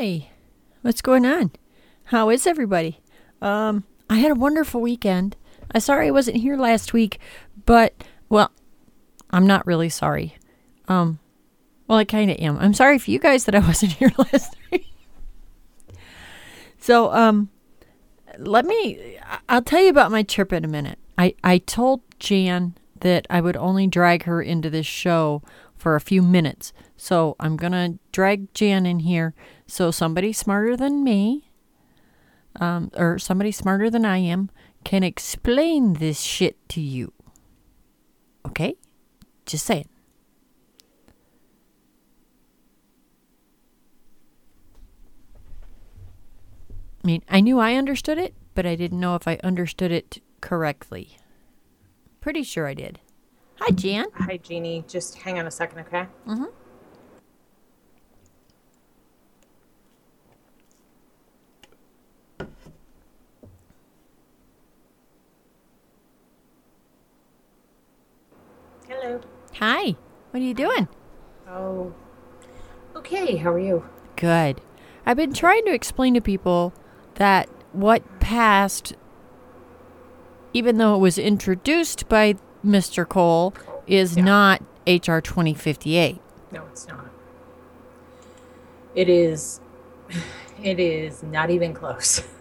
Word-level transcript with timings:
Hi, 0.00 0.28
what's 0.82 1.02
going 1.02 1.26
on? 1.26 1.50
How 2.04 2.30
is 2.30 2.46
everybody? 2.46 3.00
Um, 3.42 3.82
I 4.08 4.18
had 4.18 4.30
a 4.30 4.36
wonderful 4.36 4.80
weekend. 4.80 5.36
I'm 5.74 5.80
sorry 5.80 6.06
I 6.06 6.12
wasn't 6.12 6.36
here 6.36 6.56
last 6.56 6.92
week, 6.92 7.18
but 7.66 8.04
well, 8.28 8.52
I'm 9.30 9.44
not 9.44 9.66
really 9.66 9.88
sorry. 9.88 10.36
Um, 10.86 11.18
well, 11.88 11.98
I 11.98 12.04
kind 12.04 12.30
of 12.30 12.36
am. 12.38 12.58
I'm 12.58 12.74
sorry 12.74 13.00
for 13.00 13.10
you 13.10 13.18
guys 13.18 13.44
that 13.46 13.56
I 13.56 13.58
wasn't 13.66 13.94
here 13.94 14.12
last 14.18 14.54
week. 14.70 14.86
So, 16.78 17.12
um, 17.12 17.48
let 18.38 18.66
me. 18.66 19.18
I'll 19.48 19.62
tell 19.62 19.82
you 19.82 19.90
about 19.90 20.12
my 20.12 20.22
trip 20.22 20.52
in 20.52 20.64
a 20.64 20.68
minute. 20.68 21.00
I 21.18 21.34
I 21.42 21.58
told 21.58 22.02
Jan 22.20 22.76
that 23.00 23.26
I 23.28 23.40
would 23.40 23.56
only 23.56 23.88
drag 23.88 24.22
her 24.26 24.40
into 24.40 24.70
this 24.70 24.86
show 24.86 25.42
for 25.78 25.94
a 25.94 26.00
few 26.00 26.22
minutes. 26.22 26.72
So 26.96 27.36
I'm 27.38 27.56
gonna 27.56 27.98
drag 28.12 28.52
Jan 28.52 28.84
in 28.84 29.00
here 29.00 29.34
so 29.66 29.90
somebody 29.90 30.32
smarter 30.32 30.76
than 30.76 31.04
me, 31.04 31.50
um, 32.60 32.90
or 32.96 33.18
somebody 33.18 33.52
smarter 33.52 33.88
than 33.88 34.04
I 34.04 34.18
am, 34.18 34.50
can 34.84 35.02
explain 35.02 35.94
this 35.94 36.20
shit 36.20 36.56
to 36.70 36.80
you. 36.80 37.12
Okay? 38.46 38.74
Just 39.46 39.64
saying. 39.64 39.88
I 47.02 47.06
mean, 47.06 47.22
I 47.28 47.40
knew 47.40 47.58
I 47.58 47.74
understood 47.74 48.18
it, 48.18 48.34
but 48.54 48.66
I 48.66 48.74
didn't 48.74 49.00
know 49.00 49.14
if 49.14 49.28
I 49.28 49.38
understood 49.44 49.92
it 49.92 50.20
correctly. 50.40 51.16
Pretty 52.20 52.42
sure 52.42 52.66
I 52.66 52.74
did. 52.74 53.00
Hi, 53.60 53.72
Jan. 53.72 54.06
Hi, 54.14 54.36
Jeannie. 54.36 54.84
Just 54.86 55.16
hang 55.18 55.38
on 55.38 55.46
a 55.46 55.50
second, 55.50 55.80
okay? 55.80 56.06
Mm-hmm. 56.26 56.44
Hello. 68.86 69.20
Hi. 69.56 69.96
What 70.30 70.40
are 70.40 70.44
you 70.44 70.54
doing? 70.54 70.88
Oh. 71.48 71.92
Okay, 72.94 73.36
how 73.36 73.52
are 73.52 73.58
you? 73.58 73.84
Good. 74.16 74.60
I've 75.04 75.16
been 75.16 75.32
trying 75.32 75.64
to 75.64 75.72
explain 75.72 76.14
to 76.14 76.20
people 76.20 76.72
that 77.14 77.48
what 77.72 78.20
passed, 78.20 78.94
even 80.52 80.78
though 80.78 80.94
it 80.94 80.98
was 80.98 81.18
introduced 81.18 82.08
by 82.08 82.36
Mr. 82.64 83.08
Cole, 83.08 83.54
is 83.86 84.16
Yeah. 84.16 84.24
not 84.24 84.62
HR 84.86 85.20
2058. 85.20 86.20
No, 86.52 86.62
it's 86.70 86.86
not. 86.88 87.06
It 88.94 89.08
is. 89.08 89.60
It 90.60 90.80
is 90.80 91.22
not 91.22 91.50
even 91.50 91.72
close. 91.74 92.22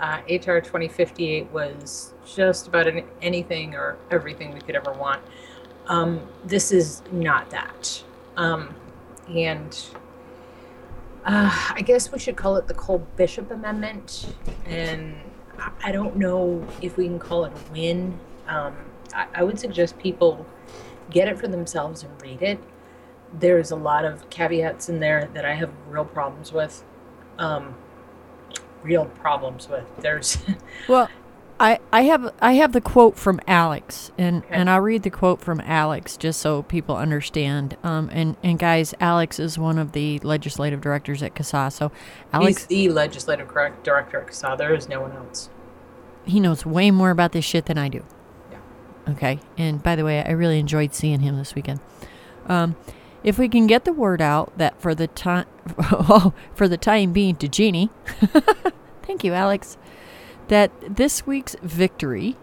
Uh, 0.00 0.16
HR 0.30 0.60
2058 0.60 1.52
was 1.52 2.14
just 2.24 2.66
about 2.68 2.86
an, 2.86 3.04
anything 3.20 3.74
or 3.74 3.98
everything 4.10 4.50
we 4.54 4.60
could 4.62 4.74
ever 4.74 4.92
want. 4.94 5.20
Um, 5.88 6.26
this 6.42 6.72
is 6.72 7.02
not 7.12 7.50
that. 7.50 8.02
Um, 8.38 8.74
and 9.28 9.78
uh, 11.26 11.50
I 11.74 11.82
guess 11.82 12.10
we 12.10 12.18
should 12.18 12.36
call 12.36 12.56
it 12.56 12.66
the 12.66 12.72
Cole 12.72 13.06
Bishop 13.16 13.50
Amendment. 13.50 14.34
And 14.64 15.16
I, 15.58 15.70
I 15.84 15.92
don't 15.92 16.16
know 16.16 16.66
if 16.80 16.96
we 16.96 17.04
can 17.04 17.18
call 17.18 17.44
it 17.44 17.52
a 17.52 17.70
win. 17.72 18.18
Um, 18.48 18.74
I, 19.14 19.26
I 19.34 19.44
would 19.44 19.58
suggest 19.58 19.98
people 19.98 20.46
get 21.10 21.28
it 21.28 21.38
for 21.38 21.48
themselves 21.48 22.02
and 22.02 22.22
read 22.22 22.42
it. 22.42 22.58
There's 23.32 23.70
a 23.70 23.76
lot 23.76 24.04
of 24.04 24.28
caveats 24.30 24.88
in 24.88 25.00
there 25.00 25.28
that 25.34 25.44
I 25.44 25.54
have 25.54 25.70
real 25.88 26.04
problems 26.04 26.52
with. 26.52 26.84
Um, 27.38 27.74
real 28.82 29.06
problems 29.06 29.68
with. 29.68 29.84
There's 29.98 30.38
Well, 30.88 31.08
I, 31.58 31.78
I 31.92 32.02
have 32.02 32.32
I 32.40 32.54
have 32.54 32.72
the 32.72 32.80
quote 32.80 33.16
from 33.16 33.38
Alex, 33.46 34.10
and, 34.16 34.42
Okay. 34.44 34.54
and 34.54 34.70
I'll 34.70 34.80
read 34.80 35.02
the 35.02 35.10
quote 35.10 35.40
from 35.40 35.60
Alex 35.60 36.16
just 36.16 36.40
so 36.40 36.62
people 36.62 36.96
understand. 36.96 37.76
Um, 37.84 38.08
and, 38.12 38.36
and 38.42 38.58
guys, 38.58 38.94
Alex 38.98 39.38
is 39.38 39.58
one 39.58 39.78
of 39.78 39.92
the 39.92 40.18
legislative 40.20 40.80
directors 40.80 41.22
at 41.22 41.34
CASAA. 41.34 41.70
So 41.72 41.92
Alex, 42.32 42.60
he's 42.62 42.66
the 42.66 42.88
legislative 42.88 43.46
correct 43.48 43.84
director 43.84 44.20
at 44.22 44.28
CASAA. 44.28 44.56
There 44.56 44.74
is 44.74 44.88
no 44.88 45.02
one 45.02 45.12
else. 45.12 45.50
he 46.24 46.40
knows 46.40 46.64
way 46.64 46.90
more 46.90 47.10
about 47.10 47.32
this 47.32 47.44
shit 47.44 47.66
than 47.66 47.76
I 47.76 47.88
do. 47.88 48.04
Okay. 49.10 49.40
And 49.56 49.82
by 49.82 49.96
the 49.96 50.04
way, 50.04 50.22
I 50.22 50.30
really 50.30 50.58
enjoyed 50.58 50.94
seeing 50.94 51.20
him 51.20 51.36
this 51.36 51.54
weekend. 51.54 51.80
Um, 52.46 52.76
if 53.22 53.38
we 53.38 53.48
can 53.48 53.66
get 53.66 53.84
the 53.84 53.92
word 53.92 54.22
out 54.22 54.56
that 54.56 54.80
for 54.80 54.94
the 54.94 55.06
time, 55.06 55.46
oh, 55.78 56.32
for 56.54 56.68
the 56.68 56.78
time 56.78 57.12
being 57.12 57.36
to 57.36 57.48
Jeannie, 57.48 57.90
thank 59.02 59.24
you, 59.24 59.32
Alex, 59.34 59.76
that 60.48 60.72
this 60.88 61.26
week's 61.26 61.56
victory 61.62 62.36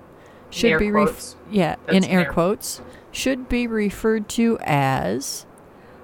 should 0.49 0.71
air 0.71 0.79
be 0.79 0.91
ref- 0.91 1.35
yeah 1.51 1.75
in 1.89 2.01
That's 2.01 2.07
air 2.07 2.31
quotes 2.31 2.81
should 3.11 3.49
be 3.49 3.67
referred 3.67 4.29
to 4.29 4.57
as 4.61 5.45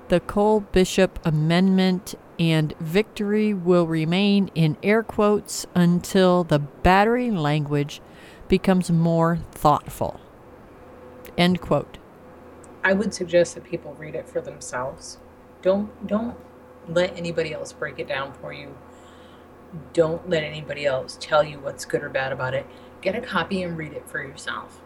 the 0.09 0.19
Cole 0.19 0.62
Bishop 0.62 1.19
Amendment, 1.24 2.16
and 2.40 2.74
victory 2.80 3.53
will 3.53 3.88
remain 3.88 4.50
in 4.56 4.78
air 4.84 5.03
quotes 5.03 5.66
until 5.75 6.44
the 6.44 6.59
battery 6.59 7.31
language 7.31 8.01
becomes 8.47 8.91
more 8.91 9.38
thoughtful. 9.51 10.19
End 11.38 11.61
quote. 11.61 11.97
I 12.84 12.94
would 12.94 13.13
suggest 13.13 13.56
that 13.56 13.63
people 13.63 13.94
read 13.95 14.16
it 14.16 14.28
for 14.28 14.41
themselves. 14.41 15.17
Don't 15.61 16.06
don't 16.06 16.38
let 16.88 17.17
anybody 17.17 17.53
else 17.53 17.72
break 17.72 18.00
it 18.00 18.07
down 18.07 18.34
for 18.34 18.51
you. 18.51 18.75
Don't 19.94 20.29
let 20.29 20.44
anybody 20.44 20.85
else 20.85 21.17
tell 21.19 21.44
you 21.44 21.59
what's 21.59 21.85
good 21.85 22.03
or 22.03 22.09
bad 22.09 22.31
about 22.31 22.53
it. 22.53 22.66
Get 23.01 23.16
a 23.16 23.22
copy 23.22 23.63
and 23.63 23.78
read 23.78 23.94
it 23.94 24.07
for 24.07 24.22
yourself. 24.22 24.81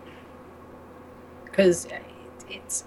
Because 1.45 1.87
it's 2.49 2.83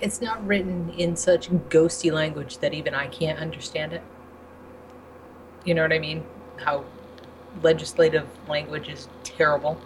it's 0.00 0.20
not 0.20 0.44
written 0.46 0.90
in 0.90 1.16
such 1.16 1.50
ghosty 1.50 2.12
language 2.12 2.58
that 2.58 2.74
even 2.74 2.94
I 2.94 3.06
can't 3.08 3.38
understand 3.38 3.92
it. 3.92 4.02
You 5.64 5.74
know 5.74 5.82
what 5.82 5.92
I 5.92 5.98
mean? 5.98 6.24
How 6.56 6.84
legislative 7.62 8.28
language 8.48 8.88
is 8.88 9.08
terrible. 9.24 9.80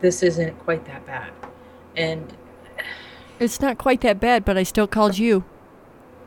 This 0.00 0.22
isn't 0.22 0.58
quite 0.60 0.84
that 0.86 1.06
bad. 1.06 1.32
And 1.96 2.32
It's 3.40 3.60
not 3.60 3.78
quite 3.78 4.00
that 4.02 4.20
bad, 4.20 4.44
but 4.44 4.56
I 4.56 4.62
still 4.62 4.86
called 4.86 5.18
you. 5.18 5.44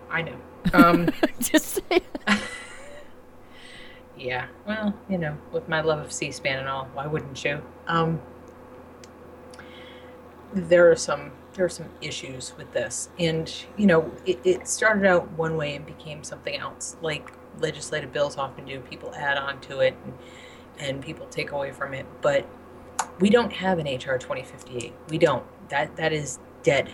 I 0.09 0.21
know. 0.23 0.35
Um, 0.73 1.09
Just 1.39 1.79
saying. 1.89 2.01
yeah. 4.17 4.47
Well, 4.67 4.93
you 5.09 5.17
know, 5.17 5.37
with 5.51 5.67
my 5.69 5.81
love 5.81 5.99
of 5.99 6.11
C-SPAN 6.11 6.59
and 6.59 6.67
all, 6.67 6.89
why 6.93 7.07
wouldn't 7.07 7.43
you? 7.43 7.61
Um, 7.87 8.21
there 10.53 10.91
are 10.91 10.95
some 10.95 11.31
there 11.53 11.65
are 11.65 11.69
some 11.69 11.89
issues 12.01 12.53
with 12.57 12.72
this, 12.72 13.09
and 13.19 13.53
you 13.78 13.85
know, 13.85 14.09
it, 14.25 14.40
it 14.46 14.67
started 14.67 15.05
out 15.05 15.29
one 15.31 15.57
way 15.57 15.75
and 15.75 15.85
became 15.85 16.23
something 16.23 16.55
else. 16.55 16.96
Like 17.01 17.31
legislative 17.59 18.13
bills 18.13 18.37
often 18.37 18.66
do, 18.66 18.79
people 18.81 19.13
add 19.16 19.37
on 19.37 19.59
to 19.61 19.79
it, 19.79 19.96
and, 20.05 20.13
and 20.79 21.01
people 21.01 21.25
take 21.28 21.51
away 21.51 21.72
from 21.72 21.93
it. 21.93 22.05
But 22.22 22.46
we 23.22 23.29
don't 23.29 23.53
have 23.53 23.78
an 23.78 23.85
HR 23.85 24.18
2058. 24.18 24.94
We 25.09 25.18
don't. 25.18 25.46
That 25.70 25.96
that 25.96 26.12
is 26.12 26.40
dead. 26.64 26.90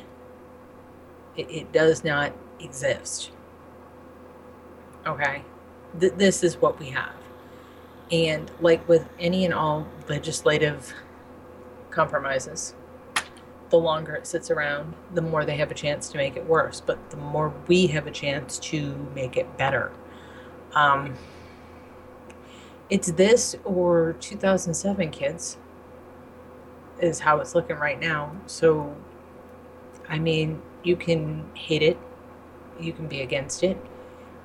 It, 1.35 1.49
it 1.49 1.71
does 1.71 2.03
not 2.03 2.33
exist. 2.59 3.31
Okay, 5.05 5.41
Th- 5.99 6.13
this 6.13 6.43
is 6.43 6.57
what 6.57 6.77
we 6.79 6.87
have, 6.87 7.15
and 8.11 8.51
like 8.59 8.87
with 8.89 9.07
any 9.19 9.45
and 9.45 9.53
all 9.53 9.87
legislative 10.09 10.93
compromises, 11.89 12.75
the 13.69 13.77
longer 13.77 14.13
it 14.13 14.27
sits 14.27 14.51
around, 14.51 14.93
the 15.13 15.21
more 15.21 15.45
they 15.45 15.55
have 15.55 15.71
a 15.71 15.75
chance 15.75 16.09
to 16.09 16.17
make 16.17 16.35
it 16.35 16.45
worse. 16.45 16.81
But 16.81 17.09
the 17.09 17.17
more 17.17 17.53
we 17.67 17.87
have 17.87 18.05
a 18.05 18.11
chance 18.11 18.59
to 18.59 18.95
make 19.15 19.37
it 19.37 19.57
better. 19.57 19.93
Um, 20.73 21.15
it's 22.89 23.11
this 23.11 23.55
or 23.63 24.15
2007 24.19 25.09
kids 25.11 25.57
is 26.99 27.19
how 27.19 27.39
it's 27.39 27.55
looking 27.55 27.77
right 27.77 27.99
now. 27.99 28.35
So, 28.45 28.95
I 30.09 30.19
mean, 30.19 30.61
you 30.83 30.95
can 30.95 31.49
hate 31.53 31.83
it, 31.83 31.97
You 32.79 32.93
can 32.93 33.07
be 33.07 33.21
against 33.21 33.63
it. 33.63 33.77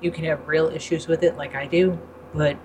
You 0.01 0.11
can 0.11 0.25
have 0.25 0.47
real 0.47 0.67
issues 0.67 1.07
with 1.07 1.23
it, 1.23 1.37
like 1.37 1.55
I 1.55 1.67
do. 1.67 1.99
But 2.33 2.57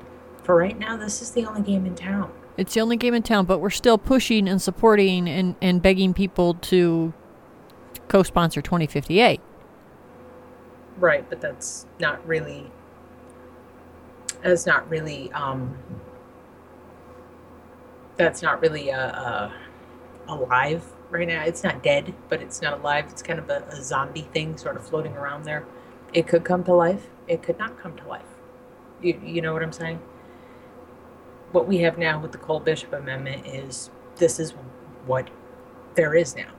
for 0.43 0.57
right 0.57 0.79
now, 0.79 0.97
this 0.97 1.23
is 1.23 1.31
the 1.33 1.45
only 1.45 1.63
game 1.63 1.87
in 1.87 1.95
town. 1.95 2.33
It's 2.57 2.75
the 2.75 2.81
only 2.81 2.97
game 2.97 3.15
in 3.15 3.23
town, 3.23 3.45
but 3.45 3.61
we're 3.61 3.71
still 3.71 3.99
pushing 3.99 4.49
and 4.49 4.61
supporting 4.61 5.29
and, 5.29 5.55
and 5.63 5.81
begging 5.81 6.15
people 6.15 6.55
to 6.55 7.13
co 8.09 8.23
sponsor 8.23 8.61
2058. 8.61 9.41
Right, 10.97 11.29
but 11.29 11.41
that's 11.41 11.87
not 12.01 12.27
really. 12.27 12.73
That's 14.43 14.67
not 14.67 14.89
really. 14.89 15.31
Um, 15.33 15.79
that's 18.17 18.43
not 18.43 18.61
really 18.61 18.89
a, 18.89 18.99
a 18.99 19.55
alive 20.29 20.85
right 21.11 21.27
now. 21.27 21.43
It's 21.45 21.65
not 21.65 21.83
dead, 21.83 22.15
but 22.29 22.43
it's 22.43 22.63
not 22.63 22.81
alive. 22.81 23.07
It's 23.09 23.23
kind 23.23 23.39
of 23.39 23.49
a, 23.51 23.65
a 23.71 23.83
zombie 23.83 24.29
thing, 24.33 24.57
sort 24.57 24.77
of 24.77 24.87
floating 24.87 25.13
around 25.15 25.45
there. 25.45 25.67
It 26.13 26.27
could 26.27 26.45
come 26.45 26.65
to 26.65 26.75
life. 26.75 27.09
It 27.27 27.43
could 27.43 27.59
not 27.59 27.79
come 27.79 27.97
to 27.97 28.07
life. 28.07 28.23
You, 29.03 29.21
you 29.25 29.43
know 29.43 29.53
what 29.53 29.63
I'm 29.63 29.73
saying? 29.73 30.01
What 31.53 31.67
we 31.67 31.79
have 31.79 31.99
now 31.99 32.21
with 32.21 32.33
the 32.33 32.39
Cole 32.39 32.61
Bishop 32.61 32.93
Amendment 32.93 33.47
is 33.47 33.91
this 34.17 34.39
is 34.39 34.53
what 35.07 35.31
there 35.95 36.15
is 36.15 36.37
now. 36.37 36.51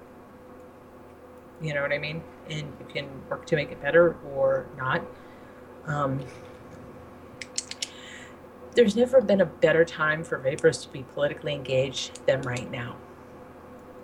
You 1.62 1.74
know 1.74 1.82
what 1.82 1.92
I 1.92 1.98
mean? 1.98 2.24
And 2.50 2.74
you 2.80 2.86
can 2.88 3.08
work 3.30 3.46
to 3.48 3.56
make 3.56 3.72
it 3.72 3.82
better 3.82 4.16
or 4.34 4.68
not. 4.78 5.04
Um, 5.86 6.22
there's 8.76 8.96
never 8.96 9.22
been 9.22 9.42
a 9.42 9.46
better 9.46 9.84
time 9.84 10.24
for 10.24 10.38
vapors 10.38 10.84
to 10.84 10.90
be 10.90 11.04
politically 11.14 11.54
engaged 11.54 12.26
than 12.26 12.42
right 12.42 12.70
now. 12.72 12.96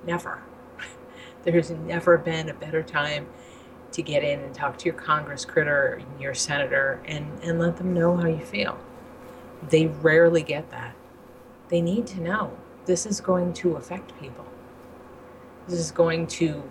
Never. 0.06 0.42
There's 1.44 1.72
never 1.72 2.18
been 2.18 2.50
a 2.50 2.54
better 2.54 2.84
time 2.84 3.28
to 3.92 4.02
get 4.02 4.24
in 4.24 4.42
and 4.42 4.54
talk 4.54 4.78
to 4.80 4.86
your 4.86 4.94
Congress 4.94 5.46
critter, 5.46 6.02
your 6.20 6.34
senator, 6.34 7.02
and, 7.06 7.40
and 7.42 7.60
let 7.60 7.78
them 7.78 7.94
know 7.94 8.18
how 8.18 8.28
you 8.28 8.44
feel. 8.44 8.78
They 9.70 9.88
rarely 9.88 10.44
get 10.44 10.70
that. 10.72 10.96
They 11.70 11.82
need 11.82 12.06
to 12.08 12.22
know 12.22 12.58
this 12.86 13.06
is 13.06 13.22
going 13.22 13.54
to 13.54 13.76
affect 13.76 14.20
people. 14.20 14.46
This 15.68 15.80
is 15.80 15.92
going 15.92 16.28
to 16.28 16.64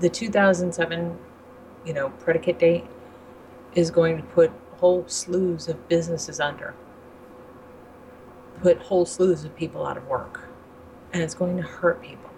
the 0.00 0.08
2007, 0.08 1.18
you 1.84 1.92
know, 1.92 2.10
predicate 2.10 2.58
date 2.58 2.84
is 3.74 3.90
going 3.90 4.16
to 4.16 4.22
put 4.22 4.50
whole 4.76 5.04
slews 5.04 5.68
of 5.68 5.88
businesses 5.88 6.40
under, 6.40 6.74
put 8.62 8.78
whole 8.82 9.04
slews 9.04 9.44
of 9.44 9.54
people 9.56 9.86
out 9.86 9.96
of 9.96 10.06
work, 10.06 10.47
and 11.12 11.22
it's 11.22 11.34
going 11.34 11.56
to 11.56 11.62
hurt 11.62 12.02
people. 12.02 12.30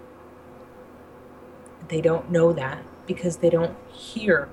They 1.89 2.01
don't 2.01 2.31
know 2.31 2.53
that 2.53 2.85
because 3.07 3.39
they 3.39 3.51
don't 3.51 3.77
hear 3.91 4.49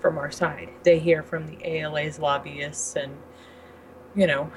from 0.00 0.18
our 0.18 0.30
side. 0.30 0.70
They 0.84 0.98
hear 0.98 1.22
from 1.22 1.46
the 1.46 1.58
ALA's 1.64 2.18
lobbyists 2.18 2.94
and, 2.94 3.16
you 4.14 4.26
know, 4.26 4.52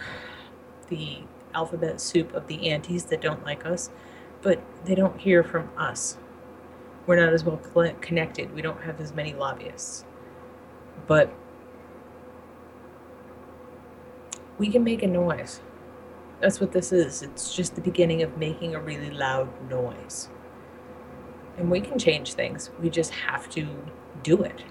the 0.89 1.23
alphabet 1.53 1.99
soup 1.99 2.33
of 2.33 2.47
the 2.47 2.69
antis 2.69 3.03
that 3.05 3.21
don't 3.21 3.43
like 3.43 3.65
us, 3.65 3.89
but 4.41 4.61
they 4.85 4.95
don't 4.95 5.19
hear 5.19 5.43
from 5.43 5.69
us. 5.77 6.17
We're 7.07 7.15
not 7.15 7.33
as 7.33 7.43
well 7.43 7.59
connected. 8.01 8.53
We 8.53 8.61
don't 8.61 8.81
have 8.83 9.01
as 9.01 9.13
many 9.13 9.33
lobbyists. 9.33 10.05
But 11.07 11.33
we 14.57 14.69
can 14.69 14.83
make 14.83 15.01
a 15.01 15.07
noise. 15.07 15.61
That's 16.41 16.59
what 16.59 16.71
this 16.71 16.91
is. 16.91 17.21
It's 17.21 17.53
just 17.53 17.75
the 17.75 17.81
beginning 17.81 18.23
of 18.23 18.35
making 18.37 18.73
a 18.73 18.81
really 18.81 19.11
loud 19.11 19.47
noise. 19.69 20.29
And 21.57 21.69
we 21.69 21.79
can 21.79 21.99
change 21.99 22.33
things. 22.33 22.71
We 22.81 22.89
just 22.89 23.11
have 23.11 23.47
to 23.51 23.67
do 24.23 24.41
it. 24.41 24.63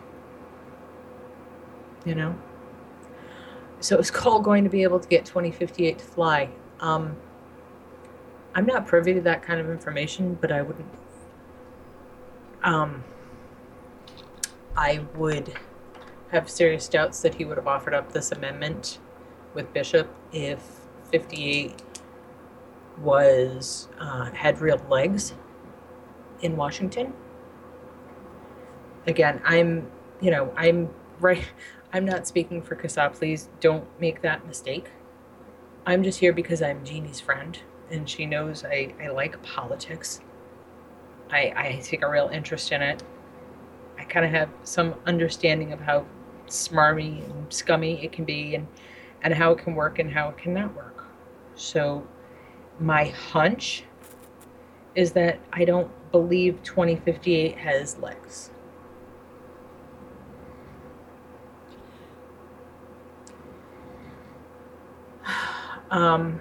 You 2.05 2.17
know? 2.17 2.37
So 3.79 3.99
is 3.99 4.11
Cole 4.11 4.41
going 4.41 4.65
to 4.65 4.71
be 4.71 4.83
able 4.83 4.99
to 4.99 5.09
get 5.09 5.25
2058 5.25 5.99
to 5.99 6.05
fly? 6.05 6.51
Um, 6.81 7.17
I'm 8.55 8.67
not 8.67 8.87
privy 8.87 9.15
to 9.15 9.21
that 9.21 9.43
kind 9.43 9.61
of 9.61 9.71
information, 9.71 10.37
but 10.41 10.51
I 10.51 10.63
wouldn't. 10.63 10.89
Um, 12.65 13.05
I 14.77 15.05
would 15.15 15.55
have 16.33 16.51
serious 16.51 16.89
doubts 16.89 17.21
that 17.21 17.37
he 17.37 17.45
would 17.45 17.57
have 17.57 17.69
offered 17.69 17.95
up 17.95 18.13
this 18.13 18.33
amendment 18.33 18.99
with 19.55 19.73
Bishop 19.73 20.13
if 20.33 20.80
58 21.11 21.83
was 23.01 23.89
uh, 23.99 24.31
had 24.33 24.61
real 24.61 24.81
legs 24.89 25.35
in 26.43 26.57
Washington. 26.57 27.13
Again, 29.07 29.41
I'm 29.45 29.91
you 30.21 30.31
know 30.31 30.53
I'm 30.57 30.91
right. 31.21 31.45
I'm 31.93 32.05
not 32.05 32.27
speaking 32.27 32.63
for 32.63 32.77
CASAA. 32.77 33.13
Please 33.13 33.49
don't 33.59 33.85
make 34.01 34.23
that 34.23 34.47
mistake. 34.47 34.91
I'm 35.87 36.05
just 36.05 36.21
here 36.21 36.33
because 36.33 36.63
I'm 36.63 36.85
Jeannie's 36.85 37.21
friend, 37.21 37.59
and 37.91 38.09
she 38.09 38.27
knows 38.27 38.65
I, 38.65 38.95
I 39.03 39.09
like 39.09 39.43
politics. 39.43 40.21
I, 41.31 41.53
I 41.57 41.81
take 41.83 42.03
a 42.03 42.11
real 42.11 42.29
interest 42.29 42.71
in 42.71 42.83
it. 42.83 43.03
I 43.99 44.05
kind 44.05 44.25
of 44.25 44.31
have 44.31 44.51
some 44.63 44.95
understanding 45.07 45.73
of 45.73 45.81
how 45.81 46.07
smarmy 46.47 47.25
and 47.25 47.53
scummy 47.53 48.05
it 48.05 48.13
can 48.13 48.25
be, 48.25 48.55
and 48.55 48.69
and 49.23 49.35
how 49.35 49.53
it 49.53 49.59
can 49.59 49.75
work 49.75 49.99
and 49.99 50.13
how 50.13 50.29
it 50.29 50.39
cannot 50.39 50.75
work. 50.75 50.90
So, 51.61 52.07
my 52.79 53.05
hunch 53.05 53.85
is 54.95 55.13
that 55.13 55.39
I 55.53 55.67
don't 55.67 55.91
believe 56.11 56.63
2058 56.63 57.59
has 57.59 57.99
legs. 57.99 58.51
um, 65.91 66.41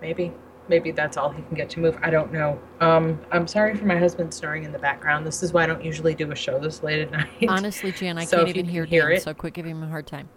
maybe 0.00 0.32
maybe 0.68 0.92
that's 0.92 1.18
all 1.18 1.28
he 1.28 1.42
can 1.42 1.54
get 1.54 1.68
to 1.68 1.80
move. 1.80 1.98
I 2.02 2.08
don't 2.08 2.32
know. 2.32 2.58
Um, 2.80 3.20
I'm 3.30 3.46
sorry 3.46 3.76
for 3.76 3.84
my 3.84 3.98
husband 3.98 4.32
snoring 4.32 4.64
in 4.64 4.72
the 4.72 4.78
background. 4.78 5.26
This 5.26 5.42
is 5.42 5.52
why 5.52 5.64
I 5.64 5.66
don't 5.66 5.84
usually 5.84 6.14
do 6.14 6.32
a 6.32 6.34
show 6.34 6.58
this 6.58 6.82
late 6.82 7.02
at 7.02 7.10
night. 7.40 7.48
Honestly, 7.48 7.92
Jan, 7.92 8.16
I 8.16 8.24
so 8.24 8.38
can't 8.38 8.48
even 8.48 8.64
hear, 8.64 8.86
hear 8.86 9.08
Dan, 9.08 9.18
it. 9.18 9.22
so 9.22 9.34
quit 9.34 9.52
giving 9.52 9.72
him 9.72 9.82
a 9.82 9.88
hard 9.88 10.06
time. 10.06 10.30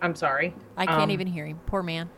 I'm 0.00 0.14
sorry. 0.14 0.54
I 0.76 0.86
can't 0.86 1.02
um, 1.02 1.10
even 1.10 1.26
hear 1.26 1.46
him. 1.46 1.60
Poor 1.66 1.82
man. 1.82 2.10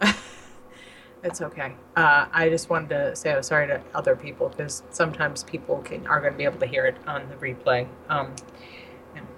it's 1.22 1.40
okay. 1.40 1.72
Uh, 1.96 2.26
I 2.32 2.48
just 2.48 2.68
wanted 2.68 2.90
to 2.90 3.16
say 3.16 3.32
I 3.32 3.36
was 3.36 3.46
sorry 3.46 3.66
to 3.68 3.82
other 3.94 4.14
people 4.14 4.48
because 4.48 4.82
sometimes 4.90 5.44
people 5.44 5.78
can 5.78 6.06
are 6.06 6.20
going 6.20 6.32
to 6.32 6.38
be 6.38 6.44
able 6.44 6.60
to 6.60 6.66
hear 6.66 6.86
it 6.86 6.96
on 7.06 7.28
the 7.28 7.36
replay. 7.36 7.88
Um, 8.08 8.34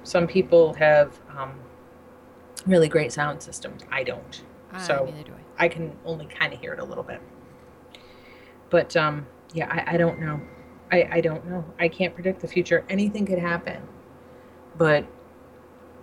some 0.03 0.27
people 0.27 0.75
have 0.75 1.19
um, 1.37 1.53
really 2.67 2.89
great 2.89 3.13
sound 3.13 3.43
systems. 3.43 3.83
I 3.91 4.03
don't. 4.03 4.43
Uh, 4.73 4.79
so 4.79 5.15
do 5.25 5.33
I. 5.59 5.67
I 5.67 5.69
can 5.69 5.97
only 6.05 6.27
kind 6.27 6.53
of 6.53 6.61
hear 6.61 6.73
it 6.73 6.81
a 6.81 6.85
little 6.85 7.05
bit. 7.05 7.21
But 8.71 8.97
um, 8.97 9.27
yeah, 9.53 9.69
I, 9.71 9.95
I 9.95 9.97
don't 9.97 10.21
know. 10.21 10.41
I, 10.91 11.09
I 11.13 11.21
don't 11.21 11.47
know. 11.47 11.65
I 11.79 11.89
can't 11.89 12.15
predict 12.15 12.41
the 12.41 12.49
future. 12.49 12.85
Anything 12.89 13.27
could 13.27 13.39
happen. 13.39 13.83
But 14.77 15.07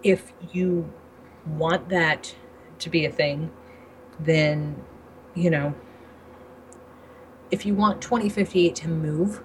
if 0.03 0.33
you 0.51 0.91
want 1.45 1.89
that 1.89 2.35
to 2.79 2.89
be 2.89 3.05
a 3.05 3.11
thing, 3.11 3.51
then, 4.19 4.83
you 5.33 5.49
know, 5.49 5.73
if 7.51 7.65
you 7.65 7.75
want 7.75 8.01
2058 8.01 8.75
to 8.75 8.87
move, 8.87 9.43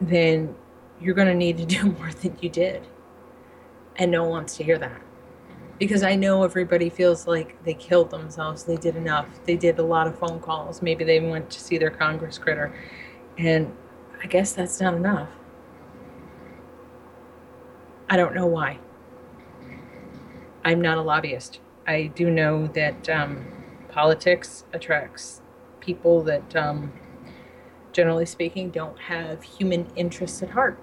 then 0.00 0.54
you're 1.00 1.14
going 1.14 1.28
to 1.28 1.34
need 1.34 1.58
to 1.58 1.66
do 1.66 1.92
more 1.92 2.10
than 2.10 2.36
you 2.40 2.48
did. 2.48 2.86
And 3.96 4.10
no 4.10 4.22
one 4.22 4.30
wants 4.30 4.56
to 4.56 4.64
hear 4.64 4.78
that 4.78 5.00
because 5.78 6.02
I 6.02 6.14
know 6.14 6.44
everybody 6.44 6.88
feels 6.88 7.26
like 7.26 7.62
they 7.64 7.74
killed 7.74 8.10
themselves. 8.10 8.64
They 8.64 8.76
did 8.76 8.96
enough. 8.96 9.26
They 9.44 9.56
did 9.56 9.78
a 9.78 9.82
lot 9.82 10.06
of 10.06 10.18
phone 10.18 10.40
calls. 10.40 10.82
Maybe 10.82 11.04
they 11.04 11.20
went 11.20 11.50
to 11.50 11.60
see 11.60 11.78
their 11.78 11.90
Congress 11.90 12.38
critter. 12.38 12.74
And 13.38 13.74
I 14.22 14.26
guess 14.26 14.52
that's 14.52 14.80
not 14.80 14.94
enough. 14.94 15.28
I 18.08 18.16
don't 18.16 18.34
know 18.34 18.46
why. 18.46 18.78
I'm 20.64 20.80
not 20.80 20.98
a 20.98 21.02
lobbyist. 21.02 21.60
I 21.86 22.06
do 22.06 22.30
know 22.30 22.66
that 22.68 23.08
um, 23.10 23.46
politics 23.88 24.64
attracts 24.72 25.42
people 25.80 26.22
that, 26.22 26.56
um, 26.56 26.92
generally 27.92 28.24
speaking, 28.24 28.70
don't 28.70 28.98
have 28.98 29.42
human 29.42 29.86
interests 29.94 30.42
at 30.42 30.50
heart. 30.50 30.78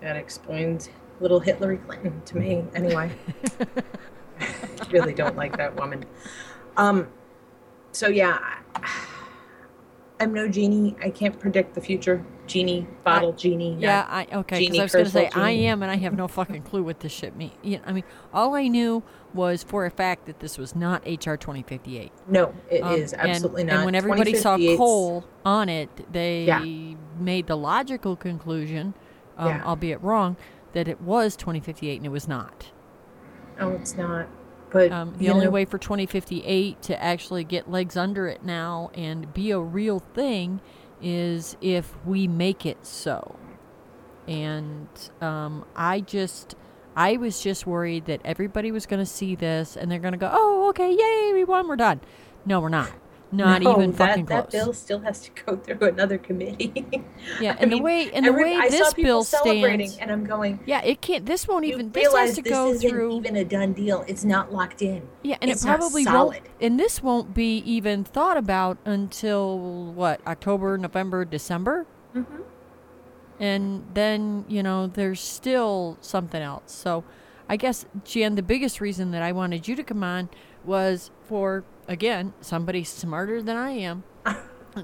That 0.00 0.16
explains 0.16 0.90
little 1.20 1.38
Hillary 1.38 1.78
Clinton 1.78 2.20
to 2.24 2.36
me, 2.36 2.64
anyway. 2.74 3.12
I 4.40 4.86
really 4.90 5.14
don't 5.14 5.36
like 5.36 5.56
that 5.58 5.76
woman. 5.76 6.04
Um, 6.76 7.08
so 7.92 8.08
yeah, 8.08 8.40
I'm 10.22 10.32
no 10.32 10.48
genie. 10.48 10.94
I 11.02 11.10
can't 11.10 11.38
predict 11.38 11.74
the 11.74 11.80
future. 11.80 12.24
Genie, 12.46 12.86
bottle 13.02 13.32
I, 13.32 13.36
genie. 13.36 13.76
Yeah, 13.78 14.06
I 14.08 14.26
okay. 14.32 14.60
Because 14.60 14.78
I 14.78 14.82
was 14.82 14.92
going 14.92 15.04
to 15.04 15.10
say 15.10 15.30
genie. 15.30 15.44
I 15.44 15.50
am, 15.50 15.82
and 15.82 15.90
I 15.90 15.96
have 15.96 16.14
no 16.14 16.28
fucking 16.28 16.62
clue 16.62 16.82
what 16.84 17.00
this 17.00 17.12
shit 17.12 17.34
means. 17.34 17.52
You 17.62 17.78
know, 17.78 17.84
I 17.86 17.92
mean, 17.92 18.04
all 18.32 18.54
I 18.54 18.68
knew 18.68 19.02
was 19.34 19.62
for 19.64 19.84
a 19.84 19.90
fact 19.90 20.26
that 20.26 20.38
this 20.38 20.58
was 20.58 20.76
not 20.76 21.02
HR 21.06 21.34
2058. 21.34 22.12
No, 22.28 22.54
it 22.70 22.80
um, 22.80 22.94
is 22.94 23.14
absolutely 23.14 23.62
and, 23.62 23.70
not. 23.70 23.76
And 23.76 23.84
when 23.86 23.94
everybody 23.94 24.34
saw 24.34 24.56
Cole 24.76 25.24
on 25.44 25.68
it, 25.68 26.12
they 26.12 26.44
yeah. 26.44 26.94
made 27.18 27.48
the 27.48 27.56
logical 27.56 28.14
conclusion, 28.14 28.94
um, 29.38 29.48
Yeah. 29.48 29.64
albeit 29.64 30.02
wrong, 30.02 30.36
that 30.72 30.86
it 30.86 31.00
was 31.00 31.36
2058 31.36 31.96
and 31.96 32.06
it 32.06 32.10
was 32.10 32.28
not. 32.28 32.70
Oh, 33.58 33.70
it's 33.70 33.96
not. 33.96 34.28
But 34.72 34.90
Um, 34.90 35.14
the 35.18 35.28
only 35.30 35.44
know, 35.44 35.50
way 35.50 35.64
for 35.64 35.78
2058 35.78 36.80
to 36.82 37.02
actually 37.02 37.44
get 37.44 37.70
legs 37.70 37.96
under 37.96 38.26
it 38.26 38.42
now 38.44 38.90
and 38.94 39.32
be 39.32 39.50
a 39.50 39.60
real 39.60 40.00
thing 40.14 40.60
is 41.00 41.56
if 41.60 41.94
we 42.06 42.26
make 42.26 42.64
it 42.64 42.86
so. 42.86 43.36
And 44.26 44.88
um, 45.20 45.64
I 45.74 46.00
just, 46.00 46.54
I 46.96 47.16
was 47.16 47.42
just 47.42 47.66
worried 47.66 48.06
that 48.06 48.20
everybody 48.24 48.70
was 48.70 48.86
going 48.86 49.00
to 49.00 49.06
see 49.06 49.34
this 49.34 49.76
and 49.76 49.90
they're 49.90 49.98
going 49.98 50.12
to 50.12 50.18
go, 50.18 50.30
oh, 50.32 50.68
okay, 50.70 50.90
yay, 50.90 51.32
we 51.34 51.44
won, 51.44 51.68
we're 51.68 51.76
done. 51.76 52.00
No, 52.46 52.60
we're 52.60 52.68
not. 52.68 52.92
Not 53.34 53.62
no, 53.62 53.72
even 53.72 53.92
that, 53.92 53.96
fucking 54.10 54.26
that 54.26 54.50
close. 54.50 54.64
bill 54.64 54.72
still 54.74 54.98
has 55.00 55.20
to 55.20 55.30
go 55.44 55.56
through 55.64 55.88
another 55.88 56.18
committee. 56.18 56.72
yeah, 57.40 57.52
I 57.58 57.62
and 57.62 57.72
the 57.72 57.76
mean, 57.76 57.82
way 57.82 58.10
and 58.12 58.26
the 58.26 58.32
way 58.32 58.54
I 58.56 58.68
this 58.68 58.92
bill 58.92 59.24
stands, 59.24 59.96
and 59.96 60.10
I'm 60.10 60.24
going. 60.24 60.60
yeah, 60.66 60.82
it 60.82 61.00
can't. 61.00 61.24
This 61.24 61.48
won't 61.48 61.64
even. 61.64 61.90
This 61.92 62.12
has 62.14 62.34
to 62.36 62.42
this 62.42 62.52
go 62.52 62.70
isn't 62.70 62.90
through. 62.90 63.16
even 63.16 63.36
a 63.36 63.44
done 63.44 63.72
deal. 63.72 64.04
It's 64.06 64.22
not 64.24 64.52
locked 64.52 64.82
in. 64.82 65.08
Yeah, 65.22 65.38
and 65.40 65.50
It's 65.50 65.62
it 65.64 65.66
probably 65.66 66.04
solid. 66.04 66.34
won't. 66.42 66.46
And 66.60 66.78
this 66.78 67.02
won't 67.02 67.32
be 67.32 67.58
even 67.58 68.04
thought 68.04 68.36
about 68.36 68.76
until 68.84 69.58
what 69.94 70.20
October, 70.26 70.76
November, 70.76 71.24
December, 71.24 71.86
Mm-hmm. 72.14 72.42
and 73.40 73.84
then 73.94 74.44
you 74.48 74.62
know 74.62 74.86
there's 74.86 75.20
still 75.20 75.96
something 76.00 76.42
else. 76.42 76.64
So, 76.72 77.04
I 77.48 77.56
guess 77.56 77.86
Jan, 78.04 78.34
the 78.34 78.42
biggest 78.42 78.80
reason 78.80 79.10
that 79.12 79.22
I 79.22 79.32
wanted 79.32 79.66
you 79.66 79.74
to 79.76 79.82
come 79.82 80.04
on 80.04 80.28
was 80.64 81.10
for 81.24 81.64
again 81.88 82.32
somebody 82.40 82.84
smarter 82.84 83.42
than 83.42 83.56
I 83.56 83.70
am 83.72 84.04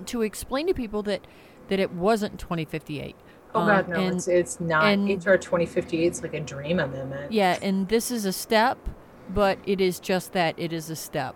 to 0.06 0.22
explain 0.22 0.66
to 0.66 0.74
people 0.74 1.02
that 1.04 1.26
that 1.68 1.78
it 1.78 1.92
wasn't 1.92 2.38
2058. 2.38 3.14
Oh 3.54 3.60
Um, 3.60 3.66
God, 3.68 3.88
no! 3.88 3.94
and- 4.00 4.16
it's 4.16 4.28
it's 4.28 4.60
not. 4.60 4.84
and- 4.84 5.08
HR 5.08 5.36
2058 5.36 6.12
is 6.12 6.22
like 6.22 6.34
a 6.34 6.40
dream 6.40 6.78
amendment. 6.80 7.32
Yeah, 7.32 7.58
and 7.62 7.88
this 7.88 8.10
is 8.10 8.24
a 8.24 8.32
step, 8.32 8.78
but 9.28 9.58
it 9.66 9.80
is 9.80 10.00
just 10.00 10.32
that 10.32 10.54
it 10.58 10.72
is 10.72 10.90
a 10.90 10.96
step. 10.96 11.34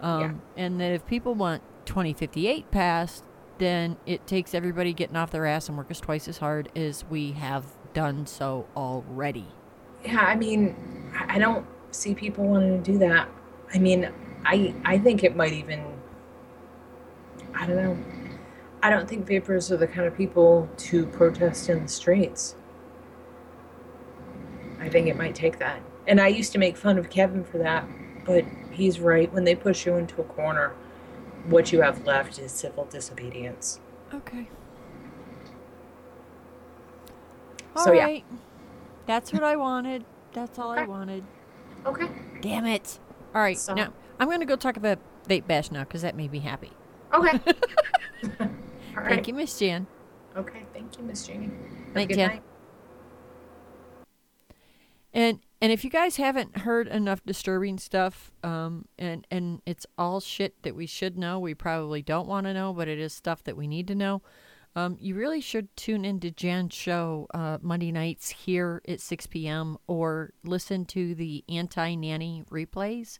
Um, 0.00 0.20
Yeah. 0.56 0.64
And 0.64 0.80
that 0.80 0.92
if 0.92 1.04
people 1.06 1.34
want 1.34 1.62
2058 1.86 2.70
passed, 2.70 3.24
then 3.58 3.96
it 4.06 4.26
takes 4.26 4.54
everybody 4.54 4.92
getting 4.94 5.16
off 5.16 5.30
their 5.30 5.44
ass 5.44 5.68
and 5.68 5.76
work 5.76 5.90
us 5.90 6.00
twice 6.00 6.28
as 6.28 6.38
hard 6.38 6.70
as 6.76 7.04
we 7.10 7.32
have 7.32 7.64
done 7.92 8.24
so 8.26 8.66
already. 8.76 9.46
Yeah, 10.04 10.20
I 10.20 10.34
mean, 10.36 10.74
I 11.28 11.38
don't 11.38 11.66
see 11.90 12.14
people 12.14 12.44
wanting 12.44 12.82
to 12.82 12.92
do 12.92 12.98
that. 12.98 13.28
I 13.74 13.78
mean, 13.78 14.08
I 14.44 14.74
I 14.84 14.98
think 14.98 15.24
it 15.24 15.36
might 15.36 15.52
even. 15.52 15.84
I 17.54 17.66
don't 17.66 17.76
know. 17.76 17.98
I 18.82 18.90
don't 18.90 19.08
think 19.08 19.26
vapors 19.26 19.70
are 19.70 19.76
the 19.76 19.86
kind 19.86 20.06
of 20.06 20.16
people 20.16 20.68
to 20.78 21.06
protest 21.06 21.68
in 21.68 21.82
the 21.82 21.88
streets. 21.88 22.54
I 24.80 24.88
think 24.88 25.08
it 25.08 25.16
might 25.16 25.34
take 25.34 25.58
that. 25.58 25.82
And 26.06 26.20
I 26.20 26.28
used 26.28 26.52
to 26.52 26.58
make 26.58 26.76
fun 26.76 26.96
of 26.96 27.10
Kevin 27.10 27.44
for 27.44 27.58
that, 27.58 27.86
but 28.24 28.44
he's 28.70 28.98
right. 28.98 29.30
When 29.32 29.44
they 29.44 29.54
push 29.54 29.84
you 29.84 29.96
into 29.96 30.20
a 30.22 30.24
corner, 30.24 30.72
what 31.46 31.72
you 31.72 31.82
have 31.82 32.06
left 32.06 32.38
is 32.38 32.50
civil 32.52 32.86
disobedience. 32.86 33.80
Okay. 34.14 34.48
So, 37.76 37.92
yeah. 37.92 38.00
Alright. 38.00 38.24
That's 39.06 39.32
what 39.32 39.44
I 39.44 39.56
wanted. 39.56 40.04
That's 40.32 40.58
all 40.58 40.70
I 40.70 40.84
wanted. 40.84 41.24
Okay. 41.84 42.08
Damn 42.40 42.66
it. 42.66 42.98
All 43.34 43.42
right. 43.42 43.58
So- 43.58 43.74
now, 43.74 43.92
I'm 44.20 44.28
going 44.28 44.40
to 44.40 44.46
go 44.46 44.54
talk 44.54 44.76
about 44.76 44.98
Vape 45.26 45.46
Bash 45.46 45.70
now 45.70 45.80
because 45.80 46.02
that 46.02 46.14
made 46.14 46.30
me 46.30 46.40
happy. 46.40 46.70
Okay. 47.14 47.40
All 48.40 48.46
right. 48.96 49.08
Thank 49.08 49.28
you, 49.28 49.34
Miss 49.34 49.58
Jan. 49.58 49.86
Okay. 50.36 50.62
Thank 50.74 50.98
you, 50.98 51.04
Miss 51.04 51.26
Janie. 51.26 51.46
Have 51.46 51.96
a 51.96 51.98
Night, 51.98 52.08
good 52.08 52.14
Jen. 52.16 52.28
night. 52.28 52.42
And 55.12 55.40
and 55.62 55.72
if 55.72 55.84
you 55.84 55.90
guys 55.90 56.16
haven't 56.16 56.58
heard 56.58 56.86
enough 56.86 57.24
disturbing 57.24 57.78
stuff, 57.78 58.30
um, 58.44 58.84
and 58.98 59.26
and 59.30 59.62
it's 59.66 59.86
all 59.98 60.20
shit 60.20 60.62
that 60.62 60.76
we 60.76 60.86
should 60.86 61.18
know, 61.18 61.40
we 61.40 61.54
probably 61.54 62.02
don't 62.02 62.28
want 62.28 62.46
to 62.46 62.54
know, 62.54 62.72
but 62.72 62.88
it 62.88 62.98
is 62.98 63.12
stuff 63.12 63.42
that 63.44 63.56
we 63.56 63.66
need 63.66 63.88
to 63.88 63.94
know. 63.94 64.22
Um, 64.76 64.96
you 65.00 65.16
really 65.16 65.40
should 65.40 65.74
tune 65.76 66.04
into 66.04 66.30
Jan's 66.30 66.74
show 66.74 67.26
uh, 67.34 67.58
Monday 67.60 67.90
nights 67.90 68.28
here 68.28 68.80
at 68.86 69.00
6 69.00 69.26
p.m. 69.26 69.78
or 69.88 70.32
listen 70.44 70.84
to 70.86 71.14
the 71.16 71.42
anti 71.48 71.96
nanny 71.96 72.44
replays 72.50 73.18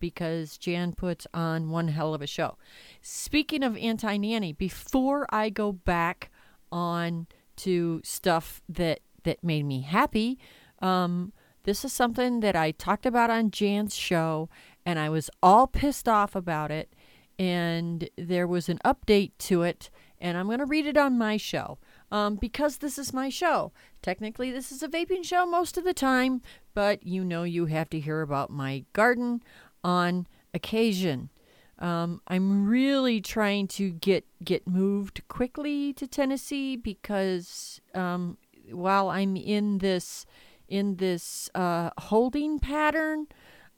because 0.00 0.58
Jan 0.58 0.92
puts 0.92 1.26
on 1.32 1.70
one 1.70 1.88
hell 1.88 2.14
of 2.14 2.22
a 2.22 2.26
show. 2.26 2.56
Speaking 3.02 3.62
of 3.62 3.76
anti 3.76 4.16
nanny, 4.16 4.52
before 4.52 5.26
I 5.30 5.50
go 5.50 5.72
back 5.72 6.30
on 6.72 7.26
to 7.56 8.00
stuff 8.02 8.62
that 8.68 9.00
that 9.24 9.44
made 9.44 9.64
me 9.64 9.82
happy, 9.82 10.38
um, 10.80 11.32
this 11.64 11.84
is 11.84 11.92
something 11.92 12.40
that 12.40 12.56
I 12.56 12.70
talked 12.70 13.06
about 13.06 13.30
on 13.30 13.50
Jan's 13.50 13.94
show, 13.94 14.48
and 14.84 14.98
I 14.98 15.10
was 15.10 15.30
all 15.42 15.66
pissed 15.66 16.08
off 16.08 16.34
about 16.34 16.70
it. 16.70 16.94
And 17.38 18.08
there 18.16 18.46
was 18.46 18.68
an 18.68 18.78
update 18.84 19.32
to 19.38 19.62
it, 19.62 19.88
and 20.20 20.36
I'm 20.36 20.46
going 20.46 20.58
to 20.58 20.66
read 20.66 20.86
it 20.86 20.98
on 20.98 21.16
my 21.16 21.38
show 21.38 21.78
um, 22.10 22.36
because 22.36 22.78
this 22.78 22.98
is 22.98 23.12
my 23.12 23.28
show. 23.28 23.72
Technically, 24.02 24.50
this 24.50 24.70
is 24.70 24.82
a 24.82 24.88
vaping 24.88 25.24
show 25.24 25.46
most 25.46 25.78
of 25.78 25.84
the 25.84 25.94
time, 25.94 26.42
but 26.74 27.06
you 27.06 27.24
know 27.24 27.44
you 27.44 27.66
have 27.66 27.88
to 27.90 28.00
hear 28.00 28.20
about 28.20 28.50
my 28.50 28.84
garden 28.92 29.42
on 29.82 30.26
occasion. 30.54 31.30
Um, 31.78 32.20
I'm 32.28 32.66
really 32.66 33.20
trying 33.20 33.66
to 33.68 33.90
get 33.90 34.26
get 34.44 34.68
moved 34.68 35.22
quickly 35.28 35.92
to 35.94 36.06
Tennessee 36.06 36.76
because 36.76 37.80
um, 37.94 38.36
while 38.70 39.08
I'm 39.08 39.36
in 39.36 39.78
this 39.78 40.26
in 40.68 40.96
this 40.96 41.48
uh, 41.54 41.90
holding 41.98 42.58
pattern, 42.58 43.26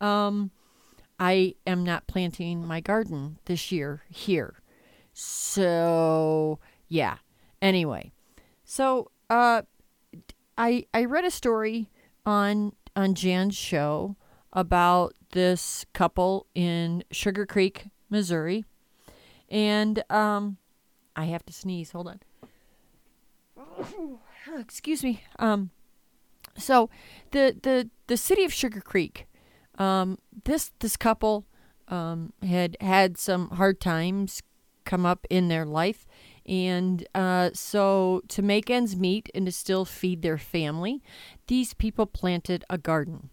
um, 0.00 0.50
I 1.18 1.54
am 1.66 1.84
not 1.84 2.08
planting 2.08 2.66
my 2.66 2.80
garden 2.80 3.38
this 3.44 3.70
year 3.70 4.02
here. 4.10 4.56
So 5.12 6.58
yeah. 6.88 7.18
Anyway, 7.60 8.12
so 8.64 9.12
uh, 9.30 9.62
I 10.58 10.86
I 10.92 11.04
read 11.04 11.24
a 11.24 11.30
story 11.30 11.88
on 12.26 12.72
on 12.96 13.14
Jan's 13.14 13.56
show 13.56 14.16
about 14.52 15.14
this 15.32 15.84
couple 15.92 16.46
in 16.54 17.04
Sugar 17.10 17.44
Creek, 17.44 17.86
Missouri, 18.08 18.64
and 19.50 20.02
um, 20.10 20.56
I 21.16 21.24
have 21.26 21.44
to 21.46 21.52
sneeze. 21.52 21.90
Hold 21.90 22.08
on. 22.08 22.20
Excuse 24.58 25.02
me. 25.02 25.22
Um, 25.38 25.70
so 26.56 26.88
the 27.32 27.56
the 27.62 27.90
the 28.06 28.16
city 28.16 28.44
of 28.44 28.52
Sugar 28.52 28.80
Creek, 28.80 29.26
um, 29.78 30.18
this 30.44 30.70
this 30.78 30.96
couple 30.96 31.46
um, 31.88 32.32
had 32.42 32.76
had 32.80 33.18
some 33.18 33.50
hard 33.50 33.80
times 33.80 34.42
come 34.84 35.06
up 35.06 35.26
in 35.30 35.48
their 35.48 35.64
life, 35.64 36.06
and 36.46 37.06
uh, 37.14 37.50
so 37.54 38.22
to 38.28 38.42
make 38.42 38.70
ends 38.70 38.96
meet 38.96 39.30
and 39.34 39.46
to 39.46 39.52
still 39.52 39.84
feed 39.84 40.22
their 40.22 40.38
family, 40.38 41.02
these 41.46 41.74
people 41.74 42.06
planted 42.06 42.64
a 42.68 42.78
garden. 42.78 43.30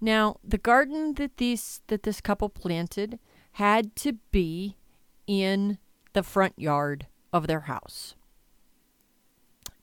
Now, 0.00 0.36
the 0.42 0.58
garden 0.58 1.14
that 1.14 1.36
these 1.36 1.82
that 1.88 2.04
this 2.04 2.20
couple 2.20 2.48
planted 2.48 3.18
had 3.52 3.94
to 3.96 4.14
be 4.30 4.76
in 5.26 5.78
the 6.12 6.22
front 6.22 6.58
yard 6.58 7.06
of 7.32 7.46
their 7.46 7.60
house 7.60 8.14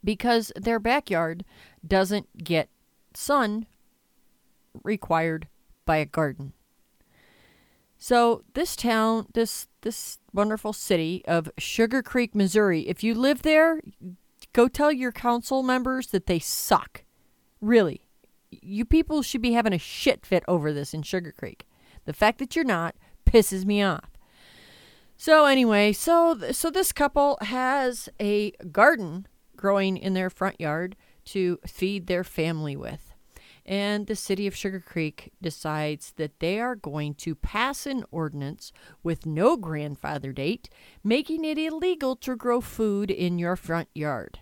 because 0.04 0.52
their 0.56 0.80
backyard 0.80 1.46
doesn't 1.86 2.44
get 2.44 2.70
sun 3.14 3.68
required 4.84 5.48
by 5.86 5.98
a 5.98 6.06
garden. 6.06 6.54
So 7.98 8.44
this 8.54 8.76
town, 8.76 9.28
this 9.34 9.68
this 9.82 10.20
wonderful 10.34 10.74
city 10.74 11.24
of 11.28 11.50
Sugar 11.58 12.04
Creek, 12.04 12.36
Missouri, 12.36 12.88
if 12.88 13.04
you 13.04 13.16
live 13.16 13.42
there, 13.42 13.82
go 14.54 14.68
tell 14.68 14.92
your 14.92 15.12
council 15.12 15.64
members 15.64 16.08
that 16.08 16.26
they 16.26 16.40
suck. 16.40 17.04
Really. 17.62 18.07
You 18.52 18.86
people 18.86 19.22
should 19.22 19.42
be 19.42 19.54
having 19.54 19.74
a 19.74 19.80
shit 19.80 20.26
fit 20.26 20.44
over 20.48 20.74
this 20.74 20.94
in 20.94 21.02
Sugar 21.04 21.32
Creek. 21.32 21.66
The 22.06 22.14
fact 22.14 22.40
that 22.40 22.56
you're 22.56 22.66
not 22.66 22.96
pisses 23.26 23.66
me 23.66 23.84
off. 23.84 24.12
So 25.18 25.46
anyway, 25.46 25.94
so 25.94 26.52
so 26.52 26.70
this 26.70 26.92
couple 26.92 27.38
has 27.42 28.08
a 28.20 28.52
garden 28.72 29.28
growing 29.56 29.98
in 29.98 30.14
their 30.14 30.30
front 30.30 30.62
yard 30.62 30.96
to 31.26 31.60
feed 31.66 32.08
their 32.08 32.24
family 32.24 32.76
with. 32.76 33.14
And 33.66 34.08
the 34.08 34.16
city 34.16 34.48
of 34.48 34.56
Sugar 34.56 34.80
Creek 34.80 35.34
decides 35.42 36.14
that 36.14 36.40
they 36.40 36.60
are 36.60 36.76
going 36.76 37.16
to 37.16 37.36
pass 37.36 37.86
an 37.86 38.06
ordinance 38.12 38.72
with 39.04 39.26
no 39.26 39.58
grandfather 39.58 40.32
date, 40.32 40.70
making 41.04 41.44
it 41.44 41.58
illegal 41.58 42.16
to 42.18 42.38
grow 42.38 42.62
food 42.62 43.12
in 43.12 43.40
your 43.40 43.58
front 43.58 43.90
yard. 43.94 44.40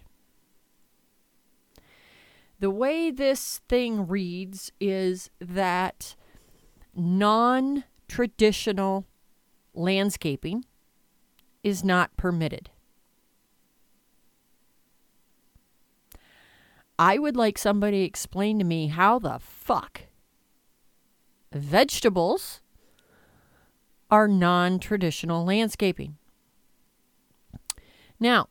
The 2.65 2.71
way 2.71 3.11
this 3.11 3.61
thing 3.69 4.07
reads 4.07 4.71
is 4.79 5.29
that 5.39 6.15
non 6.95 7.83
traditional 8.07 9.05
landscaping 9.75 10.65
is 11.63 11.83
not 11.83 12.17
permitted. 12.17 12.71
I 16.97 17.19
would 17.19 17.37
like 17.37 17.59
somebody 17.59 18.01
explain 18.01 18.57
to 18.57 18.65
me 18.65 18.87
how 18.87 19.19
the 19.19 19.37
fuck 19.37 20.01
vegetables 21.51 22.61
are 24.09 24.27
non 24.27 24.79
traditional 24.79 25.45
landscaping. 25.45 26.17
Now, 28.19 28.49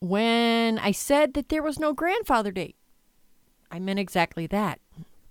when 0.00 0.80
I 0.80 0.90
said 0.90 1.34
that 1.34 1.48
there 1.48 1.62
was 1.62 1.78
no 1.78 1.92
grandfather 1.92 2.50
date, 2.50 2.74
I 3.72 3.78
meant 3.78 3.98
exactly 3.98 4.46
that. 4.48 4.80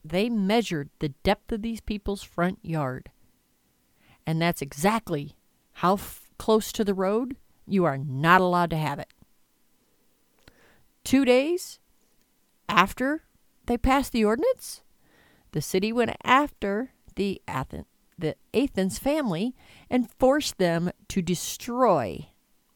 They 0.03 0.27
measured 0.27 0.89
the 0.97 1.09
depth 1.09 1.51
of 1.51 1.61
these 1.61 1.79
people's 1.79 2.23
front 2.23 2.57
yard. 2.63 3.11
And 4.25 4.41
that's 4.41 4.63
exactly 4.63 5.35
how 5.73 5.93
f- 5.93 6.27
close 6.39 6.71
to 6.71 6.83
the 6.83 6.95
road 6.95 7.35
you 7.67 7.85
are 7.85 7.99
not 7.99 8.41
allowed 8.41 8.71
to 8.71 8.77
have 8.77 8.97
it. 8.97 9.13
Two 11.03 11.23
days 11.23 11.79
after 12.67 13.23
they 13.67 13.77
passed 13.77 14.11
the 14.11 14.25
ordinance, 14.25 14.81
the 15.51 15.61
city 15.61 15.93
went 15.93 16.15
after 16.23 16.93
the 17.15 17.39
the 18.17 18.35
Athens 18.53 18.97
family 18.97 19.55
and 19.89 20.11
forced 20.19 20.57
them 20.57 20.91
to 21.09 21.21
destroy 21.21 22.27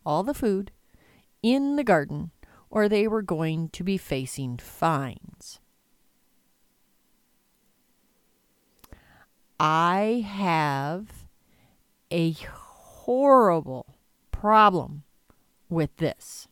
all 0.06 0.24
the 0.24 0.34
food 0.34 0.72
in 1.42 1.76
the 1.76 1.84
garden 1.84 2.32
or 2.70 2.90
they 2.90 3.08
were 3.08 3.22
going 3.22 3.70
to 3.70 3.84
be 3.84 3.98
facing 3.98 4.58
fines. 4.58 5.60
I 9.60 10.26
have 10.28 11.26
a 12.12 12.32
horrible 12.32 13.96
problem 14.32 15.04
with 15.70 15.96
this. 15.98 16.48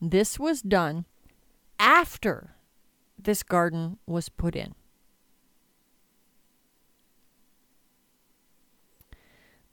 This 0.00 0.38
was 0.38 0.62
done 0.62 1.04
after 1.78 2.56
this 3.18 3.42
garden 3.42 3.98
was 4.06 4.30
put 4.30 4.56
in. 4.56 4.74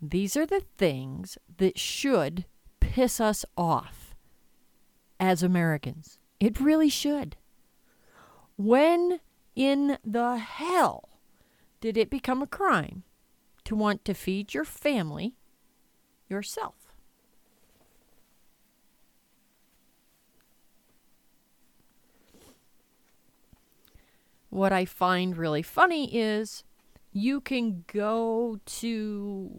These 0.01 0.38
are 0.38 0.46
the 0.46 0.63
things 0.77 1.38
that 1.58 1.80
should 1.80 2.46
piss 2.80 3.20
us 3.20 3.46
off 3.58 4.16
as 5.20 5.42
Americans. 5.42 6.20
It 6.39 6.60
really 6.60 6.89
should. 6.89 7.36
When 8.58 9.20
in 9.56 9.98
the 10.06 10.38
hell 10.38 11.10
did 11.82 11.98
it 11.98 12.10
become 12.10 12.42
a 12.42 12.48
crime 12.48 13.04
to 13.63 13.75
want 13.75 14.06
to 14.06 14.13
feed 14.13 14.54
your 14.54 14.66
family 14.66 15.36
yourself? 16.30 16.75
What 24.50 24.72
I 24.72 24.86
find 24.86 25.38
really 25.38 25.62
funny 25.62 26.16
is 26.16 26.63
you 27.18 27.42
can 27.42 27.84
go 27.92 28.60
to 28.66 29.50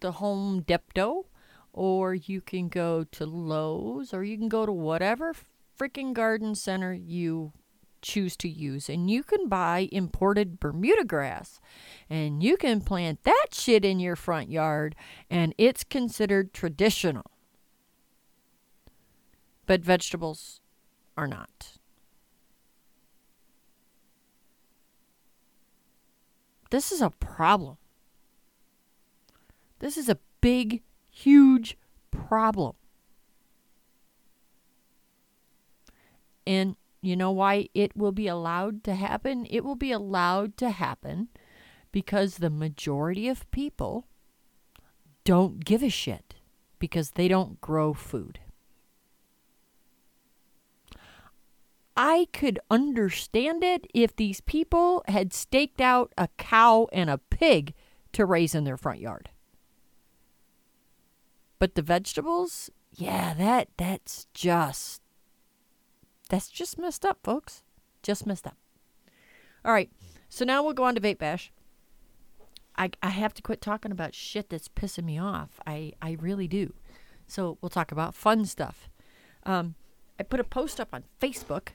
the 0.00 0.12
Home 0.12 0.62
Depot 0.62 1.26
or 1.72 2.14
you 2.14 2.40
can 2.40 2.68
go 2.68 3.04
to 3.04 3.26
Lowe's 3.26 4.14
or 4.14 4.24
you 4.24 4.38
can 4.38 4.48
go 4.48 4.64
to 4.64 4.72
whatever 4.72 5.34
freaking 5.78 6.12
garden 6.12 6.54
center 6.54 6.92
you 6.92 7.52
choose 8.00 8.36
to 8.38 8.48
use 8.48 8.88
and 8.88 9.10
you 9.10 9.22
can 9.22 9.48
buy 9.48 9.88
imported 9.92 10.58
Bermuda 10.58 11.04
grass 11.04 11.60
and 12.08 12.42
you 12.42 12.56
can 12.56 12.80
plant 12.80 13.22
that 13.24 13.48
shit 13.52 13.84
in 13.84 14.00
your 14.00 14.16
front 14.16 14.50
yard 14.50 14.96
and 15.30 15.54
it's 15.58 15.84
considered 15.84 16.54
traditional. 16.54 17.30
But 19.66 19.82
vegetables 19.82 20.60
are 21.16 21.26
not. 21.26 21.77
This 26.70 26.92
is 26.92 27.00
a 27.00 27.10
problem. 27.10 27.76
This 29.78 29.96
is 29.96 30.08
a 30.08 30.18
big, 30.40 30.82
huge 31.10 31.78
problem. 32.10 32.74
And 36.46 36.76
you 37.00 37.16
know 37.16 37.30
why 37.30 37.68
it 37.74 37.96
will 37.96 38.12
be 38.12 38.26
allowed 38.26 38.82
to 38.84 38.94
happen? 38.94 39.46
It 39.48 39.64
will 39.64 39.76
be 39.76 39.92
allowed 39.92 40.56
to 40.58 40.70
happen 40.70 41.28
because 41.92 42.36
the 42.36 42.50
majority 42.50 43.28
of 43.28 43.50
people 43.50 44.06
don't 45.24 45.64
give 45.64 45.82
a 45.82 45.88
shit 45.88 46.34
because 46.78 47.12
they 47.12 47.28
don't 47.28 47.60
grow 47.60 47.92
food. 47.92 48.40
I 52.00 52.28
could 52.32 52.60
understand 52.70 53.64
it 53.64 53.88
if 53.92 54.14
these 54.14 54.40
people 54.40 55.02
had 55.08 55.32
staked 55.32 55.80
out 55.80 56.12
a 56.16 56.28
cow 56.38 56.86
and 56.92 57.10
a 57.10 57.18
pig 57.18 57.74
to 58.12 58.24
raise 58.24 58.54
in 58.54 58.62
their 58.62 58.76
front 58.76 59.00
yard. 59.00 59.30
But 61.58 61.74
the 61.74 61.82
vegetables, 61.82 62.70
yeah, 62.92 63.34
that 63.34 63.70
that's 63.76 64.28
just 64.32 65.02
that's 66.28 66.48
just 66.48 66.78
messed 66.78 67.04
up, 67.04 67.18
folks. 67.24 67.64
Just 68.04 68.26
messed 68.26 68.46
up. 68.46 68.56
All 69.64 69.72
right. 69.72 69.90
So 70.28 70.44
now 70.44 70.62
we'll 70.62 70.74
go 70.74 70.84
on 70.84 70.94
to 70.94 71.00
Vape 71.00 71.18
Bash. 71.18 71.50
I, 72.76 72.90
I 73.02 73.08
have 73.08 73.34
to 73.34 73.42
quit 73.42 73.60
talking 73.60 73.90
about 73.90 74.14
shit 74.14 74.50
that's 74.50 74.68
pissing 74.68 75.04
me 75.04 75.18
off. 75.18 75.58
I, 75.66 75.94
I 76.00 76.16
really 76.20 76.46
do. 76.46 76.74
So 77.26 77.58
we'll 77.60 77.70
talk 77.70 77.90
about 77.90 78.14
fun 78.14 78.44
stuff. 78.44 78.88
Um, 79.44 79.74
I 80.20 80.22
put 80.22 80.38
a 80.38 80.44
post 80.44 80.78
up 80.78 80.90
on 80.92 81.02
Facebook 81.20 81.70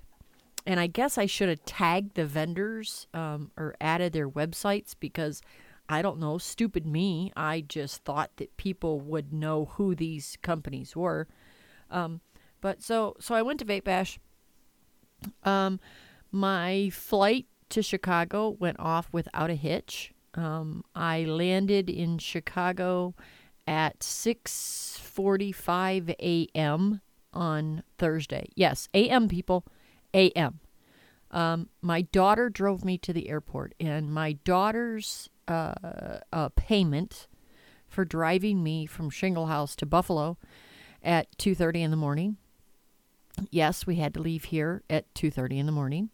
and 0.66 0.80
I 0.80 0.88
guess 0.88 1.18
I 1.18 1.26
should 1.26 1.50
have 1.50 1.66
tagged 1.66 2.16
the 2.16 2.26
vendors 2.26 3.08
um, 3.14 3.52
or 3.58 3.76
added 3.82 4.14
their 4.14 4.30
websites 4.30 4.96
because 4.98 5.42
I 5.90 6.02
don't 6.02 6.20
know, 6.20 6.38
stupid 6.38 6.86
me. 6.86 7.34
I 7.36 7.60
just 7.62 8.04
thought 8.04 8.32
that 8.38 8.56
people 8.58 9.00
would 9.02 9.34
know 9.34 9.66
who 9.66 9.96
these 9.96 10.38
companies 10.42 10.96
were. 10.96 11.28
Um, 11.92 12.22
but 12.62 12.82
so 12.82 13.18
so 13.20 13.36
I 13.36 13.42
went 13.42 13.60
to 13.60 13.66
Vape 13.66 13.84
Bash. 13.84 14.18
Um, 15.44 15.82
my 16.32 16.90
flight 16.92 17.48
to 17.70 17.82
Chicago 17.82 18.50
went 18.50 18.80
off 18.80 19.10
without 19.12 19.50
a 19.50 19.56
hitch. 19.56 20.14
Um, 20.36 20.84
I 20.96 21.26
landed 21.26 21.90
in 21.90 22.18
Chicago 22.18 23.14
at 23.68 24.00
6:45 24.00 26.16
a.m. 26.20 27.02
on 27.34 27.84
Thursday. 27.98 28.48
Yes, 28.56 28.88
a.m. 28.94 29.28
people 29.28 29.66
a.m. 30.14 30.60
Um, 31.32 31.70
my 31.82 32.02
daughter 32.02 32.50
drove 32.50 32.86
me 32.86 32.98
to 33.00 33.14
the 33.14 33.30
airport, 33.30 33.74
and 33.80 34.14
my 34.14 34.34
daughter's 34.34 35.30
uh, 35.48 36.20
uh, 36.32 36.50
payment 36.56 37.28
for 37.88 38.06
driving 38.06 38.64
me 38.64 38.86
from 38.86 39.10
Shinglehouse 39.10 39.76
to 39.78 39.86
Buffalo 39.86 40.38
at 41.02 41.36
2:30 41.38 41.82
in 41.82 41.92
the 41.92 41.98
morning. 41.98 42.38
Yes, 43.50 43.88
we 43.88 43.96
had 43.96 44.14
to 44.14 44.22
leave 44.22 44.46
here 44.46 44.84
at 44.90 45.12
2:30 45.16 45.60
in 45.60 45.66
the 45.66 45.72
morning 45.72 46.10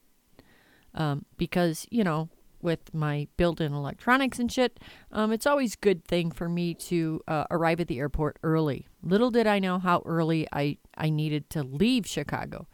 um, 0.94 1.26
because 1.38 1.86
you 1.90 2.04
know 2.04 2.30
with 2.62 2.94
my 2.94 3.26
built-in 3.38 3.72
electronics 3.72 4.38
and 4.38 4.52
shit, 4.52 4.82
um, 5.14 5.32
it's 5.32 5.48
always 5.48 5.78
good 5.78 6.04
thing 6.04 6.30
for 6.30 6.50
me 6.50 6.74
to 6.74 7.22
uh, 7.26 7.46
arrive 7.50 7.80
at 7.80 7.88
the 7.88 8.00
airport 8.00 8.38
early. 8.44 8.86
Little 9.02 9.32
did 9.32 9.48
I 9.48 9.60
know 9.60 9.80
how 9.80 10.04
early 10.06 10.48
I 10.52 10.78
I 10.98 11.10
needed 11.10 11.50
to 11.52 11.64
leave 11.64 12.06
Chicago. 12.06 12.68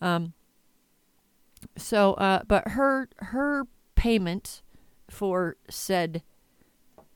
Um, 0.00 0.32
so, 1.76 2.14
uh, 2.14 2.42
but 2.46 2.68
her 2.68 3.08
her 3.18 3.66
payment 3.94 4.62
for 5.08 5.56
said 5.68 6.22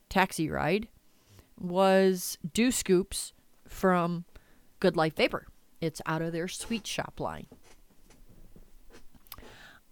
taxi 0.09 0.51
ride 0.51 0.89
was 1.59 2.39
Dew 2.53 2.71
Scoops 2.71 3.33
from 3.69 4.25
Good 4.81 4.97
Life 4.97 5.17
Vapor. 5.17 5.47
It's 5.81 6.01
out 6.07 6.23
of 6.23 6.33
their 6.33 6.49
sweet 6.49 6.87
shop 6.87 7.21
line. 7.21 7.47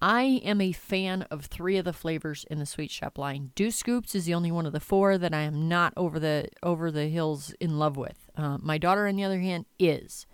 I 0.01 0.41
am 0.45 0.61
a 0.61 0.73
fan 0.73 1.23
of 1.31 1.47
three 1.47 1.77
of 1.77 1.85
the 1.85 1.93
flavors 1.93 2.45
in 2.51 2.59
the 2.59 2.67
sweet 2.67 2.91
shop 2.91 3.19
line. 3.19 3.53
Dew 3.55 3.71
Scoops 3.71 4.17
is 4.17 4.25
the 4.25 4.35
only 4.35 4.51
one 4.51 4.67
of 4.67 4.73
the 4.73 4.81
four 4.81 5.17
that 5.17 5.33
I 5.33 5.43
am 5.43 5.69
not 5.69 5.93
over 5.97 6.19
the 6.19 6.49
over 6.63 6.91
the 6.91 7.07
hills 7.07 7.55
in 7.61 7.79
love 7.79 7.97
with. 7.97 8.29
Uh, 8.37 8.59
my 8.61 8.79
daughter, 8.79 9.07
on 9.07 9.15
the 9.15 9.25
other 9.25 9.39
hand, 9.39 9.67
is. 9.79 10.27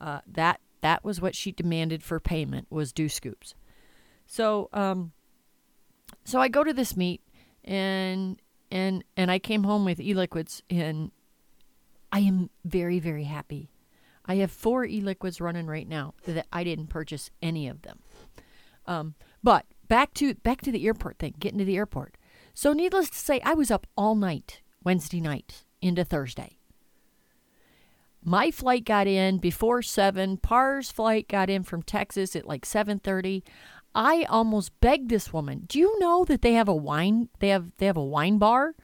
Uh, 0.00 0.20
that 0.26 0.60
that 0.80 1.04
was 1.04 1.20
what 1.20 1.34
she 1.34 1.52
demanded 1.52 2.02
for 2.02 2.20
payment 2.20 2.66
was 2.70 2.92
Dew 2.92 3.08
Scoops. 3.08 3.54
So 4.26 4.68
um, 4.72 5.12
so 6.24 6.40
I 6.40 6.48
go 6.48 6.64
to 6.64 6.72
this 6.72 6.96
meet 6.96 7.22
and 7.64 8.40
and 8.70 9.04
and 9.16 9.30
I 9.30 9.38
came 9.38 9.64
home 9.64 9.84
with 9.84 10.00
e-liquids 10.00 10.62
and 10.68 11.10
I 12.12 12.20
am 12.20 12.50
very 12.64 12.98
very 12.98 13.24
happy. 13.24 13.70
I 14.26 14.36
have 14.36 14.50
four 14.50 14.84
e-liquids 14.84 15.40
running 15.40 15.66
right 15.66 15.88
now 15.88 16.14
that 16.26 16.46
I 16.52 16.62
didn't 16.62 16.88
purchase 16.88 17.30
any 17.40 17.66
of 17.66 17.80
them. 17.82 18.00
Um, 18.86 19.14
but 19.42 19.64
back 19.88 20.12
to 20.14 20.34
back 20.34 20.60
to 20.62 20.72
the 20.72 20.86
airport 20.86 21.18
thing, 21.18 21.34
getting 21.38 21.58
to 21.58 21.64
the 21.64 21.76
airport. 21.76 22.16
So 22.54 22.72
needless 22.72 23.08
to 23.10 23.18
say, 23.18 23.40
I 23.44 23.54
was 23.54 23.70
up 23.70 23.86
all 23.96 24.14
night 24.14 24.62
Wednesday 24.84 25.20
night 25.20 25.64
into 25.80 26.04
Thursday. 26.04 26.57
My 28.28 28.50
flight 28.50 28.84
got 28.84 29.06
in 29.06 29.38
before 29.38 29.80
7. 29.80 30.36
Par's 30.36 30.90
flight 30.90 31.28
got 31.28 31.48
in 31.48 31.62
from 31.62 31.82
Texas 31.82 32.36
at 32.36 32.46
like 32.46 32.66
7:30. 32.66 33.42
I 33.94 34.24
almost 34.24 34.78
begged 34.80 35.08
this 35.08 35.32
woman, 35.32 35.64
"Do 35.66 35.78
you 35.78 35.98
know 35.98 36.26
that 36.26 36.42
they 36.42 36.52
have 36.52 36.68
a 36.68 36.74
wine 36.74 37.30
they 37.38 37.48
have 37.48 37.72
they 37.78 37.86
have 37.86 37.96
a 37.96 38.04
wine 38.04 38.36
bar 38.36 38.74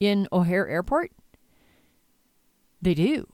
in 0.00 0.26
O'Hare 0.32 0.66
Airport?" 0.66 1.12
They 2.80 2.94
do. 2.94 3.30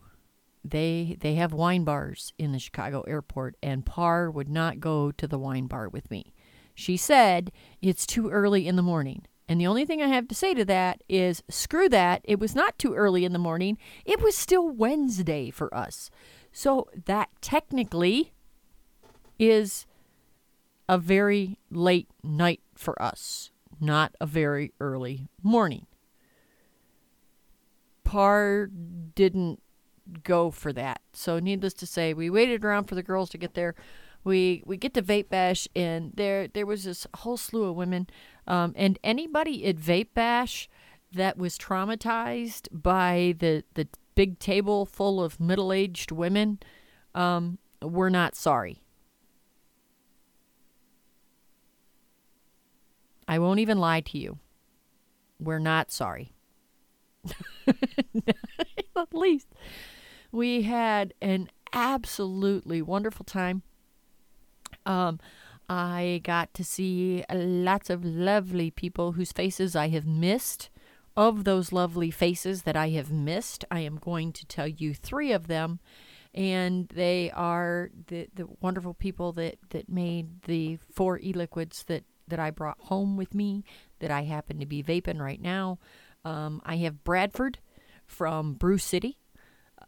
They 0.65 1.17
they 1.21 1.37
have 1.37 1.53
wine 1.53 1.85
bars 1.85 2.33
in 2.37 2.51
the 2.51 2.59
Chicago 2.59 3.03
airport 3.03 3.55
and 3.63 3.87
Par 3.87 4.33
would 4.33 4.49
not 4.49 4.81
go 4.81 5.13
to 5.13 5.29
the 5.29 5.39
wine 5.39 5.69
bar 5.69 5.89
with 5.89 6.11
me. 6.11 6.35
She 6.75 6.97
said 6.97 7.53
it's 7.81 8.07
too 8.07 8.29
early 8.29 8.67
in 8.67 8.75
the 8.75 8.83
morning. 8.83 9.25
And 9.49 9.61
the 9.61 9.67
only 9.67 9.85
thing 9.85 10.03
I 10.03 10.09
have 10.09 10.29
to 10.29 10.35
say 10.35 10.55
to 10.55 10.65
that 10.65 11.03
is 11.09 11.43
screw 11.49 11.89
that. 11.91 12.23
It 12.25 12.39
was 12.39 12.55
not 12.55 12.79
too 12.79 12.95
early 12.95 13.25
in 13.25 13.33
the 13.33 13.39
morning. 13.39 13.77
It 14.05 14.23
was 14.23 14.37
still 14.37 14.69
Wednesday 14.69 15.51
for 15.51 15.75
us. 15.75 16.11
So 16.51 16.89
that 17.07 17.29
technically 17.41 18.33
is 19.39 19.87
a 20.89 20.99
very 20.99 21.59
late 21.71 22.09
night 22.23 22.61
for 22.75 23.01
us, 23.03 23.51
not 23.81 24.15
a 24.21 24.27
very 24.27 24.73
early 24.81 25.29
morning. 25.43 25.87
Par 28.05 28.69
didn't 29.15 29.61
go 30.23 30.51
for 30.51 30.73
that. 30.73 31.01
So 31.13 31.39
needless 31.39 31.75
to 31.75 31.87
say, 31.87 32.15
we 32.15 32.31
waited 32.31 32.65
around 32.65 32.85
for 32.85 32.95
the 32.95 33.03
girls 33.03 33.31
to 33.31 33.39
get 33.39 33.55
there. 33.55 33.75
We 34.25 34.63
we 34.65 34.77
get 34.77 34.95
to 34.95 35.03
Vape 35.03 35.29
Bash 35.29 35.69
and 35.77 36.13
there 36.15 36.49
there 36.49 36.67
was 36.67 36.85
this 36.85 37.07
whole 37.19 37.37
slew 37.37 37.65
of 37.65 37.77
women, 37.77 38.09
um, 38.47 38.73
and 38.77 38.99
anybody 39.05 39.67
at 39.67 39.77
Vape 39.77 40.09
Bash 40.15 40.69
that 41.13 41.37
was 41.39 41.59
traumatized 41.59 42.69
by 42.73 43.35
the 43.39 43.65
the 43.75 43.87
big 44.15 44.39
table 44.39 44.87
full 44.87 45.23
of 45.23 45.39
middle 45.41 45.73
aged 45.73 46.11
women, 46.11 46.59
um, 47.15 47.59
we're 47.83 48.09
not 48.09 48.35
sorry. 48.35 48.81
I 53.27 53.39
won't 53.39 53.61
even 53.61 53.79
lie 53.79 54.01
to 54.01 54.19
you. 54.19 54.39
We're 55.39 55.59
not 55.59 55.91
sorry. 55.91 56.33
At 57.67 59.15
least 59.15 59.49
we 60.31 60.63
had 60.63 61.15
an 61.23 61.49
absolutely 61.73 62.83
wonderful 62.83 63.25
time. 63.25 63.63
Um, 64.87 65.21
I 65.69 66.21
got 66.25 66.53
to 66.55 66.65
see 66.65 67.25
lots 67.33 67.89
of 67.89 68.05
lovely 68.05 68.71
people 68.71 69.13
whose 69.13 69.33
faces 69.33 69.75
I 69.75 69.89
have 69.89 70.07
missed. 70.07 70.71
Of 71.17 71.45
those 71.45 71.71
lovely 71.71 72.11
faces 72.11 72.63
that 72.63 72.77
I 72.77 72.89
have 72.91 73.13
missed, 73.13 73.65
I 73.71 73.81
am 73.81 73.99
going 73.99 74.33
to 74.33 74.45
tell 74.47 74.67
you 74.67 74.95
three 74.95 75.31
of 75.31 75.47
them. 75.47 75.79
And 76.35 76.89
they 76.89 77.31
are 77.31 77.91
the, 78.09 78.27
the 78.35 78.49
wonderful 78.61 78.95
people 78.95 79.31
that, 79.35 79.59
that 79.71 79.89
made 79.89 80.43
the 80.43 80.79
four 80.93 81.21
e 81.21 81.33
liquids 81.33 81.85
that, 81.85 82.03
that 82.27 82.41
I 82.41 82.51
brought 82.51 82.79
home 82.81 83.17
with 83.17 83.33
me 83.33 83.63
that 84.01 84.11
I 84.11 84.23
happen 84.23 84.59
to 84.59 84.67
be 84.67 84.83
vaping 84.83 85.21
right 85.21 85.41
now. 85.41 85.79
Um, 86.25 86.61
I 86.67 86.77
have 86.79 87.05
Bradford 87.05 87.59
from 88.07 88.55
Brew 88.55 88.79
City. 88.79 89.19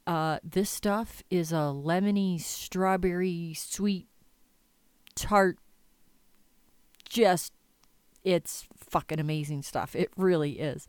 Uh, 0.07 0.39
this 0.45 0.71
stuff 0.71 1.25
is 1.29 1.51
a 1.51 1.75
lemony, 1.75 2.41
strawberry, 2.41 3.53
sweet, 3.57 4.07
tart. 5.17 5.59
Just, 7.09 7.53
it's 8.23 8.67
fucking 8.77 9.19
amazing 9.19 9.63
stuff. 9.63 9.97
It 9.97 10.11
really 10.17 10.61
is. 10.61 10.87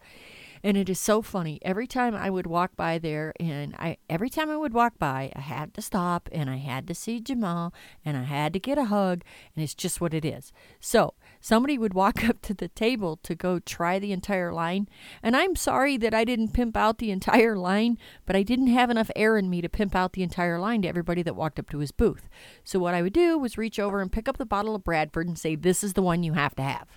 And 0.63 0.75
it 0.75 0.89
is 0.89 0.99
so 0.99 1.21
funny. 1.21 1.59
Every 1.61 1.87
time 1.87 2.15
I 2.15 2.29
would 2.29 2.47
walk 2.47 2.75
by 2.75 2.97
there, 2.97 3.33
and 3.39 3.75
I 3.75 3.97
every 4.09 4.29
time 4.29 4.49
I 4.49 4.57
would 4.57 4.73
walk 4.73 4.97
by, 4.97 5.31
I 5.35 5.41
had 5.41 5.73
to 5.75 5.81
stop 5.81 6.29
and 6.31 6.49
I 6.49 6.57
had 6.57 6.87
to 6.87 6.95
see 6.95 7.19
Jamal 7.19 7.73
and 8.03 8.17
I 8.17 8.23
had 8.23 8.53
to 8.53 8.59
get 8.59 8.77
a 8.77 8.85
hug, 8.85 9.23
and 9.55 9.63
it's 9.63 9.75
just 9.75 10.01
what 10.01 10.13
it 10.13 10.25
is. 10.25 10.51
So 10.79 11.13
somebody 11.47 11.77
would 11.77 11.93
walk 11.93 12.23
up 12.29 12.41
to 12.41 12.53
the 12.53 12.67
table 12.67 13.17
to 13.23 13.33
go 13.33 13.59
try 13.59 13.99
the 13.99 14.11
entire 14.11 14.51
line, 14.51 14.89
and 15.23 15.35
I'm 15.35 15.55
sorry 15.55 15.97
that 15.97 16.13
I 16.13 16.23
didn't 16.23 16.53
pimp 16.53 16.75
out 16.75 16.97
the 16.97 17.11
entire 17.11 17.55
line, 17.55 17.97
but 18.25 18.35
I 18.35 18.43
didn't 18.43 18.67
have 18.67 18.89
enough 18.89 19.09
air 19.15 19.37
in 19.37 19.49
me 19.49 19.61
to 19.61 19.69
pimp 19.69 19.95
out 19.95 20.13
the 20.13 20.23
entire 20.23 20.59
line 20.59 20.81
to 20.81 20.87
everybody 20.87 21.23
that 21.23 21.35
walked 21.35 21.59
up 21.59 21.69
to 21.69 21.79
his 21.79 21.91
booth. 21.91 22.27
So 22.63 22.79
what 22.79 22.93
I 22.93 23.01
would 23.01 23.13
do 23.13 23.37
was 23.37 23.57
reach 23.57 23.79
over 23.79 24.01
and 24.01 24.11
pick 24.11 24.27
up 24.27 24.37
the 24.37 24.45
bottle 24.45 24.75
of 24.75 24.83
Bradford 24.83 25.27
and 25.27 25.39
say, 25.39 25.55
"This 25.55 25.83
is 25.83 25.93
the 25.93 26.01
one 26.01 26.23
you 26.23 26.33
have 26.33 26.55
to 26.55 26.63
have." 26.63 26.87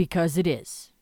because 0.00 0.38
it 0.38 0.46
is. 0.46 0.92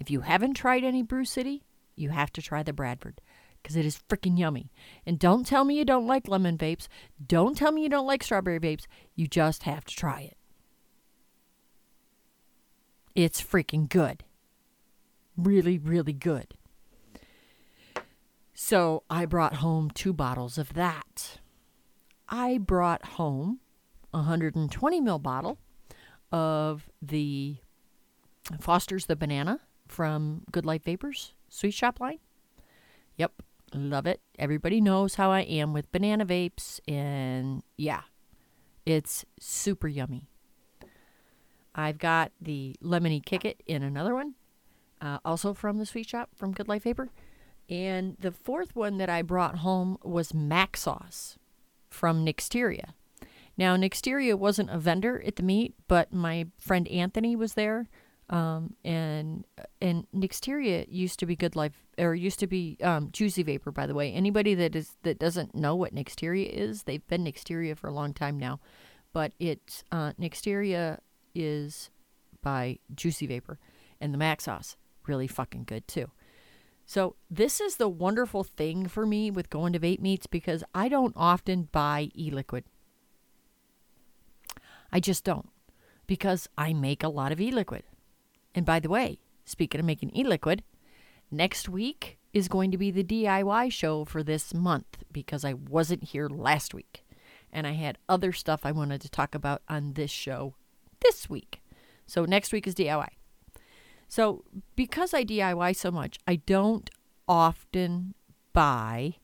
If 0.00 0.10
you 0.10 0.22
haven't 0.22 0.54
tried 0.54 0.82
any 0.82 1.00
Brew 1.00 1.24
City, 1.24 1.62
you 1.94 2.10
have 2.10 2.32
to 2.32 2.42
try 2.42 2.64
the 2.64 2.72
Bradford 2.72 3.20
because 3.62 3.76
it 3.76 3.86
is 3.86 4.00
freaking 4.08 4.38
yummy. 4.38 4.70
And 5.06 5.18
don't 5.18 5.46
tell 5.46 5.64
me 5.64 5.76
you 5.76 5.84
don't 5.84 6.06
like 6.06 6.28
lemon 6.28 6.56
vapes. 6.56 6.88
Don't 7.24 7.56
tell 7.56 7.72
me 7.72 7.82
you 7.82 7.88
don't 7.88 8.06
like 8.06 8.22
strawberry 8.22 8.60
vapes. 8.60 8.86
You 9.14 9.26
just 9.26 9.64
have 9.64 9.84
to 9.84 9.94
try 9.94 10.20
it. 10.20 10.36
It's 13.14 13.42
freaking 13.42 13.88
good. 13.88 14.24
Really, 15.36 15.78
really 15.78 16.12
good. 16.12 16.54
So 18.54 19.04
I 19.08 19.24
brought 19.24 19.56
home 19.56 19.90
two 19.90 20.12
bottles 20.12 20.58
of 20.58 20.74
that. 20.74 21.38
I 22.28 22.58
brought 22.58 23.04
home 23.04 23.60
a 24.12 24.18
120 24.18 25.00
ml 25.00 25.22
bottle 25.22 25.58
of 26.30 26.88
the 27.00 27.56
Foster's 28.60 29.06
the 29.06 29.16
Banana 29.16 29.60
from 29.88 30.42
Good 30.52 30.66
Life 30.66 30.84
Vapors 30.84 31.34
Sweet 31.48 31.72
Shop 31.72 32.00
line. 32.00 32.18
Yep, 33.16 33.42
love 33.74 34.06
it. 34.06 34.20
Everybody 34.38 34.80
knows 34.80 35.14
how 35.14 35.30
I 35.30 35.40
am 35.40 35.72
with 35.72 35.92
banana 35.92 36.26
vapes, 36.26 36.80
and 36.88 37.62
yeah, 37.76 38.02
it's 38.84 39.24
super 39.38 39.88
yummy. 39.88 40.28
I've 41.74 41.98
got 41.98 42.32
the 42.40 42.76
Lemony 42.82 43.24
Kick 43.24 43.44
It 43.44 43.62
in 43.66 43.82
another 43.82 44.14
one, 44.14 44.34
uh, 45.00 45.18
also 45.24 45.54
from 45.54 45.78
the 45.78 45.86
Sweet 45.86 46.08
Shop 46.08 46.30
from 46.34 46.52
Good 46.52 46.68
Life 46.68 46.82
Vapor. 46.82 47.10
And 47.68 48.16
the 48.18 48.32
fourth 48.32 48.74
one 48.74 48.98
that 48.98 49.08
I 49.08 49.22
brought 49.22 49.58
home 49.58 49.96
was 50.02 50.34
Mac 50.34 50.76
Sauce 50.76 51.38
from 51.88 52.26
Nixteria. 52.26 52.94
Now, 53.56 53.76
Nixteria 53.76 54.36
wasn't 54.36 54.70
a 54.70 54.78
vendor 54.78 55.22
at 55.24 55.36
the 55.36 55.42
meet, 55.42 55.74
but 55.86 56.12
my 56.12 56.46
friend 56.58 56.88
Anthony 56.88 57.36
was 57.36 57.54
there. 57.54 57.88
Um, 58.30 58.74
and 58.84 59.44
and 59.82 60.06
Nixteria 60.14 60.86
used 60.88 61.18
to 61.18 61.26
be 61.26 61.34
Good 61.34 61.56
Life, 61.56 61.72
or 61.98 62.14
used 62.14 62.38
to 62.38 62.46
be 62.46 62.78
um, 62.80 63.10
Juicy 63.10 63.42
Vapor. 63.42 63.72
By 63.72 63.86
the 63.86 63.94
way, 63.94 64.12
anybody 64.12 64.54
that 64.54 64.76
is 64.76 64.96
that 65.02 65.18
doesn't 65.18 65.54
know 65.54 65.74
what 65.74 65.94
Nixteria 65.94 66.48
is, 66.48 66.84
they've 66.84 67.06
been 67.08 67.24
Nixteria 67.24 67.76
for 67.76 67.88
a 67.88 67.92
long 67.92 68.14
time 68.14 68.38
now. 68.38 68.60
But 69.12 69.32
it's 69.40 69.82
uh, 69.90 70.12
Nixteria 70.12 70.98
is 71.34 71.90
by 72.40 72.78
Juicy 72.94 73.26
Vapor, 73.26 73.58
and 74.00 74.14
the 74.14 74.18
Mac 74.18 74.40
Sauce 74.40 74.76
really 75.06 75.26
fucking 75.26 75.64
good 75.64 75.88
too. 75.88 76.10
So 76.86 77.16
this 77.28 77.60
is 77.60 77.76
the 77.76 77.88
wonderful 77.88 78.44
thing 78.44 78.86
for 78.86 79.06
me 79.06 79.30
with 79.30 79.50
going 79.50 79.72
to 79.72 79.80
vape 79.80 80.00
meets 80.00 80.26
because 80.26 80.64
I 80.74 80.88
don't 80.88 81.14
often 81.16 81.68
buy 81.70 82.10
e-liquid. 82.16 82.64
I 84.92 85.00
just 85.00 85.24
don't 85.24 85.48
because 86.06 86.48
I 86.58 86.72
make 86.72 87.02
a 87.04 87.08
lot 87.08 87.32
of 87.32 87.40
e 87.40 87.50
liquid. 87.50 87.84
And 88.54 88.66
by 88.66 88.80
the 88.80 88.88
way, 88.88 89.20
speaking 89.44 89.80
of 89.80 89.86
making 89.86 90.16
e 90.16 90.24
liquid, 90.24 90.62
next 91.30 91.68
week 91.68 92.18
is 92.32 92.48
going 92.48 92.70
to 92.70 92.78
be 92.78 92.90
the 92.90 93.04
DIY 93.04 93.72
show 93.72 94.04
for 94.04 94.22
this 94.22 94.54
month 94.54 95.02
because 95.10 95.44
I 95.44 95.54
wasn't 95.54 96.04
here 96.04 96.28
last 96.28 96.74
week. 96.74 97.04
And 97.52 97.66
I 97.66 97.72
had 97.72 97.98
other 98.08 98.32
stuff 98.32 98.60
I 98.64 98.72
wanted 98.72 99.00
to 99.00 99.08
talk 99.08 99.34
about 99.34 99.62
on 99.68 99.94
this 99.94 100.10
show 100.10 100.54
this 101.00 101.28
week. 101.28 101.60
So 102.06 102.24
next 102.24 102.52
week 102.52 102.66
is 102.66 102.74
DIY. 102.74 103.08
So 104.08 104.44
because 104.76 105.14
I 105.14 105.24
DIY 105.24 105.76
so 105.76 105.90
much, 105.90 106.18
I 106.26 106.36
don't 106.36 106.90
often 107.28 108.14
buy 108.52 109.16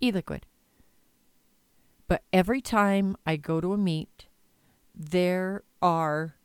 e 0.00 0.10
liquid. 0.10 0.46
But 2.08 2.22
every 2.32 2.60
time 2.60 3.16
I 3.26 3.36
go 3.36 3.60
to 3.60 3.72
a 3.72 3.78
meet 3.78 4.26
there 4.96 5.62
are 5.82 6.36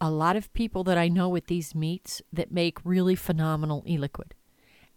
a 0.00 0.10
lot 0.10 0.36
of 0.36 0.52
people 0.52 0.84
that 0.84 0.98
I 0.98 1.08
know 1.08 1.28
with 1.28 1.46
these 1.46 1.74
meats 1.74 2.22
that 2.32 2.52
make 2.52 2.78
really 2.84 3.14
phenomenal 3.14 3.82
e 3.86 3.96
liquid, 3.96 4.34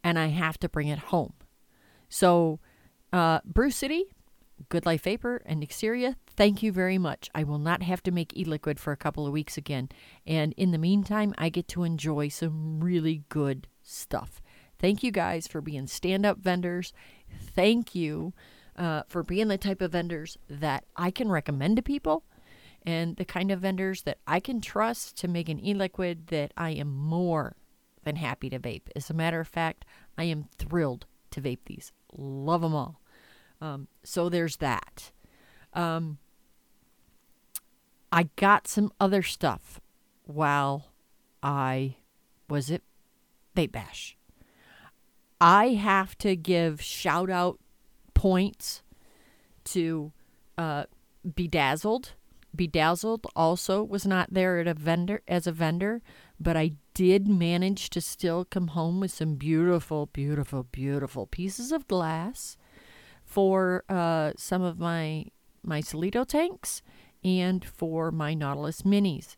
and 0.03 0.19
I 0.19 0.27
have 0.27 0.57
to 0.59 0.69
bring 0.69 0.87
it 0.87 0.99
home. 0.99 1.33
So, 2.09 2.59
uh, 3.13 3.39
Brew 3.45 3.71
City, 3.71 4.05
Good 4.67 4.85
Life 4.85 5.03
Vapor, 5.03 5.41
and 5.45 5.63
Nixteria, 5.63 6.15
thank 6.27 6.61
you 6.61 6.71
very 6.71 6.97
much. 6.97 7.29
I 7.33 7.43
will 7.43 7.59
not 7.59 7.83
have 7.83 8.03
to 8.03 8.11
make 8.11 8.35
e 8.35 8.43
liquid 8.43 8.79
for 8.79 8.91
a 8.91 8.97
couple 8.97 9.25
of 9.25 9.33
weeks 9.33 9.57
again. 9.57 9.89
And 10.27 10.53
in 10.57 10.71
the 10.71 10.77
meantime, 10.77 11.33
I 11.37 11.49
get 11.49 11.67
to 11.69 11.83
enjoy 11.83 12.27
some 12.27 12.81
really 12.81 13.23
good 13.29 13.67
stuff. 13.81 14.41
Thank 14.79 15.03
you 15.03 15.11
guys 15.11 15.47
for 15.47 15.61
being 15.61 15.87
stand 15.87 16.25
up 16.25 16.39
vendors. 16.39 16.93
Thank 17.53 17.95
you 17.95 18.33
uh, 18.77 19.03
for 19.07 19.23
being 19.23 19.49
the 19.49 19.57
type 19.57 19.81
of 19.81 19.91
vendors 19.91 20.37
that 20.49 20.85
I 20.95 21.11
can 21.11 21.29
recommend 21.29 21.75
to 21.75 21.81
people 21.81 22.23
and 22.85 23.17
the 23.17 23.25
kind 23.25 23.51
of 23.51 23.61
vendors 23.61 24.03
that 24.03 24.19
I 24.25 24.39
can 24.39 24.61
trust 24.61 25.17
to 25.17 25.27
make 25.27 25.49
an 25.49 25.59
e 25.59 25.73
liquid 25.73 26.27
that 26.27 26.53
I 26.57 26.71
am 26.71 26.95
more 26.95 27.55
than 28.03 28.15
happy 28.15 28.49
to 28.49 28.59
vape. 28.59 28.89
As 28.95 29.09
a 29.09 29.13
matter 29.13 29.39
of 29.39 29.47
fact, 29.47 29.85
I 30.17 30.23
am 30.25 30.45
thrilled 30.57 31.05
to 31.31 31.41
vape 31.41 31.65
these. 31.65 31.91
Love 32.15 32.61
them 32.61 32.73
all. 32.73 33.01
Um, 33.61 33.87
so 34.03 34.29
there's 34.29 34.57
that. 34.57 35.11
Um, 35.73 36.17
I 38.11 38.29
got 38.35 38.67
some 38.67 38.91
other 38.99 39.21
stuff 39.21 39.79
while 40.23 40.87
I 41.43 41.97
was 42.49 42.71
at 42.71 42.81
Vape 43.55 43.71
Bash. 43.71 44.17
I 45.41 45.69
have 45.69 46.17
to 46.19 46.35
give 46.35 46.81
shout 46.81 47.29
out 47.29 47.59
points 48.13 48.81
to 49.65 50.11
uh, 50.57 50.85
Bedazzled. 51.25 52.13
Bedazzled 52.55 53.27
also 53.35 53.83
was 53.83 54.05
not 54.07 54.33
there 54.33 54.59
at 54.59 54.67
a 54.67 54.73
vendor 54.73 55.21
as 55.27 55.45
a 55.45 55.51
vendor, 55.51 56.01
but 56.39 56.57
I 56.57 56.73
did 56.93 57.27
manage 57.27 57.89
to 57.91 58.01
still 58.01 58.43
come 58.43 58.69
home 58.69 58.99
with 58.99 59.11
some 59.11 59.35
beautiful, 59.35 60.07
beautiful, 60.07 60.63
beautiful 60.63 61.27
pieces 61.27 61.71
of 61.71 61.87
glass 61.87 62.57
for 63.23 63.83
uh, 63.87 64.31
some 64.35 64.61
of 64.61 64.79
my 64.79 65.25
my 65.63 65.81
Solito 65.81 66.25
tanks 66.25 66.81
and 67.23 67.63
for 67.63 68.11
my 68.11 68.33
Nautilus 68.33 68.81
minis. 68.81 69.35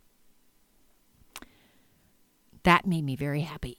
That 2.63 2.85
made 2.85 3.03
me 3.03 3.15
very 3.15 3.41
happy. 3.41 3.77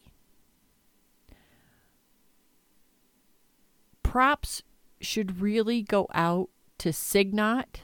Props 4.03 4.62
should 5.01 5.40
really 5.40 5.83
go 5.83 6.07
out 6.12 6.51
to 6.79 6.92
Signot 6.92 7.83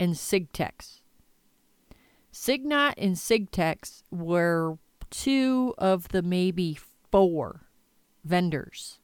and 0.00 0.14
Sigtex. 0.14 1.02
Signot 2.32 2.94
and 2.96 3.16
Sigtex 3.16 4.02
were 4.10 4.78
two 5.10 5.74
of 5.76 6.08
the 6.08 6.22
maybe 6.22 6.78
four 7.12 7.66
vendors 8.24 8.98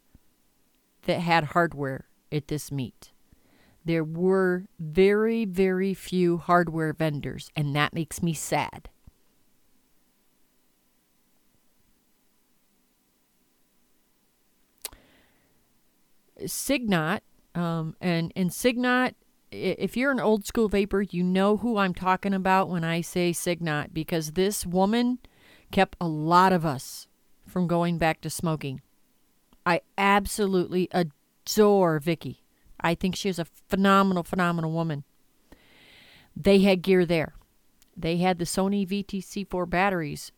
that 1.03 1.21
had 1.21 1.45
hardware 1.45 2.07
at 2.33 2.49
this 2.49 2.73
meet. 2.73 3.13
There 3.85 4.05
were 4.05 4.65
very, 4.81 5.45
very 5.45 5.95
few 5.95 6.39
hardware 6.39 6.93
vendors, 6.93 7.51
and 7.55 7.77
that 7.77 7.93
makes 7.93 8.23
me 8.23 8.33
sad. 8.33 8.89
Signot, 16.47 17.23
um, 17.55 17.97
and, 18.01 18.33
and 18.35 18.53
Signot, 18.53 19.15
if 19.51 19.97
you're 19.97 20.11
an 20.11 20.21
old 20.21 20.45
school 20.45 20.69
vapor, 20.69 21.03
you 21.03 21.23
know 21.23 21.59
who 21.59 21.77
I'm 21.79 21.95
talking 21.95 22.35
about 22.35 22.69
when 22.69 22.85
I 22.85 23.01
say 23.01 23.33
Signot, 23.33 23.95
because 23.95 24.33
this 24.33 24.67
woman 24.67 25.19
kept 25.71 25.97
a 26.01 26.09
lot 26.09 26.53
of 26.53 26.65
us 26.65 27.09
from 27.47 27.67
going 27.67 27.99
back 27.99 28.21
to 28.23 28.31
smoking. 28.31 28.81
I 29.65 29.81
absolutely 29.97 30.89
adore 30.93 31.99
Vicky. 31.99 32.43
I 32.81 32.95
think 32.95 33.17
she 33.17 33.29
is 33.29 33.39
a 33.39 33.47
phenomenal, 33.69 34.23
phenomenal 34.23 34.73
woman. 34.73 35.05
They 36.37 36.61
had 36.61 36.83
gear 36.83 37.07
there. 37.07 37.35
They 37.97 38.19
had 38.19 38.39
the 38.39 38.45
Sony 38.45 38.87
VTC4 38.87 39.69
batteries, 39.69 40.31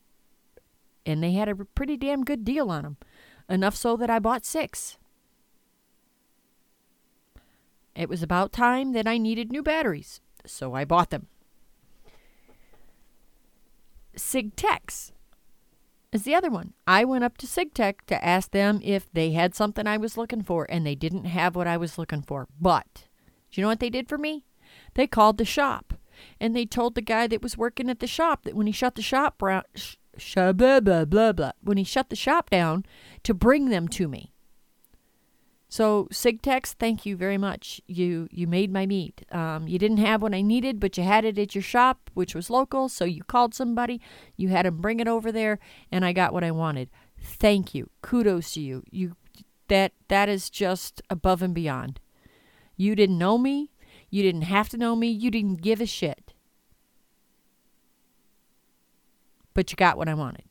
and 1.05 1.23
they 1.23 1.33
had 1.33 1.49
a 1.49 1.57
pretty 1.57 1.97
damn 1.97 2.25
good 2.25 2.45
deal 2.45 2.71
on 2.71 2.83
them. 2.83 2.97
Enough 3.49 3.75
so 3.75 3.97
that 3.97 4.11
I 4.11 4.19
bought 4.19 4.45
six. 4.45 4.97
It 7.99 8.09
was 8.09 8.23
about 8.23 8.53
time 8.53 8.93
that 8.93 9.09
I 9.09 9.19
needed 9.19 9.51
new 9.51 9.61
batteries, 9.61 10.21
so 10.47 10.73
I 10.73 10.85
bought 10.85 11.11
them. 11.11 11.27
Sigtex 14.17 15.11
is 16.13 16.23
the 16.23 16.35
other 16.35 16.49
one. 16.49 16.75
I 16.87 17.05
went 17.05 17.25
up 17.25 17.37
to 17.39 17.47
Sigtech 17.47 18.03
to 18.07 18.25
ask 18.25 18.53
them 18.53 18.81
if 18.85 19.13
they 19.13 19.33
had 19.33 19.57
something 19.57 19.89
I 19.89 19.97
was 19.97 20.17
looking 20.17 20.45
for, 20.45 20.65
and 20.71 20.87
they 20.87 20.95
didn't 20.95 21.25
have 21.25 21.57
what 21.57 21.67
I 21.67 21.77
was 21.77 21.99
looking 21.99 22.23
for. 22.23 22.47
But 22.61 23.09
do 23.51 23.61
you 23.61 23.63
know 23.63 23.69
what 23.69 23.81
they 23.81 23.91
did 23.91 24.09
for 24.09 24.17
me? 24.17 24.45
They 24.95 25.09
called 25.09 25.37
the 25.37 25.45
shop, 25.45 25.95
and 26.41 26.55
they 26.55 26.67
told 26.67 26.95
the 26.95 27.03
guy 27.03 27.27
that 27.27 27.43
was 27.43 27.59
working 27.59 27.91
at 27.91 27.99
the 27.99 28.07
shop 28.07 28.45
that 28.45 28.55
when 28.55 28.69
he 28.69 28.73
shut 28.73 28.95
the 28.95 29.03
shop 29.03 29.39
brown, 29.39 29.65
sh- 29.75 29.97
sh- 30.17 30.37
blah 30.55 30.79
blah 30.79 31.05
blah 31.05 31.53
when 31.63 31.79
he 31.79 31.85
shut 31.85 32.11
the 32.11 32.17
shop 32.17 32.49
down 32.51 32.87
to 33.25 33.35
bring 33.35 33.71
them 33.71 33.89
to 33.89 34.07
me. 34.07 34.33
So 35.69 36.09
Sigtex, 36.11 36.73
thank 36.73 37.05
you 37.05 37.15
very 37.17 37.37
much. 37.37 37.81
You 37.87 38.27
you 38.31 38.47
made 38.47 38.73
my 38.73 38.87
meat. 38.87 39.27
Um, 39.31 39.69
you 39.69 39.79
didn't 39.79 39.99
have 39.99 40.23
what 40.23 40.35
I 40.35 40.41
needed, 40.41 40.81
but 40.81 40.97
you 40.97 41.05
had 41.05 41.27
it 41.27 41.39
at 41.39 41.55
your 41.55 41.63
shop, 41.63 42.11
which 42.15 42.35
was 42.35 42.49
local. 42.49 42.89
So 42.89 43.05
you 43.05 43.23
called 43.23 43.55
somebody, 43.55 44.01
you 44.37 44.49
had 44.49 44.65
them 44.65 44.81
bring 44.81 44.99
it 44.99 45.09
over 45.09 45.31
there, 45.31 45.59
and 45.93 46.05
I 46.05 46.13
got 46.13 46.33
what 46.33 46.43
I 46.43 46.51
wanted. 46.53 46.89
Thank 47.21 47.75
you. 47.75 47.91
Kudos 48.01 48.55
to 48.55 48.61
you. 48.61 48.83
You 48.91 49.17
that 49.69 49.93
that 50.09 50.31
is 50.31 50.49
just 50.49 51.03
above 51.11 51.43
and 51.43 51.55
beyond. 51.55 52.01
You 52.77 52.95
didn't 52.95 53.19
know 53.19 53.37
me. 53.37 53.71
You 54.09 54.23
didn't 54.23 54.43
have 54.43 54.71
to 54.71 54.79
know 54.79 54.97
me. 54.97 55.09
You 55.09 55.31
didn't 55.31 55.61
give 55.61 55.83
a 55.83 55.87
shit. 55.87 56.33
But 59.53 59.71
you 59.71 59.77
got 59.77 59.99
what 59.99 60.09
I 60.09 60.15
wanted. 60.15 60.45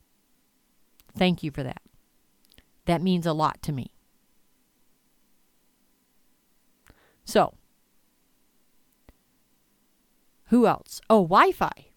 Thank 1.17 1.41
you 1.41 1.49
for 1.49 1.63
that. 1.63 1.81
That 2.85 3.01
means 3.01 3.25
a 3.25 3.33
lot 3.33 3.63
to 3.63 3.71
me. 3.71 3.96
So, 7.27 7.53
who 10.45 10.65
else? 10.65 11.01
Oh, 11.09 11.23
Wi 11.23 11.51
Fi. 11.51 11.87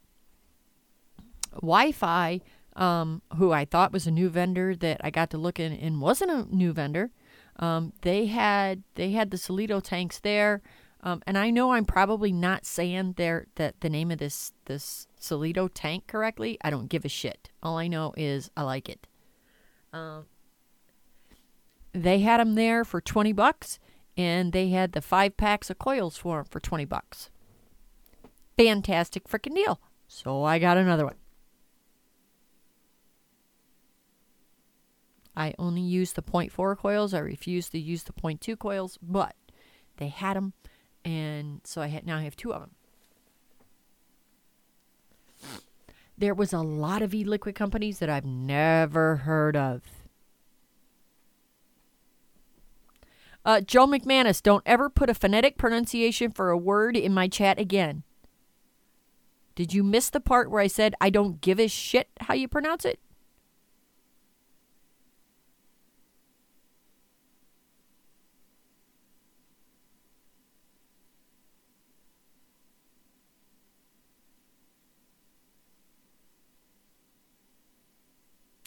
Wi 1.55 1.93
Fi, 1.93 2.41
um, 2.75 3.23
who 3.37 3.53
I 3.53 3.65
thought 3.65 3.93
was 3.93 4.09
a 4.09 4.11
new 4.11 4.29
vendor 4.29 4.75
that 4.75 5.01
I 5.05 5.11
got 5.11 5.31
to 5.31 5.39
look 5.39 5.61
in 5.61 5.73
and 5.73 6.01
wasn't 6.01 6.33
a 6.33 6.55
new 6.55 6.73
vendor. 6.73 7.13
Um, 7.61 7.93
they 8.03 8.27
had 8.27 8.83
they 8.97 9.13
had 9.13 9.31
the 9.31 9.37
Solito 9.37 9.81
tanks 9.81 10.19
there, 10.19 10.63
um, 11.03 11.23
and 11.29 11.39
I 11.39 11.51
know 11.51 11.75
I'm 11.75 11.85
probably 11.85 12.33
not 12.33 12.67
saying 12.67 13.13
their 13.13 13.47
that 13.55 13.81
the 13.83 13.89
name 13.89 14.11
of 14.11 14.19
this 14.19 14.53
this 14.65 15.07
Solito 15.21 15.71
tank 15.73 16.09
correctly. 16.09 16.59
I 16.65 16.71
don't 16.71 16.89
give 16.89 17.05
a 17.05 17.09
shit. 17.09 17.51
All 17.63 17.79
I 17.79 17.87
know 17.87 18.15
is 18.17 18.51
I 18.57 18.63
like 18.63 18.89
it. 18.89 19.07
Um, 19.93 20.25
they 21.93 22.19
had 22.21 22.41
them 22.41 22.57
there 22.57 22.85
for 22.85 23.01
twenty 23.01 23.33
bucks, 23.33 23.79
and 24.17 24.53
they 24.53 24.71
had 24.71 24.93
the 24.93 25.01
five 25.01 25.37
packs 25.37 25.71
of 25.71 25.79
coils 25.79 26.17
for 26.17 26.39
them 26.39 26.47
for 26.47 26.61
20 26.61 26.85
bucks. 26.85 27.31
Fantastic 28.57 29.29
freaking 29.29 29.55
deal. 29.55 29.81
So 30.07 30.45
I 30.45 30.59
got 30.59 30.77
another 30.77 31.05
one. 31.05 31.15
I 35.37 35.55
only 35.59 35.81
use 35.81 36.13
the 36.13 36.23
0.4 36.23 36.77
coils. 36.77 37.15
I 37.15 37.21
refuse 37.21 37.69
to 37.71 37.79
use 37.79 38.03
the 38.03 38.13
0.2 38.13 38.59
coils, 38.59 38.99
but 39.01 39.35
they 39.97 40.09
had 40.09 40.37
them, 40.37 40.53
and 41.05 41.61
so 41.65 41.81
I 41.81 41.87
had 41.87 42.05
now 42.05 42.19
I 42.19 42.23
have 42.23 42.37
two 42.37 42.53
of 42.53 42.61
them. 42.61 42.73
There 46.19 46.35
was 46.35 46.53
a 46.53 46.59
lot 46.59 47.01
of 47.01 47.15
e-liquid 47.15 47.55
companies 47.55 47.99
that 48.01 48.11
I've 48.11 48.27
never 48.27 49.17
heard 49.17 49.57
of. 49.57 49.83
Uh, 53.45 53.61
Joe 53.61 53.87
McManus, 53.87 54.43
don't 54.43 54.63
ever 54.67 54.91
put 54.91 55.09
a 55.09 55.15
phonetic 55.15 55.57
pronunciation 55.57 56.31
for 56.31 56.51
a 56.51 56.59
word 56.59 56.97
in 56.97 57.15
my 57.15 57.27
chat 57.27 57.59
again. 57.59 58.03
Did 59.55 59.75
you 59.75 59.83
miss 59.83 60.11
the 60.11 60.21
part 60.21 60.51
where 60.51 60.61
I 60.61 60.67
said 60.67 60.95
I 61.01 61.11
don't 61.11 61.41
give 61.41 61.59
a 61.59 61.67
shit 61.67 62.09
how 62.21 62.35
you 62.35 62.49
pronounce 62.49 62.85
it? 62.85 63.01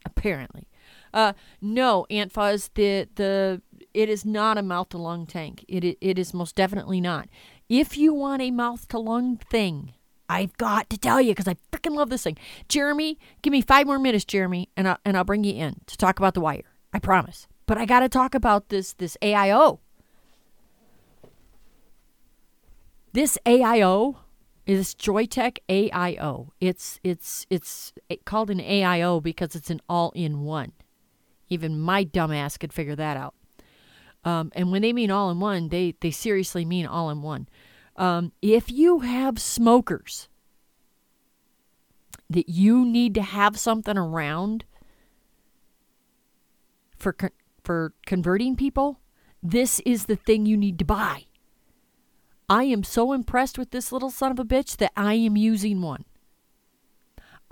Apparently. 0.05 0.67
Uh, 1.13 1.33
no, 1.61 2.05
Aunt 2.09 2.31
Fuzz, 2.31 2.69
the, 2.75 3.07
the 3.15 3.61
it 3.93 4.09
is 4.09 4.25
not 4.25 4.57
a 4.57 4.63
mouth 4.63 4.89
to 4.89 4.97
lung 4.97 5.25
tank. 5.25 5.63
It, 5.67 5.83
it, 6.01 6.19
is 6.19 6.33
most 6.33 6.55
definitely 6.55 6.99
not. 6.99 7.29
If 7.69 7.97
you 7.97 8.13
want 8.13 8.41
a 8.41 8.51
mouth 8.51 8.87
to 8.89 8.99
lung 8.99 9.37
thing, 9.37 9.93
I've 10.27 10.55
got 10.57 10.89
to 10.89 10.97
tell 10.97 11.21
you 11.21 11.31
because 11.31 11.47
I 11.47 11.55
freaking 11.71 11.95
love 11.95 12.09
this 12.09 12.23
thing. 12.23 12.37
Jeremy, 12.67 13.19
give 13.41 13.51
me 13.51 13.61
five 13.61 13.85
more 13.85 13.99
minutes, 13.99 14.25
Jeremy, 14.25 14.69
and 14.75 14.87
I'll, 14.87 14.97
and 15.05 15.15
I'll 15.15 15.23
bring 15.23 15.43
you 15.43 15.53
in 15.53 15.81
to 15.85 15.97
talk 15.97 16.19
about 16.19 16.33
the 16.33 16.41
wire. 16.41 16.63
I 16.93 16.99
promise. 16.99 17.47
But 17.65 17.77
I 17.77 17.85
got 17.85 18.01
to 18.01 18.09
talk 18.09 18.35
about 18.35 18.69
this 18.69 18.93
this 18.93 19.17
AIO. 19.21 19.79
This 23.13 23.37
AIO 23.45 24.17
is 24.65 24.95
Joyetech 24.95 25.57
AIO. 25.69 26.49
It's 26.59 26.99
it's 27.03 27.45
it's 27.49 27.93
called 28.25 28.49
an 28.49 28.59
AIO 28.59 29.21
because 29.21 29.55
it's 29.55 29.69
an 29.69 29.81
all-in-one. 29.87 30.71
Even 31.49 31.79
my 31.79 32.05
dumbass 32.05 32.59
could 32.59 32.73
figure 32.73 32.95
that 32.95 33.17
out. 33.17 33.35
Um, 34.25 34.51
and 34.55 34.71
when 34.71 34.81
they 34.81 34.93
mean 34.93 35.11
all 35.11 35.29
in 35.29 35.39
one, 35.39 35.69
they, 35.69 35.95
they 35.99 36.11
seriously 36.11 36.65
mean 36.65 36.85
all 36.85 37.09
in 37.09 37.21
one. 37.21 37.47
Um, 37.95 38.31
if 38.41 38.71
you 38.71 38.99
have 38.99 39.39
smokers 39.39 40.29
that 42.29 42.49
you 42.49 42.85
need 42.85 43.13
to 43.15 43.21
have 43.21 43.59
something 43.59 43.97
around 43.97 44.65
for 46.97 47.13
con- 47.13 47.29
for 47.63 47.93
converting 48.05 48.55
people, 48.55 48.99
this 49.41 49.79
is 49.81 50.05
the 50.05 50.15
thing 50.15 50.45
you 50.45 50.57
need 50.57 50.79
to 50.79 50.85
buy. 50.85 51.25
I 52.49 52.63
am 52.65 52.83
so 52.83 53.13
impressed 53.13 53.57
with 53.57 53.71
this 53.71 53.91
little 53.91 54.09
son 54.09 54.31
of 54.31 54.39
a 54.39 54.45
bitch 54.45 54.77
that 54.77 54.91
I 54.97 55.13
am 55.13 55.37
using 55.37 55.81
one. 55.81 56.05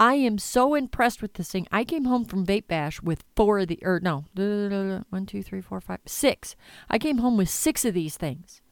I 0.02 0.16
am 0.16 0.40
so 0.40 0.74
impressed 0.74 1.22
with 1.22 1.34
this 1.34 1.52
thing. 1.52 1.68
I 1.72 1.84
came 1.84 2.06
home 2.06 2.26
from 2.26 2.44
Vape 2.44 2.66
Bash 2.68 3.04
with 3.04 3.24
four 3.36 3.60
of 3.60 3.68
the, 3.68 3.78
or 3.84 4.00
no, 4.00 4.26
one, 5.12 5.28
two, 5.28 5.44
three, 5.44 5.62
four, 5.62 5.80
five, 5.80 6.00
six. 6.08 6.56
I 6.90 6.98
came 6.98 7.20
home 7.20 7.38
with 7.38 7.50
six 7.50 7.86
of 7.86 7.94
these 7.94 8.18
things. 8.18 8.64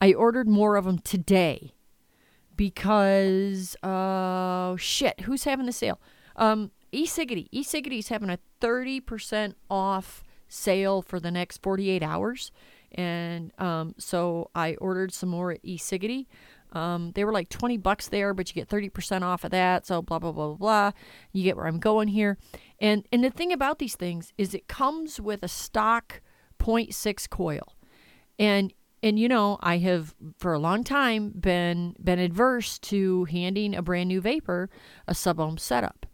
I 0.00 0.12
ordered 0.12 0.46
more 0.46 0.76
of 0.76 0.84
them 0.84 1.00
today 1.00 1.74
because, 2.56 3.74
uh, 3.82 4.76
shit, 4.76 5.22
who's 5.22 5.42
having 5.42 5.66
the 5.66 5.72
sale? 5.72 6.00
Um, 6.36 6.70
eCiggity. 6.92 7.50
eCiggity's 7.50 8.06
having 8.06 8.30
a 8.30 8.38
30% 8.60 9.54
off 9.68 10.22
sale 10.46 11.02
for 11.02 11.18
the 11.18 11.32
next 11.32 11.64
48 11.64 12.00
hours. 12.00 12.52
And 12.92 13.52
um, 13.58 13.96
so 13.98 14.50
I 14.54 14.76
ordered 14.76 15.12
some 15.12 15.30
more 15.30 15.50
at 15.50 15.64
eCiggity. 15.64 16.26
Um, 16.76 17.12
they 17.14 17.24
were 17.24 17.32
like 17.32 17.48
20 17.48 17.78
bucks 17.78 18.08
there, 18.08 18.34
but 18.34 18.48
you 18.48 18.54
get 18.54 18.68
30% 18.68 19.22
off 19.22 19.44
of 19.44 19.50
that. 19.50 19.86
So 19.86 20.02
blah, 20.02 20.18
blah, 20.18 20.32
blah, 20.32 20.48
blah, 20.48 20.56
blah. 20.56 20.92
You 21.32 21.42
get 21.42 21.56
where 21.56 21.66
I'm 21.66 21.80
going 21.80 22.08
here. 22.08 22.38
And, 22.80 23.06
and 23.10 23.24
the 23.24 23.30
thing 23.30 23.52
about 23.52 23.78
these 23.78 23.96
things 23.96 24.32
is 24.36 24.54
it 24.54 24.68
comes 24.68 25.20
with 25.20 25.42
a 25.42 25.48
stock 25.48 26.20
0.6 26.58 27.28
coil. 27.30 27.74
And 28.38 28.72
and 29.02 29.18
you 29.20 29.28
know, 29.28 29.58
I 29.60 29.78
have 29.78 30.14
for 30.38 30.52
a 30.52 30.58
long 30.58 30.82
time 30.82 31.30
been 31.30 31.94
been 32.02 32.18
adverse 32.18 32.78
to 32.80 33.24
handing 33.26 33.74
a 33.74 33.82
brand 33.82 34.08
new 34.08 34.20
vapor 34.20 34.68
a 35.06 35.14
sub 35.14 35.38
ohm 35.38 35.58
setup. 35.58 36.06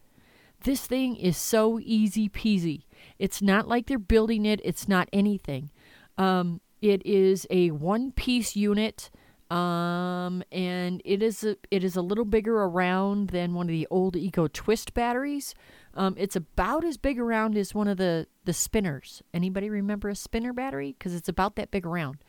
This 0.64 0.86
thing 0.86 1.16
is 1.16 1.36
so 1.36 1.80
easy 1.80 2.28
peasy. 2.28 2.84
It's 3.18 3.40
not 3.40 3.66
like 3.66 3.86
they're 3.86 3.98
building 3.98 4.44
it. 4.44 4.60
It's 4.62 4.88
not 4.88 5.08
anything. 5.12 5.70
Um, 6.18 6.60
it 6.80 7.04
is 7.06 7.46
a 7.50 7.70
one 7.70 8.12
piece 8.12 8.56
unit. 8.56 9.10
Um, 9.52 10.42
and 10.50 11.02
it 11.04 11.22
is 11.22 11.44
a, 11.44 11.56
it 11.70 11.84
is 11.84 11.94
a 11.94 12.00
little 12.00 12.24
bigger 12.24 12.62
around 12.62 13.28
than 13.30 13.52
one 13.52 13.66
of 13.66 13.72
the 13.72 13.86
old 13.90 14.14
eGo 14.14 14.50
Twist 14.50 14.94
batteries. 14.94 15.54
Um, 15.94 16.14
it's 16.16 16.36
about 16.36 16.84
as 16.84 16.96
big 16.96 17.18
around 17.20 17.58
as 17.58 17.74
one 17.74 17.86
of 17.86 17.98
the 17.98 18.26
the 18.44 18.54
spinners. 18.54 19.22
Anybody 19.34 19.68
remember 19.68 20.08
a 20.08 20.14
spinner 20.14 20.54
battery? 20.54 20.94
Because 20.98 21.14
it's 21.14 21.28
about 21.28 21.56
that 21.56 21.70
big 21.70 21.84
around. 21.84 22.24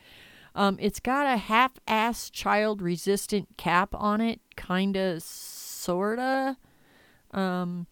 Um, 0.54 0.76
it's 0.80 1.00
got 1.00 1.26
a 1.26 1.38
half-ass 1.38 2.30
child-resistant 2.30 3.56
cap 3.56 3.94
on 3.94 4.20
it, 4.20 4.40
kinda, 4.56 5.18
sorta. 5.20 6.58
Um, 7.32 7.86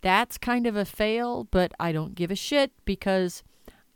that's 0.00 0.38
kind 0.38 0.66
of 0.66 0.76
a 0.76 0.84
fail, 0.84 1.44
but 1.50 1.72
I 1.80 1.90
don't 1.90 2.14
give 2.14 2.30
a 2.30 2.36
shit 2.36 2.70
because 2.84 3.42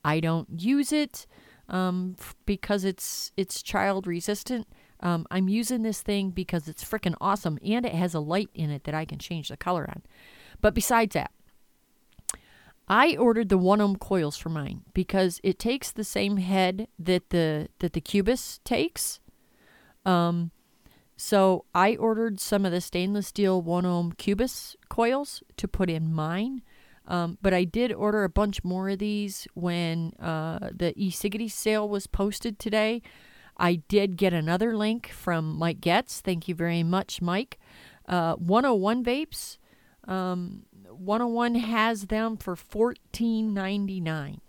I 0.05 0.19
don't 0.21 0.61
use 0.61 0.93
it 0.93 1.27
um, 1.69 2.17
f- 2.19 2.35
because 2.45 2.85
it's 2.85 3.31
it's 3.37 3.63
child 3.63 4.09
resistant. 4.09 4.67
Um, 5.03 5.27
I'm 5.31 5.49
using 5.49 5.83
this 5.83 6.03
thing 6.03 6.31
because 6.31 6.69
it's 6.69 6.85
freaking 6.85 7.15
awesome 7.21 7.59
and 7.65 7.87
it 7.87 7.95
has 7.95 8.15
a 8.15 8.21
light 8.21 8.51
in 8.55 8.71
it 8.71 8.85
that 8.85 8.95
I 8.95 9.05
can 9.05 9.19
change 9.19 9.49
the 9.49 9.57
color 9.57 9.89
on. 9.89 10.03
But 10.61 10.75
besides 10.75 11.15
that, 11.15 11.31
I 12.87 13.17
ordered 13.17 13.49
the 13.49 13.59
one 13.59 13.81
ohm 13.81 13.97
coils 13.97 14.37
for 14.37 14.49
mine 14.49 14.83
because 14.93 15.41
it 15.45 15.59
takes 15.59 15.93
the 15.93 16.05
same 16.05 16.39
head 16.39 16.89
that 16.99 17.31
the 17.31 17.69
that 17.79 17.93
the 17.93 18.01
Cubis 18.01 18.61
takes. 18.65 19.21
Um, 20.05 20.51
so 21.17 21.67
I 21.75 21.97
ordered 21.97 22.41
some 22.41 22.65
of 22.65 22.73
the 22.73 22.81
stainless 22.81 23.29
steel 23.29 23.63
one 23.63 23.87
ohm 23.87 24.13
Cubis 24.13 24.75
coils 24.89 25.43
to 25.57 25.69
put 25.69 25.89
in 25.89 26.13
mine. 26.13 26.63
Um, 27.07 27.39
but 27.41 27.55
I 27.55 27.65
did 27.65 27.93
order 27.93 28.25
a 28.25 28.29
bunch 28.29 28.63
more 28.63 28.89
of 28.89 28.99
these 28.99 29.47
when 29.55 30.13
uh, 30.21 30.71
the 30.73 30.93
eCiggity 30.95 31.51
sale 31.51 31.89
was 31.89 32.07
posted 32.07 32.59
today. 32.59 33.03
I 33.61 33.75
did 33.75 34.17
get 34.17 34.33
another 34.33 34.75
link 34.75 35.09
from 35.09 35.59
Mike 35.59 35.83
Getz. 35.83 36.23
Thank 36.23 36.49
you 36.49 36.55
very 36.55 36.83
much, 36.83 37.21
Mike. 37.21 37.59
Uh, 38.09 38.35
101 38.37 39.05
vapes. 39.05 39.59
Um, 40.09 40.63
101 40.89 41.57
has 41.57 42.07
them 42.07 42.39
for 42.39 42.57
$14.99. 42.57 44.41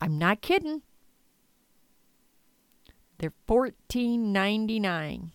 I'm 0.00 0.16
not 0.16 0.40
kidding. 0.40 0.82
They're 3.18 3.32
$14.99. 3.48 5.30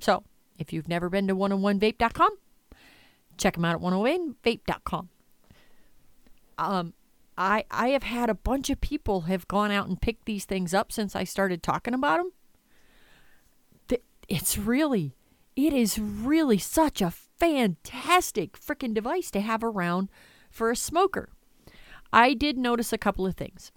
So, 0.00 0.24
if 0.58 0.72
you've 0.72 0.88
never 0.88 1.10
been 1.10 1.28
to 1.28 1.36
101vape.com, 1.36 2.30
check 3.36 3.54
them 3.54 3.64
out 3.66 3.74
at 3.74 3.82
101vape.com. 3.82 5.10
Um, 6.58 6.94
I 7.36 7.64
I 7.70 7.88
have 7.88 8.04
had 8.04 8.30
a 8.30 8.34
bunch 8.34 8.70
of 8.70 8.80
people 8.80 9.22
have 9.22 9.48
gone 9.48 9.70
out 9.70 9.88
and 9.88 10.00
picked 10.00 10.26
these 10.26 10.44
things 10.44 10.72
up 10.72 10.92
since 10.92 11.16
I 11.16 11.24
started 11.24 11.62
talking 11.62 11.94
about 11.94 12.18
them. 12.18 12.30
It's 14.26 14.56
really, 14.56 15.14
it 15.54 15.74
is 15.74 15.98
really 15.98 16.56
such 16.56 17.02
a 17.02 17.10
fantastic 17.10 18.58
freaking 18.58 18.94
device 18.94 19.30
to 19.32 19.40
have 19.40 19.62
around 19.62 20.08
for 20.50 20.70
a 20.70 20.76
smoker. 20.76 21.28
I 22.12 22.32
did 22.32 22.56
notice 22.56 22.92
a 22.92 22.98
couple 22.98 23.26
of 23.26 23.34
things. 23.34 23.70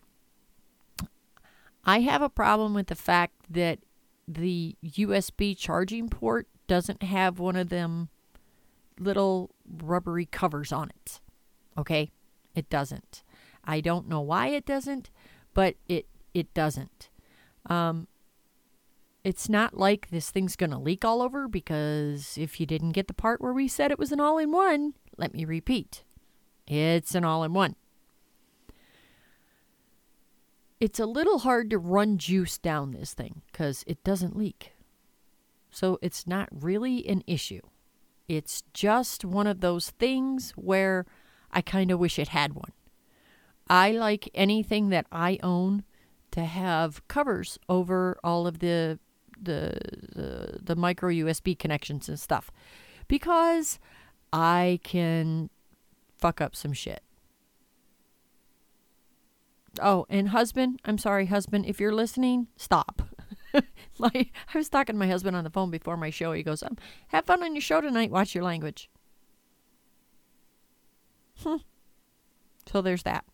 I 1.83 1.99
have 2.01 2.21
a 2.21 2.29
problem 2.29 2.73
with 2.73 2.87
the 2.87 2.95
fact 2.95 3.33
that 3.49 3.79
the 4.27 4.75
USB 4.85 5.57
charging 5.57 6.09
port 6.09 6.47
doesn't 6.67 7.01
have 7.01 7.39
one 7.39 7.55
of 7.55 7.69
them 7.69 8.09
little 8.99 9.51
rubbery 9.81 10.25
covers 10.25 10.71
on 10.71 10.89
it. 10.89 11.19
Okay? 11.77 12.11
It 12.58 12.72
doesn't. 12.72 13.22
I 13.63 13.82
don't 13.82 14.10
know 14.10 14.20
why 14.20 14.48
it 14.48 14.65
doesn't, 14.65 15.12
but 15.54 15.76
it 15.88 16.08
it 16.34 16.52
doesn't. 16.56 17.10
Um, 17.67 18.08
it's 19.24 19.48
not 19.48 19.78
like 19.78 20.10
this 20.10 20.32
thing's 20.32 20.56
going 20.56 20.72
to 20.72 20.80
leak 20.80 21.06
all 21.06 21.22
over 21.22 21.48
because 21.48 22.36
if 22.36 22.60
you 22.60 22.65
didn't 22.65 22.93
get 22.93 23.08
the 23.08 23.13
part 23.13 23.41
where 23.41 23.54
we 23.54 23.67
said 23.67 23.91
it 23.91 24.00
was 24.00 24.12
an 24.12 24.20
all 24.20 24.39
in 24.39 24.52
one, 24.52 24.96
let 25.17 25.36
me 25.36 25.46
repeat. 25.46 26.04
It's 26.65 27.13
an 27.13 27.24
all 27.24 27.43
in 27.43 27.54
one. 27.54 27.76
It's 30.80 31.00
a 31.00 31.06
little 31.06 31.39
hard 31.39 31.70
to 31.70 31.78
run 31.78 32.17
juice 32.17 32.58
down 32.58 32.91
this 32.91 33.13
thing 33.13 33.43
because 33.52 33.84
it 33.86 34.04
doesn't 34.04 34.36
leak. 34.36 34.74
So 35.70 36.00
it's 36.02 36.26
not 36.26 36.50
really 36.52 37.08
an 37.08 37.24
issue. 37.28 37.62
It's 38.28 38.63
just 38.74 39.24
one 39.24 39.46
of 39.46 39.62
those 39.62 39.91
things 39.91 40.54
where 40.56 41.06
I 41.51 41.62
kind 41.62 41.91
of 41.91 41.99
wish 41.99 42.19
it 42.19 42.29
had 42.29 42.53
one. 42.53 42.71
I 43.69 43.91
like 43.91 44.29
anything 44.33 44.89
that 44.89 45.07
I 45.12 45.39
own 45.43 45.83
to 46.31 46.41
have 46.41 47.05
covers 47.07 47.57
over 47.67 48.17
all 48.23 48.47
of 48.47 48.60
the 48.60 48.99
the 49.39 49.77
the, 50.13 50.60
the 50.62 50.75
micro 50.75 51.10
USB 51.10 51.57
connections 51.57 52.10
and 52.10 52.19
stuff 52.19 52.51
because 53.07 53.79
I 54.33 54.79
can 54.83 55.49
fuck 56.17 56.41
up 56.41 56.55
some 56.55 56.73
shit. 56.73 57.01
Oh, 59.79 60.07
and 60.10 60.29
husband, 60.29 60.79
I'm 60.86 60.97
sorry, 60.97 61.27
husband, 61.27 61.67
if 61.67 61.79
you're 61.79 61.93
listening, 61.93 62.47
stop. 62.57 63.03
like 63.99 64.31
I 64.53 64.57
was 64.57 64.69
talking 64.69 64.95
to 64.95 64.99
my 64.99 65.07
husband 65.07 65.36
on 65.36 65.43
the 65.43 65.49
phone 65.51 65.69
before 65.69 65.97
my 65.97 66.09
show. 66.09 66.34
He 66.34 66.43
goes, 66.43 66.63
um, 66.63 66.78
"Have 67.09 67.26
fun 67.26 67.43
on 67.43 67.53
your 67.53 67.61
show 67.61 67.82
tonight. 67.82 68.11
Watch 68.11 68.34
your 68.34 68.43
language." 68.43 68.89
So 72.67 72.81
there's 72.81 73.03
that. 73.03 73.25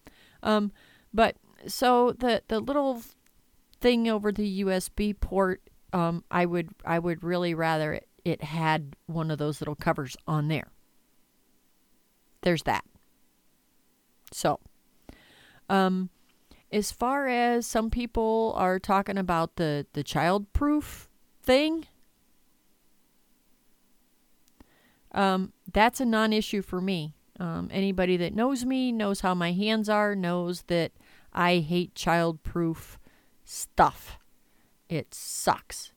Um, 0.41 0.71
but 1.13 1.35
so 1.67 2.13
the 2.13 2.43
the 2.47 2.59
little 2.59 3.01
thing 3.81 4.07
over 4.09 4.31
the 4.31 4.63
USB 4.63 5.19
port, 5.19 5.61
um, 5.91 6.23
I 6.31 6.45
would 6.45 6.69
I 6.85 6.99
would 6.99 7.23
really 7.23 7.53
rather 7.53 7.93
it, 7.93 8.07
it 8.23 8.43
had 8.43 8.95
one 9.07 9.31
of 9.31 9.37
those 9.37 9.59
little 9.59 9.75
covers 9.75 10.15
on 10.27 10.47
there. 10.47 10.67
There's 12.41 12.63
that. 12.63 12.83
So, 14.31 14.59
um, 15.69 16.09
as 16.71 16.91
far 16.91 17.27
as 17.27 17.65
some 17.65 17.89
people 17.89 18.53
are 18.57 18.79
talking 18.79 19.17
about 19.17 19.55
the 19.55 19.85
the 19.93 20.03
child 20.03 20.51
proof 20.53 21.09
thing, 21.41 21.87
um, 25.11 25.53
that's 25.71 25.99
a 25.99 26.05
non-issue 26.05 26.61
for 26.61 26.81
me. 26.81 27.13
Um, 27.39 27.69
anybody 27.71 28.17
that 28.17 28.35
knows 28.35 28.63
me 28.65 28.91
knows 28.91 29.21
how 29.21 29.33
my 29.33 29.51
hands 29.53 29.89
are, 29.89 30.15
knows 30.15 30.63
that 30.63 30.91
I 31.33 31.57
hate 31.57 31.95
child-proof 31.95 32.99
stuff. 33.43 34.19
It 34.87 35.13
sucks. 35.13 35.93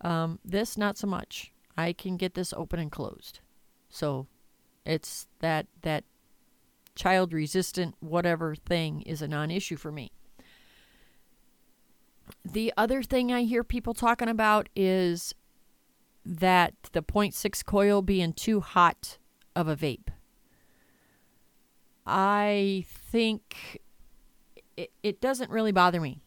Um, 0.00 0.38
this 0.44 0.78
not 0.78 0.96
so 0.96 1.06
much. 1.06 1.52
I 1.76 1.92
can 1.92 2.16
get 2.16 2.34
this 2.34 2.52
open 2.56 2.80
and 2.80 2.90
closed, 2.90 3.40
so 3.88 4.26
it's 4.84 5.28
that 5.40 5.66
that 5.82 6.04
child 6.94 7.32
resistant 7.32 7.94
whatever 8.00 8.54
thing 8.54 9.02
is 9.02 9.22
a 9.22 9.28
non-issue 9.28 9.76
for 9.76 9.92
me. 9.92 10.10
The 12.44 12.72
other 12.76 13.02
thing 13.02 13.32
I 13.32 13.42
hear 13.42 13.62
people 13.62 13.94
talking 13.94 14.28
about 14.28 14.68
is 14.74 15.34
that 16.24 16.74
the 16.92 17.02
0.6 17.02 17.64
coil 17.64 18.02
being 18.02 18.32
too 18.32 18.60
hot 18.60 19.18
of 19.54 19.68
a 19.68 19.76
vape. 19.76 20.08
I 22.10 22.86
think 22.88 23.82
it, 24.78 24.90
it 25.02 25.20
doesn't 25.20 25.50
really 25.50 25.72
bother 25.72 26.00
me. 26.00 26.22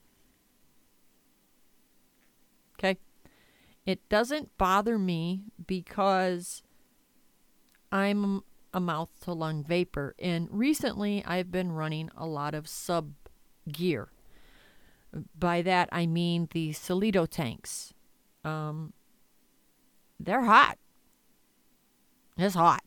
Okay? 2.78 3.00
It 3.86 4.08
doesn't 4.08 4.56
bother 4.60 5.00
me 5.00 5.42
because 5.66 6.62
I'm 7.92 8.44
a 8.72 8.80
mouth 8.80 9.10
to 9.24 9.34
lung 9.34 9.64
vapor. 9.64 10.14
And 10.20 10.48
recently 10.52 11.26
I've 11.26 11.52
been 11.52 11.72
running 11.72 12.12
a 12.16 12.28
lot 12.28 12.54
of 12.54 12.68
sub 12.68 13.14
gear. 13.72 14.10
By 15.38 15.64
that 15.64 15.90
I 15.92 16.06
mean 16.06 16.48
the 16.52 16.74
Solido 16.74 17.28
tanks. 17.28 17.94
Um, 18.46 18.94
they're 20.20 20.44
hot. 20.44 20.78
It's 22.38 22.54
hot. 22.54 22.84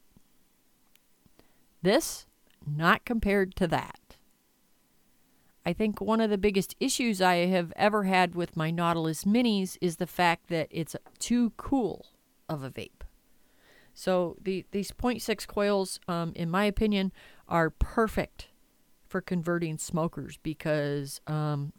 This, 1.82 2.26
not 2.66 3.04
compared 3.04 3.54
to 3.56 3.66
that. 3.68 4.16
I 5.66 5.72
think 5.72 6.00
one 6.00 6.20
of 6.20 6.30
the 6.30 6.38
biggest 6.38 6.74
issues 6.78 7.22
I 7.22 7.46
have 7.46 7.72
ever 7.76 8.04
had 8.04 8.34
with 8.34 8.56
my 8.56 8.70
Nautilus 8.70 9.24
Minis 9.24 9.78
is 9.80 9.96
the 9.96 10.06
fact 10.06 10.48
that 10.48 10.68
it's 10.70 10.94
too 11.18 11.52
cool 11.56 12.06
of 12.48 12.62
a 12.62 12.70
vape. 12.70 13.02
So 13.94 14.36
the 14.42 14.66
these 14.72 14.90
0.6 14.90 15.46
coils, 15.46 16.00
um, 16.08 16.32
in 16.34 16.50
my 16.50 16.64
opinion, 16.64 17.12
are 17.48 17.70
perfect 17.70 18.48
for 19.06 19.20
converting 19.20 19.78
smokers 19.78 20.38
because 20.42 21.20
um, 21.26 21.72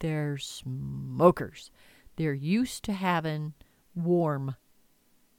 they're 0.00 0.36
smokers. 0.36 1.70
They're 2.16 2.34
used 2.34 2.82
to 2.84 2.92
having 2.92 3.54
warm 3.94 4.56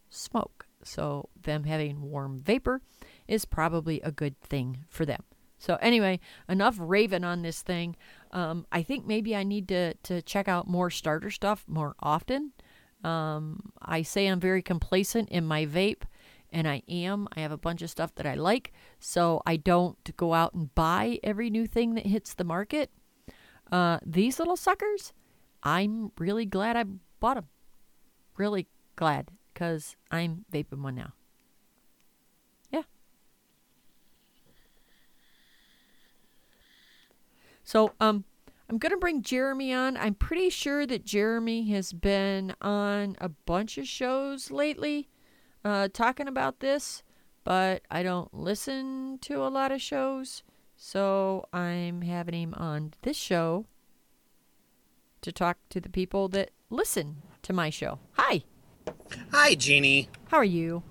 smoke. 0.09 0.67
So 0.81 1.29
them 1.41 1.65
having 1.65 2.01
warm 2.09 2.39
vapor 2.39 2.81
is 3.27 3.45
probably 3.45 4.01
a 4.01 4.11
good 4.11 4.39
thing 4.41 4.85
for 4.89 5.05
them. 5.05 5.23
So 5.57 5.75
anyway, 5.81 6.19
enough 6.47 6.75
raving 6.79 7.23
on 7.23 7.41
this 7.41 7.61
thing. 7.61 7.95
Um, 8.31 8.65
I 8.71 8.83
think 8.83 9.05
maybe 9.05 9.35
I 9.35 9.43
need 9.43 9.67
to 9.69 9.93
to 10.03 10.21
check 10.21 10.47
out 10.47 10.67
more 10.67 10.89
starter 10.89 11.31
stuff 11.31 11.63
more 11.67 11.95
often. 11.99 12.51
Um, 13.03 13.71
I 13.81 14.01
say 14.01 14.27
I'm 14.27 14.39
very 14.39 14.61
complacent 14.61 15.29
in 15.29 15.45
my 15.45 15.65
vape, 15.65 16.03
and 16.51 16.67
I 16.67 16.83
am. 16.87 17.27
I 17.35 17.39
have 17.41 17.51
a 17.51 17.57
bunch 17.57 17.81
of 17.81 17.89
stuff 17.89 18.13
that 18.15 18.25
I 18.25 18.35
like, 18.35 18.73
so 18.99 19.41
I 19.45 19.57
don't 19.57 19.97
go 20.17 20.33
out 20.33 20.53
and 20.53 20.73
buy 20.75 21.19
every 21.23 21.49
new 21.49 21.67
thing 21.67 21.95
that 21.95 22.05
hits 22.05 22.33
the 22.33 22.43
market. 22.43 22.91
Uh, 23.71 23.99
these 24.05 24.39
little 24.39 24.55
suckers, 24.55 25.13
I'm 25.63 26.11
really 26.19 26.45
glad 26.45 26.75
I 26.75 26.85
bought 27.19 27.35
them. 27.35 27.47
Really 28.37 28.67
glad 28.95 29.31
because 29.53 29.95
I'm 30.11 30.45
vaping 30.51 30.83
one 30.83 30.95
now. 30.95 31.14
So, 37.65 37.91
um, 37.99 38.23
I'm 38.69 38.79
going 38.79 38.91
to 38.91 38.97
bring 38.97 39.21
Jeremy 39.21 39.73
on. 39.73 39.95
I'm 39.95 40.15
pretty 40.15 40.49
sure 40.49 40.87
that 40.87 41.05
Jeremy 41.05 41.69
has 41.69 41.93
been 41.93 42.55
on 42.61 43.15
a 43.21 43.29
bunch 43.29 43.77
of 43.77 43.87
shows 43.87 44.49
lately 44.49 45.07
uh, 45.63 45.89
talking 45.93 46.27
about 46.27 46.61
this, 46.61 47.03
but 47.43 47.83
I 47.91 48.01
don't 48.01 48.33
listen 48.33 49.19
to 49.21 49.43
a 49.43 49.49
lot 49.49 49.71
of 49.71 49.81
shows. 49.81 50.41
So 50.75 51.45
I'm 51.53 52.01
having 52.01 52.33
him 52.33 52.53
on 52.55 52.93
this 53.03 53.17
show 53.17 53.65
to 55.21 55.31
talk 55.31 55.57
to 55.69 55.79
the 55.79 55.89
people 55.89 56.27
that 56.29 56.49
listen 56.69 57.17
to 57.43 57.53
my 57.53 57.69
show. 57.69 57.99
Hi. 58.13 58.43
Hi, 59.31 59.55
Jeannie. 59.55 60.09
How 60.29 60.37
are 60.37 60.43
you? 60.43 60.81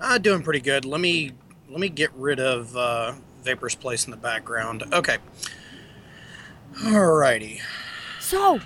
Uh, 0.00 0.18
doing 0.18 0.42
pretty 0.42 0.60
good. 0.60 0.84
Let 0.84 1.00
me 1.00 1.32
let 1.68 1.80
me 1.80 1.88
get 1.88 2.12
rid 2.14 2.38
of 2.38 2.76
uh, 2.76 3.14
Vapor's 3.42 3.74
place 3.74 4.04
in 4.04 4.10
the 4.10 4.16
background. 4.16 4.84
Okay. 4.92 5.18
Alrighty. 6.78 7.60
So, 8.20 8.60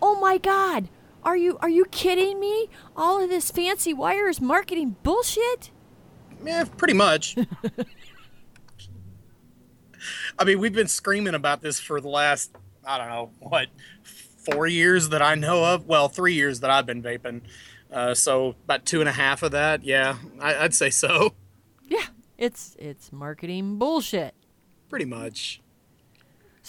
oh 0.00 0.18
my 0.20 0.38
God, 0.38 0.88
are 1.22 1.36
you 1.36 1.58
are 1.58 1.68
you 1.68 1.84
kidding 1.86 2.40
me? 2.40 2.68
All 2.96 3.22
of 3.22 3.28
this 3.28 3.50
fancy 3.50 3.92
wire 3.92 4.28
is 4.28 4.40
marketing 4.40 4.96
bullshit. 5.02 5.70
Yeah, 6.44 6.64
pretty 6.64 6.94
much. 6.94 7.36
I 10.38 10.44
mean, 10.44 10.58
we've 10.58 10.72
been 10.72 10.88
screaming 10.88 11.34
about 11.34 11.60
this 11.60 11.78
for 11.78 12.00
the 12.00 12.08
last 12.08 12.52
I 12.84 12.98
don't 12.98 13.08
know 13.08 13.30
what 13.40 13.68
four 14.50 14.66
years 14.66 15.10
that 15.10 15.20
I 15.20 15.34
know 15.34 15.64
of. 15.64 15.86
Well, 15.86 16.08
three 16.08 16.34
years 16.34 16.60
that 16.60 16.70
I've 16.70 16.86
been 16.86 17.02
vaping. 17.02 17.42
Uh, 17.92 18.14
so 18.14 18.54
about 18.64 18.86
two 18.86 19.00
and 19.00 19.08
a 19.08 19.12
half 19.12 19.42
of 19.42 19.50
that, 19.50 19.84
yeah, 19.84 20.16
I, 20.40 20.56
I'd 20.56 20.74
say 20.74 20.90
so. 20.90 21.34
Yeah, 21.88 22.06
it's 22.38 22.76
it's 22.78 23.12
marketing 23.12 23.76
bullshit. 23.76 24.34
Pretty 24.88 25.04
much. 25.04 25.60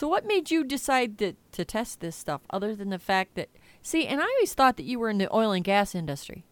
So 0.02 0.08
what 0.08 0.26
made 0.26 0.50
you 0.50 0.64
decide 0.64 1.20
to, 1.20 1.36
to 1.52 1.64
test 1.64 2.00
this 2.00 2.16
stuff 2.16 2.42
other 2.50 2.76
than 2.76 2.90
the 2.90 2.98
fact 2.98 3.36
that 3.36 3.50
see, 3.84 4.08
and 4.08 4.20
I 4.20 4.24
always 4.24 4.56
thought 4.56 4.78
that 4.78 4.84
you 4.84 4.98
were 4.98 5.12
in 5.12 5.20
the 5.20 5.32
oil 5.32 5.52
and 5.52 5.64
gas 5.64 5.94
industry. 5.94 6.44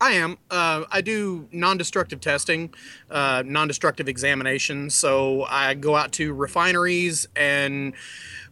I 0.00 0.12
am. 0.12 0.38
Uh, 0.50 0.84
I 0.90 1.02
do 1.02 1.46
non-destructive 1.52 2.22
testing, 2.22 2.72
uh, 3.10 3.42
non-destructive 3.44 4.08
examinations. 4.08 4.94
So 4.94 5.44
I 5.50 5.74
go 5.74 5.94
out 5.96 6.12
to 6.12 6.32
refineries 6.32 7.28
and 7.36 7.92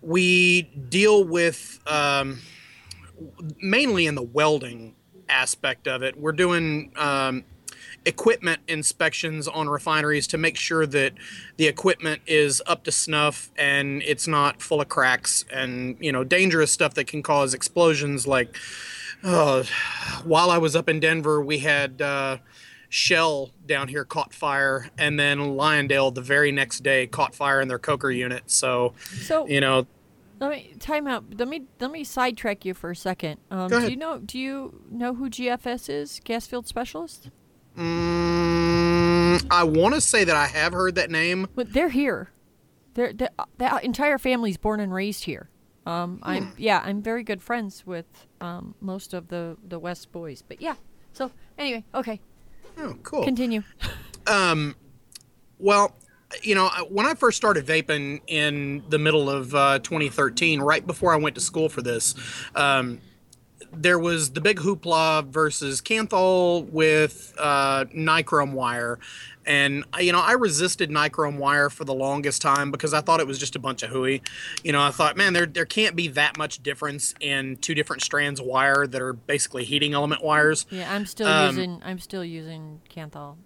we 0.02 0.64
deal 0.90 1.24
with 1.24 1.80
um, 1.86 2.40
mainly 3.62 4.06
in 4.06 4.16
the 4.16 4.22
welding 4.22 4.96
aspect 5.30 5.88
of 5.88 6.02
it. 6.02 6.20
We're 6.20 6.32
doing 6.32 6.92
um, 6.96 7.44
equipment 8.04 8.60
inspections 8.66 9.46
on 9.46 9.68
refineries 9.68 10.26
to 10.26 10.38
make 10.38 10.56
sure 10.56 10.86
that 10.86 11.12
the 11.56 11.66
equipment 11.66 12.20
is 12.26 12.62
up 12.66 12.84
to 12.84 12.92
snuff 12.92 13.50
and 13.56 14.02
it's 14.02 14.26
not 14.26 14.60
full 14.60 14.80
of 14.80 14.88
cracks 14.88 15.44
and 15.52 15.96
you 16.00 16.10
know 16.10 16.24
dangerous 16.24 16.72
stuff 16.72 16.94
that 16.94 17.06
can 17.06 17.22
cause 17.22 17.54
explosions 17.54 18.26
like 18.26 18.56
uh, 19.22 19.62
while 20.24 20.50
i 20.50 20.58
was 20.58 20.74
up 20.74 20.88
in 20.88 20.98
denver 20.98 21.40
we 21.40 21.58
had 21.58 22.02
uh, 22.02 22.36
shell 22.88 23.50
down 23.66 23.88
here 23.88 24.04
caught 24.04 24.34
fire 24.34 24.90
and 24.98 25.18
then 25.18 25.38
Lyondell 25.38 26.12
the 26.14 26.20
very 26.20 26.52
next 26.52 26.80
day 26.82 27.06
caught 27.06 27.34
fire 27.34 27.60
in 27.60 27.68
their 27.68 27.78
coker 27.78 28.10
unit 28.10 28.42
so, 28.46 28.94
So 29.22 29.46
you 29.46 29.60
know 29.60 29.86
let 30.40 30.50
me 30.50 30.74
time 30.80 31.06
out. 31.06 31.22
Let 31.38 31.46
me 31.46 31.62
let 31.78 31.92
me 31.92 32.02
sidetrack 32.02 32.64
you 32.64 32.74
for 32.74 32.90
a 32.90 32.96
second. 32.96 33.38
Um, 33.52 33.68
do 33.68 33.88
you 33.88 33.94
know 33.94 34.18
do 34.18 34.40
you 34.40 34.82
know 34.90 35.14
who 35.14 35.30
GFS 35.30 35.88
is? 35.88 36.20
Gas 36.24 36.48
field 36.48 36.66
specialist. 36.66 37.30
Mm, 37.76 39.46
i 39.50 39.62
want 39.62 39.94
to 39.94 40.00
say 40.00 40.24
that 40.24 40.36
i 40.36 40.46
have 40.46 40.72
heard 40.72 40.94
that 40.94 41.10
name 41.10 41.46
Well, 41.54 41.66
they're 41.68 41.88
here. 41.88 42.30
They're, 42.94 43.12
the 43.12 43.30
the 43.56 43.80
entire 43.82 44.18
family's 44.18 44.58
born 44.58 44.78
and 44.80 44.92
raised 44.92 45.24
here. 45.24 45.48
Um, 45.86 46.20
I'm 46.22 46.52
yeah, 46.58 46.82
I'm 46.84 47.00
very 47.02 47.22
good 47.24 47.40
friends 47.42 47.86
with 47.86 48.26
um, 48.40 48.74
most 48.80 49.14
of 49.14 49.28
the 49.28 49.56
the 49.66 49.78
West 49.78 50.12
boys. 50.12 50.42
But 50.46 50.60
yeah. 50.60 50.74
So 51.14 51.30
anyway, 51.56 51.84
okay, 51.94 52.20
oh 52.78 52.94
cool 53.02 53.24
continue. 53.24 53.62
Um, 54.26 54.76
well, 55.58 55.96
you 56.42 56.54
know, 56.54 56.68
when 56.90 57.06
I 57.06 57.14
first 57.14 57.36
started 57.38 57.66
vaping 57.66 58.20
in 58.26 58.82
the 58.90 58.98
middle 58.98 59.30
of 59.30 59.54
uh, 59.54 59.78
2013, 59.78 60.60
right 60.60 60.86
before 60.86 61.12
I 61.12 61.16
went 61.16 61.34
to 61.36 61.40
school 61.40 61.68
for 61.70 61.80
this, 61.82 62.14
um, 62.54 63.00
there 63.74 63.98
was 63.98 64.30
the 64.30 64.40
big 64.40 64.58
hoopla 64.58 65.26
versus 65.28 65.80
Kanthal 65.80 66.68
with 66.70 67.34
uh, 67.38 67.84
nichrome 67.94 68.52
wire. 68.52 68.98
And, 69.44 69.84
you 69.98 70.12
know, 70.12 70.20
I 70.20 70.32
resisted 70.32 70.88
nichrome 70.90 71.36
wire 71.36 71.68
for 71.68 71.84
the 71.84 71.94
longest 71.94 72.42
time 72.42 72.70
because 72.70 72.94
I 72.94 73.00
thought 73.00 73.18
it 73.18 73.26
was 73.26 73.38
just 73.38 73.56
a 73.56 73.58
bunch 73.58 73.82
of 73.82 73.90
hooey. 73.90 74.22
You 74.62 74.70
know, 74.72 74.80
I 74.80 74.90
thought, 74.90 75.16
man, 75.16 75.32
there, 75.32 75.46
there 75.46 75.64
can't 75.64 75.96
be 75.96 76.06
that 76.08 76.38
much 76.38 76.62
difference 76.62 77.12
in 77.18 77.56
two 77.56 77.74
different 77.74 78.02
strands 78.02 78.38
of 78.38 78.46
wire 78.46 78.86
that 78.86 79.02
are 79.02 79.12
basically 79.14 79.64
heating 79.64 79.94
element 79.94 80.22
wires. 80.22 80.66
Yeah, 80.70 80.92
I'm 80.94 81.06
still 81.06 81.26
Um, 81.26 81.56
using 81.56 81.82
I'm 81.84 81.98
still 81.98 82.24
using 82.24 82.82
Kanthal. 82.88 83.36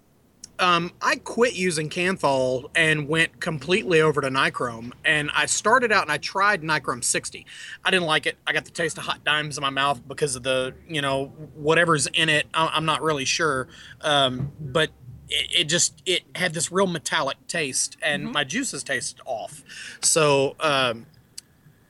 Um, 0.58 0.92
I 1.02 1.16
quit 1.16 1.54
using 1.54 1.90
Kanthal 1.90 2.70
and 2.74 3.08
went 3.08 3.40
completely 3.40 4.00
over 4.00 4.20
to 4.20 4.28
Nichrome. 4.28 4.92
And 5.04 5.30
I 5.34 5.46
started 5.46 5.92
out 5.92 6.02
and 6.02 6.12
I 6.12 6.18
tried 6.18 6.62
Nichrome 6.62 7.04
60. 7.04 7.44
I 7.84 7.90
didn't 7.90 8.06
like 8.06 8.26
it. 8.26 8.36
I 8.46 8.52
got 8.52 8.64
the 8.64 8.70
taste 8.70 8.96
of 8.98 9.04
hot 9.04 9.24
dimes 9.24 9.58
in 9.58 9.62
my 9.62 9.70
mouth 9.70 10.06
because 10.06 10.36
of 10.36 10.42
the, 10.42 10.74
you 10.88 11.02
know, 11.02 11.26
whatever's 11.54 12.06
in 12.08 12.28
it. 12.28 12.46
I'm 12.54 12.84
not 12.84 13.02
really 13.02 13.24
sure. 13.24 13.68
Um, 14.00 14.52
but 14.60 14.90
it, 15.28 15.60
it 15.60 15.64
just, 15.64 16.02
it 16.06 16.22
had 16.34 16.54
this 16.54 16.72
real 16.72 16.86
metallic 16.86 17.36
taste 17.48 17.96
and 18.02 18.32
my 18.32 18.44
juices 18.44 18.82
tasted 18.82 19.20
off. 19.26 19.62
So, 20.00 20.56
um, 20.60 21.06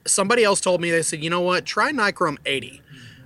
somebody 0.05 0.43
else 0.43 0.61
told 0.61 0.81
me, 0.81 0.91
they 0.91 1.01
said, 1.01 1.23
you 1.23 1.29
know 1.29 1.41
what, 1.41 1.65
try 1.65 1.91
Nichrome 1.91 2.37
80. 2.45 2.81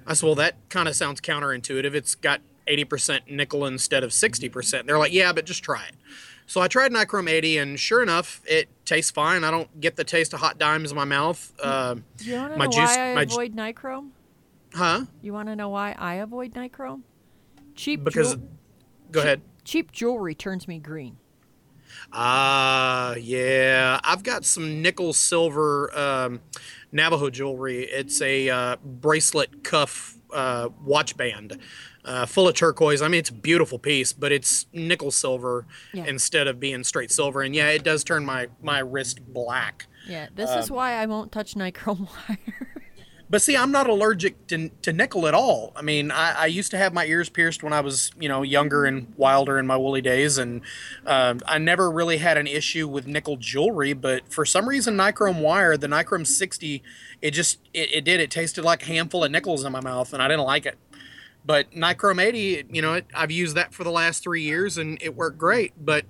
I 0.05 0.13
said, 0.13 0.25
well, 0.25 0.35
that 0.35 0.55
kind 0.69 0.87
of 0.87 0.95
sounds 0.95 1.21
counterintuitive. 1.21 1.93
It's 1.93 2.15
got 2.15 2.41
80% 2.67 3.29
nickel 3.29 3.65
instead 3.65 4.03
of 4.03 4.11
60%. 4.11 4.85
They're 4.85 4.97
like, 4.97 5.13
yeah, 5.13 5.33
but 5.33 5.45
just 5.45 5.63
try 5.63 5.85
it. 5.85 5.95
So 6.47 6.59
I 6.59 6.67
tried 6.67 6.91
Nichrome 6.91 7.29
80, 7.29 7.59
and 7.59 7.79
sure 7.79 8.03
enough, 8.03 8.41
it 8.45 8.67
tastes 8.83 9.09
fine. 9.11 9.43
I 9.45 9.51
don't 9.51 9.79
get 9.79 9.95
the 9.95 10.03
taste 10.03 10.33
of 10.33 10.41
hot 10.41 10.57
dimes 10.57 10.91
in 10.91 10.97
my 10.97 11.05
mouth. 11.05 11.53
Uh, 11.61 11.95
Do 12.17 12.25
you 12.25 12.35
want 12.35 12.53
to 12.53 12.59
know 12.59 12.65
juice- 12.67 12.75
why 12.97 13.11
I 13.11 13.15
my 13.15 13.25
ju- 13.25 13.35
avoid 13.35 13.55
nichrome? 13.55 14.09
huh? 14.73 15.05
You 15.21 15.31
want 15.33 15.47
to 15.47 15.55
know 15.55 15.69
why 15.69 15.95
I 15.97 16.15
avoid 16.15 16.53
nichrome? 16.53 17.01
Cheap 17.75 18.03
Because, 18.03 18.33
jewel- 18.35 18.49
go 19.11 19.21
ahead. 19.21 19.41
cheap 19.63 19.91
jewelry 19.93 20.35
turns 20.35 20.67
me 20.67 20.79
green. 20.79 21.17
Ah, 22.11 23.15
yeah. 23.15 23.99
I've 24.03 24.23
got 24.23 24.43
some 24.45 24.81
nickel 24.81 25.13
silver 25.13 25.95
um, 25.97 26.41
Navajo 26.91 27.29
jewelry. 27.29 27.83
It's 27.83 28.21
a 28.21 28.49
uh, 28.49 28.75
bracelet 28.83 29.63
cuff 29.63 30.17
uh, 30.33 30.69
watch 30.83 31.15
band. 31.15 31.57
Uh, 32.03 32.25
full 32.25 32.47
of 32.47 32.55
turquoise. 32.55 33.01
I 33.01 33.07
mean, 33.07 33.19
it's 33.19 33.29
a 33.29 33.33
beautiful 33.33 33.77
piece, 33.77 34.11
but 34.11 34.31
it's 34.31 34.65
nickel 34.73 35.11
silver 35.11 35.65
Yeah. 35.93 36.05
instead 36.05 36.47
of 36.47 36.59
being 36.59 36.83
straight 36.83 37.11
silver. 37.11 37.41
And 37.43 37.53
yeah, 37.55 37.69
it 37.69 37.83
does 37.83 38.03
turn 38.03 38.25
my 38.25 38.47
my 38.61 38.79
wrist 38.79 39.19
black. 39.31 39.85
Yeah, 40.07 40.27
this 40.35 40.49
Um, 40.49 40.59
is 40.59 40.71
why 40.71 40.93
I 40.93 41.05
won't 41.05 41.31
touch 41.31 41.53
nichrome 41.53 42.07
wire. 42.29 42.67
But 43.29 43.41
see, 43.41 43.55
I'm 43.55 43.71
not 43.71 43.87
allergic 43.87 44.47
to, 44.47 44.67
to 44.81 44.91
nickel 44.91 45.25
at 45.25 45.33
all. 45.33 45.71
I 45.75 45.81
mean, 45.81 46.11
I, 46.11 46.33
I 46.33 46.45
used 46.47 46.69
to 46.71 46.77
have 46.77 46.91
my 46.93 47.05
ears 47.05 47.29
pierced 47.29 47.63
when 47.63 47.71
I 47.71 47.79
was, 47.79 48.11
you 48.19 48.27
know, 48.27 48.41
younger 48.41 48.83
and 48.83 49.13
wilder 49.15 49.57
in 49.57 49.65
my 49.65 49.77
woolly 49.77 50.01
days, 50.01 50.37
and 50.37 50.59
um, 51.05 51.39
I 51.45 51.57
never 51.57 51.89
really 51.89 52.17
had 52.17 52.37
an 52.37 52.45
issue 52.45 52.89
with 52.89 53.07
nickel 53.07 53.37
jewelry. 53.37 53.93
But 53.93 54.33
for 54.33 54.43
some 54.43 54.67
reason, 54.67 54.97
nichrome 54.97 55.39
wire, 55.39 55.77
the 55.77 55.87
nichrome 55.87 56.27
60, 56.27 56.83
it 57.21 57.31
just 57.31 57.59
it, 57.73 57.93
it 57.93 58.03
did. 58.03 58.19
It 58.19 58.31
tasted 58.31 58.65
like 58.65 58.83
a 58.83 58.87
handful 58.87 59.23
of 59.23 59.31
nickels 59.31 59.63
in 59.63 59.71
my 59.71 59.79
mouth, 59.81 60.11
and 60.13 60.21
I 60.21 60.27
didn't 60.27 60.43
like 60.45 60.65
it. 60.65 60.77
But 61.43 61.71
nichrome 61.71 62.21
80, 62.21 62.65
you 62.71 62.81
know, 62.81 62.93
it, 62.93 63.07
I've 63.13 63.31
used 63.31 63.55
that 63.55 63.73
for 63.73 63.83
the 63.83 63.91
last 63.91 64.23
three 64.23 64.43
years, 64.43 64.77
and 64.77 65.01
it 65.01 65.15
worked 65.15 65.37
great. 65.37 65.73
But 65.83 66.05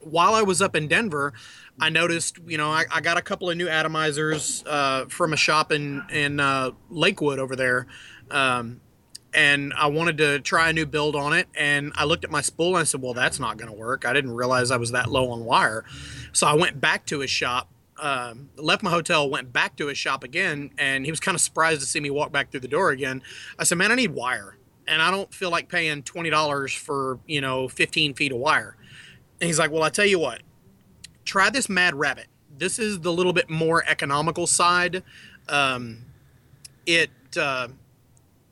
while 0.00 0.34
I 0.34 0.42
was 0.42 0.62
up 0.62 0.74
in 0.74 0.88
Denver, 0.88 1.32
I 1.80 1.88
noticed, 1.88 2.38
you 2.46 2.58
know, 2.58 2.70
I, 2.70 2.84
I 2.90 3.00
got 3.00 3.16
a 3.16 3.22
couple 3.22 3.50
of 3.50 3.56
new 3.56 3.66
atomizers 3.66 4.64
uh, 4.66 5.06
from 5.06 5.32
a 5.32 5.36
shop 5.36 5.72
in 5.72 6.02
in 6.10 6.40
uh, 6.40 6.70
Lakewood 6.90 7.38
over 7.38 7.56
there, 7.56 7.86
um, 8.30 8.80
and 9.34 9.72
I 9.76 9.86
wanted 9.86 10.18
to 10.18 10.40
try 10.40 10.70
a 10.70 10.72
new 10.72 10.86
build 10.86 11.16
on 11.16 11.32
it. 11.32 11.48
And 11.54 11.92
I 11.96 12.04
looked 12.04 12.24
at 12.24 12.30
my 12.30 12.40
spool 12.40 12.68
and 12.68 12.78
I 12.78 12.84
said, 12.84 13.02
"Well, 13.02 13.14
that's 13.14 13.40
not 13.40 13.56
going 13.56 13.70
to 13.70 13.76
work." 13.76 14.04
I 14.04 14.12
didn't 14.12 14.32
realize 14.32 14.70
I 14.70 14.76
was 14.76 14.92
that 14.92 15.10
low 15.10 15.30
on 15.30 15.44
wire, 15.44 15.84
so 16.32 16.46
I 16.46 16.54
went 16.54 16.80
back 16.80 17.06
to 17.06 17.20
his 17.20 17.30
shop. 17.30 17.68
Um, 17.98 18.50
left 18.56 18.82
my 18.82 18.90
hotel, 18.90 19.30
went 19.30 19.52
back 19.52 19.76
to 19.76 19.86
his 19.86 19.96
shop 19.96 20.24
again, 20.24 20.70
and 20.76 21.04
he 21.04 21.12
was 21.12 21.20
kind 21.20 21.36
of 21.36 21.40
surprised 21.40 21.80
to 21.82 21.86
see 21.86 22.00
me 22.00 22.10
walk 22.10 22.32
back 22.32 22.50
through 22.50 22.60
the 22.60 22.68
door 22.68 22.90
again. 22.90 23.22
I 23.58 23.64
said, 23.64 23.78
"Man, 23.78 23.92
I 23.92 23.94
need 23.94 24.10
wire, 24.10 24.56
and 24.88 25.00
I 25.02 25.10
don't 25.10 25.32
feel 25.32 25.50
like 25.50 25.68
paying 25.68 26.02
twenty 26.02 26.30
dollars 26.30 26.72
for 26.72 27.18
you 27.26 27.40
know 27.40 27.68
fifteen 27.68 28.14
feet 28.14 28.32
of 28.32 28.38
wire." 28.38 28.76
And 29.40 29.46
he's 29.48 29.58
like, 29.58 29.70
"Well, 29.70 29.82
I 29.82 29.88
tell 29.90 30.04
you 30.06 30.18
what, 30.18 30.42
try 31.24 31.50
this 31.50 31.68
Mad 31.68 31.94
Rabbit. 31.94 32.26
This 32.56 32.78
is 32.78 33.00
the 33.00 33.12
little 33.12 33.32
bit 33.32 33.48
more 33.50 33.82
economical 33.86 34.46
side. 34.46 35.02
Um, 35.48 36.04
it 36.86 37.10
uh, 37.36 37.68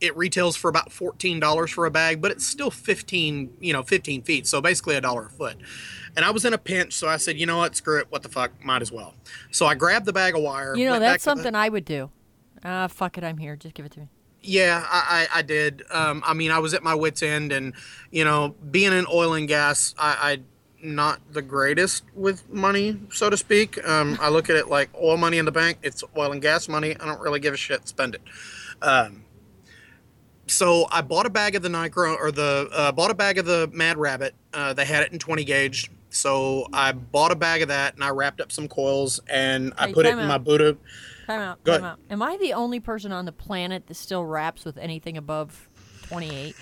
it 0.01 0.16
retails 0.16 0.57
for 0.57 0.68
about 0.68 0.93
fourteen 0.93 1.41
dollars 1.41 1.70
for 1.70 1.87
a 1.87 1.91
bag, 1.91 2.20
but 2.20 2.31
it's 2.31 2.47
still 2.47 2.70
fifteen, 2.70 3.53
you 3.61 3.72
know, 3.72 3.83
fifteen 3.83 4.22
feet. 4.22 4.47
So 4.47 4.61
basically 4.61 4.97
a 4.97 5.01
dollar 5.01 5.26
a 5.26 5.31
foot. 5.31 5.57
And 6.16 6.24
I 6.24 6.31
was 6.31 6.45
in 6.45 6.53
a 6.53 6.59
pinch, 6.59 6.95
so 6.95 7.07
I 7.09 7.18
said, 7.18 7.39
you 7.39 7.47
know 7.47 7.59
what, 7.59 7.76
screw 7.76 8.01
it, 8.01 8.07
what 8.11 8.24
the 8.24 8.28
fuck, 8.28 8.51
might 8.64 8.83
as 8.83 8.91
well. 8.91 9.14
So 9.53 9.66
I 9.66 9.76
grabbed 9.76 10.07
the 10.07 10.12
bag 10.12 10.35
of 10.35 10.43
wire. 10.43 10.74
You 10.74 10.87
know, 10.87 10.99
that's 10.99 11.22
to 11.22 11.31
the- 11.31 11.37
something 11.37 11.55
I 11.55 11.68
would 11.68 11.85
do. 11.85 12.11
Ah, 12.64 12.89
fuck 12.89 13.16
it, 13.16 13.22
I'm 13.22 13.39
here. 13.39 13.55
Just 13.55 13.74
give 13.76 13.87
it 13.87 13.93
to 13.93 14.01
me. 14.01 14.09
Yeah, 14.43 14.84
I, 14.88 15.28
I, 15.32 15.38
I 15.38 15.43
did. 15.43 15.82
Um, 15.91 16.22
I 16.26 16.34
mean, 16.34 16.51
I 16.51 16.59
was 16.59 16.74
at 16.74 16.82
my 16.82 16.95
wits' 16.95 17.22
end, 17.22 17.53
and 17.53 17.74
you 18.11 18.24
know, 18.24 18.55
being 18.70 18.93
in 18.93 19.07
oil 19.12 19.34
and 19.34 19.47
gas, 19.49 19.95
I, 19.99 20.32
I 20.32 20.41
not 20.82 21.20
the 21.32 21.43
greatest 21.43 22.05
with 22.14 22.49
money, 22.51 22.99
so 23.12 23.28
to 23.30 23.36
speak. 23.36 23.82
Um, 23.86 24.16
I 24.20 24.30
look 24.30 24.49
at 24.49 24.57
it 24.57 24.68
like 24.68 24.91
oil 25.01 25.16
money 25.16 25.38
in 25.38 25.45
the 25.45 25.53
bank. 25.53 25.78
It's 25.82 26.03
oil 26.16 26.32
and 26.32 26.41
gas 26.41 26.68
money. 26.68 26.97
I 26.99 27.07
don't 27.07 27.20
really 27.20 27.41
give 27.41 27.55
a 27.55 27.57
shit. 27.59 27.86
Spend 27.86 28.14
it. 28.14 28.22
Um, 28.80 29.24
so 30.47 30.86
I 30.91 31.03
bought 31.03 31.26
a 31.26 31.30
bag 31.30 31.55
of 31.55 31.62
the 31.62 31.68
Nicro 31.68 32.16
or 32.16 32.32
the 32.32 32.68
uh, 32.72 32.93
bought 32.93 33.11
a 33.11 33.14
bag 33.14 33.38
of 33.38 33.47
the 33.47 33.68
Mad 33.72 33.99
Rabbit. 33.99 34.34
Uh, 34.53 34.72
they 34.72 34.84
had 34.84 35.03
it 35.03 35.12
in 35.12 35.18
20 35.18 35.45
gauge. 35.45 35.91
So 36.09 36.66
I 36.72 36.91
bought 36.93 37.30
a 37.30 37.36
bag 37.36 37.62
of 37.62 37.68
that 37.68 37.95
and 37.95 38.03
I 38.03 38.09
wrapped 38.09 38.41
up 38.41 38.51
some 38.51 38.66
coils 38.66 39.20
and 39.28 39.72
I 39.78 39.88
Hey, 39.88 39.93
put 39.95 40.07
it 40.07 40.14
in 40.14 40.18
out. 40.18 40.26
my 40.26 40.38
Buddha. 40.38 40.76
Time 41.31 41.41
out. 41.41 41.64
Go 41.64 41.72
time 41.72 41.85
ahead. 41.85 41.93
out. 41.93 41.99
Am 42.11 42.22
I 42.22 42.37
the 42.37 42.53
only 42.53 42.81
person 42.81 43.12
on 43.12 43.24
the 43.24 43.33
planet 43.33 43.87
that 43.87 43.95
still 43.95 44.24
wraps 44.24 44.64
with 44.64 44.76
anything 44.76 45.16
above 45.16 45.68
28? 46.09 46.55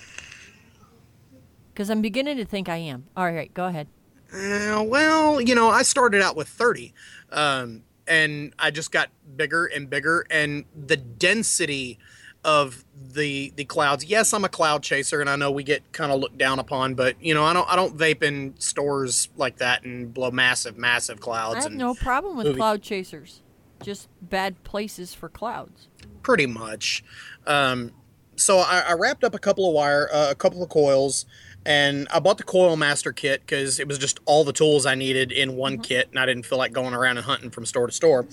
Because 1.72 1.90
I'm 1.90 2.02
beginning 2.02 2.36
to 2.38 2.44
think 2.44 2.68
I 2.68 2.76
am. 2.76 3.06
All 3.16 3.30
right, 3.30 3.52
go 3.54 3.66
ahead. 3.66 3.88
Uh, 4.32 4.84
well, 4.86 5.40
you 5.40 5.54
know, 5.54 5.70
I 5.70 5.82
started 5.82 6.20
out 6.20 6.36
with 6.36 6.48
30, 6.48 6.92
um, 7.32 7.82
and 8.06 8.52
I 8.58 8.70
just 8.70 8.92
got 8.92 9.08
bigger 9.36 9.66
and 9.66 9.88
bigger, 9.88 10.26
and 10.30 10.64
the 10.76 10.96
density 10.96 11.98
of 12.44 12.84
the 12.94 13.52
the 13.56 13.64
clouds. 13.64 14.04
Yes, 14.04 14.32
I'm 14.32 14.44
a 14.44 14.48
cloud 14.48 14.82
chaser, 14.82 15.20
and 15.20 15.30
I 15.30 15.36
know 15.36 15.50
we 15.50 15.62
get 15.62 15.92
kind 15.92 16.12
of 16.12 16.20
looked 16.20 16.38
down 16.38 16.58
upon, 16.58 16.94
but 16.94 17.22
you 17.22 17.34
know, 17.34 17.44
I 17.44 17.52
don't 17.52 17.68
I 17.70 17.76
don't 17.76 17.96
vape 17.96 18.22
in 18.22 18.54
stores 18.58 19.28
like 19.36 19.58
that 19.58 19.84
and 19.84 20.12
blow 20.12 20.30
massive, 20.30 20.76
massive 20.76 21.20
clouds. 21.20 21.56
I 21.56 21.62
have 21.62 21.72
no 21.72 21.94
problem 21.94 22.36
with 22.36 22.46
movie- 22.46 22.58
cloud 22.58 22.82
chasers. 22.82 23.42
Just 23.82 24.08
bad 24.20 24.62
places 24.64 25.14
for 25.14 25.28
clouds. 25.28 25.88
pretty 26.22 26.46
much. 26.46 27.02
Um, 27.46 27.92
so 28.36 28.58
I, 28.58 28.84
I 28.88 28.92
wrapped 28.92 29.24
up 29.24 29.34
a 29.34 29.38
couple 29.38 29.66
of 29.66 29.74
wire, 29.74 30.08
uh, 30.12 30.28
a 30.30 30.34
couple 30.34 30.62
of 30.62 30.68
coils, 30.68 31.26
and 31.66 32.06
I 32.12 32.20
bought 32.20 32.38
the 32.38 32.44
Coil 32.44 32.76
Master 32.76 33.12
kit 33.12 33.40
because 33.40 33.80
it 33.80 33.88
was 33.88 33.98
just 33.98 34.20
all 34.26 34.44
the 34.44 34.52
tools 34.52 34.86
I 34.86 34.94
needed 34.94 35.32
in 35.32 35.56
one 35.56 35.78
kit, 35.78 36.08
and 36.10 36.18
I 36.18 36.26
didn't 36.26 36.44
feel 36.46 36.58
like 36.58 36.72
going 36.72 36.94
around 36.94 37.16
and 37.18 37.26
hunting 37.26 37.50
from 37.50 37.66
store 37.66 37.86
to 37.86 37.92
store. 37.92 38.26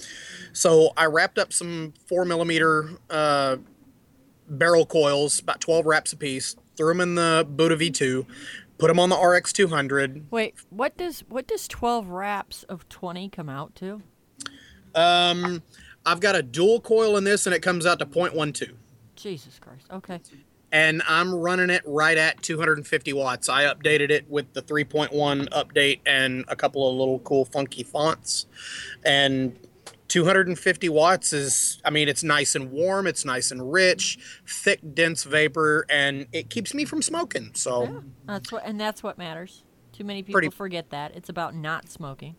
So 0.53 0.93
I 0.95 1.05
wrapped 1.05 1.37
up 1.39 1.51
some 1.51 1.93
four 2.07 2.23
millimeter 2.25 2.89
uh, 3.09 3.57
barrel 4.47 4.85
coils, 4.85 5.39
about 5.39 5.59
twelve 5.59 5.85
wraps 5.85 6.13
a 6.13 6.17
piece, 6.17 6.55
threw 6.77 6.89
them 6.89 7.01
in 7.01 7.15
the 7.15 7.47
Buddha 7.49 7.75
V2, 7.75 8.25
put 8.77 8.87
them 8.89 8.99
on 8.99 9.09
the 9.09 9.17
RX 9.17 9.53
200. 9.53 10.27
Wait, 10.31 10.55
what 10.69 10.95
does 10.97 11.21
what 11.27 11.47
does 11.47 11.67
12 11.67 12.07
wraps 12.07 12.63
of 12.63 12.87
20 12.89 13.29
come 13.29 13.49
out 13.49 13.73
to? 13.75 14.01
Um, 14.95 15.61
I've 16.05 16.19
got 16.19 16.35
a 16.35 16.41
dual 16.43 16.79
coil 16.79 17.17
in 17.17 17.23
this, 17.23 17.45
and 17.45 17.53
it 17.55 17.61
comes 17.61 17.85
out 17.85 17.99
to 17.99 18.05
0.12. 18.05 18.71
Jesus 19.15 19.59
Christ. 19.59 19.87
Okay. 19.91 20.19
and 20.71 21.01
I'm 21.07 21.33
running 21.33 21.69
it 21.69 21.81
right 21.85 22.17
at 22.17 22.41
250 22.41 23.13
watts. 23.13 23.47
I 23.49 23.63
updated 23.63 24.09
it 24.11 24.29
with 24.29 24.51
the 24.53 24.61
3.1 24.61 25.47
update 25.49 25.99
and 26.05 26.43
a 26.47 26.55
couple 26.55 26.87
of 26.89 26.95
little 26.95 27.19
cool 27.19 27.45
funky 27.45 27.83
fonts. 27.83 28.45
And 29.05 29.57
250 30.09 30.89
watts 30.89 31.33
is, 31.33 31.79
I 31.85 31.89
mean, 31.91 32.07
it's 32.09 32.23
nice 32.23 32.55
and 32.55 32.71
warm, 32.71 33.07
it's 33.07 33.23
nice 33.25 33.51
and 33.51 33.71
rich, 33.71 34.19
thick, 34.47 34.79
dense 34.93 35.23
vapor, 35.23 35.85
and 35.89 36.27
it 36.33 36.49
keeps 36.49 36.73
me 36.73 36.83
from 36.85 37.01
smoking. 37.01 37.51
So, 37.53 37.83
Yeah. 37.85 37.99
That's 38.27 38.51
what 38.51 38.65
and 38.65 38.79
that's 38.79 39.01
what 39.01 39.17
matters. 39.17 39.63
Too 39.93 40.03
many 40.03 40.23
people 40.23 40.33
Pretty- 40.41 40.49
forget 40.49 40.89
that. 40.89 41.15
It's 41.15 41.29
about 41.29 41.55
not 41.55 41.89
smoking. 41.89 42.35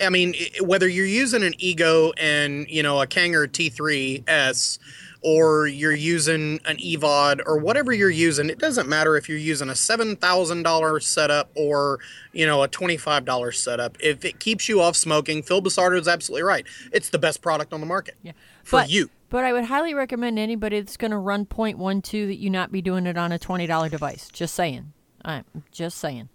I 0.00 0.08
mean, 0.08 0.34
whether 0.60 0.88
you're 0.88 1.06
using 1.06 1.42
an 1.42 1.54
Ego 1.58 2.12
and, 2.16 2.68
you 2.68 2.82
know, 2.82 3.00
a 3.00 3.06
Kanger 3.06 3.46
T3S, 3.46 4.78
or 5.22 5.66
you're 5.66 5.92
using 5.92 6.60
an 6.64 6.76
EVOD 6.78 7.40
or 7.44 7.58
whatever 7.58 7.92
you're 7.92 8.08
using, 8.08 8.48
it 8.48 8.58
doesn't 8.58 8.88
matter 8.88 9.16
if 9.16 9.28
you're 9.28 9.36
using 9.38 9.68
a 9.68 9.72
$7,000 9.72 11.02
setup 11.02 11.50
or, 11.54 12.00
you 12.32 12.46
know, 12.46 12.62
a 12.62 12.68
$25 12.68 13.54
setup. 13.54 13.98
If 14.00 14.24
it 14.24 14.40
keeps 14.40 14.68
you 14.68 14.80
off 14.80 14.96
smoking, 14.96 15.42
Phil 15.42 15.60
Busardo 15.60 15.98
is 16.00 16.08
absolutely 16.08 16.44
right. 16.44 16.66
It's 16.92 17.10
the 17.10 17.18
best 17.18 17.42
product 17.42 17.72
on 17.72 17.80
the 17.80 17.86
market 17.86 18.16
Yeah. 18.22 18.32
for 18.64 18.80
but, 18.80 18.90
you. 18.90 19.10
But 19.28 19.44
I 19.44 19.52
would 19.52 19.64
highly 19.64 19.94
recommend 19.94 20.38
anybody 20.38 20.80
that's 20.80 20.96
going 20.96 21.10
to 21.10 21.18
run 21.18 21.44
.12 21.46 22.26
that 22.26 22.38
you 22.38 22.48
not 22.48 22.72
be 22.72 22.80
doing 22.80 23.06
it 23.06 23.18
on 23.18 23.30
a 23.30 23.38
$20 23.38 23.90
device. 23.90 24.28
Just 24.32 24.54
saying. 24.54 24.92
I'm 25.22 25.44
just 25.70 25.98
saying. 25.98 26.30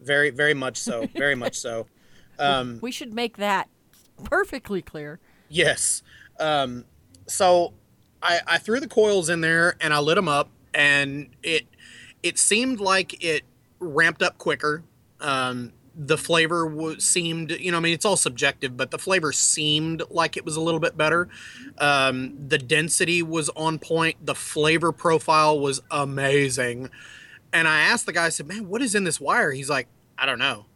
Very, 0.00 0.30
very 0.30 0.54
much 0.54 0.76
so. 0.76 1.08
Very 1.14 1.36
much 1.36 1.56
so. 1.56 1.86
Um, 2.38 2.78
We 2.82 2.90
should 2.92 3.12
make 3.14 3.36
that 3.36 3.68
perfectly 4.24 4.82
clear. 4.82 5.20
Yes. 5.48 6.02
Um, 6.40 6.84
so 7.26 7.74
I, 8.22 8.40
I 8.46 8.58
threw 8.58 8.80
the 8.80 8.88
coils 8.88 9.28
in 9.28 9.40
there 9.40 9.76
and 9.80 9.92
I 9.94 9.98
lit 10.00 10.16
them 10.16 10.28
up, 10.28 10.48
and 10.72 11.28
it 11.42 11.66
it 12.22 12.38
seemed 12.38 12.80
like 12.80 13.22
it 13.22 13.42
ramped 13.78 14.22
up 14.22 14.38
quicker. 14.38 14.82
Um, 15.20 15.72
the 15.96 16.18
flavor 16.18 16.68
w- 16.68 16.98
seemed, 16.98 17.52
you 17.52 17.70
know, 17.70 17.76
I 17.76 17.80
mean, 17.80 17.94
it's 17.94 18.04
all 18.04 18.16
subjective, 18.16 18.76
but 18.76 18.90
the 18.90 18.98
flavor 18.98 19.30
seemed 19.30 20.02
like 20.10 20.36
it 20.36 20.44
was 20.44 20.56
a 20.56 20.60
little 20.60 20.80
bit 20.80 20.96
better. 20.96 21.28
Um, 21.78 22.34
the 22.48 22.58
density 22.58 23.22
was 23.22 23.48
on 23.50 23.78
point. 23.78 24.16
The 24.24 24.34
flavor 24.34 24.90
profile 24.90 25.60
was 25.60 25.80
amazing. 25.92 26.90
And 27.52 27.68
I 27.68 27.80
asked 27.82 28.06
the 28.06 28.12
guy, 28.12 28.26
I 28.26 28.28
said, 28.30 28.48
"Man, 28.48 28.68
what 28.68 28.82
is 28.82 28.96
in 28.96 29.04
this 29.04 29.20
wire?" 29.20 29.52
He's 29.52 29.70
like, 29.70 29.86
"I 30.18 30.26
don't 30.26 30.40
know." 30.40 30.66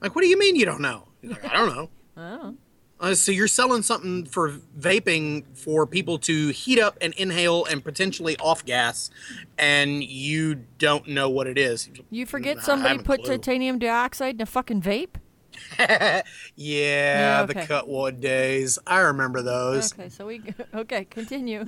Like, 0.00 0.14
what 0.14 0.22
do 0.22 0.28
you 0.28 0.38
mean 0.38 0.56
you 0.56 0.64
don't 0.66 0.80
know? 0.80 1.08
He's 1.20 1.30
like, 1.30 1.44
"I 1.44 1.54
don't 1.54 1.74
know." 1.74 1.90
Oh. 2.16 2.54
Uh, 2.98 3.14
so 3.14 3.32
you're 3.32 3.48
selling 3.48 3.80
something 3.82 4.26
for 4.26 4.50
vaping 4.78 5.44
for 5.56 5.86
people 5.86 6.18
to 6.18 6.48
heat 6.48 6.78
up 6.78 6.98
and 7.00 7.14
inhale 7.14 7.64
and 7.64 7.82
potentially 7.82 8.36
off 8.38 8.62
gas, 8.66 9.10
and 9.56 10.04
you 10.04 10.66
don't 10.78 11.08
know 11.08 11.30
what 11.30 11.46
it 11.46 11.56
is. 11.56 11.88
You 12.10 12.26
forget 12.26 12.62
somebody 12.62 12.98
put 12.98 13.22
clue. 13.24 13.38
titanium 13.38 13.78
dioxide 13.78 14.34
in 14.34 14.42
a 14.42 14.46
fucking 14.46 14.82
vape? 14.82 15.14
yeah, 15.78 16.22
Yeah, 16.56 17.42
the 17.44 17.56
okay. 17.56 17.66
Cuttwood 17.66 18.20
days. 18.20 18.78
I 18.86 18.98
remember 18.98 19.40
those. 19.40 19.94
Okay, 19.94 20.10
so 20.10 20.26
we 20.26 20.42
okay, 20.74 21.06
continue. 21.06 21.64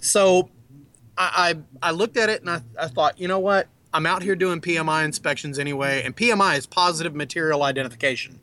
So 0.00 0.50
I, 1.16 1.54
I 1.82 1.88
I 1.88 1.90
looked 1.92 2.16
at 2.16 2.30
it 2.30 2.40
and 2.40 2.50
I, 2.50 2.62
I 2.80 2.88
thought, 2.88 3.20
you 3.20 3.28
know 3.28 3.38
what? 3.38 3.68
I'm 3.94 4.06
out 4.06 4.22
here 4.22 4.36
doing 4.36 4.60
PMI 4.60 5.04
inspections 5.04 5.58
anyway, 5.58 6.02
and 6.04 6.16
PMI 6.16 6.58
is 6.58 6.66
positive 6.66 7.14
material 7.14 7.62
identification. 7.62 8.40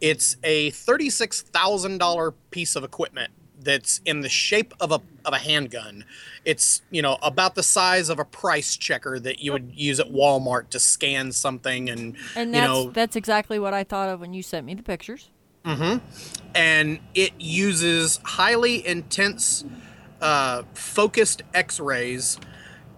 It's 0.00 0.36
a 0.44 0.70
thirty-six 0.70 1.42
thousand 1.42 1.98
dollar 1.98 2.32
piece 2.50 2.76
of 2.76 2.84
equipment 2.84 3.32
that's 3.60 4.00
in 4.04 4.20
the 4.20 4.28
shape 4.28 4.72
of 4.80 4.92
a 4.92 5.00
of 5.24 5.32
a 5.32 5.38
handgun. 5.38 6.04
It's 6.44 6.82
you 6.90 7.02
know 7.02 7.18
about 7.22 7.54
the 7.54 7.62
size 7.62 8.08
of 8.08 8.18
a 8.18 8.24
price 8.24 8.76
checker 8.76 9.18
that 9.20 9.40
you 9.40 9.52
would 9.52 9.72
use 9.74 9.98
at 10.00 10.08
Walmart 10.10 10.70
to 10.70 10.78
scan 10.78 11.32
something, 11.32 11.90
and, 11.90 12.16
and 12.36 12.54
you 12.54 12.60
know 12.60 12.90
that's 12.90 13.16
exactly 13.16 13.58
what 13.58 13.74
I 13.74 13.84
thought 13.84 14.08
of 14.08 14.20
when 14.20 14.34
you 14.34 14.42
sent 14.42 14.66
me 14.66 14.74
the 14.74 14.82
pictures. 14.82 15.30
and 16.54 16.98
it 17.14 17.32
uses 17.38 18.20
highly 18.24 18.86
intense 18.86 19.64
uh, 20.22 20.62
focused 20.72 21.42
x-rays 21.52 22.38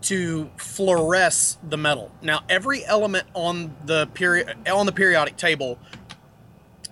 to 0.03 0.51
fluoresce 0.57 1.57
the 1.68 1.76
metal 1.76 2.11
now 2.22 2.40
every 2.48 2.84
element 2.86 3.26
on 3.34 3.74
the 3.84 4.07
period 4.09 4.57
on 4.68 4.86
the 4.86 4.92
periodic 4.92 5.36
table 5.36 5.78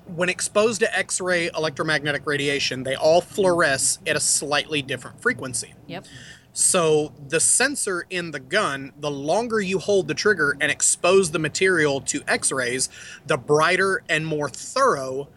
when 0.07 0.29
exposed 0.29 0.81
to 0.81 0.99
x-ray 0.99 1.49
electromagnetic 1.57 2.23
radiation 2.27 2.83
they 2.83 2.95
all 2.95 3.21
fluoresce 3.23 3.99
at 4.09 4.17
a 4.17 4.21
slightly 4.21 4.83
different 4.83 5.21
frequency 5.21 5.75
Yep. 5.87 6.07
so 6.53 7.13
the 7.29 7.41
sensor 7.41 8.05
in 8.11 8.31
the 8.31 8.41
gun, 8.41 8.93
the 8.99 9.11
longer 9.11 9.61
you 9.61 9.79
hold 9.79 10.09
the 10.09 10.15
trigger 10.15 10.57
and 10.61 10.71
expose 10.73 11.31
the 11.31 11.39
material 11.39 12.01
to 12.03 12.23
X-rays, 12.27 12.89
the 13.27 13.37
brighter 13.39 14.03
and 14.09 14.27
more 14.27 14.49
thorough 14.49 15.29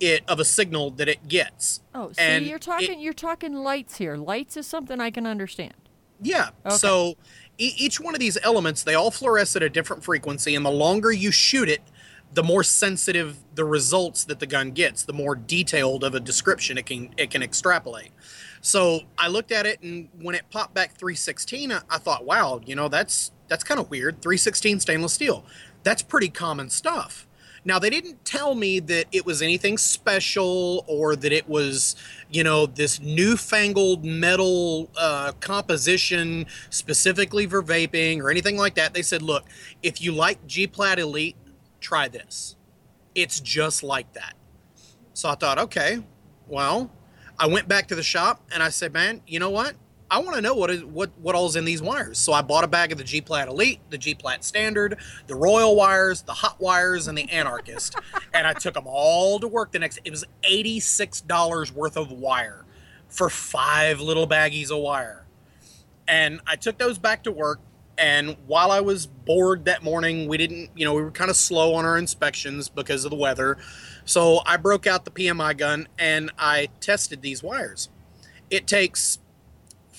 it 0.00 0.22
of 0.26 0.40
a 0.40 0.44
signal 0.44 0.90
that 0.90 1.08
it 1.08 1.28
gets. 1.28 1.80
Oh, 1.94 2.10
see, 2.12 2.20
And 2.20 2.44
you're 2.46 2.56
it- 2.56 2.62
talking 2.62 3.00
you're 3.00 3.12
talking 3.12 3.54
lights 3.54 3.96
here. 3.98 4.16
Lights 4.16 4.56
is 4.56 4.66
something 4.66 5.00
I 5.00 5.10
can 5.10 5.26
understand. 5.26 5.74
Yeah. 6.20 6.50
Okay. 6.64 6.76
So 6.76 7.14
e- 7.58 7.74
each 7.76 8.00
one 8.00 8.14
of 8.14 8.20
these 8.20 8.38
elements, 8.42 8.82
they 8.82 8.94
all 8.94 9.10
fluoresce 9.10 9.56
at 9.56 9.62
a 9.62 9.70
different 9.70 10.04
frequency, 10.04 10.54
and 10.54 10.64
the 10.64 10.70
longer 10.70 11.12
you 11.12 11.30
shoot 11.30 11.68
it, 11.68 11.82
the 12.32 12.42
more 12.42 12.64
sensitive 12.64 13.36
the 13.54 13.64
results 13.64 14.24
that 14.24 14.40
the 14.40 14.46
gun 14.46 14.72
gets, 14.72 15.04
the 15.04 15.12
more 15.12 15.34
detailed 15.36 16.02
of 16.02 16.14
a 16.14 16.20
description 16.20 16.76
it 16.78 16.86
can 16.86 17.14
it 17.16 17.30
can 17.30 17.42
extrapolate. 17.42 18.10
So 18.60 19.02
I 19.18 19.28
looked 19.28 19.52
at 19.52 19.66
it, 19.66 19.82
and 19.82 20.08
when 20.20 20.34
it 20.34 20.44
popped 20.50 20.74
back 20.74 20.96
316, 20.96 21.70
I, 21.70 21.80
I 21.90 21.98
thought, 21.98 22.24
wow, 22.24 22.60
you 22.64 22.74
know, 22.74 22.88
that's 22.88 23.30
that's 23.48 23.62
kind 23.62 23.78
of 23.78 23.90
weird. 23.90 24.22
316 24.22 24.80
stainless 24.80 25.12
steel, 25.12 25.44
that's 25.82 26.02
pretty 26.02 26.28
common 26.28 26.70
stuff. 26.70 27.26
Now 27.64 27.78
they 27.78 27.88
didn't 27.88 28.24
tell 28.24 28.54
me 28.54 28.78
that 28.80 29.06
it 29.10 29.24
was 29.24 29.40
anything 29.40 29.78
special 29.78 30.84
or 30.86 31.16
that 31.16 31.32
it 31.32 31.48
was, 31.48 31.96
you 32.30 32.44
know, 32.44 32.66
this 32.66 33.00
newfangled 33.00 34.04
metal 34.04 34.90
uh, 34.98 35.32
composition 35.40 36.46
specifically 36.70 37.46
for 37.46 37.62
vaping 37.62 38.20
or 38.20 38.30
anything 38.30 38.56
like 38.56 38.74
that. 38.74 38.92
They 38.92 39.02
said, 39.02 39.22
look, 39.22 39.46
if 39.82 40.02
you 40.02 40.12
like 40.12 40.46
G 40.46 40.66
Plat 40.66 40.98
Elite, 40.98 41.36
try 41.80 42.08
this. 42.08 42.56
It's 43.14 43.40
just 43.40 43.82
like 43.82 44.12
that. 44.12 44.34
So 45.14 45.28
I 45.28 45.34
thought, 45.36 45.58
okay, 45.58 46.02
well, 46.48 46.90
I 47.38 47.46
went 47.46 47.68
back 47.68 47.88
to 47.88 47.94
the 47.94 48.02
shop 48.02 48.42
and 48.52 48.62
I 48.62 48.68
said, 48.68 48.92
man, 48.92 49.22
you 49.26 49.38
know 49.38 49.50
what? 49.50 49.74
I 50.10 50.18
want 50.18 50.36
to 50.36 50.42
know 50.42 50.54
what 50.54 50.70
is 50.70 50.84
what 50.84 51.10
what 51.18 51.34
all's 51.34 51.56
in 51.56 51.64
these 51.64 51.82
wires. 51.82 52.18
So 52.18 52.32
I 52.32 52.42
bought 52.42 52.64
a 52.64 52.68
bag 52.68 52.92
of 52.92 52.98
the 52.98 53.04
G 53.04 53.20
Plat 53.20 53.48
Elite, 53.48 53.80
the 53.90 53.98
G 53.98 54.14
Plat 54.14 54.44
Standard, 54.44 54.98
the 55.26 55.34
Royal 55.34 55.74
wires, 55.74 56.22
the 56.22 56.32
Hot 56.32 56.60
wires, 56.60 57.08
and 57.08 57.16
the 57.16 57.28
Anarchist, 57.30 57.96
and 58.34 58.46
I 58.46 58.52
took 58.52 58.74
them 58.74 58.84
all 58.86 59.40
to 59.40 59.48
work 59.48 59.72
the 59.72 59.78
next. 59.78 59.98
It 60.04 60.10
was 60.10 60.24
eighty 60.44 60.80
six 60.80 61.20
dollars 61.20 61.72
worth 61.72 61.96
of 61.96 62.12
wire 62.12 62.64
for 63.08 63.30
five 63.30 64.00
little 64.00 64.26
baggies 64.26 64.70
of 64.70 64.78
wire, 64.78 65.26
and 66.06 66.40
I 66.46 66.56
took 66.56 66.78
those 66.78 66.98
back 66.98 67.24
to 67.24 67.32
work. 67.32 67.60
And 67.96 68.36
while 68.48 68.72
I 68.72 68.80
was 68.80 69.06
bored 69.06 69.66
that 69.66 69.84
morning, 69.84 70.26
we 70.26 70.36
didn't, 70.36 70.70
you 70.74 70.84
know, 70.84 70.94
we 70.94 71.02
were 71.02 71.12
kind 71.12 71.30
of 71.30 71.36
slow 71.36 71.74
on 71.74 71.84
our 71.84 71.96
inspections 71.96 72.68
because 72.68 73.04
of 73.04 73.12
the 73.12 73.16
weather. 73.16 73.56
So 74.04 74.40
I 74.44 74.56
broke 74.56 74.88
out 74.88 75.04
the 75.04 75.12
PMI 75.12 75.56
gun 75.56 75.86
and 75.96 76.32
I 76.36 76.70
tested 76.80 77.22
these 77.22 77.40
wires. 77.40 77.88
It 78.50 78.66
takes 78.66 79.20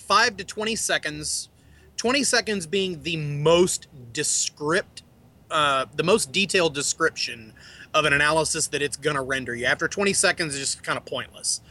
five 0.08 0.38
to 0.38 0.44
20 0.44 0.76
seconds, 0.76 1.50
20 1.98 2.24
seconds 2.24 2.68
being 2.68 3.04
the 3.04 3.18
most 3.18 3.88
descript, 4.14 5.04
uh, 5.52 5.86
the 5.96 6.04
most 6.04 6.32
detailed 6.32 6.74
description 6.74 7.54
of 7.94 8.06
an 8.06 8.14
analysis 8.14 8.68
that 8.68 8.82
it's 8.82 8.98
going 8.98 9.16
to 9.16 9.22
render 9.22 9.56
you. 9.56 9.66
After 9.66 9.88
20 9.88 10.14
seconds, 10.14 10.54
it's 10.54 10.74
just 10.74 10.84
kind 10.84 10.98
of 10.98 11.06
pointless. 11.06 11.62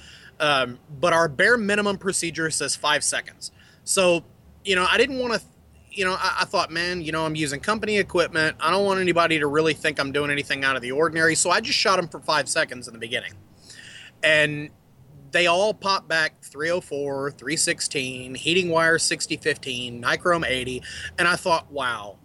Um, 0.40 0.78
but 1.00 1.12
our 1.12 1.28
bare 1.28 1.56
minimum 1.56 1.98
procedure 1.98 2.50
says 2.50 2.74
five 2.74 3.04
seconds. 3.04 3.52
So, 3.84 4.24
you 4.64 4.74
know, 4.74 4.86
I 4.90 4.96
didn't 4.96 5.18
want 5.18 5.34
to, 5.34 5.40
you 5.90 6.04
know, 6.04 6.14
I, 6.14 6.38
I 6.40 6.44
thought, 6.44 6.70
man, 6.70 7.02
you 7.02 7.12
know, 7.12 7.24
I'm 7.24 7.36
using 7.36 7.60
company 7.60 7.98
equipment. 7.98 8.56
I 8.58 8.70
don't 8.70 8.84
want 8.84 9.00
anybody 9.00 9.38
to 9.38 9.46
really 9.46 9.74
think 9.74 10.00
I'm 10.00 10.12
doing 10.12 10.30
anything 10.30 10.64
out 10.64 10.76
of 10.76 10.82
the 10.82 10.92
ordinary. 10.92 11.34
So 11.34 11.50
I 11.50 11.60
just 11.60 11.78
shot 11.78 11.96
them 11.96 12.08
for 12.08 12.20
five 12.20 12.48
seconds 12.48 12.88
in 12.88 12.94
the 12.94 13.00
beginning. 13.00 13.34
And 14.22 14.70
they 15.34 15.48
all 15.48 15.74
pop 15.74 16.06
back 16.06 16.40
304, 16.42 17.32
316, 17.32 18.36
heating 18.36 18.68
wire 18.68 19.00
6015, 19.00 20.00
nichrome 20.00 20.46
80. 20.46 20.80
And 21.18 21.26
I 21.26 21.34
thought, 21.34 21.72
wow, 21.72 22.18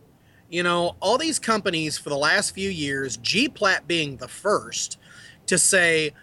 you 0.47 0.61
know, 0.61 0.95
all 0.99 1.17
these 1.17 1.39
companies 1.39 1.97
for 1.97 2.09
the 2.09 2.17
last 2.17 2.51
few 2.51 2.69
years, 2.69 3.17
G 3.17 3.49
Plat 3.49 3.87
being 3.87 4.17
the 4.17 4.27
first 4.27 4.99
to 5.47 5.57
say, 5.57 6.13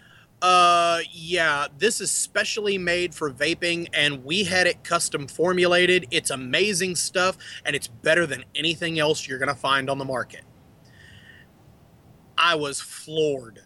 uh, 0.40 1.00
yeah, 1.10 1.66
this 1.76 2.00
is 2.00 2.12
specially 2.12 2.78
made 2.78 3.12
for 3.12 3.32
vaping 3.32 3.88
and 3.92 4.24
we 4.24 4.44
had 4.44 4.68
it 4.68 4.84
custom 4.84 5.26
formulated. 5.26 6.06
It's 6.12 6.30
amazing 6.30 6.94
stuff 6.94 7.36
and 7.64 7.74
it's 7.74 7.88
better 7.88 8.26
than 8.26 8.44
anything 8.54 9.00
else 9.00 9.26
you're 9.26 9.40
going 9.40 9.48
to 9.48 9.56
find 9.56 9.90
on 9.90 9.98
the 9.98 10.04
market. 10.04 10.42
I 12.38 12.54
was 12.54 12.80
floored 12.80 13.65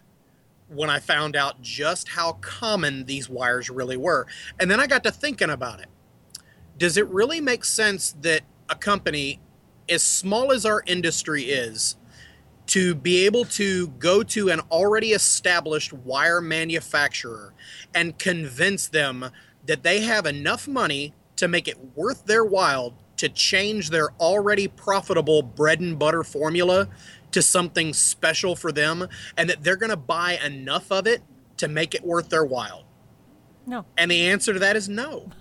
when 0.70 0.88
I 0.88 1.00
found 1.00 1.36
out 1.36 1.60
just 1.60 2.08
how 2.08 2.32
common 2.40 3.04
these 3.04 3.28
wires 3.28 3.68
really 3.68 3.96
were. 3.96 4.26
And 4.58 4.70
then 4.70 4.80
I 4.80 4.86
got 4.86 5.04
to 5.04 5.10
thinking 5.10 5.50
about 5.50 5.80
it. 5.80 5.88
Does 6.78 6.96
it 6.96 7.06
really 7.08 7.40
make 7.40 7.64
sense 7.64 8.14
that 8.20 8.42
a 8.68 8.74
company, 8.74 9.40
as 9.88 10.02
small 10.02 10.52
as 10.52 10.64
our 10.64 10.82
industry 10.86 11.44
is, 11.44 11.96
to 12.68 12.94
be 12.94 13.26
able 13.26 13.44
to 13.44 13.88
go 13.88 14.22
to 14.22 14.48
an 14.48 14.60
already 14.70 15.10
established 15.10 15.92
wire 15.92 16.40
manufacturer 16.40 17.52
and 17.94 18.16
convince 18.18 18.86
them 18.86 19.28
that 19.66 19.82
they 19.82 20.00
have 20.00 20.24
enough 20.24 20.68
money 20.68 21.12
to 21.34 21.48
make 21.48 21.66
it 21.66 21.76
worth 21.96 22.26
their 22.26 22.44
while 22.44 22.94
to 23.16 23.28
change 23.28 23.90
their 23.90 24.10
already 24.20 24.68
profitable 24.68 25.42
bread 25.42 25.80
and 25.80 25.98
butter 25.98 26.22
formula 26.22 26.88
to 27.32 27.42
something 27.42 27.92
special 27.92 28.56
for 28.56 28.72
them 28.72 29.08
and 29.36 29.48
that 29.50 29.62
they're 29.62 29.76
going 29.76 29.90
to 29.90 29.96
buy 29.96 30.38
enough 30.44 30.90
of 30.90 31.06
it 31.06 31.22
to 31.58 31.68
make 31.68 31.94
it 31.94 32.04
worth 32.04 32.28
their 32.28 32.44
while? 32.44 32.84
No. 33.66 33.84
And 33.96 34.10
the 34.10 34.28
answer 34.28 34.52
to 34.52 34.58
that 34.60 34.76
is 34.76 34.88
no. 34.88 35.30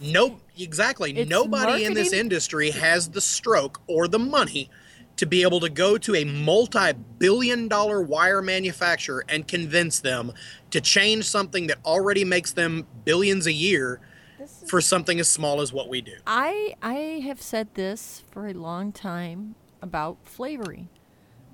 No, 0.00 0.38
exactly. 0.56 1.12
Nobody 1.24 1.84
in 1.84 1.94
this 1.94 2.12
industry 2.12 2.70
has 2.70 3.10
the 3.10 3.20
stroke 3.20 3.80
or 3.88 4.06
the 4.06 4.18
money 4.18 4.70
to 5.16 5.26
be 5.26 5.42
able 5.42 5.58
to 5.58 5.68
go 5.68 5.98
to 5.98 6.14
a 6.14 6.24
multi 6.24 6.92
billion 7.18 7.66
dollar 7.66 8.00
wire 8.00 8.40
manufacturer 8.40 9.24
and 9.28 9.48
convince 9.48 9.98
them 9.98 10.32
to 10.70 10.80
change 10.80 11.28
something 11.28 11.66
that 11.66 11.78
already 11.84 12.24
makes 12.24 12.52
them 12.52 12.86
billions 13.04 13.46
a 13.48 13.52
year 13.52 14.00
is- 14.40 14.62
for 14.68 14.80
something 14.80 15.18
as 15.18 15.28
small 15.28 15.60
as 15.60 15.72
what 15.72 15.88
we 15.88 16.00
do. 16.00 16.14
I 16.28 16.74
I 16.80 17.20
have 17.26 17.42
said 17.42 17.74
this 17.74 18.22
for 18.30 18.46
a 18.46 18.52
long 18.52 18.92
time 18.92 19.56
about 19.82 20.18
flavoring. 20.22 20.88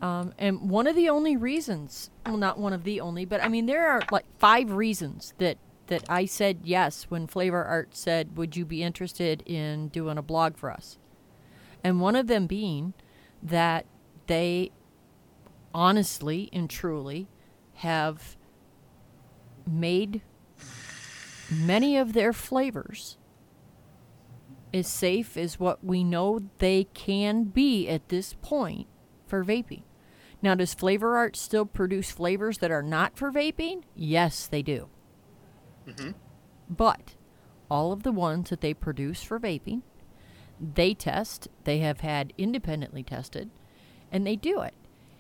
Um, 0.01 0.33
and 0.39 0.71
one 0.71 0.87
of 0.87 0.95
the 0.95 1.09
only 1.09 1.37
reasons, 1.37 2.11
well, 2.25 2.37
not 2.37 2.59
one 2.59 2.73
of 2.73 2.85
the 2.85 3.01
only, 3.01 3.25
but 3.25 3.43
I 3.43 3.49
mean, 3.49 3.67
there 3.67 3.91
are 3.91 4.03
like 4.13 4.25
five 4.39 4.71
reasons 4.71 5.35
that 5.39 5.59
that 5.89 6.05
I 6.09 6.27
said 6.27 6.61
yes 6.65 7.05
when 7.05 7.27
Flavor 7.27 7.65
Art 7.65 7.97
said, 7.97 8.37
"Would 8.37 8.57
you 8.57 8.65
be 8.65 8.83
interested 8.83 9.43
in 9.47 9.89
doing 9.89 10.19
a 10.19 10.23
blog 10.23 10.57
for 10.57 10.71
us?" 10.71 10.99
And 11.83 12.01
one 12.01 12.15
of 12.15 12.27
them 12.27 12.47
being 12.47 12.95
that 13.43 13.87
they 14.27 14.71
honestly 15.75 16.49
and 16.53 16.69
truly 16.69 17.29
have 17.75 18.37
made 19.67 20.23
many 21.51 21.97
of 21.97 22.13
their 22.13 22.33
flavors 22.33 23.17
as 24.73 24.87
safe 24.87 25.37
as 25.37 25.59
what 25.59 25.83
we 25.83 26.05
know 26.05 26.41
they 26.59 26.85
can 26.95 27.45
be 27.45 27.89
at 27.89 28.09
this 28.09 28.35
point 28.43 28.87
for 29.27 29.45
vaping. 29.45 29.83
Now, 30.41 30.55
does 30.55 30.75
Flavor 30.75 31.17
Art 31.17 31.37
still 31.37 31.67
produce 31.67 32.11
flavors 32.11 32.59
that 32.59 32.71
are 32.71 32.83
not 32.83 33.17
for 33.17 33.33
vaping? 33.33 33.83
Yes, 33.95 34.47
they 34.47 34.63
do. 34.63 34.89
Mm-hmm. 35.87 36.11
But 36.71 37.17
all 37.71 37.93
of 37.93 38.03
the 38.03 38.13
ones 38.13 38.51
that 38.51 38.61
they 38.61 38.75
produce 38.75 39.23
for 39.23 39.41
vaping, 39.41 39.83
they 40.61 40.95
test, 40.95 41.49
they 41.65 41.79
have 41.79 42.01
had 42.01 42.33
independently 42.39 43.03
tested, 43.03 43.51
and 44.13 44.27
they 44.27 44.37
do 44.37 44.61
it. 44.61 44.75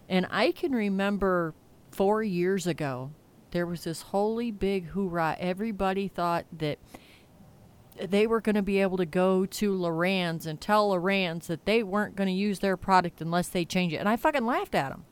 And 0.08 0.26
I 0.30 0.52
can 0.52 0.72
remember 0.72 1.54
four 1.90 2.22
years 2.22 2.66
ago, 2.66 3.10
there 3.50 3.66
was 3.66 3.84
this 3.84 4.02
holy 4.02 4.50
big 4.50 4.88
hoorah. 4.88 5.36
Everybody 5.38 6.08
thought 6.08 6.46
that 6.56 6.78
they 7.96 8.26
were 8.26 8.40
going 8.40 8.54
to 8.54 8.62
be 8.62 8.80
able 8.80 8.96
to 8.98 9.06
go 9.06 9.44
to 9.46 9.72
LorAnn's 9.72 10.46
and 10.46 10.60
tell 10.60 10.90
LorAnn's 10.90 11.48
that 11.48 11.64
they 11.64 11.82
weren't 11.82 12.14
going 12.14 12.28
to 12.28 12.32
use 12.32 12.60
their 12.60 12.76
product 12.76 13.20
unless 13.20 13.48
they 13.48 13.64
change 13.64 13.92
it. 13.92 13.96
And 13.96 14.08
I 14.08 14.16
fucking 14.16 14.46
laughed 14.46 14.74
at 14.74 14.90
them. 14.90 15.04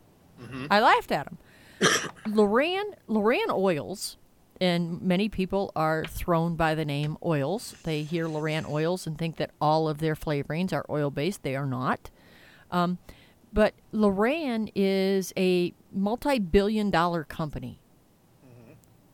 I 0.70 0.80
laughed 0.80 1.12
at 1.12 1.26
him. 1.26 1.38
LorAnn, 2.26 2.94
LorAnn 3.08 3.50
Oils, 3.50 4.16
and 4.60 5.02
many 5.02 5.28
people 5.28 5.72
are 5.76 6.04
thrown 6.04 6.56
by 6.56 6.74
the 6.74 6.84
name 6.84 7.18
oils. 7.24 7.74
They 7.84 8.02
hear 8.02 8.26
LorAnn 8.26 8.68
Oils 8.68 9.06
and 9.06 9.18
think 9.18 9.36
that 9.36 9.50
all 9.60 9.88
of 9.88 9.98
their 9.98 10.14
flavorings 10.14 10.72
are 10.72 10.86
oil 10.88 11.10
based. 11.10 11.42
They 11.42 11.56
are 11.56 11.66
not. 11.66 12.10
Um, 12.70 12.98
but 13.52 13.74
LorAnn 13.92 14.70
is 14.74 15.32
a 15.36 15.72
multi 15.92 16.38
billion 16.38 16.90
dollar 16.90 17.24
company 17.24 17.80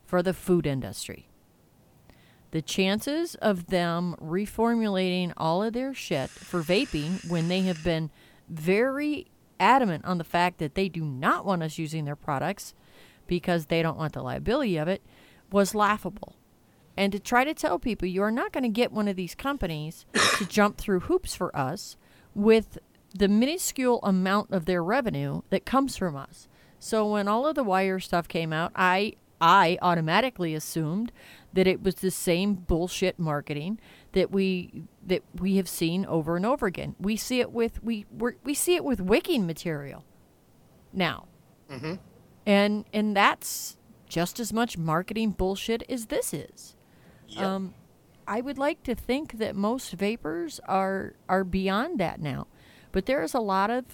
for 0.05 0.23
the 0.23 0.35
food 0.35 0.67
industry. 0.67 1.29
The 2.51 2.61
chances 2.61 3.35
of 3.37 3.69
them 3.69 4.15
reformulating 4.21 5.33
all 5.39 5.63
of 5.63 5.73
their 5.73 5.95
shit 5.95 6.29
for 6.29 6.63
vaping 6.63 7.29
when 7.31 7.49
they 7.49 7.63
have 7.63 7.83
been 7.83 8.11
very 8.49 9.27
adamant 9.63 10.05
on 10.05 10.19
the 10.19 10.25
fact 10.25 10.59
that 10.59 10.75
they 10.75 10.89
do 10.89 11.05
not 11.05 11.47
want 11.47 11.63
us 11.63 11.79
using 11.79 12.05
their 12.05 12.17
products 12.17 12.75
because 13.27 13.67
they 13.67 13.81
don't 13.81 13.97
want 13.97 14.13
the 14.13 14.23
liability 14.23 14.77
of 14.77 14.89
it 14.89 15.01
was 15.51 15.75
laughable. 15.75 16.35
And 16.97 17.13
to 17.13 17.19
try 17.19 17.45
to 17.45 17.55
tell 17.55 17.79
people 17.79 18.09
you 18.09 18.23
are 18.23 18.31
not 18.31 18.53
going 18.53 18.65
to 18.65 18.69
get 18.69 18.93
one 18.93 19.09
of 19.09 19.17
these 19.17 19.35
companies 19.35 20.05
to 20.37 20.45
jump 20.45 20.77
through 20.77 21.01
hoops 21.01 21.35
for 21.35 21.55
us 21.57 21.97
with 22.35 22.79
the 23.15 23.29
minuscule 23.29 24.01
amount 24.03 24.51
of 24.51 24.65
their 24.65 24.83
revenue 24.83 25.43
that 25.51 25.65
comes 25.65 25.97
from 25.97 26.17
us. 26.17 26.49
So 26.79 27.11
when 27.11 27.29
all 27.29 27.47
of 27.47 27.55
the 27.55 27.65
wire 27.65 28.01
stuff 28.01 28.27
came 28.27 28.53
out, 28.53 28.73
I 28.75 29.15
I 29.41 29.77
automatically 29.83 30.55
assumed 30.55 31.11
that 31.53 31.67
it 31.67 31.83
was 31.83 31.97
the 31.97 32.13
same 32.13 32.55
bullshit 32.55 33.19
marketing 33.19 33.81
that 34.13 34.31
we 34.31 34.85
that 35.07 35.23
we 35.41 35.57
have 35.57 35.69
seen 35.69 36.05
over 36.07 36.37
and 36.37 36.47
over 36.47 36.67
again. 36.67 36.95
We 37.01 37.17
see 37.17 37.41
it 37.41 37.53
with 37.53 37.83
we 37.83 38.07
we're, 38.11 38.35
we 38.45 38.55
see 38.55 38.75
it 38.77 38.85
with 38.85 39.01
wicking 39.01 39.47
material 39.47 40.05
now, 40.93 41.29
and 42.47 42.85
and 42.93 43.17
that's 43.17 43.77
just 44.09 44.39
as 44.41 44.53
much 44.53 44.77
marketing 44.77 45.31
bullshit 45.31 45.83
as 45.89 46.07
this 46.07 46.35
is. 46.35 46.77
Um, 47.47 47.75
I 48.27 48.41
would 48.43 48.59
like 48.59 48.83
to 48.85 48.95
think 48.95 49.39
that 49.39 49.57
most 49.57 49.93
vapors 49.93 50.61
are 50.67 51.15
are 51.29 51.45
beyond 51.45 51.99
that 52.01 52.21
now, 52.21 52.47
but 52.93 53.07
there 53.07 53.23
is 53.23 53.35
a 53.35 53.41
lot 53.41 53.71
of 53.71 53.85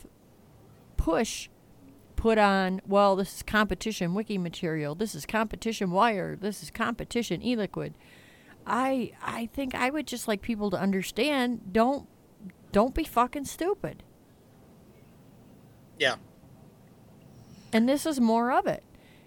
push 0.96 1.48
put 2.16 2.36
on. 2.38 2.80
Well, 2.86 3.14
this 3.14 3.36
is 3.36 3.42
competition 3.44 4.12
wiki 4.14 4.38
material. 4.38 4.96
This 4.96 5.14
is 5.14 5.24
competition 5.24 5.92
wire. 5.92 6.36
This 6.36 6.62
is 6.64 6.70
competition 6.72 7.42
e-liquid. 7.42 7.94
I 8.68 9.12
I 9.22 9.46
think 9.46 9.74
I 9.74 9.90
would 9.90 10.06
just 10.06 10.28
like 10.28 10.42
people 10.42 10.70
to 10.70 10.78
understand. 10.78 11.72
Don't 11.72 12.06
don't 12.72 12.94
be 12.94 13.04
fucking 13.04 13.46
stupid. 13.46 14.02
Yeah. 15.98 16.16
And 17.72 17.88
this 17.88 18.06
is 18.06 18.20
more 18.20 18.52
of 18.52 18.66
it. 18.66 18.84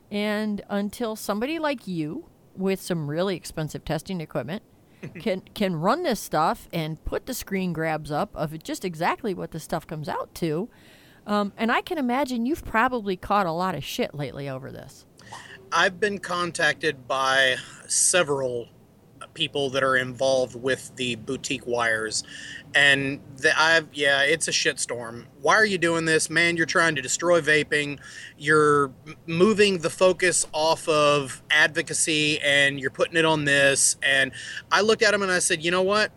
And 0.10 0.62
until 0.70 1.16
somebody 1.16 1.60
like 1.60 1.88
you 1.88 2.26
with 2.56 2.82
some 2.82 3.10
really 3.10 3.36
expensive 3.36 3.86
testing 3.86 4.22
equipment 4.22 4.64
can 5.20 5.42
can 5.54 5.76
run 5.76 6.04
this 6.04 6.20
stuff 6.20 6.68
and 6.72 7.04
put 7.04 7.26
the 7.26 7.34
screen 7.34 7.74
grabs 7.74 8.12
up 8.12 8.36
of 8.36 8.62
just 8.64 8.86
exactly 8.86 9.34
what 9.34 9.52
the 9.52 9.60
stuff 9.60 9.88
comes 9.88 10.08
out 10.08 10.34
to, 10.36 10.70
um, 11.26 11.54
and 11.58 11.72
I 11.72 11.82
can 11.82 11.98
imagine 11.98 12.46
you've 12.46 12.66
probably 12.66 13.16
caught 13.16 13.46
a 13.46 13.52
lot 13.52 13.76
of 13.76 13.84
shit 13.84 14.14
lately 14.14 14.48
over 14.48 14.72
this. 14.72 15.06
I've 15.72 16.00
been 16.00 16.20
contacted 16.20 17.08
by 17.08 17.56
several 17.88 18.68
people 19.34 19.70
that 19.72 19.84
are 19.84 19.96
involved 19.96 20.56
with 20.56 20.92
the 20.96 21.16
boutique 21.16 21.66
wires. 21.66 22.24
And 22.74 23.20
the, 23.38 23.60
I've 23.60 23.88
yeah 23.94 24.22
it's 24.22 24.48
a 24.48 24.52
shitstorm. 24.52 25.26
Why 25.42 25.56
are 25.56 25.66
you 25.66 25.78
doing 25.78 26.06
this? 26.06 26.30
Man 26.30 26.58
you're 26.58 26.66
trying 26.66 26.96
to 26.96 27.02
destroy 27.02 27.42
vaping. 27.42 28.00
You're 28.38 28.92
moving 29.26 29.80
the 29.80 29.90
focus 29.90 30.46
off 30.54 30.88
of 30.88 31.42
advocacy 31.50 32.40
and 32.42 32.80
you're 32.80 32.92
putting 32.92 33.18
it 33.18 33.26
on 33.26 33.46
this. 33.46 33.98
And 34.02 34.32
I 34.72 34.82
looked 34.82 35.02
at 35.02 35.12
them 35.12 35.22
and 35.22 35.32
I 35.32 35.40
said 35.40 35.64
you 35.64 35.72
know 35.72 35.84
what? 35.84 36.12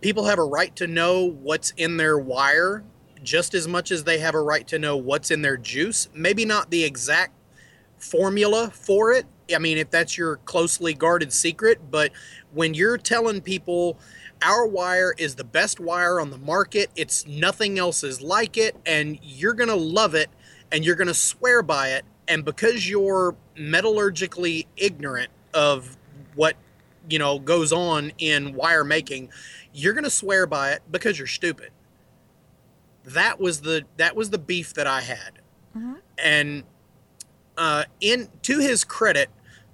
People 0.00 0.24
have 0.24 0.38
a 0.38 0.44
right 0.44 0.74
to 0.76 0.86
know 0.86 1.24
what's 1.24 1.72
in 1.72 1.96
their 1.96 2.18
wire 2.18 2.84
just 3.22 3.54
as 3.54 3.68
much 3.68 3.90
as 3.90 4.04
they 4.04 4.18
have 4.18 4.34
a 4.34 4.40
right 4.40 4.66
to 4.68 4.78
know 4.78 4.96
what's 4.96 5.30
in 5.30 5.42
their 5.42 5.56
juice. 5.56 6.08
Maybe 6.14 6.44
not 6.44 6.70
the 6.70 6.84
exact 6.84 7.34
formula 7.98 8.70
for 8.70 9.12
it. 9.12 9.26
I 9.54 9.58
mean, 9.58 9.78
if 9.78 9.90
that's 9.90 10.16
your 10.16 10.36
closely 10.38 10.94
guarded 10.94 11.32
secret, 11.32 11.90
but 11.90 12.12
when 12.52 12.74
you're 12.74 12.98
telling 12.98 13.40
people 13.40 13.98
our 14.42 14.66
wire 14.66 15.14
is 15.18 15.34
the 15.34 15.44
best 15.44 15.80
wire 15.80 16.20
on 16.20 16.30
the 16.30 16.38
market, 16.38 16.90
it's 16.96 17.26
nothing 17.26 17.78
else 17.78 18.02
is 18.02 18.20
like 18.22 18.56
it, 18.56 18.76
and 18.86 19.18
you're 19.22 19.54
going 19.54 19.68
to 19.68 19.74
love 19.74 20.14
it 20.14 20.30
and 20.72 20.84
you're 20.84 20.96
going 20.96 21.08
to 21.08 21.14
swear 21.14 21.62
by 21.62 21.90
it, 21.90 22.04
and 22.28 22.44
because 22.44 22.88
you're 22.88 23.34
metallurgically 23.56 24.66
ignorant 24.76 25.30
of 25.52 25.96
what 26.34 26.56
you 27.08 27.18
know 27.18 27.38
goes 27.38 27.72
on 27.72 28.12
in 28.18 28.54
wire 28.54 28.84
making, 28.84 29.30
you're 29.72 29.94
going 29.94 30.04
to 30.04 30.10
swear 30.10 30.46
by 30.46 30.70
it 30.70 30.82
because 30.90 31.18
you're 31.18 31.26
stupid. 31.26 31.70
That 33.04 33.40
was 33.40 33.62
the 33.62 33.84
that 33.96 34.14
was 34.14 34.30
the 34.30 34.38
beef 34.38 34.74
that 34.74 34.86
I 34.86 35.00
had. 35.00 35.40
And 36.18 36.64
uh, 37.56 37.84
in 38.00 38.28
to 38.42 38.58
his 38.58 38.84
credit, 38.84 39.28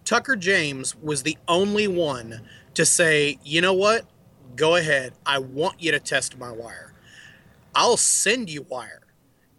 Tucker 0.06 0.36
James 0.36 0.94
was 1.02 1.24
the 1.24 1.36
only 1.48 1.88
one 1.88 2.40
to 2.74 2.86
say, 2.86 3.38
you 3.42 3.60
know 3.60 3.74
what? 3.74 4.06
Go 4.54 4.76
ahead. 4.76 5.14
I 5.26 5.40
want 5.40 5.82
you 5.82 5.90
to 5.90 5.98
test 5.98 6.38
my 6.38 6.52
wire. 6.52 6.94
I'll 7.74 7.96
send 7.96 8.48
you 8.48 8.64
wire. 8.68 9.02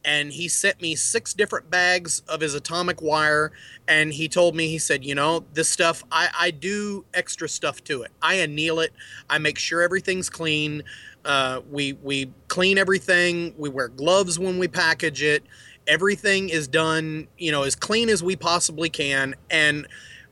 And 0.06 0.32
he 0.32 0.48
sent 0.48 0.82
me 0.82 0.96
six 0.96 1.34
different 1.34 1.70
bags 1.70 2.22
of 2.30 2.40
his 2.40 2.54
atomic 2.54 3.02
wire. 3.02 3.52
And 3.90 4.14
he 4.14 4.30
told 4.30 4.56
me, 4.56 4.70
he 4.70 4.78
said, 4.78 5.04
you 5.04 5.16
know, 5.16 5.44
this 5.54 5.68
stuff, 5.68 6.06
I, 6.14 6.30
I 6.40 6.52
do 6.52 7.04
extra 7.14 7.50
stuff 7.50 7.84
to 7.84 8.04
it. 8.04 8.12
I 8.22 8.36
anneal 8.36 8.80
it. 8.80 8.94
I 9.30 9.40
make 9.40 9.60
sure 9.60 9.82
everything's 9.82 10.30
clean. 10.30 10.82
Uh, 11.26 11.60
we, 11.70 11.92
we 12.02 12.32
clean 12.48 12.78
everything. 12.78 13.54
We 13.58 13.68
wear 13.68 13.90
gloves 13.90 14.40
when 14.40 14.60
we 14.60 14.70
package 14.70 15.22
it. 15.22 15.44
Everything 15.88 16.48
is 16.48 16.70
done, 16.70 17.28
you 17.38 17.52
know, 17.52 17.64
as 17.64 17.76
clean 17.76 18.08
as 18.08 18.24
we 18.24 18.38
possibly 18.38 18.90
can. 18.90 19.36
And 19.50 19.88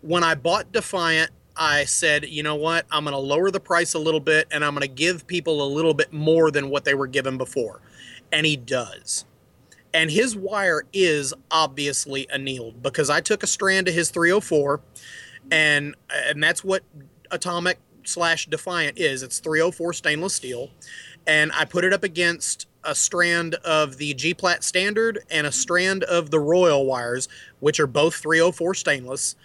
when 0.05 0.23
I 0.23 0.35
bought 0.35 0.71
Defiant, 0.71 1.31
I 1.57 1.85
said, 1.85 2.25
you 2.25 2.43
know 2.43 2.55
what? 2.55 2.85
I'm 2.91 3.05
going 3.05 3.13
to 3.13 3.19
lower 3.19 3.49
the 3.49 3.59
price 3.59 3.93
a 3.93 3.99
little 3.99 4.19
bit 4.19 4.47
and 4.51 4.63
I'm 4.63 4.73
going 4.73 4.87
to 4.87 4.93
give 4.93 5.25
people 5.25 5.63
a 5.63 5.69
little 5.69 5.93
bit 5.93 6.13
more 6.13 6.51
than 6.51 6.69
what 6.69 6.85
they 6.85 6.93
were 6.93 7.07
given 7.07 7.37
before. 7.37 7.81
And 8.31 8.45
he 8.45 8.55
does. 8.55 9.25
And 9.93 10.11
his 10.11 10.35
wire 10.35 10.83
is 10.93 11.33
obviously 11.49 12.29
annealed 12.29 12.83
because 12.83 13.09
I 13.09 13.21
took 13.21 13.43
a 13.43 13.47
strand 13.47 13.87
of 13.87 13.93
his 13.93 14.09
304 14.11 14.81
and 15.51 15.95
and 16.11 16.43
that's 16.43 16.63
what 16.63 16.83
atomic 17.31 17.79
slash 18.03 18.47
defiant 18.47 18.97
is. 18.97 19.23
It's 19.23 19.39
304 19.39 19.93
stainless 19.93 20.35
steel. 20.35 20.69
And 21.25 21.51
I 21.53 21.65
put 21.65 21.85
it 21.85 21.93
up 21.93 22.03
against 22.03 22.67
a 22.83 22.93
strand 22.93 23.55
of 23.63 23.97
the 23.97 24.13
G 24.13 24.33
Plat 24.33 24.63
standard 24.63 25.19
and 25.31 25.47
a 25.47 25.51
strand 25.51 26.03
of 26.03 26.29
the 26.29 26.39
Royal 26.39 26.85
wires, 26.85 27.27
which 27.59 27.79
are 27.79 27.87
both 27.87 28.15
304 28.15 28.73
stainless. 28.75 29.35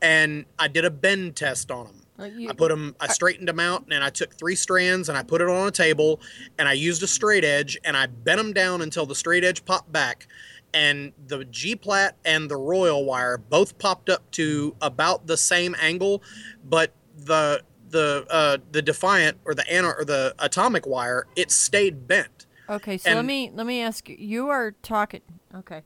And 0.00 0.44
I 0.58 0.68
did 0.68 0.84
a 0.84 0.90
bend 0.90 1.36
test 1.36 1.70
on 1.70 1.86
them. 1.86 1.94
You- 2.36 2.50
I 2.50 2.52
put 2.52 2.68
them, 2.70 2.96
I 3.00 3.08
straightened 3.08 3.48
them 3.48 3.60
out, 3.60 3.84
and 3.90 4.02
I 4.02 4.10
took 4.10 4.34
three 4.34 4.56
strands 4.56 5.08
and 5.08 5.16
I 5.16 5.22
put 5.22 5.40
it 5.40 5.48
on 5.48 5.68
a 5.68 5.70
table, 5.70 6.20
and 6.58 6.68
I 6.68 6.72
used 6.72 7.02
a 7.02 7.06
straight 7.06 7.44
edge 7.44 7.78
and 7.84 7.96
I 7.96 8.06
bent 8.06 8.38
them 8.38 8.52
down 8.52 8.82
until 8.82 9.06
the 9.06 9.14
straight 9.14 9.44
edge 9.44 9.64
popped 9.64 9.92
back, 9.92 10.26
and 10.74 11.12
the 11.28 11.44
G 11.44 11.76
plat 11.76 12.16
and 12.24 12.50
the 12.50 12.56
Royal 12.56 13.04
wire 13.04 13.38
both 13.38 13.78
popped 13.78 14.08
up 14.08 14.28
to 14.32 14.74
about 14.80 15.26
the 15.26 15.36
same 15.36 15.76
angle, 15.80 16.22
but 16.64 16.92
the 17.16 17.62
the 17.90 18.26
uh, 18.28 18.58
the 18.72 18.82
Defiant 18.82 19.38
or 19.44 19.54
the 19.54 19.66
ana 19.72 19.88
or 19.90 20.04
the 20.04 20.34
Atomic 20.40 20.86
wire 20.86 21.26
it 21.36 21.50
stayed 21.50 22.06
bent. 22.06 22.46
Okay, 22.68 22.98
so 22.98 23.14
let 23.14 23.24
me 23.24 23.50
let 23.54 23.64
me 23.66 23.80
ask 23.80 24.08
you. 24.08 24.16
You 24.18 24.48
are 24.48 24.72
talking 24.82 25.22
okay, 25.54 25.82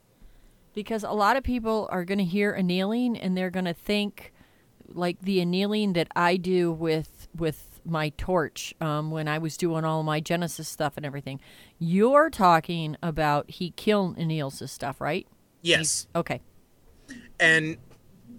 because 0.74 1.04
a 1.04 1.12
lot 1.12 1.36
of 1.36 1.42
people 1.42 1.88
are 1.90 2.04
going 2.04 2.18
to 2.18 2.24
hear 2.24 2.52
annealing 2.52 3.16
and 3.16 3.36
they're 3.36 3.50
going 3.50 3.64
to 3.64 3.74
think 3.74 4.32
like 4.88 5.20
the 5.22 5.40
annealing 5.40 5.94
that 5.94 6.08
I 6.14 6.36
do 6.36 6.72
with 6.72 7.28
with 7.34 7.80
my 7.84 8.10
torch 8.10 8.74
um, 8.80 9.10
when 9.10 9.26
I 9.26 9.38
was 9.38 9.56
doing 9.56 9.84
all 9.84 10.02
my 10.02 10.20
Genesis 10.20 10.68
stuff 10.68 10.94
and 10.96 11.04
everything. 11.04 11.40
You're 11.78 12.30
talking 12.30 12.96
about 13.02 13.50
he 13.50 13.70
kiln 13.72 14.14
anneals 14.16 14.58
this 14.60 14.72
stuff, 14.72 15.00
right? 15.00 15.26
Yes. 15.62 16.06
Okay. 16.14 16.40
and 17.40 17.76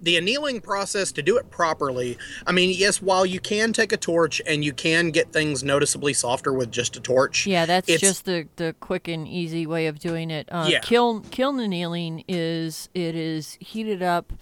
the 0.04 0.16
annealing 0.16 0.60
process 0.60 1.10
to 1.12 1.22
do 1.22 1.36
it 1.36 1.50
properly 1.50 2.16
i 2.46 2.52
mean 2.52 2.70
yes 2.76 3.00
while 3.02 3.24
you 3.26 3.40
can 3.40 3.72
take 3.72 3.90
a 3.92 3.96
torch 3.96 4.40
and 4.46 4.64
you 4.64 4.72
can 4.72 5.10
get 5.10 5.32
things 5.32 5.64
noticeably 5.64 6.12
softer 6.12 6.52
with 6.52 6.70
just 6.70 6.96
a 6.96 7.00
torch 7.00 7.46
Yeah, 7.46 7.66
that's 7.66 7.88
It's- 7.88 8.00
just 8.00 8.24
the, 8.24 8.46
the 8.56 8.74
quick 8.80 9.08
and 9.08 9.26
easy 9.26 9.66
way 9.66 9.86
of 9.86 9.98
doing 9.98 10.30
it. 10.30 10.48
Uh, 10.52 10.66
Yeah. 10.70 10.80
Kiln 10.80 11.22
kiln 11.22 11.58
annealing 11.58 12.22
is 12.28 12.88
it 12.94 13.14
is 13.14 13.56
heated 13.60 14.02
up 14.02 14.32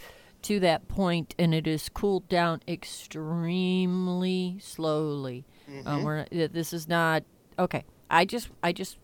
to 0.42 0.58
that 0.60 0.88
point 0.88 1.34
and 1.38 1.54
it 1.54 1.66
is 1.66 1.88
cooled 1.88 2.28
down 2.28 2.60
extremely 2.68 4.58
slowly. 4.60 5.44
Mm-hmm. 5.70 5.88
Um, 5.88 6.02
we're, 6.02 6.20
uh, 6.20 6.48
this 6.52 6.72
is 6.72 6.88
not 6.88 7.22
okay. 7.58 7.84
I 8.10 8.24
just 8.24 8.50
I 8.62 8.72
just 8.72 8.98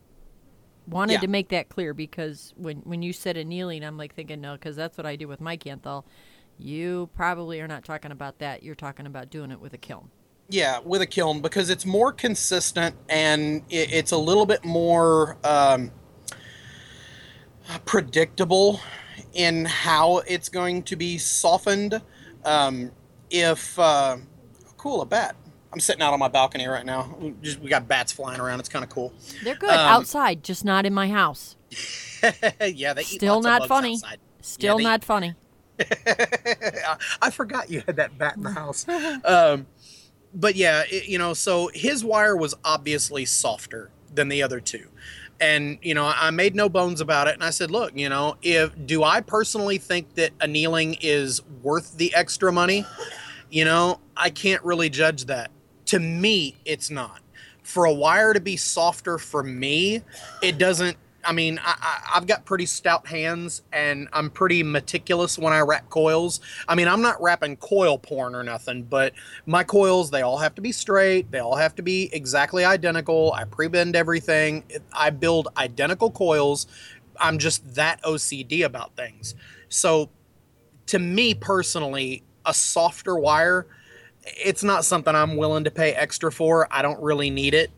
wanted 0.86 1.14
Yeah. 1.14 1.20
to 1.20 1.28
make 1.28 1.48
that 1.50 1.68
clear 1.68 1.94
because 1.94 2.52
when 2.56 2.78
when 2.78 3.02
you 3.02 3.12
said 3.12 3.36
annealing, 3.36 3.84
I'm 3.84 3.96
like 3.96 4.14
thinking 4.14 4.40
no, 4.40 4.54
because 4.54 4.76
that's 4.76 4.96
what 4.98 5.06
I 5.06 5.16
do 5.16 5.28
with 5.28 5.40
my 5.40 5.56
Kanthal. 5.56 6.04
You 6.58 7.08
probably 7.14 7.60
are 7.60 7.68
not 7.68 7.84
talking 7.84 8.10
about 8.10 8.38
that. 8.40 8.62
You're 8.62 8.74
talking 8.74 9.06
about 9.06 9.30
doing 9.30 9.50
it 9.50 9.60
with 9.60 9.72
a 9.74 9.78
kiln. 9.78 10.10
yeah 10.50 10.78
with 10.80 11.00
a 11.02 11.06
kiln 11.06 11.40
because 11.40 11.70
it's 11.70 11.84
more 11.86 12.12
consistent 12.12 12.96
and 13.08 13.62
it, 13.70 13.92
it's 13.92 14.12
a 14.12 14.16
little 14.16 14.46
bit 14.46 14.64
more 14.64 15.36
um, 15.44 15.90
predictable 17.84 18.80
in 19.34 19.64
how 19.66 20.18
it's 20.26 20.48
going 20.48 20.82
to 20.84 20.96
be 20.96 21.18
softened 21.18 22.00
um, 22.44 22.90
if 23.30 23.78
uh, 23.78 24.16
cool 24.78 25.02
a 25.02 25.06
bat 25.06 25.36
i'm 25.72 25.80
sitting 25.80 26.00
out 26.02 26.12
on 26.14 26.18
my 26.18 26.28
balcony 26.28 26.66
right 26.66 26.86
now 26.86 27.14
we, 27.20 27.34
just, 27.42 27.60
we 27.60 27.68
got 27.68 27.86
bats 27.86 28.10
flying 28.10 28.40
around 28.40 28.58
it's 28.58 28.68
kind 28.70 28.82
of 28.84 28.88
cool 28.90 29.12
They're 29.44 29.54
good 29.54 29.68
Um, 29.70 29.76
outside, 29.78 30.42
just 30.42 30.64
not 30.64 30.86
in 30.86 30.94
my 30.94 31.08
house. 31.08 31.56
yeah 32.62 32.94
they 32.94 33.02
eat 33.02 33.06
Still 33.20 33.42
not 33.42 33.68
funny. 33.68 33.94
outside. 33.94 34.18
Still 34.40 34.78
they- 34.78 34.84
not 34.84 35.04
funny. 35.04 35.34
I 37.22 37.30
forgot 37.30 37.70
you 37.70 37.82
had 37.86 37.96
that 37.96 38.16
bat 38.18 38.36
in 38.36 38.42
the 38.42 38.52
house. 38.52 38.86
Um, 39.24 39.66
but 40.34 40.54
yeah, 40.54 40.84
it, 40.88 41.08
you 41.08 41.18
know, 41.18 41.34
so 41.34 41.70
his 41.74 42.04
wire 42.04 42.36
was 42.36 42.54
obviously 42.64 43.24
softer 43.24 43.90
than 44.14 44.28
the 44.28 44.42
other 44.42 44.60
two. 44.60 44.86
And, 45.40 45.78
you 45.82 45.94
know, 45.94 46.12
I 46.14 46.30
made 46.30 46.54
no 46.54 46.68
bones 46.68 47.00
about 47.00 47.28
it. 47.28 47.34
And 47.34 47.44
I 47.44 47.50
said, 47.50 47.70
look, 47.70 47.92
you 47.94 48.08
know, 48.08 48.36
if 48.42 48.72
do 48.86 49.04
I 49.04 49.20
personally 49.20 49.78
think 49.78 50.14
that 50.14 50.32
annealing 50.40 50.96
is 51.00 51.42
worth 51.62 51.96
the 51.96 52.14
extra 52.14 52.52
money? 52.52 52.84
You 53.50 53.64
know, 53.64 54.00
I 54.16 54.30
can't 54.30 54.62
really 54.64 54.90
judge 54.90 55.26
that. 55.26 55.50
To 55.86 55.98
me, 55.98 56.56
it's 56.64 56.90
not. 56.90 57.20
For 57.62 57.84
a 57.84 57.92
wire 57.92 58.34
to 58.34 58.40
be 58.40 58.56
softer 58.56 59.18
for 59.18 59.42
me, 59.42 60.02
it 60.42 60.58
doesn't. 60.58 60.96
I 61.24 61.32
mean, 61.32 61.60
I, 61.62 62.00
I've 62.14 62.26
got 62.26 62.44
pretty 62.44 62.66
stout 62.66 63.06
hands 63.06 63.62
and 63.72 64.08
I'm 64.12 64.30
pretty 64.30 64.62
meticulous 64.62 65.38
when 65.38 65.52
I 65.52 65.60
wrap 65.60 65.90
coils. 65.90 66.40
I 66.68 66.74
mean, 66.74 66.88
I'm 66.88 67.02
not 67.02 67.20
wrapping 67.20 67.56
coil 67.56 67.98
porn 67.98 68.34
or 68.34 68.42
nothing, 68.42 68.84
but 68.84 69.12
my 69.44 69.64
coils, 69.64 70.10
they 70.10 70.22
all 70.22 70.38
have 70.38 70.54
to 70.54 70.62
be 70.62 70.72
straight. 70.72 71.30
They 71.30 71.40
all 71.40 71.56
have 71.56 71.74
to 71.76 71.82
be 71.82 72.08
exactly 72.12 72.64
identical. 72.64 73.32
I 73.32 73.44
pre 73.44 73.68
bend 73.68 73.96
everything. 73.96 74.64
I 74.92 75.10
build 75.10 75.48
identical 75.56 76.10
coils. 76.10 76.66
I'm 77.20 77.38
just 77.38 77.74
that 77.74 78.00
OCD 78.02 78.64
about 78.64 78.94
things. 78.96 79.34
So, 79.68 80.10
to 80.86 80.98
me 80.98 81.34
personally, 81.34 82.22
a 82.46 82.54
softer 82.54 83.16
wire, 83.16 83.66
it's 84.24 84.62
not 84.62 84.84
something 84.84 85.14
I'm 85.14 85.36
willing 85.36 85.64
to 85.64 85.70
pay 85.70 85.92
extra 85.92 86.32
for. 86.32 86.66
I 86.70 86.80
don't 86.82 87.00
really 87.02 87.28
need 87.28 87.54
it. 87.54 87.70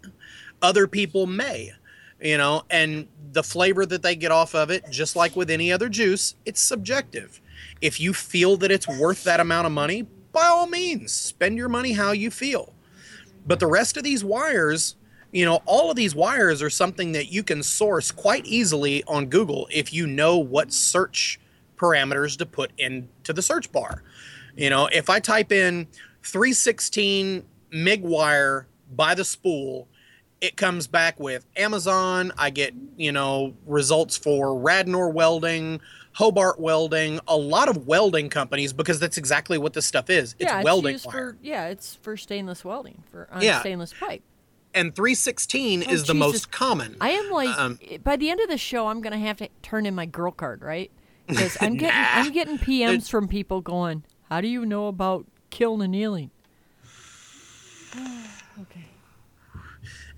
Other 0.63 0.87
people 0.87 1.27
may, 1.27 1.73
you 2.21 2.37
know, 2.37 2.63
and 2.71 3.07
the 3.33 3.43
flavor 3.43 3.87
that 3.87 4.03
they 4.03 4.17
get 4.17 4.31
off 4.31 4.55
of 4.55 4.71
it, 4.71 4.85
just 4.91 5.17
like 5.17 5.37
with 5.37 5.51
any 5.51 5.73
other 5.73 5.89
juice, 5.89 6.35
it's 6.45 6.61
subjective. 6.61 7.41
If 7.81 8.01
you 8.01 8.13
feel 8.13 8.57
that 8.59 8.71
it's 8.71 8.89
worth 8.89 9.25
that 9.25 9.41
amount 9.41 9.67
of 9.67 9.73
money, 9.73 10.07
by 10.33 10.47
all 10.47 10.67
means, 10.67 11.13
spend 11.13 11.57
your 11.57 11.69
money 11.69 11.93
how 11.93 12.13
you 12.13 12.31
feel. 12.31 12.73
But 13.47 13.61
the 13.61 13.67
rest 13.67 13.97
of 13.97 14.05
these 14.05 14.23
wires, 14.23 14.97
you 15.33 15.45
know, 15.45 15.63
all 15.65 15.91
of 15.91 15.97
these 15.97 16.15
wires 16.15 16.63
are 16.63 16.71
something 16.71 17.13
that 17.13 17.33
you 17.33 17.43
can 17.43 17.63
source 17.63 18.11
quite 18.11 18.45
easily 18.47 19.03
on 19.05 19.27
Google 19.27 19.67
if 19.71 19.93
you 19.93 20.07
know 20.07 20.39
what 20.39 20.73
search 20.73 21.41
parameters 21.77 22.37
to 22.39 22.47
put 22.47 22.73
into 22.79 23.33
the 23.33 23.43
search 23.43 23.73
bar. 23.73 24.03
You 24.57 24.71
know, 24.71 24.89
if 24.93 25.09
I 25.09 25.21
type 25.21 25.53
in 25.53 25.87
316 26.23 27.45
MIG 27.71 28.03
wire 28.03 28.67
by 28.95 29.15
the 29.15 29.25
spool, 29.25 29.89
it 30.41 30.57
comes 30.57 30.87
back 30.87 31.19
with 31.21 31.47
Amazon. 31.57 32.33
I 32.39 32.51
get, 32.51 32.73
you 32.97 33.13
know, 33.13 33.55
results 33.67 34.17
for 34.17 34.59
Radnor 34.59 35.09
Welding, 35.11 35.81
Hobart 36.13 36.59
Welding, 36.59 37.21
a 37.29 37.37
lot 37.37 37.69
of 37.69 37.87
welding 37.87 38.29
companies 38.31 38.73
because 38.73 38.99
that's 38.99 39.19
exactly 39.19 39.59
what 39.59 39.75
this 39.75 39.87
stuff 39.87 40.09
is. 40.11 40.35
It's 40.39 40.51
yeah, 40.51 40.63
welding 40.63 40.95
it's 40.95 41.05
used 41.05 41.15
wire. 41.15 41.33
for 41.33 41.39
yeah, 41.43 41.67
it's 41.69 41.95
for 41.97 42.17
stainless 42.17 42.65
welding 42.65 43.03
for 43.11 43.29
on 43.31 43.43
Yeah. 43.43 43.61
stainless 43.61 43.93
pipe. 43.93 44.23
and 44.73 44.95
316 44.95 45.85
Oh, 45.87 45.93
is 45.93 46.05
the 46.05 46.15
most 46.15 46.51
common. 46.53 46.97
I 47.01 47.11
am 47.11 47.31
like 47.31 47.59
Um, 47.59 47.79
by 48.05 48.17
the 48.17 48.31
end 48.31 48.41
of 48.41 48.49
the 48.49 48.57
show, 48.59 48.87
I'm 48.89 49.01
gonna 49.01 49.19
have 49.19 49.37
to 49.39 49.49
turn 49.63 49.85
in 49.85 49.95
my 49.95 50.07
girl 50.07 50.31
card, 50.33 50.63
right? 50.63 50.91
Because 51.27 51.57
I'm 51.61 51.75
getting 51.77 52.01
Nah. 52.01 52.09
I'm 52.13 52.33
getting 52.33 52.57
PMs 52.59 53.09
from 53.11 53.29
people 53.29 53.61
going, 53.61 54.05
"How 54.31 54.41
do 54.41 54.49
you 54.49 54.65
know 54.65 54.87
about 54.89 55.27
kiln 55.51 55.81
annealing?" 55.83 56.31
okay. 58.61 58.87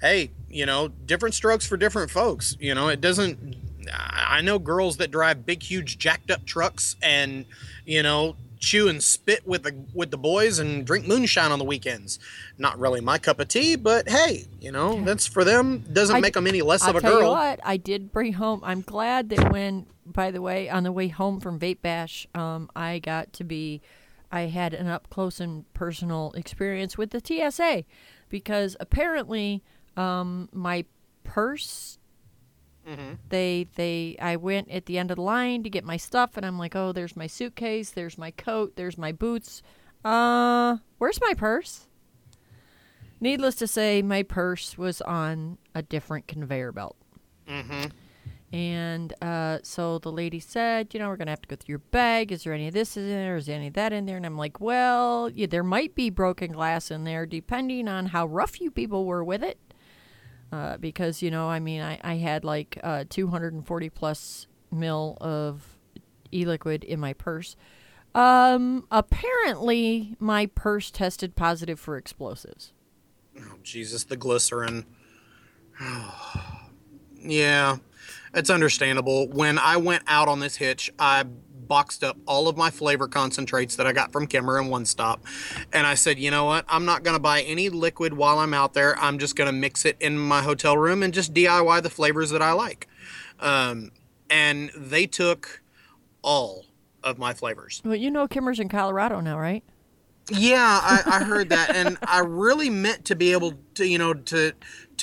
Hey, 0.03 0.30
you 0.50 0.66
know, 0.66 0.88
different 0.88 1.34
strokes 1.34 1.66
for 1.66 1.78
different 1.78 2.11
folks. 2.11 2.57
You 2.61 2.74
know, 2.74 2.88
it 2.88 3.00
doesn't. 3.00 3.57
I 3.90 4.42
know 4.42 4.59
girls 4.59 4.98
that 4.98 5.11
drive 5.11 5.46
big, 5.46 5.62
huge, 5.62 5.98
jacked 5.98 6.30
up 6.30 6.44
trucks 6.44 6.96
and, 7.03 7.46
you 7.86 8.03
know, 8.03 8.36
chew 8.59 8.86
and 8.88 9.03
spit 9.03 9.44
with 9.46 9.64
the 9.64 9.74
with 9.92 10.11
the 10.12 10.16
boys 10.18 10.59
and 10.61 10.86
drink 10.86 11.07
moonshine 11.07 11.50
on 11.50 11.59
the 11.59 11.64
weekends. 11.64 12.18
Not 12.59 12.78
really 12.78 13.00
my 13.00 13.18
cup 13.18 13.40
of 13.40 13.48
tea, 13.48 13.74
but 13.76 14.09
hey, 14.09 14.44
you 14.61 14.70
know, 14.70 15.03
that's 15.05 15.26
for 15.26 15.42
them. 15.44 15.80
Doesn't 15.92 16.16
I- 16.16 16.20
make 16.20 16.34
them 16.34 16.46
any 16.46 16.62
less 16.62 16.82
I'll 16.82 16.90
of 16.90 16.96
a 16.96 17.00
tell 17.00 17.12
you 17.14 17.18
girl. 17.20 17.30
what, 17.32 17.61
I 17.64 17.76
did 17.76 18.12
bring 18.12 18.34
home. 18.34 18.61
I'm 18.62 18.82
glad 18.82 19.30
that 19.30 19.50
when, 19.50 19.86
by 20.07 20.30
the 20.30 20.40
way, 20.42 20.68
on 20.68 20.84
the 20.84 20.92
way 20.92 21.09
home 21.09 21.40
from 21.40 21.59
Vape 21.59 21.82
Bash, 21.82 22.26
um, 22.36 22.70
I 22.76 23.00
got 23.00 23.32
to 23.34 23.44
be, 23.44 23.82
I 24.30 24.42
had 24.42 24.74
an 24.74 24.86
up 24.86 25.11
close 25.11 25.40
and 25.40 25.64
personal 25.74 26.32
experience 26.36 26.96
with 26.96 27.11
the 27.11 27.20
TSA, 27.20 27.82
because 28.28 28.76
apparently, 28.78 29.62
um, 29.97 30.49
my 30.53 30.84
purse. 31.24 31.99
Mm-hmm. 32.88 33.14
They 33.28 33.68
they 33.76 34.16
I 34.20 34.36
went 34.36 34.70
at 34.70 34.86
the 34.86 34.99
end 34.99 35.11
of 35.11 35.16
the 35.16 35.22
line 35.22 35.62
to 35.62 35.70
get 35.70 35.84
my 35.84 35.97
stuff 35.97 36.36
and 36.36 36.45
I'm 36.45 36.59
like, 36.59 36.74
"Oh, 36.74 36.93
there's 36.93 37.16
my 37.16 37.28
suitcase, 37.28 37.90
there's 37.90 38.18
my 38.18 38.32
coat, 38.32 38.74
there's 38.74 38.99
my 38.99 39.12
boots. 39.12 39.62
Uh, 40.05 40.78
where's 40.99 41.20
my 41.20 41.34
purse?" 41.34 41.86
Needless 43.20 43.55
to 43.57 43.68
say, 43.68 44.03
my 44.03 44.24
purse 44.24 44.76
was 44.76 45.01
on 45.03 45.59
a 45.76 45.82
different 45.82 46.26
conveyor 46.26 46.72
belt. 46.72 46.97
Mm-hmm. 47.49 47.84
And 48.53 49.14
uh, 49.22 49.61
so 49.62 50.01
the 50.01 50.11
lady 50.11 50.40
said, 50.40 50.93
you 50.93 50.99
know, 50.99 51.09
we're 51.09 51.16
going 51.16 51.26
to 51.26 51.32
have 51.32 51.43
to 51.43 51.49
go 51.49 51.55
through 51.55 51.72
your 51.72 51.78
bag. 51.78 52.32
Is 52.32 52.43
there 52.43 52.53
any 52.53 52.66
of 52.66 52.74
this 52.74 52.97
in 52.97 53.09
there? 53.09 53.36
Is 53.36 53.47
there 53.47 53.57
any 53.57 53.68
of 53.68 53.74
that 53.74 53.93
in 53.93 54.07
there? 54.07 54.16
And 54.16 54.26
I'm 54.26 54.36
like, 54.36 54.61
well, 54.61 55.30
yeah, 55.30 55.47
there 55.47 55.62
might 55.62 55.95
be 55.95 56.11
broken 56.11 56.51
glass 56.51 56.90
in 56.90 57.05
there 57.05 57.24
depending 57.24 57.86
on 57.86 58.07
how 58.07 58.26
rough 58.26 58.61
you 58.61 58.72
people 58.72 59.07
were 59.07 59.22
with 59.22 59.45
it. 59.45 59.72
Uh, 60.53 60.76
because, 60.76 61.22
you 61.22 61.30
know, 61.30 61.48
I 61.48 61.61
mean, 61.61 61.80
I, 61.80 61.98
I 62.05 62.16
had 62.16 62.44
like 62.44 62.78
uh, 62.84 63.05
240 63.09 63.88
plus 63.88 64.46
mil 64.70 65.16
of 65.18 65.78
e 66.30 66.44
liquid 66.44 66.84
in 66.84 67.00
my 67.00 67.14
purse. 67.14 67.57
Um, 68.14 68.86
apparently, 68.90 70.14
my 70.18 70.46
purse 70.46 70.90
tested 70.90 71.34
positive 71.34 71.80
for 71.80 71.96
explosives. 71.96 72.74
Oh, 73.40 73.55
Jesus, 73.62 74.05
the 74.05 74.16
glycerin. 74.16 74.84
yeah, 77.18 77.78
it's 78.34 78.50
understandable. 78.50 79.28
When 79.28 79.59
I 79.59 79.78
went 79.78 80.03
out 80.07 80.28
on 80.28 80.40
this 80.40 80.57
hitch, 80.57 80.92
I 80.98 81.24
boxed 81.73 82.05
up 82.05 82.18
all 82.27 82.49
of 82.49 82.57
my 82.59 82.68
flavor 82.68 83.09
concentrates 83.09 83.77
that 83.77 83.87
I 83.87 83.95
got 83.95 84.12
from 84.12 84.27
Kimmer 84.27 84.59
and 84.59 84.68
One 84.68 84.85
Stop. 84.85 85.25
And 85.73 85.87
I 85.87 85.95
said, 85.95 86.18
you 86.18 86.31
know 86.31 86.45
what? 86.45 86.66
I'm 86.68 86.85
not 86.85 87.03
going 87.03 87.16
to 87.16 87.18
buy 87.18 87.41
any 87.41 87.70
liquid 87.70 88.12
while 88.12 88.41
I'm 88.41 88.53
out 88.53 88.75
there. 88.75 88.95
I'm 88.99 89.18
just 89.18 89.37
going 89.37 89.47
to 89.47 89.59
mix 89.59 89.87
it 89.87 89.97
in 89.99 90.18
my 90.18 90.43
hotel 90.43 90.77
room 90.77 91.03
and 91.03 91.14
just 91.14 91.33
DIY 91.33 91.83
the 91.83 91.89
flavors 91.89 92.29
that 92.29 92.43
I 92.43 92.53
like. 92.53 92.89
Um, 93.41 93.91
and 94.29 94.70
they 94.77 95.07
took 95.07 95.62
all 96.20 96.66
of 97.03 97.16
my 97.16 97.33
flavors. 97.33 97.81
Well, 97.87 97.95
you 97.95 98.11
know, 98.11 98.29
Kimmer's 98.29 98.61
in 98.61 98.68
Colorado 98.68 99.20
now, 99.20 99.39
right? 99.39 99.64
Yeah, 100.31 100.79
I, 100.83 101.03
I 101.07 101.25
heard 101.25 101.49
that, 101.49 101.75
and 101.75 101.97
I 102.03 102.18
really 102.18 102.68
meant 102.68 103.07
to 103.07 103.16
be 103.16 103.33
able 103.33 103.55
to, 103.77 103.89
you 103.89 103.97
know, 103.97 104.12
to 104.12 104.53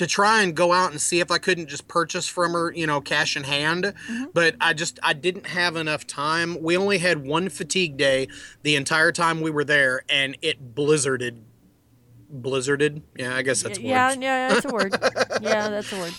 to 0.00 0.06
try 0.06 0.40
and 0.40 0.54
go 0.54 0.72
out 0.72 0.92
and 0.92 0.98
see 0.98 1.20
if 1.20 1.30
I 1.30 1.36
couldn't 1.36 1.68
just 1.68 1.86
purchase 1.86 2.26
from 2.26 2.52
her, 2.52 2.72
you 2.72 2.86
know, 2.86 3.02
cash 3.02 3.36
in 3.36 3.44
hand. 3.44 3.84
Mm-hmm. 3.84 4.24
But 4.32 4.56
I 4.58 4.72
just 4.72 4.98
I 5.02 5.12
didn't 5.12 5.48
have 5.48 5.76
enough 5.76 6.06
time. 6.06 6.56
We 6.62 6.74
only 6.74 6.96
had 6.96 7.26
one 7.26 7.50
fatigue 7.50 7.98
day 7.98 8.28
the 8.62 8.76
entire 8.76 9.12
time 9.12 9.42
we 9.42 9.50
were 9.50 9.62
there, 9.62 10.00
and 10.08 10.38
it 10.40 10.74
blizzarded. 10.74 11.42
Blizzarded? 12.34 13.02
Yeah, 13.14 13.36
I 13.36 13.42
guess 13.42 13.62
that's 13.62 13.78
yeah, 13.78 14.08
words. 14.08 14.22
yeah, 14.22 14.48
that's 14.48 14.64
a 14.64 14.70
word. 14.70 14.96
yeah, 15.42 15.68
that's 15.68 15.92
a 15.92 15.98
word. 15.98 16.14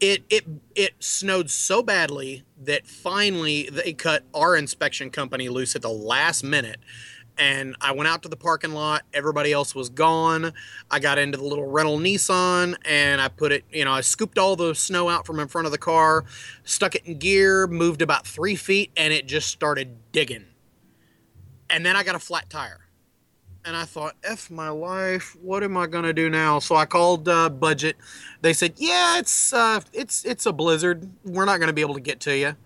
it 0.00 0.24
it 0.28 0.44
it 0.74 0.92
snowed 0.98 1.48
so 1.48 1.82
badly 1.82 2.44
that 2.60 2.86
finally 2.86 3.70
they 3.72 3.94
cut 3.94 4.24
our 4.34 4.54
inspection 4.54 5.08
company 5.08 5.48
loose 5.48 5.74
at 5.74 5.80
the 5.80 5.88
last 5.88 6.44
minute 6.44 6.80
and 7.38 7.76
I 7.80 7.92
went 7.92 8.08
out 8.08 8.22
to 8.24 8.28
the 8.28 8.36
parking 8.36 8.72
lot. 8.72 9.02
Everybody 9.14 9.52
else 9.52 9.74
was 9.74 9.88
gone. 9.88 10.52
I 10.90 10.98
got 10.98 11.18
into 11.18 11.38
the 11.38 11.44
little 11.44 11.66
rental 11.66 11.98
Nissan 11.98 12.76
and 12.84 13.20
I 13.20 13.28
put 13.28 13.52
it, 13.52 13.64
you 13.70 13.84
know, 13.84 13.92
I 13.92 14.00
scooped 14.00 14.38
all 14.38 14.56
the 14.56 14.74
snow 14.74 15.08
out 15.08 15.24
from 15.24 15.38
in 15.38 15.46
front 15.46 15.66
of 15.66 15.72
the 15.72 15.78
car, 15.78 16.24
stuck 16.64 16.96
it 16.96 17.06
in 17.06 17.18
gear, 17.18 17.66
moved 17.66 18.02
about 18.02 18.26
three 18.26 18.56
feet, 18.56 18.90
and 18.96 19.12
it 19.12 19.26
just 19.26 19.48
started 19.48 19.96
digging. 20.12 20.46
And 21.70 21.86
then 21.86 21.96
I 21.96 22.02
got 22.02 22.16
a 22.16 22.20
flat 22.20 22.50
tire. 22.50 22.80
And 23.64 23.76
I 23.76 23.84
thought, 23.84 24.14
F 24.24 24.50
my 24.50 24.70
life, 24.70 25.36
what 25.42 25.62
am 25.62 25.76
I 25.76 25.86
gonna 25.86 26.14
do 26.14 26.30
now? 26.30 26.58
So 26.58 26.74
I 26.74 26.86
called 26.86 27.28
uh, 27.28 27.50
Budget. 27.50 27.96
They 28.40 28.54
said, 28.54 28.74
Yeah, 28.76 29.18
it's 29.18 29.52
uh, 29.52 29.80
it's 29.92 30.24
it's 30.24 30.46
a 30.46 30.52
blizzard. 30.52 31.10
We're 31.24 31.44
not 31.44 31.60
gonna 31.60 31.74
be 31.74 31.82
able 31.82 31.94
to 31.94 32.00
get 32.00 32.20
to 32.20 32.36
you. 32.36 32.56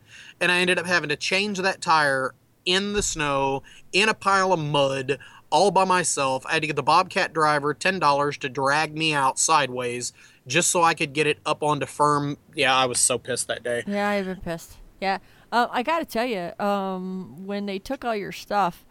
And 0.41 0.53
I 0.53 0.59
ended 0.59 0.79
up 0.79 0.87
having 0.87 1.09
to 1.09 1.17
change 1.17 1.59
that 1.59 1.81
tire 1.81 2.35
in 2.65 2.93
the 2.93 3.03
snow, 3.03 3.63
in 3.93 4.09
a 4.09 4.15
pile 4.15 4.53
of 4.53 4.61
mud, 4.61 5.19
all 5.51 5.71
by 5.71 5.85
myself. 5.85 6.45
I 6.47 6.55
had 6.55 6.63
to 6.63 6.67
get 6.67 6.77
the 6.77 6.83
Bobcat 6.83 7.33
driver 7.33 7.75
$10 7.75 8.39
to 8.39 8.49
drag 8.49 8.97
me 8.97 9.13
out 9.13 9.39
sideways 9.39 10.13
just 10.47 10.71
so 10.71 10.83
I 10.83 10.95
could 10.95 11.13
get 11.13 11.27
it 11.27 11.39
up 11.47 11.63
onto 11.63 11.87
firm. 11.87 12.39
Yeah, 12.55 12.75
I 12.75 12.87
was 12.87 12.99
so 12.99 13.19
pissed 13.19 13.49
that 13.49 13.63
day. 13.63 13.85
Yeah, 13.87 14.09
I've 14.09 14.25
been 14.25 14.41
pissed. 14.41 14.79
Yeah. 15.01 15.19
Uh, 15.51 15.69
I 15.71 15.83
got 15.83 15.99
to 15.99 16.05
tell 16.05 16.25
you, 16.25 16.53
um, 16.65 17.45
when 17.47 17.67
they 17.67 17.79
took 17.79 18.05
all 18.05 18.17
your 18.17 18.33
stuff, 18.33 18.87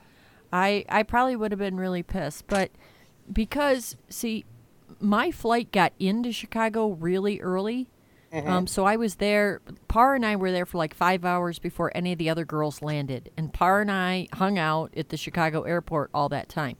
I, 0.53 0.85
I 0.87 1.03
probably 1.03 1.35
would 1.35 1.51
have 1.51 1.59
been 1.59 1.77
really 1.77 2.03
pissed. 2.03 2.47
But 2.47 2.71
because, 3.31 3.97
see, 4.09 4.45
my 4.99 5.31
flight 5.31 5.71
got 5.71 5.93
into 5.99 6.31
Chicago 6.31 6.89
really 6.89 7.41
early. 7.41 7.87
Mm-hmm. 8.33 8.47
Um, 8.47 8.67
so 8.67 8.85
I 8.85 8.95
was 8.95 9.15
there. 9.15 9.61
Par 9.89 10.15
and 10.15 10.25
I 10.25 10.37
were 10.37 10.51
there 10.51 10.65
for 10.65 10.77
like 10.77 10.93
five 10.93 11.25
hours 11.25 11.59
before 11.59 11.91
any 11.93 12.13
of 12.13 12.17
the 12.17 12.29
other 12.29 12.45
girls 12.45 12.81
landed, 12.81 13.29
and 13.35 13.53
Par 13.53 13.81
and 13.81 13.91
I 13.91 14.27
hung 14.33 14.57
out 14.57 14.93
at 14.95 15.09
the 15.09 15.17
Chicago 15.17 15.63
airport 15.63 16.11
all 16.13 16.29
that 16.29 16.47
time. 16.47 16.77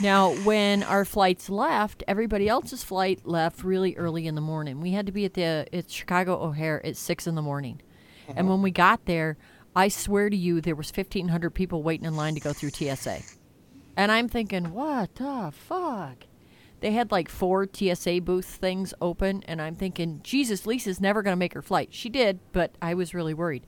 Now, 0.00 0.32
when 0.44 0.82
our 0.84 1.04
flights 1.04 1.50
left, 1.50 2.04
everybody 2.08 2.48
else's 2.48 2.84
flight 2.84 3.26
left 3.26 3.64
really 3.64 3.96
early 3.96 4.26
in 4.26 4.34
the 4.34 4.40
morning. 4.40 4.80
We 4.80 4.92
had 4.92 5.06
to 5.06 5.12
be 5.12 5.24
at 5.24 5.34
the 5.34 5.66
at 5.72 5.90
Chicago 5.90 6.40
O'Hare 6.40 6.84
at 6.86 6.96
six 6.96 7.26
in 7.26 7.34
the 7.34 7.42
morning, 7.42 7.82
and 8.36 8.48
when 8.48 8.62
we 8.62 8.70
got 8.70 9.06
there, 9.06 9.36
I 9.74 9.88
swear 9.88 10.30
to 10.30 10.36
you, 10.36 10.60
there 10.60 10.76
was 10.76 10.90
fifteen 10.92 11.28
hundred 11.28 11.50
people 11.50 11.82
waiting 11.82 12.06
in 12.06 12.14
line 12.14 12.34
to 12.34 12.40
go 12.40 12.52
through 12.52 12.70
TSA, 12.70 13.18
and 13.96 14.12
I'm 14.12 14.28
thinking, 14.28 14.72
what 14.72 15.16
the 15.16 15.52
fuck? 15.52 16.24
They 16.80 16.92
had 16.92 17.12
like 17.12 17.28
four 17.28 17.66
TSA 17.70 18.20
booth 18.22 18.46
things 18.46 18.94
open, 19.00 19.42
and 19.46 19.60
I'm 19.60 19.74
thinking, 19.74 20.20
Jesus, 20.22 20.66
Lisa's 20.66 21.00
never 21.00 21.22
going 21.22 21.32
to 21.32 21.38
make 21.38 21.54
her 21.54 21.62
flight. 21.62 21.88
She 21.92 22.08
did, 22.08 22.40
but 22.52 22.74
I 22.80 22.94
was 22.94 23.14
really 23.14 23.34
worried. 23.34 23.64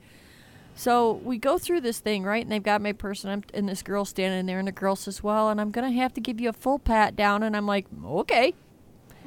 So 0.75 1.13
we 1.23 1.37
go 1.37 1.57
through 1.57 1.81
this 1.81 1.99
thing, 1.99 2.23
right? 2.23 2.41
And 2.41 2.51
they've 2.51 2.63
got 2.63 2.81
my 2.81 2.93
person, 2.93 3.29
I'm, 3.29 3.43
and 3.53 3.69
this 3.69 3.83
girl 3.83 4.05
standing 4.05 4.47
there, 4.47 4.59
and 4.59 4.67
the 4.67 4.71
girl 4.71 4.95
says, 4.95 5.21
"Well, 5.21 5.49
and 5.49 5.61
I'm 5.61 5.71
going 5.71 5.91
to 5.91 5.97
have 5.99 6.13
to 6.13 6.21
give 6.21 6.41
you 6.41 6.49
a 6.49 6.53
full 6.53 6.79
pat 6.79 7.15
down," 7.15 7.43
and 7.43 7.55
I'm 7.55 7.67
like, 7.67 7.85
"Okay." 8.03 8.53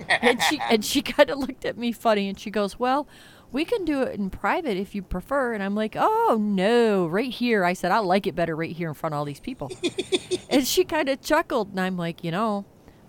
and 0.09 0.43
she 0.43 0.61
and 0.69 0.85
she 0.85 1.03
kind 1.03 1.31
of 1.31 1.39
looked 1.39 1.65
at 1.65 1.79
me 1.79 1.93
funny, 1.93 2.29
and 2.29 2.39
she 2.39 2.51
goes, 2.51 2.79
"Well." 2.79 3.07
We 3.53 3.65
can 3.65 3.85
do 3.85 4.03
it 4.03 4.19
in 4.19 4.29
private 4.29 4.77
if 4.77 4.95
you 4.95 5.03
prefer. 5.03 5.55
And 5.55 5.63
I'm 5.63 5.77
like, 5.77 5.95
oh, 5.97 6.37
no, 6.39 7.07
right 7.07 7.31
here. 7.31 7.65
I 7.65 7.75
said, 7.75 7.93
I 7.93 8.01
like 8.01 8.27
it 8.27 8.35
better 8.35 8.57
right 8.57 8.75
here 8.75 8.89
in 8.89 8.95
front 8.95 9.15
of 9.15 9.19
all 9.19 9.25
these 9.25 9.41
people. 9.41 9.71
and 10.51 10.67
she 10.67 10.85
kind 10.85 11.09
of 11.09 11.23
chuckled. 11.23 11.71
And 11.71 11.81
I'm 11.81 11.97
like, 11.97 12.25
you 12.25 12.33
know, 12.33 12.67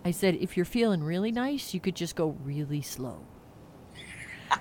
I 0.07 0.11
said, 0.11 0.35
if 0.35 0.55
you're 0.55 0.65
feeling 0.65 1.03
really 1.03 1.33
nice, 1.33 1.73
you 1.73 1.81
could 1.81 1.95
just 1.97 2.15
go 2.15 2.37
really 2.41 2.81
slow. 2.81 3.25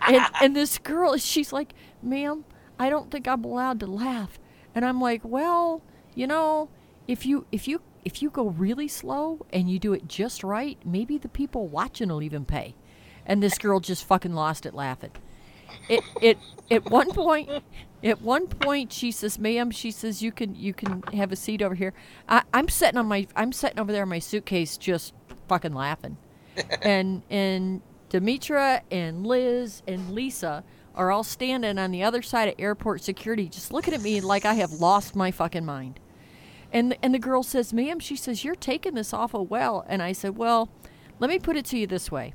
and, 0.09 0.27
and 0.41 0.57
this 0.57 0.77
girl, 0.77 1.17
she's 1.19 1.53
like, 1.53 1.73
ma'am, 2.03 2.45
I 2.81 2.91
don't 2.91 3.13
think 3.13 3.29
I'm 3.29 3.45
allowed 3.45 3.79
to 3.81 3.87
laugh. 3.87 4.41
And 4.75 4.85
I'm 4.85 5.01
like, 5.01 5.21
well, 5.25 5.83
you 6.17 6.27
know, 6.27 6.69
if 7.07 7.25
you 7.25 7.47
if 7.53 7.69
you 7.69 7.81
if 8.05 8.23
you 8.23 8.29
go 8.29 8.49
really 8.49 8.89
slow 8.89 9.47
and 9.53 9.71
you 9.71 9.79
do 9.79 9.93
it 9.93 10.09
just 10.09 10.43
right, 10.43 10.79
maybe 10.85 11.17
the 11.17 11.29
people 11.29 11.69
watching 11.69 12.09
will 12.09 12.25
even 12.25 12.45
pay. 12.45 12.75
And 13.25 13.41
this 13.41 13.57
girl 13.57 13.79
just 13.79 14.05
fucking 14.05 14.35
lost 14.35 14.67
it 14.67 14.75
laughing. 14.75 15.13
It 15.89 16.03
it 16.21 16.39
at 16.73 16.91
one 16.91 17.13
point 17.13 17.49
at 18.03 18.21
one 18.21 18.49
point 18.49 18.93
she 18.93 19.13
says, 19.13 19.39
"Ma'am," 19.39 19.71
she 19.71 19.93
says, 19.93 20.23
"You 20.23 20.33
can 20.33 20.57
you 20.57 20.75
can 20.75 21.05
have 21.13 21.31
a 21.31 21.37
seat 21.37 21.63
over 21.63 21.77
here." 21.77 21.95
I, 22.29 22.43
I'm 22.53 22.69
sitting 22.69 22.99
on 22.99 23.07
my 23.07 23.29
I'm 23.37 23.53
sitting 23.53 23.79
over 23.79 23.93
there 23.93 24.03
in 24.03 24.09
my 24.09 24.19
suitcase, 24.19 24.77
just 24.77 25.15
fucking 25.49 25.75
laughing, 25.75 26.17
and 26.83 27.23
and 27.31 27.83
Demetra 28.11 28.83
and 28.91 29.27
Liz 29.27 29.83
and 29.87 30.13
Lisa 30.13 30.65
are 30.95 31.11
all 31.11 31.25
standing 31.25 31.79
on 31.79 31.91
the 31.91 32.03
other 32.03 32.23
side 32.23 32.49
of 32.49 32.55
airport 32.59 33.03
security, 33.03 33.49
just 33.49 33.73
looking 33.73 33.95
at 33.95 34.01
me 34.01 34.21
like 34.21 34.45
I 34.45 34.55
have 34.55 34.73
lost 34.73 35.15
my 35.15 35.31
fucking 35.31 35.65
mind. 35.65 36.01
And 36.73 36.97
and 37.03 37.15
the 37.15 37.19
girl 37.19 37.43
says, 37.43 37.73
"Ma'am," 37.73 38.01
she 38.01 38.17
says, 38.17 38.45
"You're 38.45 38.55
taking 38.55 38.95
this 38.95 39.13
awful 39.13 39.47
well." 39.47 39.85
And 39.89 40.03
I 40.03 40.13
said, 40.13 40.37
"Well, 40.37 40.69
let 41.19 41.31
me 41.31 41.39
put 41.39 41.57
it 41.57 41.65
to 41.67 41.79
you 41.79 41.87
this 41.87 42.11
way." 42.11 42.35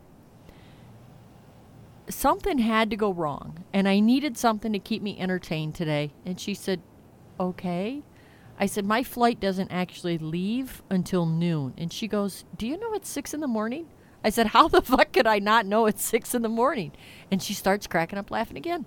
Something 2.09 2.57
had 2.57 2.89
to 2.89 2.97
go 2.97 3.14
wrong, 3.14 3.64
and 3.72 3.88
I 3.88 3.99
needed 3.99 4.38
something 4.38 4.74
to 4.74 4.80
keep 4.80 5.01
me 5.01 5.18
entertained 5.20 5.76
today. 5.76 6.12
And 6.26 6.39
she 6.39 6.53
said, 6.53 6.82
Okay. 7.41 8.03
I 8.62 8.68
said, 8.68 8.86
My 8.86 9.01
flight 9.01 9.39
doesn't 9.39 9.72
actually 9.72 10.20
leave 10.20 10.84
until 10.91 11.26
noon. 11.26 11.74
And 11.80 11.91
she 11.91 12.07
goes, 12.07 12.45
Do 12.55 12.68
you 12.68 12.78
know 12.78 12.93
it's 12.93 13.09
six 13.09 13.34
in 13.34 13.39
the 13.39 13.47
morning? 13.47 13.88
I 14.24 14.30
said, 14.30 14.47
How 14.47 14.68
the 14.68 14.82
fuck 14.84 15.12
could 15.12 15.26
I 15.26 15.39
not 15.39 15.66
know 15.66 15.88
it's 15.88 16.03
six 16.03 16.36
in 16.36 16.43
the 16.43 16.49
morning? 16.49 16.91
And 17.32 17.41
she 17.41 17.55
starts 17.55 17.88
cracking 17.88 18.20
up 18.20 18.30
laughing 18.30 18.57
again. 18.57 18.86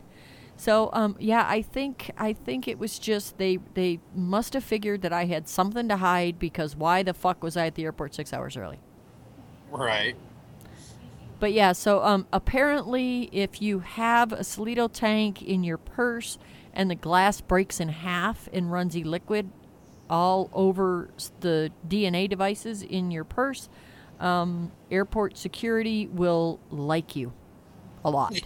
So 0.56 0.90
um, 0.92 1.16
yeah, 1.18 1.44
I 1.48 1.62
think 1.62 2.12
I 2.16 2.32
think 2.32 2.68
it 2.68 2.78
was 2.78 3.00
just 3.00 3.38
they 3.38 3.58
they 3.74 3.98
must 4.14 4.54
have 4.54 4.62
figured 4.62 5.02
that 5.02 5.12
I 5.12 5.24
had 5.24 5.48
something 5.48 5.88
to 5.88 5.96
hide 5.96 6.38
because 6.38 6.76
why 6.76 7.02
the 7.02 7.12
fuck 7.12 7.42
was 7.42 7.56
I 7.56 7.66
at 7.66 7.74
the 7.74 7.82
airport 7.82 8.14
six 8.14 8.32
hours 8.32 8.56
early? 8.56 8.78
Right. 9.72 10.14
But 11.40 11.52
yeah, 11.52 11.72
so 11.72 12.04
um, 12.04 12.28
apparently, 12.32 13.28
if 13.32 13.60
you 13.60 13.80
have 13.80 14.32
a 14.32 14.38
Solito 14.38 14.88
tank 14.90 15.42
in 15.42 15.64
your 15.64 15.78
purse 15.78 16.38
and 16.72 16.88
the 16.88 16.94
glass 16.94 17.40
breaks 17.40 17.80
in 17.80 17.88
half 17.88 18.48
and 18.52 18.70
runs 18.70 18.96
e-liquid 18.96 19.50
all 20.08 20.50
over 20.52 21.10
the 21.40 21.70
DNA 21.88 22.28
devices 22.28 22.82
in 22.82 23.10
your 23.10 23.24
purse, 23.24 23.68
um, 24.20 24.72
airport 24.90 25.36
security 25.36 26.06
will 26.06 26.60
like 26.70 27.16
you 27.16 27.32
a 28.04 28.10
lot. 28.10 28.40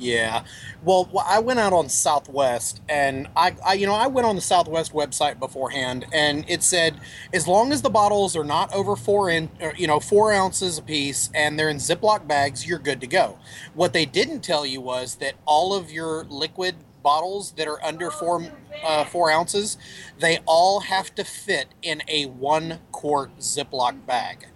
Yeah. 0.00 0.44
Well, 0.82 1.10
I 1.26 1.40
went 1.40 1.60
out 1.60 1.74
on 1.74 1.90
Southwest, 1.90 2.80
and 2.88 3.28
I, 3.36 3.54
I, 3.64 3.74
you 3.74 3.86
know, 3.86 3.94
I 3.94 4.06
went 4.06 4.26
on 4.26 4.34
the 4.34 4.40
Southwest 4.40 4.94
website 4.94 5.38
beforehand, 5.38 6.06
and 6.10 6.48
it 6.48 6.62
said 6.62 6.98
as 7.34 7.46
long 7.46 7.70
as 7.70 7.82
the 7.82 7.90
bottles 7.90 8.34
are 8.34 8.44
not 8.44 8.72
over 8.72 8.96
four 8.96 9.28
in, 9.28 9.50
or, 9.60 9.74
you 9.76 9.86
know, 9.86 10.00
four 10.00 10.32
ounces 10.32 10.78
a 10.78 10.82
piece, 10.82 11.28
and 11.34 11.58
they're 11.58 11.68
in 11.68 11.76
Ziploc 11.76 12.26
bags, 12.26 12.66
you're 12.66 12.78
good 12.78 13.02
to 13.02 13.06
go. 13.06 13.38
What 13.74 13.92
they 13.92 14.06
didn't 14.06 14.40
tell 14.40 14.64
you 14.64 14.80
was 14.80 15.16
that 15.16 15.34
all 15.44 15.74
of 15.74 15.92
your 15.92 16.24
liquid 16.24 16.76
bottles 17.02 17.52
that 17.52 17.68
are 17.68 17.82
under 17.84 18.10
four 18.10 18.50
uh, 18.84 19.04
four 19.04 19.30
ounces, 19.30 19.76
they 20.18 20.38
all 20.46 20.80
have 20.80 21.14
to 21.14 21.24
fit 21.24 21.68
in 21.82 22.02
a 22.08 22.26
one 22.26 22.78
quart 22.92 23.36
Ziploc 23.38 24.06
bag. 24.06 24.46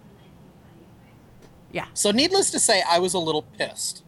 Yeah. 1.71 1.87
So, 1.93 2.11
needless 2.11 2.51
to 2.51 2.59
say, 2.59 2.81
I 2.89 2.99
was 2.99 3.13
a 3.13 3.19
little 3.19 3.41
pissed. 3.41 4.03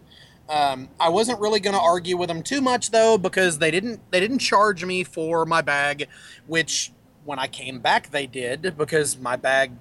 Um, 0.49 0.89
I 0.99 1.09
wasn't 1.09 1.41
really 1.41 1.59
going 1.59 1.75
to 1.75 1.81
argue 1.81 2.15
with 2.15 2.29
them 2.29 2.41
too 2.41 2.61
much 2.61 2.91
though, 2.91 3.17
because 3.17 3.59
they 3.59 3.71
didn't 3.71 3.99
they 4.11 4.19
didn't 4.19 4.39
charge 4.39 4.85
me 4.85 5.03
for 5.03 5.45
my 5.45 5.61
bag, 5.61 6.07
which 6.45 6.91
when 7.25 7.39
I 7.39 7.47
came 7.47 7.79
back 7.79 8.11
they 8.11 8.25
did 8.25 8.77
because 8.77 9.17
my 9.17 9.35
bag 9.35 9.73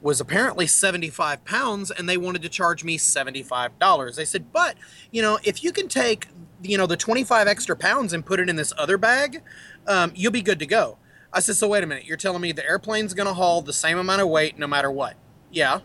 was 0.00 0.20
apparently 0.20 0.66
75 0.66 1.44
pounds 1.44 1.90
and 1.90 2.08
they 2.08 2.16
wanted 2.16 2.42
to 2.42 2.48
charge 2.48 2.84
me 2.84 2.98
$75. 2.98 4.16
They 4.16 4.24
said, 4.24 4.52
but 4.52 4.76
you 5.10 5.22
know, 5.22 5.38
if 5.42 5.62
you 5.62 5.72
can 5.72 5.88
take 5.88 6.28
you 6.62 6.78
know 6.78 6.86
the 6.86 6.96
25 6.96 7.46
extra 7.46 7.76
pounds 7.76 8.12
and 8.12 8.24
put 8.24 8.40
it 8.40 8.48
in 8.48 8.56
this 8.56 8.72
other 8.76 8.98
bag, 8.98 9.42
um, 9.86 10.12
you'll 10.14 10.32
be 10.32 10.42
good 10.42 10.58
to 10.58 10.66
go. 10.66 10.98
I 11.32 11.40
said, 11.40 11.56
so 11.56 11.68
wait 11.68 11.84
a 11.84 11.86
minute, 11.86 12.06
you're 12.06 12.16
telling 12.16 12.40
me 12.40 12.52
the 12.52 12.64
airplane's 12.64 13.12
going 13.12 13.26
to 13.26 13.34
haul 13.34 13.60
the 13.60 13.72
same 13.72 13.98
amount 13.98 14.22
of 14.22 14.28
weight 14.28 14.58
no 14.58 14.66
matter 14.66 14.90
what? 14.90 15.14
Yeah. 15.50 15.80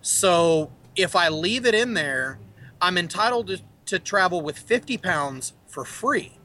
So 0.00 0.72
if 0.96 1.14
I 1.14 1.28
leave 1.28 1.66
it 1.66 1.74
in 1.74 1.94
there, 1.94 2.38
I'm 2.80 2.96
entitled 2.96 3.48
to, 3.48 3.60
to 3.86 3.98
travel 3.98 4.40
with 4.40 4.58
50 4.58 4.96
pounds 4.98 5.52
for 5.66 5.84
free. 5.84 6.38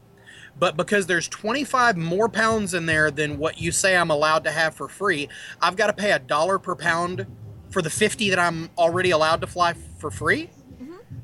But 0.57 0.78
because 0.78 1.07
there's 1.07 1.28
25 1.28 1.97
more 1.97 2.30
pounds 2.30 2.74
in 2.74 2.86
there 2.86 3.11
than 3.11 3.38
what 3.38 3.59
you 3.59 3.72
say 3.72 3.95
I'm 3.95 4.09
allowed 4.09 4.43
to 4.45 4.51
have 4.51 4.76
for 4.76 4.88
free, 4.88 5.28
I've 5.61 5.76
got 5.76 5.88
to 5.88 5.93
pay 5.93 6.11
a 6.11 6.20
dollar 6.20 6.59
per 6.59 6.76
pound 6.76 7.26
for 7.70 7.82
the 7.82 7.89
50 7.89 8.30
that 8.30 8.39
I'm 8.39 8.70
already 8.78 9.11
allowed 9.11 9.41
to 9.41 9.47
fly 9.47 9.74
for 9.74 10.11
free. 10.11 10.49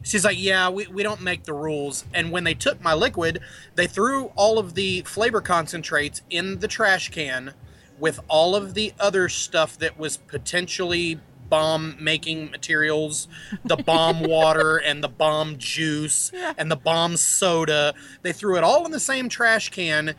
She's 0.04 0.26
like, 0.26 0.40
yeah, 0.40 0.70
we, 0.70 0.88
we 0.88 1.04
don't 1.04 1.22
make 1.22 1.44
the 1.44 1.54
rules. 1.54 2.06
And 2.14 2.32
when 2.32 2.44
they 2.44 2.54
took 2.54 2.82
my 2.82 2.94
liquid, 2.94 3.40
they 3.76 3.88
threw 3.88 4.26
all 4.36 4.58
of 4.58 4.74
the 4.74 5.02
flavor 5.02 5.42
concentrates 5.42 6.22
in 6.30 6.60
the 6.60 6.68
trash 6.68 7.10
can 7.10 7.54
with 8.00 8.20
all 8.28 8.56
of 8.56 8.74
the 8.74 8.94
other 9.00 9.30
stuff 9.30 9.78
that 9.78 9.98
was 9.98 10.18
potentially 10.18 11.20
bomb 11.50 11.98
making 12.00 12.50
materials, 12.50 13.28
the 13.64 13.76
bomb 13.78 14.22
water 14.28 14.78
and 14.78 15.04
the 15.04 15.10
bomb 15.10 15.58
juice 15.58 16.32
and 16.58 16.72
the 16.72 16.76
bomb 16.76 17.16
soda. 17.18 17.94
They 18.24 18.32
threw 18.32 18.58
it 18.58 18.64
all 18.64 18.86
in 18.86 18.92
the 18.92 19.00
same 19.00 19.30
trash 19.30 19.70
can 19.70 20.16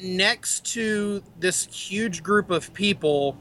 next 0.00 0.64
to 0.72 1.22
this 1.38 1.66
huge 1.66 2.22
group 2.22 2.50
of 2.50 2.72
people. 2.72 3.36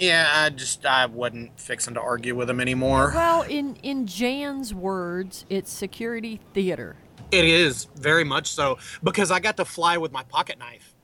Yeah, 0.00 0.26
I 0.32 0.48
just 0.48 0.86
I 0.86 1.04
wasn't 1.04 1.60
fixing 1.60 1.92
to 1.94 2.00
argue 2.00 2.34
with 2.34 2.48
him 2.48 2.58
anymore. 2.58 3.12
Well, 3.14 3.42
in 3.42 3.76
in 3.82 4.06
Jan's 4.06 4.72
words, 4.72 5.44
it's 5.50 5.70
security 5.70 6.40
theater. 6.54 6.96
It 7.30 7.44
is 7.44 7.86
very 7.96 8.24
much 8.24 8.50
so 8.50 8.78
because 9.04 9.30
I 9.30 9.40
got 9.40 9.58
to 9.58 9.66
fly 9.66 9.98
with 9.98 10.10
my 10.10 10.22
pocket 10.24 10.58
knife. 10.58 10.94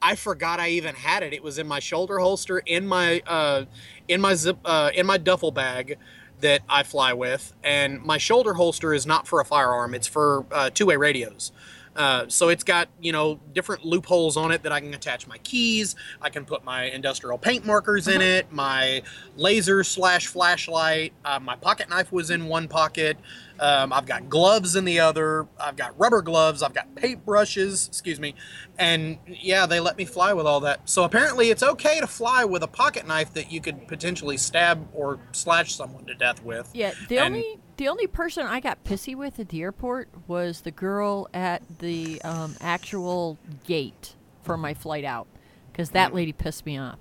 I 0.00 0.14
forgot 0.14 0.60
I 0.60 0.68
even 0.68 0.94
had 0.94 1.24
it. 1.24 1.32
It 1.32 1.42
was 1.42 1.58
in 1.58 1.66
my 1.66 1.80
shoulder 1.80 2.20
holster 2.20 2.58
in 2.58 2.86
my 2.86 3.20
uh, 3.26 3.64
in 4.06 4.20
my 4.20 4.34
zip 4.34 4.58
uh, 4.64 4.92
in 4.94 5.06
my 5.06 5.18
duffel 5.18 5.50
bag 5.50 5.98
that 6.40 6.62
I 6.68 6.84
fly 6.84 7.14
with, 7.14 7.52
and 7.64 8.00
my 8.02 8.18
shoulder 8.18 8.54
holster 8.54 8.94
is 8.94 9.06
not 9.06 9.26
for 9.26 9.40
a 9.40 9.44
firearm. 9.44 9.92
It's 9.92 10.06
for 10.06 10.46
uh, 10.52 10.70
two-way 10.70 10.96
radios. 10.96 11.50
Uh, 11.96 12.26
so 12.28 12.48
it's 12.50 12.62
got 12.62 12.88
you 13.00 13.12
know 13.12 13.40
different 13.54 13.84
loopholes 13.84 14.36
on 14.36 14.52
it 14.52 14.62
that 14.62 14.72
I 14.72 14.80
can 14.80 14.92
attach 14.94 15.26
my 15.26 15.38
keys. 15.38 15.96
I 16.20 16.30
can 16.30 16.44
put 16.44 16.64
my 16.64 16.84
industrial 16.84 17.38
paint 17.38 17.64
markers 17.64 18.06
in 18.06 18.20
it. 18.20 18.52
My 18.52 19.02
laser 19.36 19.82
slash 19.82 20.26
flashlight. 20.26 21.12
Uh, 21.24 21.40
my 21.40 21.56
pocket 21.56 21.88
knife 21.88 22.12
was 22.12 22.30
in 22.30 22.46
one 22.46 22.68
pocket. 22.68 23.16
Um, 23.58 23.92
I've 23.92 24.06
got 24.06 24.28
gloves 24.28 24.76
in 24.76 24.84
the 24.84 25.00
other. 25.00 25.46
I've 25.58 25.76
got 25.76 25.98
rubber 25.98 26.22
gloves. 26.22 26.62
I've 26.62 26.74
got 26.74 26.94
paint 26.94 27.24
brushes. 27.24 27.86
Excuse 27.88 28.20
me. 28.20 28.34
And 28.78 29.18
yeah, 29.26 29.66
they 29.66 29.80
let 29.80 29.96
me 29.96 30.04
fly 30.04 30.32
with 30.34 30.46
all 30.46 30.60
that. 30.60 30.88
So 30.88 31.04
apparently, 31.04 31.50
it's 31.50 31.62
okay 31.62 32.00
to 32.00 32.06
fly 32.06 32.44
with 32.44 32.62
a 32.62 32.66
pocket 32.68 33.06
knife 33.06 33.32
that 33.34 33.50
you 33.50 33.60
could 33.60 33.88
potentially 33.88 34.36
stab 34.36 34.86
or 34.92 35.18
slash 35.32 35.74
someone 35.74 36.04
to 36.06 36.14
death 36.14 36.42
with. 36.44 36.70
Yeah, 36.74 36.92
the 37.08 37.18
And- 37.18 37.34
only 37.34 37.58
the 37.78 37.88
only 37.88 38.06
person 38.06 38.46
I 38.46 38.60
got 38.60 38.82
pissy 38.84 39.14
with 39.14 39.38
at 39.38 39.50
the 39.50 39.60
airport 39.60 40.08
was 40.26 40.62
the 40.62 40.70
girl 40.70 41.28
at 41.34 41.62
the 41.80 42.22
um, 42.22 42.54
actual 42.60 43.36
gate 43.66 44.14
for 44.42 44.56
my 44.56 44.72
flight 44.72 45.04
out, 45.04 45.26
because 45.70 45.90
that 45.90 46.14
lady 46.14 46.32
pissed 46.32 46.64
me 46.64 46.78
off. 46.78 46.98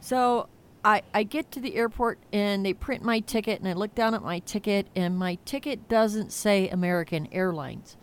So 0.00 0.48
I 0.86 1.02
I 1.12 1.24
get 1.24 1.50
to 1.50 1.60
the 1.60 1.74
airport 1.74 2.20
and 2.32 2.64
they 2.64 2.72
print 2.72 3.02
my 3.02 3.18
ticket 3.18 3.58
and 3.58 3.68
I 3.68 3.72
look 3.72 3.94
down 3.94 4.14
at 4.14 4.22
my 4.22 4.38
ticket 4.38 4.86
and 4.94 5.18
my 5.18 5.36
ticket 5.44 5.88
doesn't 5.88 6.32
say 6.32 6.68
American 6.68 7.28
Airlines. 7.32 7.96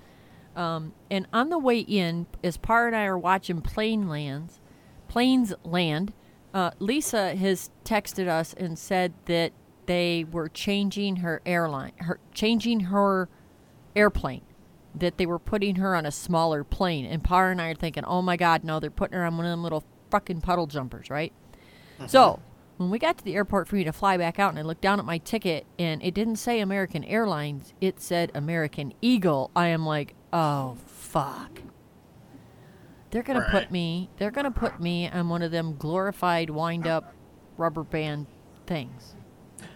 Um, 0.55 0.93
and 1.09 1.25
on 1.33 1.49
the 1.49 1.57
way 1.57 1.79
in, 1.79 2.27
as 2.43 2.57
Par 2.57 2.85
and 2.85 2.95
I 2.95 3.05
are 3.05 3.17
watching 3.17 3.61
plane 3.61 4.07
lands, 4.07 4.59
planes 5.07 5.53
land, 5.63 6.13
uh, 6.53 6.71
Lisa 6.77 7.35
has 7.35 7.71
texted 7.85 8.27
us 8.27 8.53
and 8.53 8.77
said 8.77 9.13
that 9.25 9.53
they 9.85 10.25
were 10.29 10.49
changing 10.49 11.17
her 11.17 11.41
airline, 11.45 11.93
her 11.99 12.19
changing 12.33 12.81
her 12.81 13.29
airplane, 13.95 14.43
that 14.93 15.17
they 15.17 15.25
were 15.25 15.39
putting 15.39 15.77
her 15.77 15.95
on 15.95 16.05
a 16.05 16.11
smaller 16.11 16.63
plane. 16.63 17.05
And 17.05 17.23
Par 17.23 17.49
and 17.49 17.61
I 17.61 17.69
are 17.69 17.75
thinking, 17.75 18.03
oh 18.03 18.21
my 18.21 18.35
God, 18.35 18.63
no, 18.63 18.79
they're 18.79 18.91
putting 18.91 19.17
her 19.17 19.25
on 19.25 19.37
one 19.37 19.45
of 19.45 19.51
them 19.51 19.63
little 19.63 19.83
fucking 20.11 20.41
puddle 20.41 20.67
jumpers, 20.67 21.09
right? 21.09 21.33
So 22.07 22.39
when 22.83 22.91
we 22.91 22.99
got 22.99 23.17
to 23.17 23.23
the 23.23 23.35
airport 23.35 23.67
for 23.67 23.75
me 23.75 23.83
to 23.83 23.91
fly 23.93 24.17
back 24.17 24.39
out, 24.39 24.49
and 24.51 24.59
I 24.59 24.61
looked 24.61 24.81
down 24.81 24.99
at 24.99 25.05
my 25.05 25.17
ticket, 25.17 25.65
and 25.79 26.03
it 26.03 26.13
didn't 26.13 26.35
say 26.37 26.59
American 26.59 27.03
Airlines, 27.03 27.73
it 27.81 27.99
said 27.99 28.31
American 28.35 28.93
Eagle. 29.01 29.51
I 29.55 29.67
am 29.67 29.85
like, 29.85 30.15
oh 30.31 30.77
fuck. 30.85 31.61
They're 33.11 33.23
gonna 33.23 33.47
put 33.51 33.69
me. 33.71 34.09
They're 34.17 34.31
gonna 34.31 34.51
put 34.51 34.79
me 34.79 35.07
on 35.07 35.29
one 35.29 35.41
of 35.43 35.51
them 35.51 35.75
glorified 35.77 36.49
wind-up 36.49 37.13
rubber 37.57 37.83
band 37.83 38.25
things. 38.65 39.15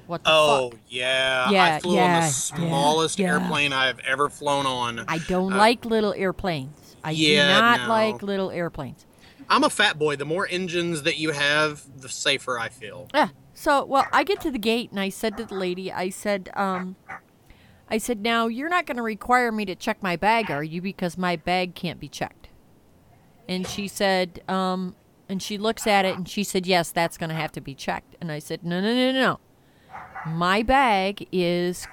What 0.07 0.23
the 0.23 0.29
Oh 0.31 0.69
fuck? 0.71 0.79
yeah, 0.87 1.49
Yeah, 1.49 1.75
I 1.75 1.79
flew 1.79 1.91
on 1.91 1.95
yeah, 1.97 2.19
the 2.21 2.25
yeah, 2.25 2.31
smallest 2.31 3.19
yeah. 3.19 3.33
airplane 3.33 3.73
I've 3.73 3.99
ever 3.99 4.29
flown 4.29 4.65
on. 4.65 5.05
I 5.07 5.19
don't 5.19 5.53
Uh, 5.53 5.57
like 5.57 5.85
little 5.85 6.13
airplanes. 6.13 6.95
I 7.03 7.11
yeah, 7.11 7.43
do 7.43 7.61
not 7.61 7.81
no. 7.81 7.87
like 7.89 8.21
little 8.23 8.49
airplanes. 8.51 9.05
I'm 9.49 9.63
a 9.63 9.69
fat 9.69 9.97
boy. 9.97 10.15
The 10.15 10.25
more 10.25 10.47
engines 10.49 11.03
that 11.03 11.17
you 11.17 11.31
have, 11.31 11.83
the 12.01 12.09
safer 12.09 12.59
I 12.59 12.69
feel. 12.69 13.07
Yeah. 13.13 13.29
So, 13.53 13.85
well, 13.85 14.05
I 14.11 14.23
get 14.23 14.39
to 14.41 14.51
the 14.51 14.59
gate 14.59 14.91
and 14.91 14.99
I 14.99 15.09
said 15.09 15.37
to 15.37 15.45
the 15.45 15.55
lady, 15.55 15.91
I 15.91 16.09
said, 16.09 16.49
um, 16.55 16.95
I 17.89 17.97
said, 17.97 18.21
now 18.21 18.47
you're 18.47 18.69
not 18.69 18.85
going 18.85 18.97
to 18.97 19.03
require 19.03 19.51
me 19.51 19.65
to 19.65 19.75
check 19.75 20.03
my 20.03 20.15
bag, 20.15 20.51
are 20.51 20.63
you? 20.63 20.81
Because 20.81 21.17
my 21.17 21.37
bag 21.37 21.73
can't 21.73 21.99
be 21.99 22.07
checked. 22.07 22.49
And 23.47 23.65
she 23.65 23.87
said, 23.87 24.41
um, 24.47 24.95
and 25.29 25.41
she 25.41 25.57
looks 25.57 25.87
at 25.87 26.05
it 26.05 26.15
and 26.15 26.27
she 26.27 26.43
said, 26.43 26.67
yes, 26.67 26.91
that's 26.91 27.17
going 27.17 27.29
to 27.29 27.35
have 27.35 27.51
to 27.53 27.61
be 27.61 27.73
checked. 27.73 28.15
And 28.21 28.31
I 28.31 28.39
said, 28.39 28.63
no, 28.63 28.81
no, 28.81 28.93
no, 28.93 29.11
no. 29.11 29.39
My 30.25 30.63
bag 30.63 31.27
is 31.31 31.87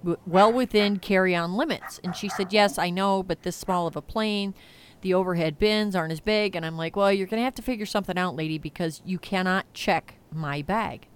w- 0.00 0.18
well 0.26 0.52
within 0.52 0.98
carry 0.98 1.34
on 1.34 1.54
limits. 1.54 2.00
And 2.04 2.14
she 2.14 2.28
said, 2.28 2.52
yes, 2.52 2.78
I 2.78 2.90
know, 2.90 3.22
but 3.22 3.42
this 3.42 3.56
small 3.56 3.86
of 3.86 3.96
a 3.96 4.02
plane, 4.02 4.54
the 5.02 5.14
overhead 5.14 5.58
bins 5.58 5.94
aren't 5.94 6.12
as 6.12 6.20
big. 6.20 6.56
And 6.56 6.64
I'm 6.64 6.76
like, 6.76 6.96
well, 6.96 7.12
you're 7.12 7.26
going 7.26 7.40
to 7.40 7.44
have 7.44 7.54
to 7.56 7.62
figure 7.62 7.86
something 7.86 8.16
out, 8.16 8.34
lady, 8.34 8.58
because 8.58 9.02
you 9.04 9.18
cannot 9.18 9.72
check 9.74 10.14
my 10.32 10.62
bag. 10.62 11.06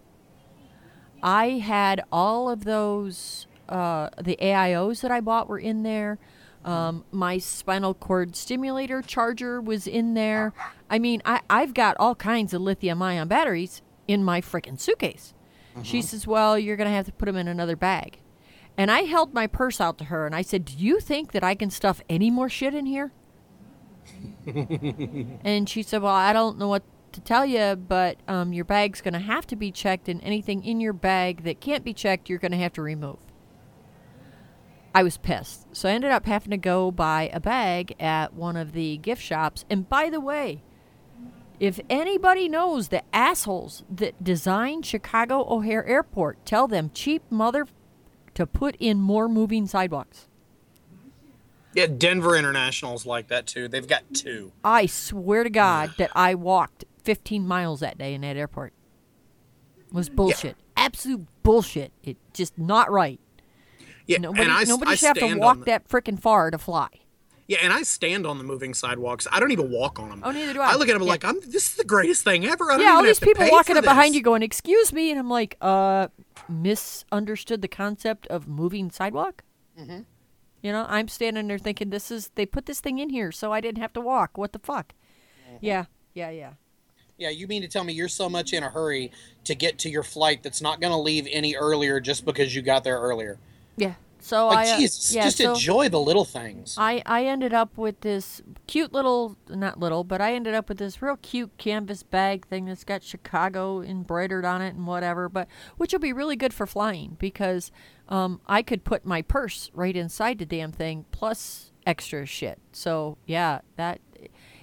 I 1.23 1.59
had 1.59 2.05
all 2.13 2.51
of 2.51 2.65
those, 2.65 3.47
uh, 3.69 4.11
the 4.23 4.37
AIOs 4.41 5.01
that 5.01 5.11
I 5.11 5.21
bought 5.21 5.49
were 5.49 5.59
in 5.59 5.83
there. 5.83 6.19
Um, 6.65 7.05
my 7.13 7.39
spinal 7.39 7.95
cord 7.95 8.35
stimulator 8.35 9.01
charger 9.01 9.61
was 9.61 9.87
in 9.87 10.15
there. 10.15 10.53
I 10.91 10.99
mean, 10.99 11.23
I, 11.25 11.41
I've 11.49 11.75
got 11.75 11.97
all 11.99 12.17
kinds 12.17 12.53
of 12.53 12.61
lithium 12.61 13.01
ion 13.03 13.29
batteries 13.29 13.83
in 14.09 14.25
my 14.25 14.41
frickin' 14.41 14.79
suitcase. 14.79 15.33
She 15.83 16.01
says, 16.03 16.27
Well, 16.27 16.59
you're 16.59 16.77
going 16.77 16.89
to 16.89 16.95
have 16.95 17.07
to 17.07 17.13
put 17.13 17.27
them 17.27 17.37
in 17.37 17.49
another 17.49 17.77
bag. 17.77 18.19
And 18.79 18.91
I 18.91 19.03
held 19.03 19.33
my 19.33 19.47
purse 19.47 19.81
out 19.81 19.99
to 19.99 20.05
her 20.05 20.27
and 20.27 20.35
I 20.35 20.43
said, 20.43 20.65
Do 20.65 20.75
you 20.77 21.01
think 21.01 21.33
that 21.33 21.45
I 21.45 21.55
can 21.55 21.71
stuff 21.71 22.01
any 22.09 22.31
more 22.31 22.49
shit 22.49 22.75
in 22.75 22.87
here? 22.87 23.13
and 25.45 25.69
she 25.69 25.83
said, 25.83 26.03
Well, 26.03 26.15
I 26.15 26.33
don't 26.33 26.59
know 26.59 26.69
what 26.69 26.83
to 27.13 27.21
tell 27.21 27.47
you, 27.47 27.77
but 27.77 28.19
um, 28.29 28.53
your 28.53 28.65
bag's 28.65 29.01
going 29.01 29.15
to 29.15 29.21
have 29.21 29.47
to 29.49 29.57
be 29.57 29.71
checked, 29.71 30.09
and 30.09 30.23
anything 30.23 30.65
in 30.65 30.81
your 30.81 30.93
bag 30.93 31.45
that 31.45 31.61
can't 31.61 31.85
be 31.85 31.95
checked, 31.95 32.29
you're 32.29 32.39
going 32.39 32.53
to 32.53 32.59
have 32.59 32.73
to 32.75 32.83
remove. 32.83 33.19
I 34.95 35.03
was 35.03 35.19
pissed. 35.19 35.67
So 35.77 35.89
I 35.89 35.93
ended 35.93 36.11
up 36.11 36.25
having 36.25 36.53
to 36.53 36.57
go 36.57 36.91
buy 36.91 37.31
a 37.33 37.41
bag 37.41 37.95
at 38.01 38.33
one 38.33 38.57
of 38.57 38.73
the 38.73 38.97
gift 38.97 39.23
shops. 39.23 39.67
And 39.69 39.87
by 39.87 40.09
the 40.09 40.21
way, 40.21 40.63
if 41.61 41.81
anybody 41.91 42.49
knows 42.49 42.89
the 42.89 43.03
assholes 43.15 43.85
that 43.91 44.25
designed 44.25 44.87
Chicago 44.87 45.45
O'Hare 45.49 45.85
Airport, 45.87 46.45
tell 46.47 46.67
them 46.67 46.91
cheap 46.95 47.23
mother 47.31 47.67
to 48.35 48.47
put 48.47 48.77
in 48.77 48.99
more 48.99 49.29
moving 49.29 49.67
sidewalks. 49.67 50.29
Yeah, 51.77 51.87
Denver 51.87 52.35
International's 52.37 53.05
like 53.05 53.29
that 53.29 53.47
too. 53.47 53.69
They've 53.69 53.87
got 53.87 54.03
two. 54.15 54.53
I 54.65 54.87
swear 54.87 55.45
to 55.45 55.51
God 55.51 55.93
that 55.99 56.11
I 56.15 56.35
walked 56.35 56.87
15 57.05 57.47
miles 57.47 57.81
that 57.81 57.99
day 57.99 58.15
in 58.15 58.23
that 58.23 58.35
airport. 58.35 58.73
It 59.87 59.93
was 59.93 60.09
bullshit. 60.09 60.57
Absolute 60.79 61.27
bullshit. 61.43 61.93
It 62.03 62.17
just 62.33 62.59
not 62.59 62.91
right. 62.91 63.21
Yeah, 64.07 64.19
Nobody, 64.19 64.45
and 64.45 64.53
I, 64.53 64.65
nobody 64.65 64.93
I 64.93 64.95
should 64.95 65.07
have 65.19 65.19
to 65.19 65.35
walk 65.35 65.59
the, 65.61 65.65
that 65.67 65.89
frickin' 65.89 66.19
far 66.19 66.51
to 66.51 66.57
fly. 66.57 66.89
Yeah, 67.47 67.59
and 67.63 67.73
I 67.73 67.83
stand 67.83 68.27
on 68.27 68.39
the 68.39 68.45
moving 68.45 68.73
sidewalks. 68.73 69.27
I 69.31 69.39
don't 69.39 69.51
even 69.53 69.71
walk 69.71 69.99
on 69.99 70.09
them. 70.09 70.23
Oh, 70.25 70.31
neither 70.31 70.55
do 70.55 70.61
I. 70.61 70.73
I 70.73 70.77
look 70.77 70.89
at 70.89 70.95
them 70.95 71.03
Yeah. 71.03 71.09
like 71.09 71.25
I'm. 71.25 71.41
This 71.41 71.69
is 71.71 71.75
the 71.75 71.85
greatest 71.85 72.25
thing 72.25 72.47
ever. 72.47 72.71
I 72.73 72.77
don't 72.79 72.87
yeah, 72.87 72.93
all 72.93 73.03
these 73.03 73.19
have 73.19 73.29
people 73.29 73.49
walking 73.51 73.75
for 73.75 73.81
up 73.81 73.85
behind 73.85 74.15
you 74.15 74.23
going, 74.23 74.43
"Excuse 74.43 74.93
me," 74.93 75.11
and 75.11 75.21
I'm 75.21 75.29
like, 75.29 75.57
"Uh, 75.61 76.09
misunderstood 76.49 77.61
the 77.63 77.69
concept 77.69 78.27
of 78.29 78.49
moving 78.49 78.91
sidewalk." 78.91 79.45
Mm-hmm. 79.79 80.01
You 80.67 80.73
know, 80.73 80.85
I'm 80.89 81.07
standing 81.07 81.47
there 81.47 81.59
thinking, 81.59 81.91
"This 81.91 82.11
is 82.11 82.33
they 82.35 82.45
put 82.45 82.67
this 82.67 82.81
thing 82.81 82.99
in 82.99 83.11
here, 83.11 83.31
so 83.31 83.53
I 83.53 83.61
didn't 83.61 83.81
have 83.81 83.93
to 83.93 84.01
walk. 84.01 84.37
What 84.37 84.53
the 84.53 84.59
fuck?" 84.59 84.95
Mm-hmm. 85.47 85.65
Yeah, 85.65 85.85
yeah, 86.13 86.31
yeah. 86.31 86.53
Yeah, 87.19 87.29
you 87.29 87.47
mean 87.47 87.63
to 87.63 87.69
tell 87.69 87.85
me 87.85 87.93
you're 87.93 88.09
so 88.09 88.29
much 88.29 88.53
in 88.53 88.65
a 88.65 88.71
hurry 88.71 89.13
to 89.45 89.55
get 89.55 89.79
to 89.79 89.89
your 89.89 90.03
flight 90.03 90.43
that's 90.43 90.61
not 90.61 90.81
going 90.81 90.91
to 90.91 90.99
leave 90.99 91.29
any 91.31 91.55
earlier 91.55 92.01
just 92.01 92.25
because 92.25 92.53
you 92.53 92.63
got 92.63 92.83
there 92.83 92.99
earlier? 92.99 93.39
Yeah. 93.77 93.95
So 94.27 94.49
Like, 94.49 94.67
I, 94.67 94.71
uh, 94.73 94.79
Jesus, 94.79 95.15
yeah, 95.15 95.23
just 95.25 95.39
so 95.39 95.53
enjoy 95.53 95.89
the 95.89 96.01
little 96.01 96.25
things. 96.25 96.75
I 96.77 97.01
I 97.07 97.27
ended 97.27 97.55
up 97.55 97.79
with 97.79 98.01
this 98.01 98.43
cute 98.67 98.93
little, 98.93 99.37
not 99.49 99.79
little, 99.79 100.03
but 100.03 100.21
I 100.21 100.35
ended 100.35 100.53
up 100.53 100.69
with 100.69 100.79
this 100.79 101.01
real 101.01 101.17
cute 101.23 101.57
canvas 101.59 102.03
bag 102.03 102.45
thing 102.47 102.65
that's 102.65 102.83
got 102.83 103.05
Chicago 103.05 103.83
embroidered 103.83 104.45
on 104.45 104.63
it 104.63 104.75
and 104.75 104.85
whatever, 104.85 105.29
but 105.29 105.47
which 105.77 105.93
will 105.93 106.01
be 106.01 106.13
really 106.13 106.35
good 106.35 106.53
for 106.53 106.67
flying 106.67 107.17
because 107.21 107.71
um, 108.09 108.41
I 108.49 108.63
could 108.63 108.83
put 108.83 109.07
my 109.07 109.23
purse 109.23 109.71
right 109.73 109.95
inside 109.95 110.39
the 110.39 110.47
damn 110.47 110.73
thing 110.73 111.05
plus 111.13 111.71
extra 111.87 112.27
shit. 112.27 112.59
So 112.73 113.19
yeah, 113.27 113.61
that 113.77 114.01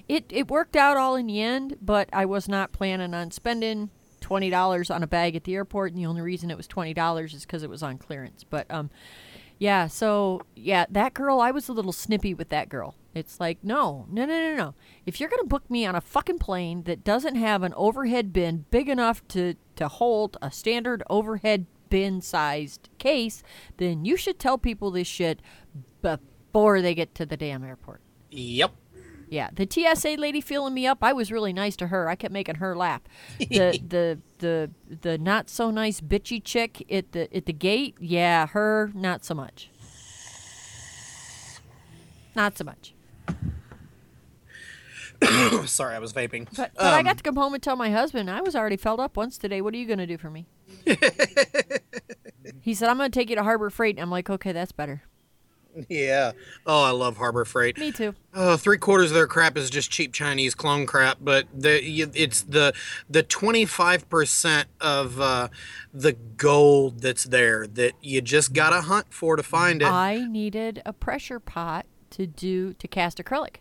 it 0.10 0.26
it 0.30 0.52
worked 0.52 0.76
out 0.76 0.98
all 0.98 1.16
in 1.16 1.28
the 1.28 1.42
end, 1.42 1.78
but 1.82 2.10
I 2.12 2.26
was 2.26 2.50
not 2.50 2.74
planning 2.74 3.14
on 3.14 3.32
spending 3.32 3.92
twenty 4.20 4.50
dollars 4.50 4.90
on 4.90 5.04
a 5.04 5.08
bag 5.08 5.36
at 5.38 5.46
the 5.46 5.56
airport, 5.56 5.94
and 5.94 6.02
the 6.02 6.06
only 6.06 6.22
reason 6.22 6.52
it 6.52 6.58
was 6.58 6.68
twenty 6.68 6.94
dollars 6.94 7.34
is 7.34 7.44
because 7.44 7.64
it 7.64 7.70
was 7.70 7.82
on 7.82 7.98
clearance. 7.98 8.44
But 8.44 8.70
um, 8.70 8.90
yeah, 9.64 9.88
so 9.88 10.42
yeah, 10.56 10.86
that 10.90 11.14
girl, 11.14 11.40
I 11.40 11.52
was 11.52 11.70
a 11.70 11.74
little 11.74 11.94
snippy 11.94 12.34
with 12.34 12.50
that 12.50 12.68
girl. 12.68 12.96
It's 13.16 13.40
like, 13.40 13.64
no, 13.64 14.06
no, 14.12 14.26
no, 14.26 14.50
no, 14.50 14.56
no. 14.58 14.76
If 15.06 15.22
you're 15.22 15.30
gonna 15.30 15.46
book 15.46 15.70
me 15.70 15.86
on 15.86 15.96
a 15.96 16.02
fucking 16.02 16.40
plane 16.40 16.84
that 16.84 17.06
doesn't 17.06 17.36
have 17.36 17.64
an 17.64 17.74
overhead 17.78 18.34
bin 18.34 18.66
big 18.72 18.90
enough 18.90 19.26
to 19.30 19.56
to 19.78 19.88
hold 19.88 20.36
a 20.42 20.52
standard 20.52 21.02
overhead 21.10 21.66
bin 21.90 22.20
sized 22.20 22.90
case, 22.98 23.42
then 23.78 24.04
you 24.04 24.18
should 24.18 24.38
tell 24.38 24.58
people 24.58 24.92
this 24.92 25.08
shit 25.08 25.42
before 26.02 26.82
they 26.82 26.94
get 26.94 27.16
to 27.16 27.26
the 27.26 27.38
damn 27.38 27.64
airport. 27.64 28.02
Yep. 28.32 28.74
Yeah, 29.34 29.50
the 29.52 29.68
TSA 29.68 30.10
lady 30.20 30.42
feeling 30.42 30.76
me 30.76 30.86
up, 30.86 31.00
I 31.02 31.12
was 31.12 31.32
really 31.32 31.54
nice 31.54 31.76
to 31.78 31.88
her. 31.88 32.08
I 32.08 32.14
kept 32.16 32.32
making 32.32 32.56
her 32.56 32.76
laugh. 32.76 33.02
The 33.40 33.80
the 33.88 34.20
the 34.38 34.70
the 35.02 35.18
not 35.18 35.50
so 35.50 35.72
nice 35.72 36.00
bitchy 36.02 36.40
chick 36.44 36.86
at 36.92 37.14
the 37.14 37.36
at 37.36 37.48
the 37.48 37.54
gate, 37.54 37.96
yeah, 38.00 38.46
her 38.48 38.92
not 38.94 39.26
so 39.26 39.34
much. 39.34 39.72
Not 42.36 42.58
so 42.60 42.64
much. 42.64 42.94
Sorry, 45.68 45.96
I 45.96 46.00
was 46.00 46.14
vaping. 46.14 46.48
But, 46.56 46.72
but 46.76 46.84
I 46.84 47.00
Um, 47.00 47.06
got 47.06 47.18
to 47.18 47.24
come 47.24 47.36
home 47.36 47.56
and 47.56 47.64
tell 47.64 47.76
my 47.76 47.90
husband 47.90 48.30
I 48.30 48.42
was 48.42 48.56
already 48.56 48.78
filled 48.78 49.00
up 49.00 49.18
once 49.18 49.40
today. 49.40 49.62
What 49.62 49.74
are 49.74 49.78
you 49.78 49.88
going 49.88 50.00
to 50.00 50.06
do 50.08 50.18
for 50.20 50.30
me? 50.30 50.46
he 52.62 52.74
said 52.76 52.90
I'm 52.90 52.98
going 52.98 53.10
to 53.10 53.20
take 53.20 53.30
you 53.32 53.36
to 53.38 53.44
Harbor 53.44 53.70
Freight. 53.72 54.00
I'm 54.00 54.12
like, 54.12 54.30
okay, 54.30 54.52
that's 54.52 54.72
better. 54.72 55.04
Yeah. 55.90 56.34
Oh, 56.68 56.84
I 56.84 56.92
love 56.92 57.18
Harbor 57.18 57.46
Freight. 57.46 57.78
Me 57.80 57.92
too. 57.92 58.14
Oh, 58.34 58.58
three 58.58 58.78
quarters 58.78 59.10
of 59.12 59.16
their 59.16 59.26
crap 59.28 59.58
is 59.58 59.70
just 59.70 59.90
cheap 59.90 60.14
Chinese 60.14 60.54
clone 60.54 60.86
crap, 60.86 61.18
but 61.22 61.48
the 61.54 61.80
it's 62.14 62.42
the 62.44 62.74
the 63.10 63.24
twenty 63.24 63.66
five 63.66 64.08
percent 64.10 64.68
of 64.80 65.20
uh, 65.20 65.48
the 65.94 66.14
gold 66.14 67.02
that's 67.02 67.24
there 67.24 67.66
that 67.68 67.94
you 68.02 68.22
just 68.22 68.54
gotta 68.54 68.82
hunt 68.82 69.12
for 69.14 69.36
to 69.36 69.42
find 69.44 69.82
it. 69.82 69.88
I 69.88 70.26
needed 70.30 70.82
a 70.86 70.94
pressure 70.94 71.40
pot 71.40 71.86
to 72.12 72.28
do 72.28 72.74
to 72.76 72.88
cast 72.88 73.18
acrylic. 73.18 73.56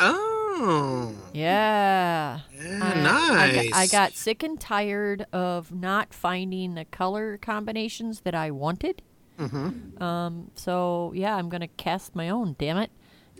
oh, 0.00 1.12
Yeah. 1.32 2.40
yeah, 2.54 2.78
I- 2.82 2.92
I 2.92 3.02
nice. 3.02 3.70
got, 3.70 3.76
I 3.78 3.86
got 3.86 4.12
sick 4.12 4.42
and 4.42 4.60
tired 4.60 5.26
of 5.32 5.72
not 5.72 6.12
finding 6.14 6.74
the 6.74 6.84
color 6.84 7.36
combinations 7.38 8.20
that 8.20 8.34
I 8.34 8.50
wanted. 8.50 9.02
Mm-hmm. 9.38 10.02
Um. 10.02 10.50
So 10.54 11.12
yeah, 11.14 11.36
I'm 11.36 11.48
gonna 11.48 11.68
cast 11.68 12.14
my 12.14 12.30
own. 12.30 12.56
Damn 12.58 12.78
it. 12.78 12.90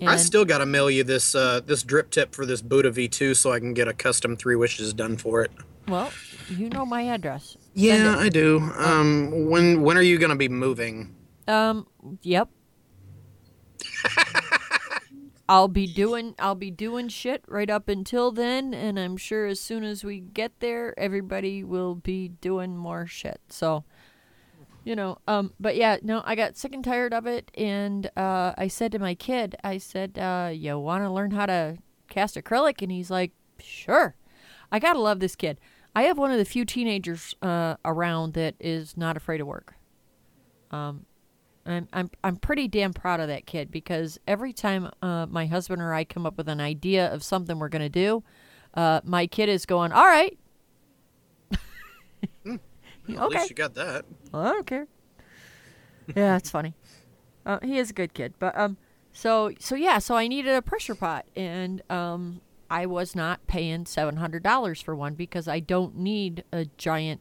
And 0.01 0.11
I 0.11 0.17
still 0.17 0.45
gotta 0.45 0.67
mail 0.67 0.91
you 0.91 1.05
this 1.05 1.35
uh, 1.35 1.61
this 1.65 1.83
drip 1.83 2.11
tip 2.11 2.35
for 2.35 2.45
this 2.45 2.61
Buddha 2.61 2.91
V2 2.91 3.35
so 3.35 3.53
I 3.53 3.59
can 3.59 3.73
get 3.73 3.89
a 3.89 3.95
custom 3.95 4.37
three 4.37 4.57
wishes 4.57 4.93
done 4.93 5.17
for 5.17 5.43
it. 5.43 5.51
well, 5.89 6.13
you 6.51 6.69
know 6.69 6.85
my 6.85 7.03
address. 7.03 7.57
Yeah. 7.75 8.17
I 8.19 8.29
do. 8.29 8.59
Um, 8.77 9.49
when 9.49 9.83
when 9.83 9.97
are 9.97 10.03
you 10.03 10.19
gonna 10.19 10.37
be 10.37 10.49
moving? 10.49 11.15
Um. 11.49 11.87
Yep. 12.23 12.51
I'll 15.49 15.69
be 15.69 15.87
doing 15.87 16.35
I'll 16.39 16.57
be 16.57 16.73
doing 16.73 17.09
shit 17.09 17.45
right 17.47 17.71
up 17.71 17.89
until 17.89 18.33
then, 18.33 18.75
and 18.75 18.99
I'm 18.99 19.17
sure 19.17 19.47
as 19.47 19.61
soon 19.61 19.85
as 19.85 20.05
we 20.05 20.21
get 20.21 20.59
there, 20.61 20.99
everybody 20.99 21.63
will 21.63 21.95
be 21.95 22.29
doing 22.29 22.77
more 22.77 23.07
shit. 23.07 23.41
So, 23.49 23.85
you 24.87 24.95
know, 24.95 25.19
um, 25.27 25.53
but 25.59 25.75
yeah, 25.75 25.97
no, 26.03 26.23
I 26.25 26.37
got 26.37 26.57
sick 26.57 26.73
and 26.73 26.85
tired 26.85 27.13
of 27.13 27.27
it, 27.27 27.51
and 27.57 28.07
uh, 28.17 28.55
I 28.57 28.69
said 28.69 28.93
to 28.93 29.01
my 29.01 29.17
kid, 29.17 29.57
I 29.65 29.79
said, 29.79 30.17
uh, 30.17 30.51
"You 30.53 30.79
want 30.79 31.03
to 31.03 31.11
learn 31.11 31.33
how 31.33 31.47
to 31.47 31.79
cast 32.09 32.37
acrylic?" 32.37 32.81
And 32.81 32.93
he's 32.93 33.11
like, 33.11 33.33
"Sure." 33.59 34.15
I 34.71 34.79
gotta 34.79 35.01
love 35.01 35.19
this 35.19 35.35
kid. 35.35 35.59
I 35.97 36.03
have 36.03 36.19
one 36.19 36.31
of 36.31 36.39
the 36.39 36.45
few 36.45 36.65
teenagers 36.65 37.35
uh, 37.43 37.77
around 37.85 38.35
that 38.35 38.55
is 38.61 38.97
not 38.97 39.17
afraid 39.17 39.41
of 39.41 39.49
work. 39.49 39.75
I'm 41.67 41.89
I'm 41.93 42.11
I'm 42.23 42.37
pretty 42.37 42.69
damn 42.69 42.93
proud 42.93 43.19
of 43.19 43.27
that 43.27 43.45
kid 43.45 43.73
because 43.73 44.21
every 44.29 44.53
time 44.53 44.91
uh, 45.03 45.27
my 45.27 45.47
husband 45.47 45.83
or 45.83 45.95
I 45.95 46.05
come 46.05 46.27
up 46.27 46.37
with 46.37 46.49
an 46.49 46.61
idea 46.61 47.13
of 47.13 47.25
something 47.25 47.59
we're 47.59 47.71
gonna 47.71 47.89
do, 47.89 48.23
uh, 48.75 49.01
my 49.03 49.27
kid 49.27 49.49
is 49.49 49.67
going, 49.67 49.91
"All 49.91 50.07
right, 50.07 50.39
At 53.09 53.19
okay, 53.19 53.39
least 53.39 53.51
you 53.51 53.57
got 53.57 53.75
that. 53.75 54.05
well, 54.33 54.43
I 54.43 54.53
don't 54.53 54.67
care." 54.67 54.87
yeah, 56.15 56.37
it's 56.37 56.51
funny. 56.51 56.75
Uh, 57.47 57.61
he 57.63 57.79
is 57.79 57.91
a 57.91 57.93
good 57.93 58.13
kid, 58.13 58.35
but 58.41 58.59
um, 58.59 58.77
so 59.13 59.53
so 59.61 59.77
yeah, 59.77 59.99
so 60.01 60.17
I 60.17 60.27
needed 60.27 60.53
a 60.53 60.61
pressure 60.61 60.97
pot, 60.97 61.27
and 61.37 61.81
um, 61.89 62.41
I 62.69 62.87
was 62.87 63.15
not 63.15 63.47
paying 63.47 63.87
seven 63.87 64.17
hundred 64.17 64.43
dollars 64.43 64.81
for 64.83 64.97
one 64.97 65.15
because 65.15 65.47
I 65.47 65.61
don't 65.61 65.97
need 65.97 66.43
a 66.53 66.65
giant 66.77 67.21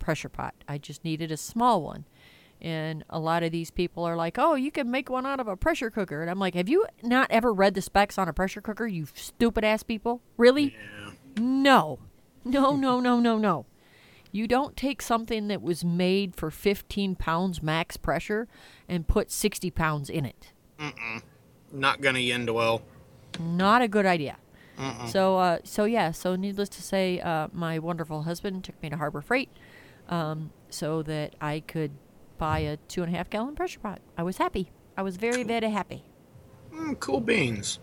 pressure 0.00 0.28
pot. 0.28 0.54
I 0.66 0.78
just 0.78 1.04
needed 1.04 1.30
a 1.30 1.36
small 1.36 1.82
one. 1.82 2.04
And 2.60 3.04
a 3.08 3.20
lot 3.20 3.44
of 3.44 3.52
these 3.52 3.70
people 3.70 4.02
are 4.02 4.16
like, 4.16 4.38
"Oh, 4.38 4.54
you 4.56 4.72
can 4.72 4.90
make 4.90 5.08
one 5.08 5.24
out 5.24 5.38
of 5.38 5.46
a 5.46 5.56
pressure 5.56 5.88
cooker." 5.88 6.20
And 6.20 6.28
I'm 6.28 6.40
like, 6.40 6.54
"Have 6.54 6.68
you 6.68 6.84
not 7.04 7.30
ever 7.30 7.52
read 7.52 7.74
the 7.74 7.82
specs 7.82 8.18
on 8.18 8.28
a 8.28 8.32
pressure 8.32 8.60
cooker, 8.60 8.88
you 8.88 9.06
stupid 9.14 9.62
ass 9.62 9.84
people? 9.84 10.20
Really? 10.36 10.76
No. 11.36 12.00
No, 12.44 12.74
no, 12.74 12.98
no, 12.98 13.20
no, 13.20 13.38
no. 13.38 13.66
You 14.32 14.48
don't 14.48 14.76
take 14.76 15.02
something 15.02 15.48
that 15.48 15.60
was 15.60 15.84
made 15.84 16.34
for 16.34 16.50
15 16.50 17.14
pounds 17.16 17.62
max 17.62 17.98
pressure 17.98 18.48
and 18.88 19.06
put 19.06 19.30
60 19.30 19.70
pounds 19.70 20.08
in 20.08 20.24
it. 20.24 20.52
Mm-mm. 20.78 21.22
Not 21.70 22.00
gonna 22.00 22.18
end 22.18 22.50
well. 22.50 22.82
Not 23.38 23.82
a 23.82 23.88
good 23.88 24.06
idea. 24.06 24.38
Mm. 24.78 25.08
So, 25.08 25.36
uh, 25.36 25.58
so 25.64 25.84
yeah. 25.84 26.10
So, 26.12 26.34
needless 26.34 26.68
to 26.70 26.82
say, 26.82 27.20
uh, 27.20 27.48
my 27.52 27.78
wonderful 27.78 28.22
husband 28.22 28.64
took 28.64 28.80
me 28.82 28.90
to 28.90 28.96
Harbor 28.96 29.20
Freight, 29.20 29.50
um, 30.08 30.50
so 30.70 31.02
that 31.02 31.36
I 31.40 31.60
could 31.60 31.92
buy 32.38 32.60
a 32.60 32.76
two 32.88 33.02
and 33.02 33.14
a 33.14 33.16
half 33.16 33.30
gallon 33.30 33.54
pressure 33.54 33.80
pot. 33.80 34.00
I 34.16 34.22
was 34.22 34.38
happy. 34.38 34.70
I 34.96 35.02
was 35.02 35.16
very, 35.16 35.42
very 35.42 35.70
happy. 35.70 36.04
Mm, 36.72 36.98
cool 37.00 37.20
beans. 37.20 37.78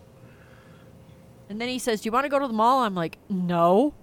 And 1.48 1.60
then 1.60 1.68
he 1.68 1.78
says, 1.78 2.00
"Do 2.00 2.08
you 2.08 2.12
want 2.12 2.24
to 2.24 2.28
go 2.28 2.38
to 2.38 2.46
the 2.46 2.52
mall?" 2.52 2.82
I'm 2.82 2.94
like, 2.94 3.18
"No, 3.28 3.94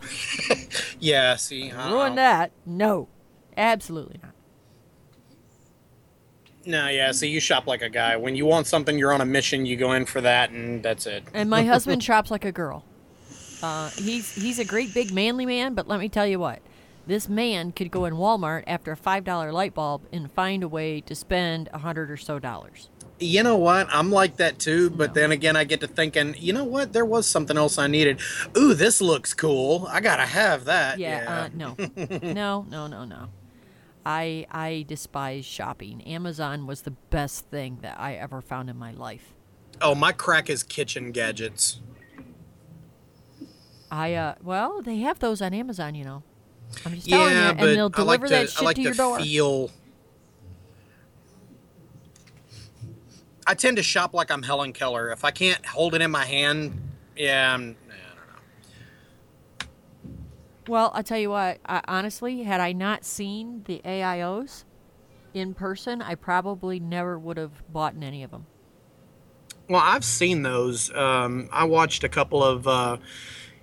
Yeah. 1.00 1.36
See. 1.36 1.72
ruin 1.72 2.14
that. 2.16 2.52
No, 2.66 3.08
absolutely 3.56 4.20
not." 4.22 4.32
No, 6.66 6.88
yeah. 6.88 7.12
See, 7.12 7.28
you 7.28 7.40
shop 7.40 7.66
like 7.66 7.82
a 7.82 7.90
guy. 7.90 8.16
When 8.16 8.34
you 8.36 8.46
want 8.46 8.66
something, 8.66 8.98
you're 8.98 9.12
on 9.12 9.20
a 9.20 9.26
mission. 9.26 9.66
You 9.66 9.76
go 9.76 9.92
in 9.92 10.06
for 10.06 10.20
that, 10.20 10.50
and 10.50 10.82
that's 10.82 11.06
it. 11.06 11.24
And 11.34 11.50
my 11.50 11.62
husband 11.64 12.02
shops 12.02 12.30
like 12.30 12.44
a 12.44 12.52
girl. 12.52 12.84
Uh, 13.62 13.90
he's 13.90 14.34
he's 14.34 14.58
a 14.58 14.64
great 14.64 14.92
big 14.92 15.12
manly 15.12 15.46
man, 15.46 15.74
but 15.74 15.88
let 15.88 16.00
me 16.00 16.08
tell 16.08 16.26
you 16.26 16.38
what, 16.38 16.60
this 17.06 17.28
man 17.28 17.72
could 17.72 17.90
go 17.90 18.04
in 18.04 18.14
Walmart 18.14 18.64
after 18.66 18.92
a 18.92 18.96
five 18.96 19.24
dollar 19.24 19.52
light 19.52 19.74
bulb 19.74 20.02
and 20.12 20.30
find 20.30 20.62
a 20.62 20.68
way 20.68 21.00
to 21.02 21.14
spend 21.14 21.68
a 21.72 21.78
hundred 21.78 22.10
or 22.10 22.16
so 22.16 22.38
dollars. 22.38 22.88
You 23.24 23.42
know 23.42 23.56
what? 23.56 23.86
I'm 23.90 24.10
like 24.10 24.36
that 24.36 24.58
too, 24.58 24.90
but 24.90 25.14
then 25.14 25.32
again, 25.32 25.56
I 25.56 25.64
get 25.64 25.80
to 25.80 25.86
thinking, 25.86 26.34
you 26.38 26.52
know 26.52 26.64
what? 26.64 26.92
There 26.92 27.04
was 27.06 27.26
something 27.26 27.56
else 27.56 27.78
I 27.78 27.86
needed. 27.86 28.20
Ooh, 28.56 28.74
this 28.74 29.00
looks 29.00 29.32
cool. 29.32 29.86
I 29.90 30.00
gotta 30.00 30.26
have 30.26 30.66
that. 30.66 30.98
Yeah, 30.98 31.24
Uh, 31.26 31.48
no, 31.54 31.76
no, 32.22 32.66
no, 32.68 32.86
no, 32.86 33.04
no. 33.04 33.28
I 34.04 34.46
I 34.50 34.84
despise 34.86 35.46
shopping. 35.46 36.02
Amazon 36.02 36.66
was 36.66 36.82
the 36.82 36.90
best 36.90 37.46
thing 37.46 37.78
that 37.80 37.98
I 37.98 38.14
ever 38.14 38.40
found 38.42 38.68
in 38.68 38.76
my 38.76 38.92
life. 38.92 39.32
oh, 39.80 39.94
my 39.94 40.12
crack 40.12 40.50
is 40.50 40.62
kitchen 40.62 41.10
gadgets. 41.10 41.80
I 43.90 44.14
uh 44.14 44.34
well, 44.42 44.82
they 44.82 44.98
have 44.98 45.18
those 45.20 45.40
on 45.40 45.54
Amazon, 45.54 45.94
you 45.94 46.04
know. 46.04 46.22
I'm 46.84 46.94
just 46.94 47.08
telling 47.08 47.32
Yeah, 47.32 47.52
you, 47.52 47.58
and 47.58 47.76
they'll 47.76 47.90
I 47.94 48.02
like 48.02 48.20
deliver 48.20 48.26
to. 48.28 48.34
that 48.34 48.50
shit 48.50 48.60
I 48.60 48.64
like 48.64 48.76
to 48.76 48.82
to 48.82 48.88
your 48.88 48.94
door. 48.94 49.18
feel. 49.20 49.70
I 53.46 53.54
tend 53.54 53.76
to 53.76 53.82
shop 53.82 54.14
like 54.14 54.30
I'm 54.30 54.42
Helen 54.42 54.72
Keller. 54.72 55.10
If 55.10 55.24
I 55.24 55.30
can't 55.30 55.64
hold 55.66 55.94
it 55.94 56.00
in 56.00 56.10
my 56.10 56.24
hand, 56.24 56.80
yeah, 57.16 57.54
I'm, 57.54 57.76
I 57.88 57.94
don't 58.16 58.28
know. 59.60 59.66
Well, 60.66 60.90
I'll 60.94 61.02
tell 61.02 61.18
you 61.18 61.30
what, 61.30 61.58
I, 61.66 61.82
honestly, 61.86 62.42
had 62.42 62.60
I 62.60 62.72
not 62.72 63.04
seen 63.04 63.62
the 63.66 63.80
AIOs 63.84 64.64
in 65.34 65.52
person, 65.52 66.00
I 66.00 66.14
probably 66.14 66.80
never 66.80 67.18
would 67.18 67.36
have 67.36 67.62
bought 67.70 67.94
any 68.00 68.22
of 68.22 68.30
them. 68.30 68.46
Well, 69.68 69.82
I've 69.82 70.04
seen 70.04 70.42
those. 70.42 70.94
Um, 70.94 71.48
I 71.52 71.64
watched 71.64 72.04
a 72.04 72.08
couple 72.08 72.44
of 72.44 72.68
uh, 72.68 72.98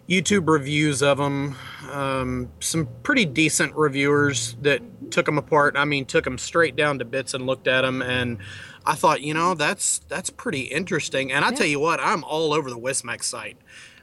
YouTube 0.10 0.48
reviews 0.50 1.02
of 1.02 1.18
them. 1.18 1.56
Um, 1.92 2.52
some 2.60 2.88
pretty 3.04 3.26
decent 3.26 3.76
reviewers 3.76 4.56
that 4.62 4.82
took 5.12 5.26
them 5.26 5.38
apart. 5.38 5.76
I 5.78 5.86
mean, 5.86 6.06
took 6.06 6.24
them 6.24 6.38
straight 6.38 6.76
down 6.76 7.00
to 7.00 7.06
bits 7.06 7.34
and 7.34 7.46
looked 7.46 7.68
at 7.68 7.82
them, 7.82 8.02
and 8.02 8.40
I 8.86 8.96
thought, 8.96 9.22
you 9.22 9.34
know, 9.34 9.54
that's 9.54 10.00
that's 10.08 10.30
pretty 10.30 10.62
interesting. 10.62 11.32
And 11.32 11.46
I 11.46 11.52
tell 11.52 11.68
you 11.68 11.80
what, 11.80 12.00
I'm 12.00 12.24
all 12.24 12.54
over 12.54 12.70
the 12.70 12.80
Wismec 12.80 13.24
site. 13.24 13.58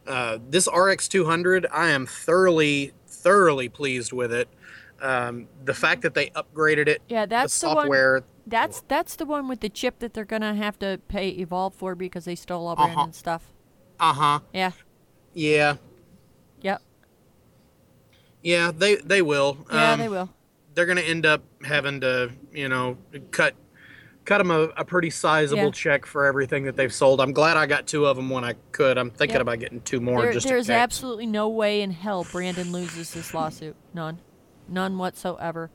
Uh, 0.06 0.38
this 0.48 0.68
RX 0.74 1.08
200, 1.08 1.66
I 1.72 1.88
am 1.90 2.06
thoroughly, 2.06 2.92
thoroughly 3.06 3.68
pleased 3.68 4.12
with 4.12 4.32
it. 4.32 4.48
Um, 5.02 5.48
the 5.64 5.74
fact 5.74 6.02
that 6.02 6.14
they 6.14 6.30
upgraded 6.30 6.88
it, 6.88 7.02
Yeah, 7.08 7.26
that's 7.26 7.58
the 7.60 7.68
the 7.68 7.74
one- 7.74 7.84
software. 7.84 8.22
That's 8.46 8.82
that's 8.88 9.16
the 9.16 9.26
one 9.26 9.46
with 9.48 9.60
the 9.60 9.68
chip 9.68 9.98
that 9.98 10.14
they're 10.14 10.24
gonna 10.24 10.54
have 10.54 10.78
to 10.78 10.98
pay 11.08 11.36
Evolv 11.44 11.74
for 11.74 11.94
because 11.94 12.24
they 12.24 12.34
stole 12.34 12.74
brand 12.74 12.92
Uh-huh. 12.92 13.04
and 13.04 13.14
stuff. 13.14 13.42
Uh 14.00 14.14
huh. 14.14 14.40
Yeah. 14.54 14.70
Yeah. 15.34 15.74
Yep. 16.62 16.80
Yeah, 18.42 18.70
they 18.74 18.96
they 18.96 19.20
will. 19.22 19.58
Yeah, 19.70 19.92
Um, 19.92 19.98
they 19.98 20.08
will. 20.08 20.30
They're 20.74 20.86
going 20.86 20.98
to 20.98 21.04
end 21.04 21.26
up 21.26 21.42
having 21.64 22.00
to, 22.02 22.30
you 22.52 22.68
know, 22.68 22.96
cut 23.32 23.54
cut 24.28 24.38
them 24.38 24.50
a, 24.50 24.64
a 24.76 24.84
pretty 24.84 25.08
sizable 25.08 25.62
Yeah. 25.64 25.70
check 25.70 26.04
for 26.04 26.26
everything 26.26 26.64
that 26.64 26.76
they've 26.76 26.92
sold. 26.92 27.18
I'm 27.18 27.32
glad 27.32 27.56
I 27.56 27.64
got 27.66 27.86
two 27.86 28.04
of 28.04 28.14
them 28.16 28.28
when 28.28 28.44
I 28.44 28.52
could. 28.72 28.98
I'm 28.98 29.10
thinking 29.10 29.36
Yep. 29.36 29.40
about 29.42 29.58
getting 29.58 29.80
two 29.80 30.00
more. 30.00 30.20
There- 30.22 30.38
there's 30.38 30.68
absolutely 30.68 31.24
no 31.26 31.48
way 31.48 31.80
in 31.80 31.90
hell 31.92 32.26
Brandon 32.30 32.70
loses 32.70 33.14
this 33.14 33.32
lawsuit. 33.32 33.74
None, 33.94 34.18
none 34.68 34.98
whatsoever. 34.98 35.70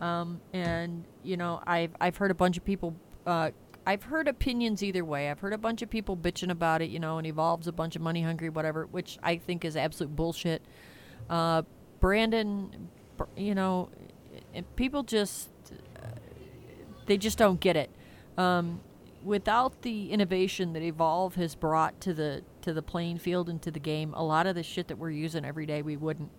Um, 0.00 0.40
and 0.52 1.04
you 1.22 1.36
know, 1.36 1.62
I've 1.64 1.92
I've 2.00 2.16
heard 2.16 2.32
a 2.32 2.34
bunch 2.34 2.56
of 2.56 2.64
people. 2.64 2.96
Uh, 3.24 3.50
I've 3.86 4.02
heard 4.02 4.26
opinions 4.26 4.82
either 4.82 5.04
way. 5.04 5.30
I've 5.30 5.38
heard 5.38 5.52
a 5.52 5.58
bunch 5.58 5.80
of 5.82 5.88
people 5.88 6.16
bitching 6.16 6.50
about 6.50 6.82
it. 6.82 6.90
You 6.90 6.98
know, 6.98 7.18
and 7.18 7.26
Evolv's 7.26 7.68
a 7.68 7.72
bunch 7.72 7.94
of 7.94 8.02
money 8.02 8.22
hungry, 8.22 8.48
whatever, 8.48 8.86
which 8.86 9.16
I 9.22 9.36
think 9.36 9.64
is 9.64 9.76
absolute 9.76 10.16
bullshit. 10.16 10.60
Uh, 11.30 11.62
Brandon, 12.00 12.88
you 13.36 13.54
know, 13.54 13.90
people 14.74 15.04
just 15.04 15.50
they 17.06 17.16
just 17.16 17.38
don't 17.38 17.60
get 17.60 17.76
it. 17.76 17.90
Um, 18.36 18.80
without 19.24 19.82
the 19.82 20.10
innovation 20.10 20.72
that 20.72 20.82
Evolv 20.82 21.34
has 21.34 21.54
brought 21.54 22.00
to 22.00 22.14
the 22.14 22.42
to 22.62 22.72
the 22.72 22.82
playing 22.82 23.18
field 23.18 23.48
and 23.48 23.60
to 23.62 23.70
the 23.70 23.80
game, 23.80 24.14
a 24.14 24.22
lot 24.22 24.46
of 24.46 24.54
the 24.54 24.62
shit 24.62 24.88
that 24.88 24.98
we're 24.98 25.10
using 25.10 25.44
every 25.44 25.66
day 25.66 25.82
we 25.82 25.96
wouldn't. 25.96 26.30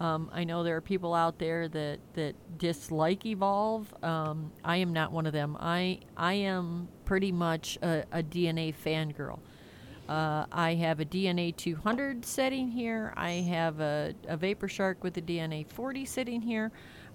Um, 0.00 0.28
I 0.32 0.44
know 0.44 0.64
there 0.64 0.76
are 0.76 0.80
people 0.80 1.14
out 1.14 1.38
there 1.38 1.68
that, 1.68 2.00
that 2.14 2.34
dislike 2.58 3.22
Evolv. 3.22 3.86
Um, 4.04 4.50
I 4.64 4.78
am 4.78 4.92
not 4.92 5.12
one 5.12 5.26
of 5.26 5.32
them. 5.32 5.56
I 5.60 6.00
I 6.16 6.34
am 6.34 6.88
pretty 7.04 7.30
much 7.30 7.78
a, 7.82 8.04
a 8.12 8.22
DNA 8.22 8.74
fangirl. 8.74 9.38
Uh, 10.08 10.44
I 10.52 10.74
have 10.74 11.00
a 11.00 11.04
DNA 11.04 11.56
200 11.56 12.26
setting 12.26 12.70
here. 12.70 13.14
I 13.16 13.30
have 13.30 13.80
a, 13.80 14.14
a 14.28 14.36
Vapor 14.36 14.68
Shark 14.68 15.02
with 15.02 15.16
a 15.16 15.22
DNA 15.22 15.66
40 15.66 16.04
sitting 16.04 16.42
here. 16.42 16.72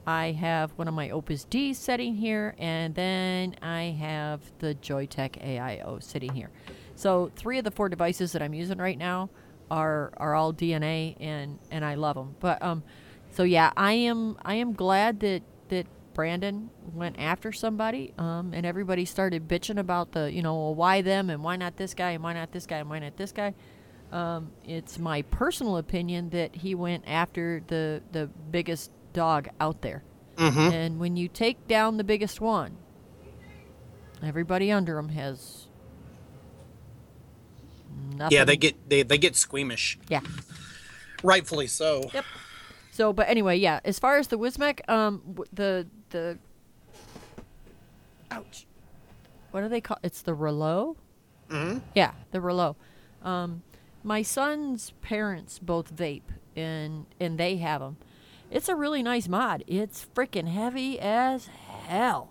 I 0.10 0.31
have 0.31 0.72
one 0.72 0.88
of 0.88 0.95
my 0.95 1.11
Opus 1.11 1.44
D 1.44 1.72
setting 1.72 2.15
here, 2.15 2.56
and 2.57 2.95
then 2.95 3.56
I 3.61 3.95
have 3.99 4.41
the 4.57 4.73
Joyetech 4.73 5.40
AIO 5.40 6.02
sitting 6.02 6.34
here. 6.34 6.49
So 6.95 7.31
three 7.36 7.60
of 7.60 7.64
the 7.64 7.69
four 7.69 7.90
devices 7.90 8.31
that 8.31 8.41
I'm 8.41 8.56
using 8.56 8.80
right 8.80 8.98
now 8.98 9.30
are 9.69 10.11
are 10.18 10.34
all 10.34 10.52
DNA, 10.52 11.15
and 11.19 11.60
and 11.69 11.86
I 11.86 11.94
love 11.94 12.15
them. 12.15 12.36
But 12.40 12.60
um, 12.64 12.81
so 13.30 13.44
yeah, 13.44 13.72
I 13.77 13.94
am 13.94 14.36
I 14.44 14.56
am 14.56 14.73
glad 14.73 15.19
that 15.19 15.44
that 15.68 15.86
Brandon 16.15 16.72
went 16.91 17.19
after 17.19 17.52
somebody, 17.52 18.11
um, 18.18 18.52
and 18.56 18.65
everybody 18.65 19.06
started 19.06 19.48
bitching 19.48 19.77
about 19.77 20.14
the 20.14 20.34
you 20.34 20.41
know 20.41 20.56
well, 20.56 20.73
why 20.73 21.03
them 21.03 21.30
and 21.30 21.44
why 21.44 21.56
not 21.56 21.77
this 21.77 21.94
guy 21.94 22.11
and 22.11 22.23
why 22.23 22.34
not 22.34 22.52
this 22.52 22.65
guy 22.65 22.77
and 22.77 22.90
why 22.90 22.98
not 22.98 23.15
this 23.15 23.31
guy. 23.31 23.53
Um, 24.11 24.53
it's 24.65 24.98
my 24.98 25.22
personal 25.22 25.77
opinion 25.77 26.31
that 26.31 26.56
he 26.56 26.73
went 26.73 27.03
after 27.06 27.61
the 27.68 28.02
the 28.11 28.26
biggest 28.49 28.90
dog 29.14 29.49
out 29.60 29.81
there. 29.81 30.03
Mhm. 30.38 30.72
And 30.72 30.99
when 30.99 31.18
you 31.18 31.27
take 31.27 31.68
down 31.68 31.98
the 31.98 32.03
biggest 32.03 32.40
one, 32.40 32.77
everybody 34.23 34.72
under 34.72 34.98
him 34.98 35.10
has 35.10 35.68
nothing. 38.15 38.38
Yeah, 38.38 38.44
they 38.45 38.57
get 38.57 38.90
they, 38.90 39.03
they 39.03 39.18
get 39.18 39.36
squeamish, 39.36 39.98
Yeah. 40.07 40.22
rightfully 41.23 41.68
so. 41.68 42.10
Yep. 42.14 42.26
So, 42.91 43.14
but 43.14 43.30
anyway, 43.30 43.57
yeah. 43.57 43.80
As 43.86 43.98
far 43.99 44.18
as 44.18 44.27
the 44.27 44.38
Wismec, 44.38 44.88
um, 44.90 45.22
the 45.53 45.88
the. 46.10 46.38
Ouch. 48.31 48.65
What 49.52 49.61
do 49.61 49.69
they 49.69 49.81
call? 49.81 49.98
It's 50.03 50.22
the 50.22 50.34
Reuleaux. 50.36 50.95
hmm 51.49 51.80
Yeah, 51.95 52.11
the 52.31 52.40
Reuleaux. 52.40 52.76
Um, 53.23 53.64
my 54.03 54.22
son's 54.22 54.91
parents 55.02 55.60
both 55.60 55.94
vape, 55.95 56.23
and 56.56 57.06
and 57.19 57.38
they 57.38 57.57
have 57.57 57.81
them. 57.81 57.98
It's 58.51 58.67
a 58.69 58.76
really 58.76 59.03
nice 59.03 59.27
mod. 59.27 59.63
It's 59.67 60.05
freaking 60.15 60.47
heavy 60.47 60.99
as 60.99 61.47
hell. 61.88 62.30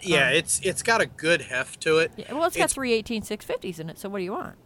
Yeah, 0.00 0.28
Um, 0.28 0.34
it's 0.34 0.60
it's 0.60 0.82
got 0.82 1.00
a 1.00 1.06
good 1.06 1.42
heft 1.42 1.80
to 1.82 1.98
it. 1.98 2.12
Yeah, 2.16 2.32
well, 2.34 2.44
it's 2.44 2.56
got 2.56 2.64
It's- 2.64 2.74
three 2.74 2.92
18 2.92 3.22
650s 3.22 3.80
in 3.80 3.90
it. 3.90 3.98
So 3.98 4.08
what 4.08 4.18
do 4.18 4.24
you 4.24 4.32
want? 4.32 4.56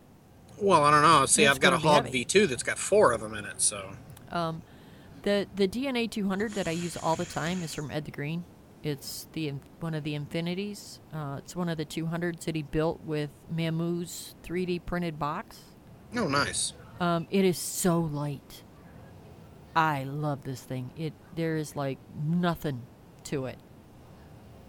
Well, 0.60 0.85
I 0.85 0.90
don't 0.90 1.02
know. 1.02 1.24
See, 1.27 1.44
It's 1.44 1.51
I've 1.51 1.60
got 1.60 1.73
a 1.73 1.78
Hog 1.78 2.05
heavy. 2.05 2.24
V2 2.24 2.47
that's 2.48 2.62
got 2.62 2.78
four 2.78 3.12
of 3.12 3.20
them 3.20 3.35
in 3.35 3.44
it. 3.44 3.60
So 3.60 3.93
Um, 4.31 4.62
the 5.23 5.47
the 5.56 5.66
DNA 5.69 6.06
200 6.10 6.52
that 6.52 6.69
I 6.69 6.73
use 6.73 6.97
all 6.97 7.16
the 7.16 7.24
time 7.24 7.62
is 7.62 7.74
from 7.74 7.90
Ed 7.90 8.05
the 8.05 8.10
Green. 8.10 8.44
It's 8.82 9.28
the 9.32 9.55
one 9.81 9.94
of 9.94 10.02
the 10.05 10.14
Infinities. 10.14 10.98
Uh, 11.14 11.36
it's 11.39 11.55
one 11.55 11.69
of 11.69 11.78
the 11.78 11.85
200s 11.85 12.44
that 12.47 12.56
he 12.56 12.62
built 12.62 13.01
with 13.05 13.31
Mamu's 13.55 14.35
3D 14.43 14.81
printed 14.81 15.19
box. 15.19 15.60
oh, 16.16 16.27
nice. 16.28 16.73
Um, 17.01 17.27
it 17.31 17.44
is 17.44 17.56
so 17.59 18.01
light. 18.01 18.64
I 19.74 20.05
love 20.05 20.44
this 20.44 20.62
thing. 20.62 20.90
It 20.97 21.12
there 21.35 21.57
is 21.57 21.77
like 21.77 21.99
nothing 22.24 22.82
to 23.24 23.47
it. 23.47 23.59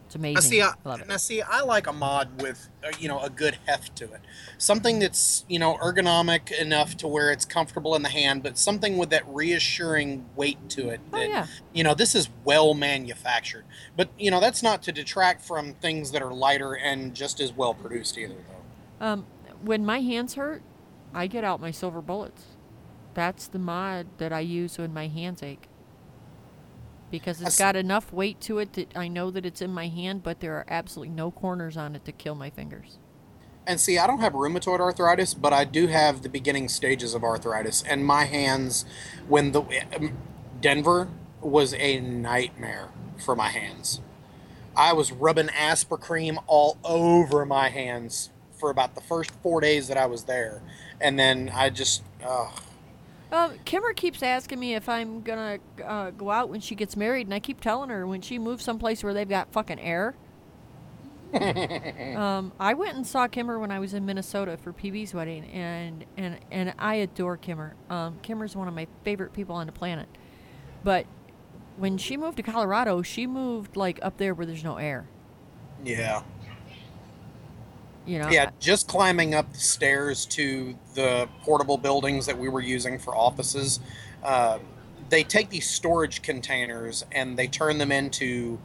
It's 0.05 0.15
amazing. 0.15 0.35
Now 0.35 0.39
see, 0.41 0.61
I, 0.61 0.73
love 0.85 1.01
it. 1.01 1.07
now 1.07 1.17
see, 1.17 1.41
I 1.41 1.61
like 1.61 1.88
a 1.88 1.91
mod 1.93 2.41
with 2.41 2.69
uh, 2.85 2.91
you 2.99 3.07
know 3.07 3.19
a 3.19 3.30
good 3.30 3.57
heft 3.65 3.95
to 3.95 4.05
it, 4.05 4.21
something 4.57 4.99
that's 4.99 5.43
you 5.49 5.57
know 5.57 5.75
ergonomic 5.77 6.51
enough 6.51 6.95
to 6.97 7.07
where 7.07 7.31
it's 7.31 7.45
comfortable 7.45 7.95
in 7.95 8.03
the 8.03 8.09
hand, 8.09 8.43
but 8.43 8.57
something 8.57 8.97
with 8.97 9.09
that 9.09 9.23
reassuring 9.27 10.25
weight 10.35 10.69
to 10.69 10.89
it. 10.89 11.01
Oh 11.11 11.21
yeah. 11.21 11.47
You 11.73 11.84
know, 11.84 11.95
this 11.95 12.13
is 12.13 12.30
well 12.43 12.73
manufactured, 12.75 13.65
but 13.97 14.09
you 14.17 14.30
know 14.30 14.39
that's 14.39 14.61
not 14.61 14.84
to 14.84 14.91
detract 14.91 15.41
from 15.41 15.73
things 15.73 16.11
that 16.11 16.21
are 16.21 16.34
lighter 16.34 16.73
and 16.73 17.15
just 17.15 17.39
as 17.39 17.51
well 17.51 17.73
produced 17.73 18.17
either, 18.17 18.35
though. 18.35 19.05
Um, 19.05 19.25
when 19.63 19.84
my 19.85 20.01
hands 20.01 20.35
hurt, 20.35 20.61
I 21.13 21.27
get 21.27 21.43
out 21.43 21.59
my 21.59 21.71
silver 21.71 22.01
bullets. 22.01 22.43
That's 23.14 23.48
the 23.48 23.60
mod 23.60 24.07
that 24.18 24.34
I 24.34 24.40
use 24.41 24.77
when 24.77 24.94
my 24.94 25.07
hands 25.07 25.44
ache. 25.44 25.68
Because 27.11 27.41
it's 27.41 27.60
got 27.60 27.76
enough 27.76 28.11
weight 28.11 28.41
to 28.41 28.57
it 28.57 28.73
that 28.73 28.98
I 28.98 29.07
know 29.07 29.30
that 29.30 29.45
it's 29.45 29.61
in 29.61 29.72
my 29.72 29.88
hand, 29.88 30.23
but 30.23 30.40
there 30.40 30.56
are 30.56 30.65
absolutely 30.68 31.14
no 31.14 31.30
corners 31.30 31.77
on 31.77 31.95
it 31.95 32.06
to 32.06 32.11
kill 32.11 32.34
my 32.34 32.49
fingers. 32.49 32.98
And 33.68 33.80
see, 33.80 33.98
I 33.98 34.07
don't 34.07 34.19
have 34.19 34.34
rheumatoid 34.34 34.80
arthritis, 34.80 35.34
but 35.35 35.53
I 35.53 35.64
do 35.64 35.88
have 35.88 36.23
the 36.23 36.30
beginning 36.30 36.69
stages 36.69 37.14
of 37.14 37.23
arthritis. 37.23 37.84
And 37.88 38.03
my 38.03 38.26
hands, 38.26 38.85
when 39.27 39.52
the 39.52 39.61
um, 39.95 40.18
Denver 40.60 41.10
was 41.40 41.73
a 41.76 41.99
nightmare 41.99 42.90
for 43.18 43.35
my 43.35 43.49
hands. 43.49 44.02
I 44.76 44.94
was 44.94 45.11
rubbing 45.11 45.48
Aspercream 45.48 46.38
all 46.48 46.77
over 46.84 47.45
my 47.45 47.69
hands 47.69 48.31
for 48.57 48.69
about 48.69 48.95
the 48.95 49.02
first 49.02 49.31
four 49.41 49.61
days 49.61 49.88
that 49.88 49.98
I 49.98 50.06
was 50.06 50.23
there, 50.23 50.61
and 51.02 51.19
then 51.19 51.52
I 51.53 51.69
just, 51.69 52.02
uh, 52.26 52.49
Um, 53.34 53.53
Kimmer 53.65 53.93
keeps 53.93 54.22
asking 54.22 54.60
me 54.60 54.76
if 54.76 54.88
I'm 54.88 55.23
gonna 55.23 55.57
uh, 55.84 56.11
go 56.11 56.30
out 56.30 56.49
when 56.49 56.61
she 56.61 56.76
gets 56.76 56.95
married, 56.95 57.26
and 57.26 57.34
I 57.34 57.39
keep 57.39 57.60
telling 57.60 57.89
her 57.89 58.05
when 58.05 58.22
she 58.22 58.38
moves 58.38 58.64
someplace 58.64 59.03
where 59.03 59.11
they've 59.11 59.27
got 59.27 59.51
fucking 59.51 59.80
air. 59.80 60.14
um, 62.15 62.53
I 62.60 62.76
went 62.76 62.95
and 62.95 63.07
saw 63.07 63.27
Kimmer 63.27 63.57
when 63.57 63.72
I 63.72 63.80
was 63.80 63.95
in 63.95 64.05
Minnesota 64.05 64.55
for 64.57 64.72
PB's 64.72 65.15
wedding, 65.15 65.45
and 65.45 66.05
and 66.15 66.38
and 66.51 66.76
I 66.77 66.95
adore 66.95 67.38
Kimmer. 67.38 67.76
Um, 67.89 68.19
Kimmer's 68.22 68.55
one 68.55 68.68
of 68.68 68.76
my 68.76 68.85
favorite 69.03 69.34
people 69.34 69.55
on 69.55 69.65
the 69.65 69.72
planet. 69.73 70.07
But 70.84 71.07
when 71.77 71.97
she 71.97 72.18
moved 72.18 72.38
to 72.38 72.43
Colorado, 72.43 73.01
she 73.01 73.26
moved 73.26 73.76
like 73.76 73.97
up 74.03 74.18
there 74.18 74.35
where 74.35 74.45
there's 74.45 74.64
no 74.64 74.77
air. 74.77 75.07
yeah. 75.84 76.22
You 78.05 78.19
know. 78.19 78.30
Yeah, 78.30 78.49
just 78.59 78.88
climbing 78.88 79.34
up 79.34 79.51
the 79.53 79.59
stairs 79.59 80.25
to 80.27 80.75
the 80.93 81.30
portable 81.43 81.77
buildings 81.77 82.25
that 82.25 82.38
we 82.38 82.49
were 82.49 82.61
using 82.61 82.99
for 82.99 83.15
offices. 83.15 83.80
Uh, 84.21 84.59
they 85.09 85.23
take 85.23 85.49
these 85.49 85.69
storage 85.69 86.21
containers 86.21 87.05
and 87.11 87.38
they 87.38 87.47
turn 87.47 87.77
them 87.77 87.91
into, 87.91 88.59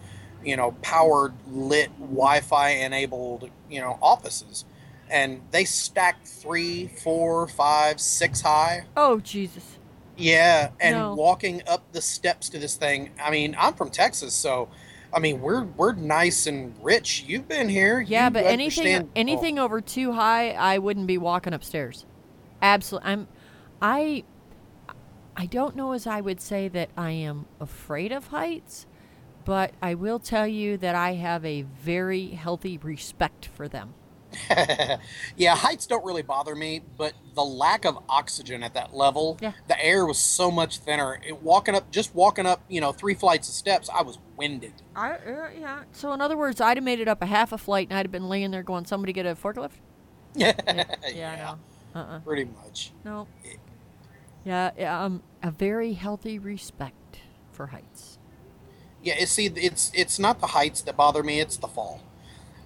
you 0.44 0.56
know, 0.56 0.72
powered, 0.82 1.34
lit, 1.48 1.90
Wi-Fi 2.00 2.70
enabled, 2.70 3.50
you 3.70 3.80
know, 3.80 3.98
offices, 4.02 4.64
and 5.08 5.40
they 5.52 5.64
stack 5.64 6.24
three, 6.24 6.88
four, 6.88 7.46
five, 7.46 8.00
six 8.00 8.40
high. 8.40 8.86
Oh 8.96 9.20
Jesus. 9.20 9.78
Yeah, 10.16 10.70
and 10.80 10.96
No. 10.96 11.14
walking 11.14 11.62
up 11.68 11.92
the 11.92 12.00
steps 12.02 12.48
to 12.48 12.58
this 12.58 12.74
thing. 12.74 13.10
I 13.22 13.30
mean, 13.30 13.54
I'm 13.58 13.74
from 13.74 13.90
Texas, 13.90 14.34
so. 14.34 14.68
I 15.12 15.20
mean, 15.20 15.40
we're 15.40 15.64
we're 15.64 15.94
nice 15.94 16.46
and 16.46 16.74
rich. 16.82 17.24
You've 17.26 17.48
been 17.48 17.68
here. 17.68 18.00
Yeah, 18.00 18.26
You 18.26 18.30
but 18.30 18.44
anything 18.44 18.84
understand- 18.84 19.08
oh. 19.08 19.12
anything 19.16 19.58
over 19.58 19.80
too 19.80 20.12
high, 20.12 20.50
I 20.50 20.78
wouldn't 20.78 21.06
be 21.06 21.18
walking 21.18 21.52
upstairs. 21.54 22.04
Absolutely, 22.62 23.10
I'm. 23.10 23.28
I. 23.80 24.24
I 25.36 25.46
don't 25.46 25.76
know 25.76 25.92
as 25.92 26.06
I 26.06 26.20
would 26.20 26.40
say 26.40 26.66
that 26.68 26.90
I 26.96 27.12
am 27.12 27.46
afraid 27.60 28.10
of 28.10 28.26
heights, 28.26 28.86
but 29.44 29.72
I 29.80 29.94
will 29.94 30.18
tell 30.18 30.48
you 30.48 30.76
that 30.78 30.96
I 30.96 31.14
have 31.14 31.44
a 31.44 31.62
very 31.62 32.30
healthy 32.30 32.76
respect 32.76 33.46
for 33.46 33.68
them. 33.68 33.94
yeah, 35.36 35.54
heights 35.54 35.86
don't 35.86 36.04
really 36.04 36.22
bother 36.22 36.54
me, 36.54 36.82
but 36.96 37.12
the 37.34 37.44
lack 37.44 37.84
of 37.84 37.98
oxygen 38.08 38.62
at 38.62 38.74
that 38.74 38.94
level, 38.94 39.38
Yeah. 39.40 39.52
the 39.68 39.82
air 39.84 40.04
was 40.06 40.18
so 40.18 40.50
much 40.50 40.78
thinner. 40.78 41.20
It, 41.26 41.42
walking 41.42 41.74
up, 41.74 41.90
just 41.90 42.14
walking 42.14 42.46
up, 42.46 42.62
you 42.68 42.80
know, 42.80 42.92
three 42.92 43.14
flights 43.14 43.48
of 43.48 43.54
steps, 43.54 43.88
I 43.92 44.02
was 44.02 44.18
winded. 44.36 44.72
I 44.96 45.12
uh, 45.12 45.48
yeah. 45.58 45.82
So 45.92 46.12
in 46.12 46.20
other 46.20 46.36
words, 46.36 46.60
I'd 46.60 46.76
have 46.76 46.84
made 46.84 47.00
it 47.00 47.08
up 47.08 47.22
a 47.22 47.26
half 47.26 47.52
a 47.52 47.58
flight, 47.58 47.88
and 47.90 47.98
I'd 47.98 48.06
have 48.06 48.12
been 48.12 48.28
laying 48.28 48.50
there 48.50 48.62
going, 48.62 48.84
"Somebody 48.84 49.12
get 49.12 49.26
a 49.26 49.34
forklift." 49.34 49.70
Yeah, 50.34 50.52
Yeah, 51.14 51.32
I 51.32 51.36
know. 51.36 51.58
Uh-uh. 52.00 52.18
pretty 52.20 52.44
much. 52.44 52.92
No. 53.04 53.26
Yeah, 54.44 54.70
yeah, 54.78 55.04
um, 55.04 55.22
a 55.42 55.50
very 55.50 55.94
healthy 55.94 56.38
respect 56.38 57.20
for 57.50 57.66
heights. 57.68 58.18
Yeah, 59.02 59.24
see, 59.24 59.46
it's 59.46 59.90
it's 59.94 60.18
not 60.18 60.40
the 60.40 60.48
heights 60.48 60.80
that 60.82 60.96
bother 60.96 61.22
me; 61.22 61.40
it's 61.40 61.56
the 61.56 61.68
fall. 61.68 62.00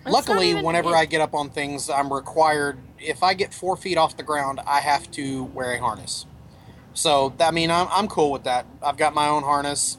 Luckily, 0.04 0.54
whenever 0.54 0.90
it- 0.90 0.96
I 0.96 1.04
get 1.04 1.20
up 1.20 1.34
on 1.34 1.50
things, 1.50 1.88
I'm 1.88 2.12
required. 2.12 2.78
If 2.98 3.22
I 3.22 3.34
get 3.34 3.54
four 3.54 3.76
feet 3.76 3.96
off 3.96 4.16
the 4.16 4.22
ground, 4.22 4.60
I 4.66 4.80
have 4.80 5.10
to 5.12 5.44
wear 5.44 5.72
a 5.72 5.78
harness. 5.78 6.26
So 6.94 7.32
I 7.40 7.50
mean, 7.50 7.70
I'm 7.70 7.88
I'm 7.90 8.08
cool 8.08 8.30
with 8.30 8.44
that. 8.44 8.66
I've 8.82 8.96
got 8.96 9.14
my 9.14 9.28
own 9.28 9.42
harness, 9.42 9.98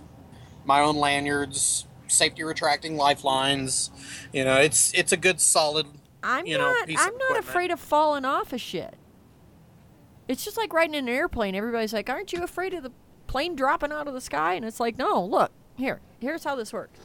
my 0.65 0.81
own 0.81 0.97
lanyards, 0.97 1.88
safety 2.07 2.43
retracting 2.43 2.97
lifelines. 2.97 3.89
You 4.31 4.45
know, 4.45 4.57
it's 4.57 4.93
it's 4.93 5.11
a 5.11 5.17
good 5.17 5.41
solid. 5.41 5.88
I'm 6.21 6.45
you 6.45 6.57
know, 6.57 6.71
not. 6.71 6.89
I'm 6.89 6.95
not 6.95 7.13
equipment. 7.15 7.38
afraid 7.39 7.71
of 7.71 7.80
falling 7.80 8.25
off 8.25 8.53
of 8.53 8.61
shit. 8.61 8.95
It's 10.27 10.45
just 10.45 10.55
like 10.55 10.71
riding 10.71 10.95
in 10.95 11.07
an 11.07 11.13
airplane. 11.13 11.55
Everybody's 11.55 11.93
like, 11.93 12.09
"Aren't 12.09 12.31
you 12.31 12.43
afraid 12.43 12.73
of 12.73 12.84
the 12.84 12.91
plane 13.27 13.55
dropping 13.55 13.91
out 13.91 14.07
of 14.07 14.13
the 14.13 14.21
sky?" 14.21 14.53
And 14.53 14.63
it's 14.63 14.80
like, 14.80 14.97
"No, 14.97 15.23
look 15.23 15.51
here. 15.75 15.99
Here's 16.19 16.43
how 16.43 16.55
this 16.55 16.71
works. 16.71 16.99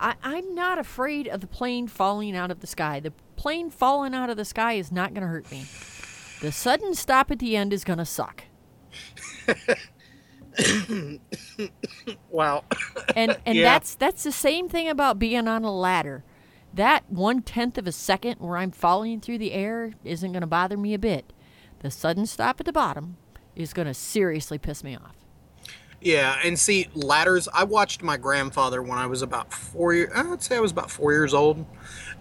I, 0.00 0.14
I'm 0.22 0.54
not 0.54 0.78
afraid 0.78 1.28
of 1.28 1.40
the 1.40 1.46
plane 1.46 1.88
falling 1.88 2.36
out 2.36 2.50
of 2.50 2.60
the 2.60 2.66
sky. 2.66 3.00
The 3.00 3.12
plane 3.36 3.70
falling 3.70 4.14
out 4.14 4.30
of 4.30 4.36
the 4.36 4.44
sky 4.44 4.74
is 4.74 4.90
not 4.92 5.14
going 5.14 5.22
to 5.22 5.28
hurt 5.28 5.50
me. 5.50 5.64
The 6.40 6.52
sudden 6.52 6.94
stop 6.94 7.30
at 7.30 7.38
the 7.38 7.56
end 7.56 7.72
is 7.72 7.84
going 7.84 7.98
to 7.98 8.04
suck. 8.04 8.44
Wow. 12.30 12.64
and 13.16 13.38
and 13.46 13.56
Yeah. 13.58 13.64
that's 13.64 13.94
that's 13.94 14.22
the 14.22 14.32
same 14.32 14.68
thing 14.68 14.88
about 14.88 15.18
being 15.18 15.48
on 15.48 15.64
a 15.64 15.72
ladder. 15.74 16.24
That 16.72 17.04
one 17.10 17.42
tenth 17.42 17.78
of 17.78 17.86
a 17.86 17.92
second 17.92 18.40
where 18.40 18.56
I'm 18.56 18.70
falling 18.72 19.20
through 19.20 19.38
the 19.38 19.52
air 19.52 19.92
isn't 20.04 20.32
going 20.32 20.40
to 20.40 20.46
bother 20.46 20.76
me 20.76 20.92
a 20.94 20.98
bit. 20.98 21.32
The 21.80 21.90
sudden 21.90 22.26
stop 22.26 22.58
at 22.60 22.66
the 22.66 22.72
bottom 22.72 23.16
is 23.54 23.72
going 23.72 23.86
to 23.86 23.94
seriously 23.94 24.58
piss 24.58 24.82
me 24.82 24.96
off. 24.96 25.14
Yeah, 26.04 26.36
and 26.44 26.58
see 26.58 26.88
ladders. 26.94 27.48
I 27.50 27.64
watched 27.64 28.02
my 28.02 28.18
grandfather 28.18 28.82
when 28.82 28.98
I 28.98 29.06
was 29.06 29.22
about 29.22 29.54
four. 29.54 29.94
I'd 29.94 30.42
say 30.42 30.56
I 30.56 30.60
was 30.60 30.70
about 30.70 30.90
four 30.90 31.12
years 31.12 31.32
old. 31.32 31.64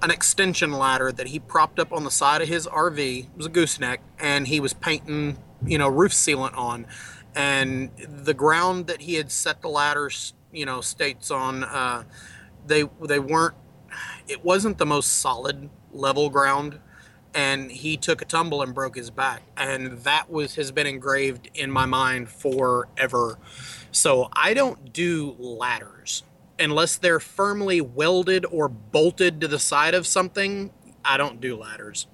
An 0.01 0.09
extension 0.09 0.71
ladder 0.71 1.11
that 1.11 1.27
he 1.27 1.39
propped 1.39 1.79
up 1.79 1.91
on 1.91 2.05
the 2.05 2.09
side 2.09 2.41
of 2.41 2.47
his 2.47 2.65
RV. 2.65 3.25
It 3.25 3.29
was 3.35 3.45
a 3.45 3.49
gooseneck, 3.49 3.99
and 4.17 4.47
he 4.47 4.61
was 4.61 4.73
painting, 4.73 5.37
you 5.65 5.77
know, 5.77 5.89
roof 5.89 6.13
sealant 6.13 6.57
on. 6.57 6.87
And 7.35 7.91
the 7.97 8.33
ground 8.33 8.87
that 8.87 9.01
he 9.01 9.15
had 9.15 9.29
set 9.33 9.61
the 9.61 9.67
ladders, 9.67 10.33
you 10.53 10.65
know, 10.65 10.79
states 10.79 11.29
on, 11.29 11.65
uh, 11.65 12.03
they 12.65 12.85
they 13.05 13.19
weren't. 13.19 13.55
It 14.29 14.45
wasn't 14.45 14.77
the 14.77 14.85
most 14.85 15.07
solid 15.19 15.69
level 15.91 16.29
ground, 16.29 16.79
and 17.33 17.71
he 17.71 17.97
took 17.97 18.21
a 18.21 18.25
tumble 18.25 18.61
and 18.61 18.73
broke 18.73 18.95
his 18.95 19.09
back, 19.09 19.41
and 19.57 19.99
that 19.99 20.29
was 20.29 20.55
has 20.55 20.71
been 20.71 20.87
engraved 20.87 21.49
in 21.53 21.71
my 21.71 21.85
mind 21.85 22.29
forever. 22.29 23.37
So 23.91 24.29
I 24.33 24.53
don't 24.53 24.93
do 24.93 25.35
ladders 25.39 26.23
unless 26.59 26.97
they're 26.97 27.19
firmly 27.19 27.81
welded 27.81 28.45
or 28.45 28.69
bolted 28.69 29.41
to 29.41 29.47
the 29.47 29.59
side 29.59 29.93
of 29.93 30.05
something. 30.07 30.71
I 31.03 31.17
don't 31.17 31.41
do 31.41 31.57
ladders. 31.57 32.07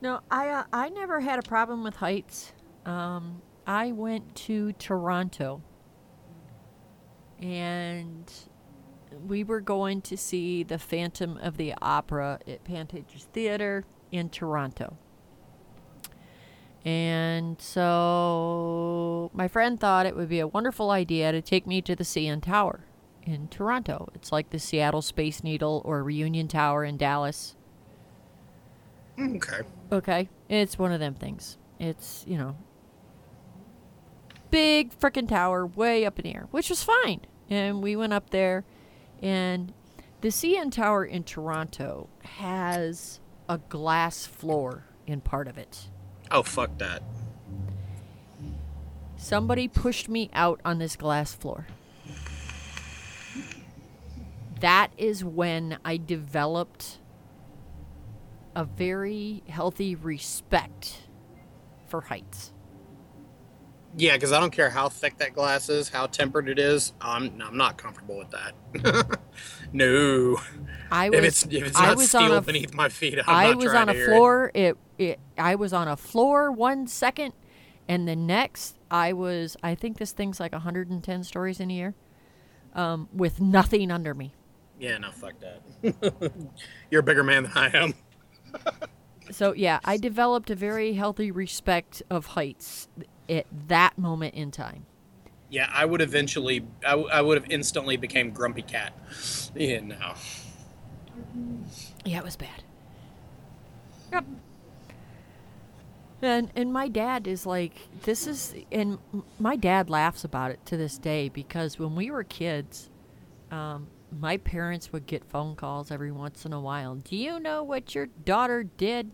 No, 0.00 0.20
I 0.30 0.48
uh, 0.48 0.64
I 0.72 0.88
never 0.88 1.20
had 1.20 1.38
a 1.38 1.42
problem 1.42 1.84
with 1.84 1.96
heights. 1.96 2.52
Um, 2.84 3.40
I 3.66 3.92
went 3.92 4.34
to 4.34 4.72
Toronto, 4.72 5.62
and 7.40 8.30
we 9.26 9.44
were 9.44 9.60
going 9.60 10.00
to 10.02 10.16
see 10.16 10.62
the 10.62 10.78
Phantom 10.78 11.36
of 11.38 11.56
the 11.56 11.74
Opera 11.80 12.40
at 12.46 12.64
Pantages 12.64 13.24
Theater 13.32 13.84
in 14.10 14.28
Toronto. 14.28 14.96
And 16.84 17.60
so 17.60 19.30
my 19.32 19.46
friend 19.46 19.78
thought 19.78 20.06
it 20.06 20.16
would 20.16 20.28
be 20.28 20.40
a 20.40 20.46
wonderful 20.46 20.90
idea 20.90 21.30
to 21.30 21.40
take 21.40 21.66
me 21.66 21.80
to 21.82 21.94
the 21.94 22.04
CN 22.04 22.42
Tower 22.42 22.84
in 23.22 23.48
Toronto. 23.48 24.08
It's 24.14 24.32
like 24.32 24.50
the 24.50 24.58
Seattle 24.58 25.02
Space 25.02 25.44
Needle 25.44 25.82
or 25.84 26.02
Reunion 26.02 26.48
Tower 26.48 26.84
in 26.84 26.96
Dallas. 26.96 27.54
Okay. 29.18 29.60
Okay. 29.92 30.28
It's 30.48 30.78
one 30.78 30.90
of 30.92 30.98
them 30.98 31.14
things. 31.14 31.56
It's, 31.78 32.24
you 32.26 32.36
know, 32.36 32.56
big 34.50 34.98
freaking 34.98 35.28
tower 35.28 35.66
way 35.66 36.04
up 36.04 36.18
in 36.18 36.24
the 36.24 36.34
air, 36.34 36.48
which 36.50 36.68
was 36.68 36.82
fine. 36.82 37.20
And 37.48 37.82
we 37.82 37.96
went 37.96 38.12
up 38.12 38.30
there, 38.30 38.64
and 39.22 39.72
the 40.20 40.28
CN 40.28 40.70
Tower 40.72 41.04
in 41.04 41.22
Toronto 41.22 42.08
has 42.24 43.20
a 43.48 43.58
glass 43.58 44.26
floor 44.26 44.84
in 45.06 45.20
part 45.20 45.48
of 45.48 45.56
it. 45.56 45.88
Oh 46.30 46.42
fuck 46.42 46.76
that. 46.78 47.02
Somebody 49.16 49.68
pushed 49.68 50.08
me 50.08 50.30
out 50.34 50.60
on 50.64 50.78
this 50.78 50.96
glass 50.96 51.32
floor. 51.32 51.68
That 54.60 54.92
is 54.96 55.24
when 55.24 55.78
I 55.84 55.96
developed 55.96 56.98
a 58.54 58.64
very 58.64 59.42
healthy 59.48 59.94
respect 59.94 61.02
for 61.86 62.02
heights. 62.02 62.52
Yeah, 63.96 64.14
because 64.14 64.32
I 64.32 64.40
don't 64.40 64.52
care 64.52 64.70
how 64.70 64.88
thick 64.88 65.18
that 65.18 65.34
glass 65.34 65.68
is, 65.68 65.88
how 65.88 66.06
tempered 66.06 66.48
it 66.48 66.58
is. 66.58 66.94
I'm 67.00 67.40
I'm 67.42 67.56
not 67.56 67.76
comfortable 67.76 68.16
with 68.18 68.30
that. 68.30 69.18
no. 69.72 70.38
I 70.90 71.10
was 71.10 71.18
if 71.18 71.24
it's 71.24 71.42
if 71.44 71.66
it's 71.66 71.78
I 71.78 71.86
not 71.86 71.96
was 71.96 72.14
on 72.14 72.22
steel 72.22 72.36
a- 72.36 72.40
beneath 72.40 72.74
my 72.74 72.88
feet, 72.88 73.18
I'm 73.18 73.24
I 73.34 73.48
not 73.50 73.58
was 73.58 73.74
on 73.74 73.88
a 73.88 73.94
floor. 73.94 74.50
It. 74.54 74.76
it 74.98 75.20
I 75.36 75.56
was 75.56 75.72
on 75.72 75.88
a 75.88 75.96
floor 75.96 76.50
one 76.50 76.86
second, 76.86 77.34
and 77.86 78.08
the 78.08 78.16
next 78.16 78.78
I 78.90 79.12
was. 79.12 79.56
I 79.62 79.74
think 79.74 79.98
this 79.98 80.12
thing's 80.12 80.40
like 80.40 80.52
110 80.52 81.24
stories 81.24 81.60
in 81.60 81.70
a 81.70 81.74
year, 81.74 81.94
um, 82.74 83.08
with 83.12 83.40
nothing 83.40 83.90
under 83.90 84.14
me. 84.14 84.34
Yeah, 84.80 84.96
no, 84.98 85.10
fuck 85.10 85.34
that. 85.40 86.32
You're 86.90 87.00
a 87.00 87.04
bigger 87.04 87.22
man 87.24 87.44
than 87.44 87.52
I 87.54 87.76
am. 87.76 87.94
So 89.30 89.54
yeah, 89.54 89.80
I 89.84 89.96
developed 89.96 90.50
a 90.50 90.54
very 90.54 90.94
healthy 90.94 91.30
respect 91.30 92.02
of 92.10 92.26
heights 92.26 92.88
at 93.28 93.46
that 93.68 93.98
moment 93.98 94.34
in 94.34 94.50
time. 94.50 94.86
Yeah, 95.50 95.68
I 95.72 95.84
would 95.84 96.00
eventually, 96.00 96.64
I, 96.86 96.92
w- 96.92 97.10
I 97.10 97.20
would 97.20 97.40
have 97.40 97.50
instantly 97.50 97.96
became 97.96 98.30
grumpy 98.30 98.62
cat. 98.62 98.94
Yeah, 99.54 99.80
no. 99.80 100.14
Yeah, 102.04 102.18
it 102.18 102.24
was 102.24 102.36
bad. 102.36 102.62
Yep. 104.12 104.24
And 106.22 106.50
and 106.54 106.72
my 106.72 106.88
dad 106.88 107.26
is 107.26 107.44
like, 107.44 107.74
this 108.02 108.26
is, 108.26 108.54
and 108.70 108.98
my 109.38 109.56
dad 109.56 109.90
laughs 109.90 110.24
about 110.24 110.52
it 110.52 110.64
to 110.66 110.76
this 110.76 110.96
day 110.96 111.28
because 111.28 111.78
when 111.78 111.96
we 111.96 112.10
were 112.10 112.24
kids, 112.24 112.88
um, 113.50 113.88
my 114.20 114.36
parents 114.36 114.92
would 114.92 115.06
get 115.06 115.24
phone 115.24 115.56
calls 115.56 115.90
every 115.90 116.12
once 116.12 116.46
in 116.46 116.52
a 116.52 116.60
while. 116.60 116.94
Do 116.94 117.16
you 117.16 117.40
know 117.40 117.62
what 117.62 117.94
your 117.94 118.06
daughter 118.06 118.62
did? 118.62 119.10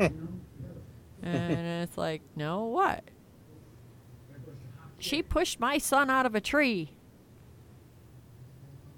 And 0.00 1.82
it's 1.82 1.98
like, 1.98 2.22
no, 2.36 2.64
what? 2.64 3.04
She 4.98 5.22
pushed 5.22 5.60
my 5.60 5.78
son 5.78 6.10
out 6.10 6.26
of 6.26 6.34
a 6.34 6.40
tree. 6.40 6.92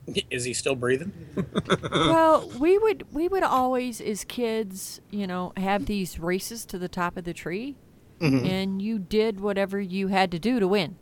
Is 0.31 0.45
he 0.45 0.53
still 0.53 0.75
breathing? 0.75 1.13
well, 1.93 2.51
we 2.59 2.77
would 2.79 3.07
we 3.13 3.29
would 3.29 3.45
always 3.45 4.01
as 4.01 4.25
kids, 4.25 5.01
you 5.11 5.27
know, 5.27 5.53
have 5.57 5.87
these 5.87 6.19
races 6.19 6.67
to 6.67 6.79
the 6.79 6.89
top 6.89 7.17
of 7.17 7.25
the 7.25 7.33
tree 7.33 7.77
mm-hmm. 8.23 8.47
and 8.47 8.81
you 8.81 8.99
did 8.99 9.41
whatever 9.41 9.81
you 9.81 10.09
had 10.09 10.31
to 10.31 10.39
do 10.39 10.61
to 10.61 10.69
win. 10.69 10.97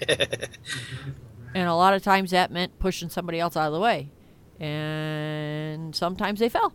and 0.08 1.68
a 1.68 1.74
lot 1.74 1.94
of 1.94 2.02
times 2.02 2.30
that 2.30 2.50
meant 2.50 2.78
pushing 2.78 3.08
somebody 3.08 3.38
else 3.38 3.56
out 3.56 3.66
of 3.66 3.72
the 3.72 3.80
way. 3.80 4.10
And 4.58 5.94
sometimes 5.94 6.40
they 6.40 6.48
fell. 6.48 6.72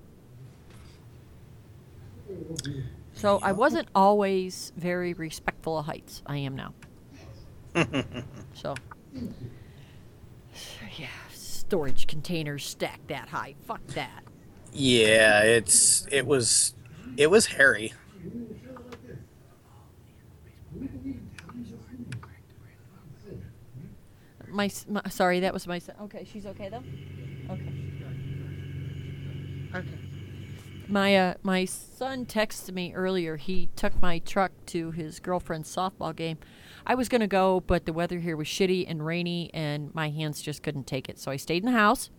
So 3.13 3.39
I 3.41 3.51
wasn't 3.51 3.87
always 3.95 4.71
very 4.75 5.13
respectful 5.13 5.77
of 5.77 5.85
heights. 5.85 6.21
I 6.25 6.37
am 6.37 6.55
now. 6.55 6.73
so 8.53 8.75
yeah, 10.97 11.07
storage 11.31 12.07
containers 12.07 12.65
stacked 12.65 13.07
that 13.07 13.29
high. 13.29 13.55
Fuck 13.65 13.85
that. 13.87 14.23
Yeah, 14.71 15.41
it's 15.43 16.07
it 16.11 16.25
was 16.25 16.73
it 17.17 17.29
was 17.29 17.47
hairy. 17.47 17.93
My, 24.47 24.69
my 24.87 25.01
sorry, 25.09 25.39
that 25.39 25.53
was 25.53 25.65
my 25.65 25.79
son. 25.79 25.95
Okay, 26.01 26.27
she's 26.31 26.45
okay 26.45 26.69
though. 26.69 26.83
Okay. 27.49 27.61
Okay. 27.63 27.82
My 30.87 31.15
uh, 31.15 31.33
my 31.43 31.65
son 31.65 32.25
texted 32.25 32.73
me 32.73 32.93
earlier. 32.93 33.37
He 33.37 33.69
took 33.75 33.99
my 34.01 34.19
truck 34.19 34.51
to 34.67 34.91
his 34.91 35.19
girlfriend's 35.19 35.73
softball 35.73 36.15
game. 36.15 36.37
I 36.85 36.95
was 36.95 37.07
gonna 37.09 37.27
go, 37.27 37.61
but 37.61 37.85
the 37.85 37.93
weather 37.93 38.19
here 38.19 38.35
was 38.35 38.47
shitty 38.47 38.85
and 38.87 39.05
rainy, 39.05 39.49
and 39.53 39.93
my 39.95 40.09
hands 40.09 40.41
just 40.41 40.61
couldn't 40.61 40.85
take 40.85 41.07
it. 41.07 41.17
So 41.17 41.31
I 41.31 41.37
stayed 41.37 41.63
in 41.63 41.71
the 41.71 41.77
house. 41.77 42.09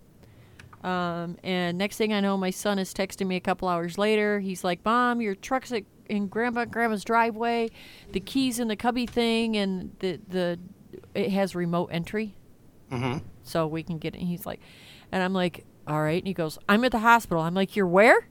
Um, 0.82 1.36
and 1.42 1.78
next 1.78 1.96
thing 1.96 2.12
I 2.12 2.20
know, 2.20 2.36
my 2.36 2.50
son 2.50 2.78
is 2.78 2.92
texting 2.92 3.26
me 3.26 3.36
a 3.36 3.40
couple 3.40 3.68
hours 3.68 3.96
later. 3.98 4.40
He's 4.40 4.64
like, 4.64 4.84
"Mom, 4.84 5.20
your 5.20 5.34
truck's 5.34 5.70
at, 5.72 5.84
in 6.08 6.26
Grandpa 6.28 6.60
and 6.60 6.70
Grandma's 6.70 7.04
driveway. 7.04 7.70
The 8.12 8.20
keys 8.20 8.58
in 8.58 8.68
the 8.68 8.76
cubby 8.76 9.06
thing, 9.06 9.56
and 9.56 9.94
the 10.00 10.20
the 10.28 10.58
it 11.14 11.30
has 11.30 11.54
remote 11.54 11.90
entry, 11.92 12.34
Mm-hmm. 12.90 13.18
so 13.42 13.66
we 13.66 13.82
can 13.82 13.98
get 13.98 14.14
it. 14.14 14.18
And 14.20 14.28
he's 14.28 14.46
like, 14.46 14.60
and 15.12 15.22
I'm 15.22 15.32
like, 15.34 15.64
all 15.86 16.02
right. 16.02 16.18
And 16.22 16.26
he 16.26 16.34
goes, 16.34 16.58
I'm 16.68 16.84
at 16.84 16.92
the 16.92 16.98
hospital. 17.00 17.42
I'm 17.42 17.54
like, 17.54 17.76
you're 17.76 17.86
where? 17.86 18.28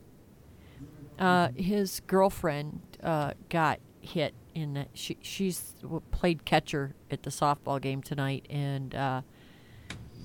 Uh, 1.20 1.50
his 1.56 2.02
girlfriend 2.08 2.82
uh, 3.02 3.34
got 3.50 3.80
hit 4.02 4.34
in 4.54 4.74
the. 4.74 4.86
She 4.94 5.18
she's 5.22 5.76
played 6.12 6.46
catcher 6.46 6.96
at 7.12 7.24
the 7.24 7.30
softball 7.30 7.82
game 7.82 8.02
tonight, 8.02 8.46
and 8.50 8.94
uh, 8.96 9.22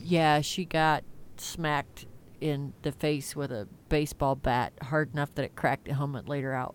yeah, 0.01 0.41
she 0.41 0.65
got 0.65 1.05
smacked 1.37 2.07
in 2.41 2.73
the 2.83 2.93
face 2.93 3.35
with 3.35 3.51
a 3.51 3.69
baseball 3.89 4.35
bat 4.35 4.73
hard 4.83 5.13
enough 5.13 5.35
that 5.35 5.45
it 5.45 5.57
cracked 5.57 5.87
the 5.87 5.95
helmet 5.95 6.29
later 6.29 6.53
out. 6.53 6.75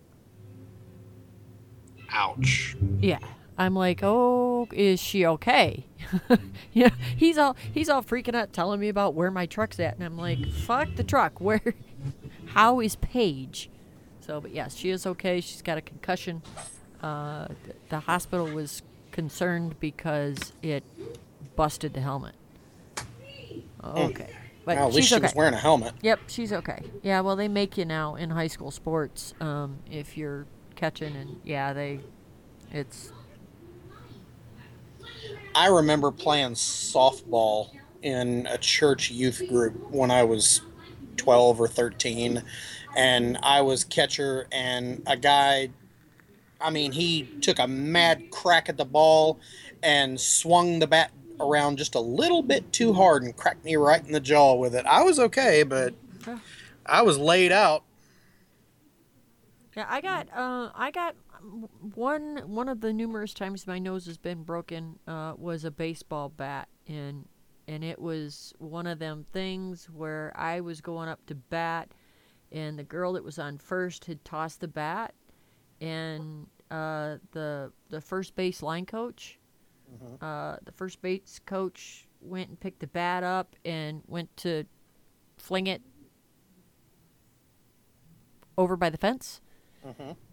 Ouch. 2.11 2.76
Yeah. 2.99 3.19
I'm 3.57 3.76
like, 3.76 3.99
oh, 4.02 4.68
is 4.72 4.99
she 4.99 5.26
okay? 5.26 5.85
yeah, 6.73 6.90
he's 7.15 7.38
all 7.38 7.56
he's 7.72 7.88
all 7.88 8.02
freaking 8.02 8.35
out, 8.35 8.52
telling 8.52 8.80
me 8.80 8.90
about 8.90 9.14
where 9.14 9.30
my 9.30 9.45
truck's 9.45 9.80
at, 9.80 9.95
and 9.95 10.03
I'm 10.03 10.18
like, 10.18 10.44
fuck 10.48 10.95
the 10.95 11.03
truck. 11.03 11.40
Where? 11.40 11.61
How 12.48 12.80
is 12.80 12.95
Paige? 12.95 13.69
So, 14.25 14.39
but 14.39 14.51
yes, 14.51 14.75
she 14.75 14.89
is 14.89 15.05
okay. 15.05 15.41
She's 15.41 15.61
got 15.61 15.77
a 15.77 15.81
concussion. 15.81 16.41
Uh, 17.01 17.47
th- 17.65 17.75
the 17.89 17.99
hospital 17.99 18.47
was 18.47 18.81
concerned 19.11 19.75
because 19.81 20.53
it 20.61 20.83
busted 21.57 21.93
the 21.93 21.99
helmet. 21.99 22.35
Okay, 23.83 24.29
but 24.63 24.77
Well, 24.77 24.87
at 24.87 24.91
she's 24.91 24.95
least 24.95 25.09
she 25.09 25.15
okay. 25.15 25.23
was 25.23 25.35
wearing 25.35 25.53
a 25.53 25.57
helmet. 25.57 25.93
Yep, 26.01 26.21
she's 26.27 26.53
okay. 26.53 26.81
Yeah, 27.01 27.19
well, 27.19 27.35
they 27.35 27.49
make 27.49 27.77
you 27.77 27.83
now 27.83 28.15
in 28.15 28.29
high 28.29 28.47
school 28.47 28.71
sports 28.71 29.33
um, 29.41 29.79
if 29.91 30.17
you're 30.17 30.45
catching, 30.75 31.17
and 31.17 31.41
yeah, 31.43 31.73
they, 31.73 31.99
it's 32.71 33.11
I 35.53 35.67
remember 35.67 36.11
playing 36.11 36.51
softball 36.51 37.71
in 38.01 38.47
a 38.49 38.57
church 38.57 39.11
youth 39.11 39.43
group 39.49 39.91
when 39.91 40.11
I 40.11 40.23
was 40.23 40.61
12 41.17 41.59
or 41.59 41.67
13. 41.67 42.41
And 42.95 43.38
I 43.41 43.61
was 43.61 43.84
catcher, 43.84 44.48
and 44.52 45.02
a 45.07 45.18
guy, 45.18 45.70
I 46.61 46.70
mean, 46.70 46.91
he 46.91 47.24
took 47.41 47.60
a 47.60 47.68
mad 47.68 48.30
crack 48.32 48.70
at 48.70 48.78
the 48.78 48.86
ball 48.86 49.40
and 49.82 50.20
swung 50.20 50.80
the 50.80 50.88
bat 50.88 51.11
around 51.40 51.78
just 51.78 51.95
a 51.95 51.99
little 51.99 52.41
bit 52.41 52.72
too 52.72 52.94
hard 52.94 53.24
and 53.24 53.36
cracked 53.36 53.65
me 53.65 53.76
right 53.76 54.06
in 54.06 54.11
the 54.11 54.20
jaw 54.20 54.53
with 54.56 54.76
it. 54.76 54.86
I 54.86 55.03
was 55.03 55.20
okay, 55.20 55.64
but 55.64 55.94
I 56.86 57.02
was 57.02 57.18
laid 57.18 57.52
out. 57.52 57.84
Yeah, 59.76 59.86
I 59.90 60.02
got 60.02 60.28
uh, 60.36 60.72
I 60.76 60.91
got 60.91 61.15
one 61.95 62.38
one 62.45 62.70
of 62.70 62.82
the 62.82 62.94
numerous 62.94 63.34
times 63.34 63.65
my 63.68 63.80
nose 63.80 64.06
has 64.06 64.18
been 64.18 64.44
broken 64.44 64.99
uh, 65.07 65.34
was 65.36 65.65
a 65.65 65.72
baseball 65.72 66.30
bat 66.30 66.70
and 66.88 67.26
and 67.68 67.84
it 67.84 67.99
was 67.99 68.53
one 68.60 68.86
of 68.86 68.99
them 68.99 69.26
things 69.34 69.90
where 69.91 70.32
I 70.36 70.61
was 70.61 70.80
going 70.80 71.10
up 71.10 71.26
to 71.28 71.36
bat 71.36 71.91
and 72.53 72.77
the 72.77 72.84
girl 72.84 73.13
that 73.13 73.23
was 73.23 73.39
on 73.39 73.57
first 73.57 74.05
had 74.05 74.23
tossed 74.23 74.61
the 74.61 74.67
bat 74.67 75.13
and 75.81 76.47
uh, 76.71 77.17
the 77.31 77.71
the 77.89 77.99
first 78.01 78.35
base 78.35 78.61
line 78.63 78.85
coach 78.85 79.39
uh, 80.21 80.57
the 80.65 80.71
first 80.71 81.01
base 81.01 81.39
coach 81.45 82.07
went 82.21 82.49
and 82.49 82.59
picked 82.59 82.80
the 82.80 82.88
bat 82.88 83.23
up 83.23 83.55
and 83.65 84.01
went 84.07 84.35
to 84.38 84.63
fling 85.38 85.67
it 85.67 85.81
over 88.57 88.75
by 88.75 88.89
the 88.89 88.97
fence 88.97 89.41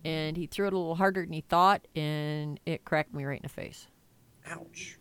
and 0.04 0.36
he 0.36 0.46
threw 0.46 0.66
it 0.66 0.72
a 0.72 0.78
little 0.78 0.94
harder 0.94 1.22
than 1.22 1.32
he 1.32 1.40
thought, 1.40 1.86
and 1.96 2.60
it 2.66 2.84
cracked 2.84 3.12
me 3.12 3.24
right 3.24 3.38
in 3.38 3.42
the 3.42 3.48
face. 3.48 3.88
Ouch. 4.46 4.96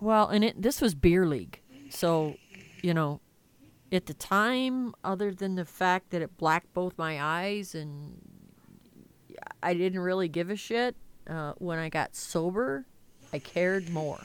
Well, 0.00 0.28
and 0.28 0.44
it 0.44 0.60
this 0.60 0.80
was 0.80 0.94
beer 0.94 1.26
league, 1.26 1.60
so 1.90 2.36
you 2.82 2.94
know, 2.94 3.20
at 3.90 4.06
the 4.06 4.14
time, 4.14 4.94
other 5.02 5.32
than 5.32 5.54
the 5.54 5.64
fact 5.64 6.10
that 6.10 6.22
it 6.22 6.36
blacked 6.36 6.72
both 6.74 6.96
my 6.98 7.22
eyes, 7.22 7.74
and 7.74 8.20
I 9.62 9.74
didn't 9.74 10.00
really 10.00 10.28
give 10.28 10.50
a 10.50 10.56
shit. 10.56 10.96
Uh, 11.28 11.52
when 11.58 11.78
I 11.78 11.88
got 11.88 12.16
sober, 12.16 12.86
I 13.32 13.38
cared 13.38 13.90
more. 13.90 14.20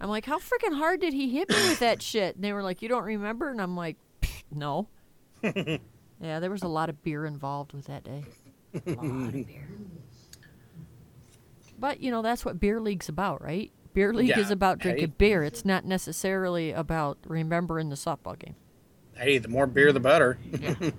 I'm 0.00 0.08
like, 0.08 0.26
how 0.26 0.38
freaking 0.38 0.76
hard 0.76 1.00
did 1.00 1.12
he 1.12 1.28
hit 1.30 1.48
me 1.48 1.56
with 1.68 1.80
that 1.80 2.02
shit? 2.02 2.36
And 2.36 2.44
they 2.44 2.52
were 2.52 2.62
like, 2.62 2.82
you 2.82 2.88
don't 2.88 3.02
remember? 3.04 3.50
And 3.50 3.60
I'm 3.60 3.76
like, 3.76 3.96
no. 4.50 4.88
yeah, 5.42 6.40
there 6.40 6.50
was 6.50 6.62
a 6.62 6.68
lot 6.68 6.88
of 6.88 7.02
beer 7.02 7.26
involved 7.26 7.72
with 7.72 7.86
that 7.86 8.04
day. 8.04 8.24
A 8.86 8.90
lot 8.92 9.28
of 9.28 9.32
beer. 9.32 9.68
But 11.80 12.00
you 12.00 12.10
know 12.10 12.22
that's 12.22 12.44
what 12.44 12.58
beer 12.58 12.80
league's 12.80 13.08
about, 13.08 13.40
right? 13.40 13.70
Beer 13.98 14.14
league 14.14 14.28
Yeah, 14.28 14.38
is 14.38 14.52
about 14.52 14.78
drinking 14.78 15.14
beer. 15.18 15.42
It's 15.42 15.64
not 15.64 15.84
necessarily 15.84 16.70
about 16.70 17.18
remembering 17.26 17.88
the 17.88 17.96
softball 17.96 18.38
game. 18.38 18.54
Hey, 19.16 19.38
the 19.38 19.48
more 19.48 19.66
beer, 19.66 19.92
the 19.92 19.98
better. 19.98 20.38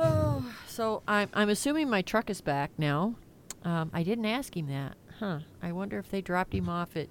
Oh, 0.00 0.44
so 0.68 1.02
I'm 1.08 1.28
I'm 1.34 1.48
assuming 1.48 1.90
my 1.90 2.02
truck 2.02 2.30
is 2.30 2.40
back 2.40 2.70
now. 2.78 3.16
Um, 3.64 3.90
I 3.92 4.04
didn't 4.04 4.26
ask 4.26 4.56
him 4.56 4.68
that, 4.68 4.96
huh? 5.18 5.40
I 5.60 5.72
wonder 5.72 5.98
if 5.98 6.08
they 6.08 6.20
dropped 6.20 6.54
him 6.54 6.68
off 6.68 6.96
at 6.96 7.08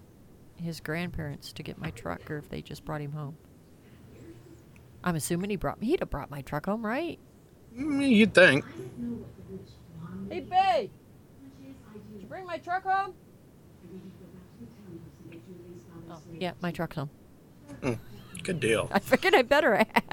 his 0.55 0.79
grandparents 0.79 1.51
to 1.51 1.63
get 1.63 1.77
my 1.77 1.89
truck, 1.91 2.31
or 2.31 2.37
if 2.37 2.47
they 2.47 2.61
just 2.61 2.85
brought 2.85 3.01
him 3.01 3.11
home. 3.11 3.35
I'm 5.03 5.17
assuming 5.17 5.49
he 5.49 5.57
brought 5.57 5.81
me. 5.81 5.87
He'd 5.87 5.99
have 5.99 6.09
brought 6.09 6.31
my 6.31 6.41
truck 6.43 6.65
home, 6.67 6.85
right? 6.85 7.19
Mm, 7.77 8.09
You'd 8.09 8.33
think. 8.33 8.63
Hey, 10.29 10.39
Bay! 10.39 10.89
Did 12.13 12.21
you 12.21 12.27
bring 12.27 12.45
my 12.45 12.57
truck 12.57 12.85
home? 12.85 13.13
Oh, 16.09 16.21
yeah, 16.33 16.53
my 16.61 16.71
truck's 16.71 16.95
home. 16.95 17.09
Good 18.43 18.59
deal. 18.59 18.89
I 18.93 18.99
figured 18.99 19.35
I 19.35 19.41
better 19.41 19.75
ask. 19.75 20.03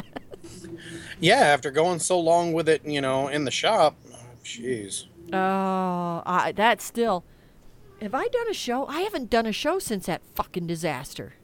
Yeah, 1.21 1.37
after 1.37 1.71
going 1.71 1.99
so 2.01 2.19
long 2.19 2.53
with 2.53 2.69
it, 2.69 2.85
you 2.85 3.01
know, 3.01 3.29
in 3.29 3.45
the 3.45 3.51
shop. 3.51 3.97
Jeez. 4.45 5.07
Oh, 5.33 6.23
I, 6.27 6.53
that's 6.55 6.85
still. 6.85 7.25
Have 8.01 8.15
I 8.15 8.29
done 8.29 8.49
a 8.51 8.55
show? 8.55 8.87
I 8.87 9.01
haven't 9.01 9.31
done 9.31 9.47
a 9.47 9.53
show 9.53 9.79
since 9.79 10.07
that 10.07 10.23
fucking 10.35 10.67
disaster. 10.67 11.35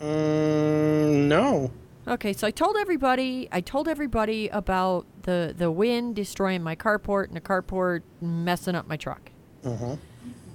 Mm, 0.00 1.26
no. 1.26 1.72
Okay, 2.06 2.32
so 2.32 2.46
I 2.46 2.50
told 2.50 2.76
everybody. 2.76 3.48
I 3.50 3.60
told 3.60 3.88
everybody 3.88 4.48
about 4.48 5.06
the 5.22 5.54
the 5.56 5.70
wind 5.70 6.16
destroying 6.16 6.62
my 6.62 6.76
carport 6.76 7.26
and 7.26 7.36
the 7.36 7.40
carport 7.40 8.02
messing 8.20 8.74
up 8.74 8.86
my 8.86 8.96
truck. 8.96 9.30
Mm-hmm. 9.64 9.94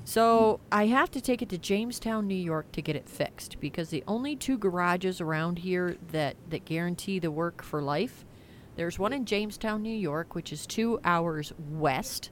So 0.07 0.59
I 0.71 0.85
have 0.85 1.09
to 1.11 1.21
take 1.21 1.41
it 1.41 1.49
to 1.49 1.57
Jamestown, 1.57 2.27
New 2.27 2.35
York, 2.35 2.71
to 2.73 2.81
get 2.83 2.95
it 2.95 3.09
fixed 3.09 3.59
because 3.59 3.89
the 3.89 4.03
only 4.07 4.35
two 4.35 4.55
garages 4.55 5.19
around 5.19 5.59
here 5.59 5.97
that 6.11 6.35
that 6.49 6.63
guarantee 6.63 7.17
the 7.17 7.31
work 7.31 7.63
for 7.63 7.81
life. 7.81 8.23
There's 8.75 8.99
one 8.99 9.13
in 9.13 9.25
Jamestown, 9.25 9.81
New 9.81 9.95
York, 9.95 10.35
which 10.35 10.53
is 10.53 10.67
two 10.67 10.99
hours 11.03 11.53
west, 11.71 12.29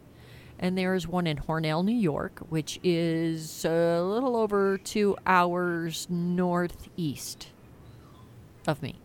and 0.59 0.77
there 0.77 0.93
is 0.93 1.07
one 1.07 1.25
in 1.25 1.37
Hornell, 1.37 1.83
New 1.83 1.95
York, 1.95 2.41
which 2.49 2.79
is 2.83 3.65
a 3.65 4.01
little 4.03 4.35
over 4.35 4.77
two 4.77 5.17
hours 5.25 6.05
northeast 6.11 7.47
of 8.67 8.83
me. 8.83 8.99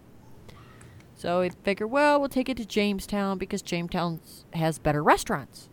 So 1.15 1.41
I 1.41 1.49
figure, 1.49 1.87
well, 1.87 2.21
we'll 2.21 2.29
take 2.29 2.51
it 2.51 2.59
to 2.59 2.67
Jamestown 2.67 3.39
because 3.39 3.63
Jamestown 3.63 4.21
has 4.53 4.79
better 4.79 5.03
restaurants. 5.03 5.71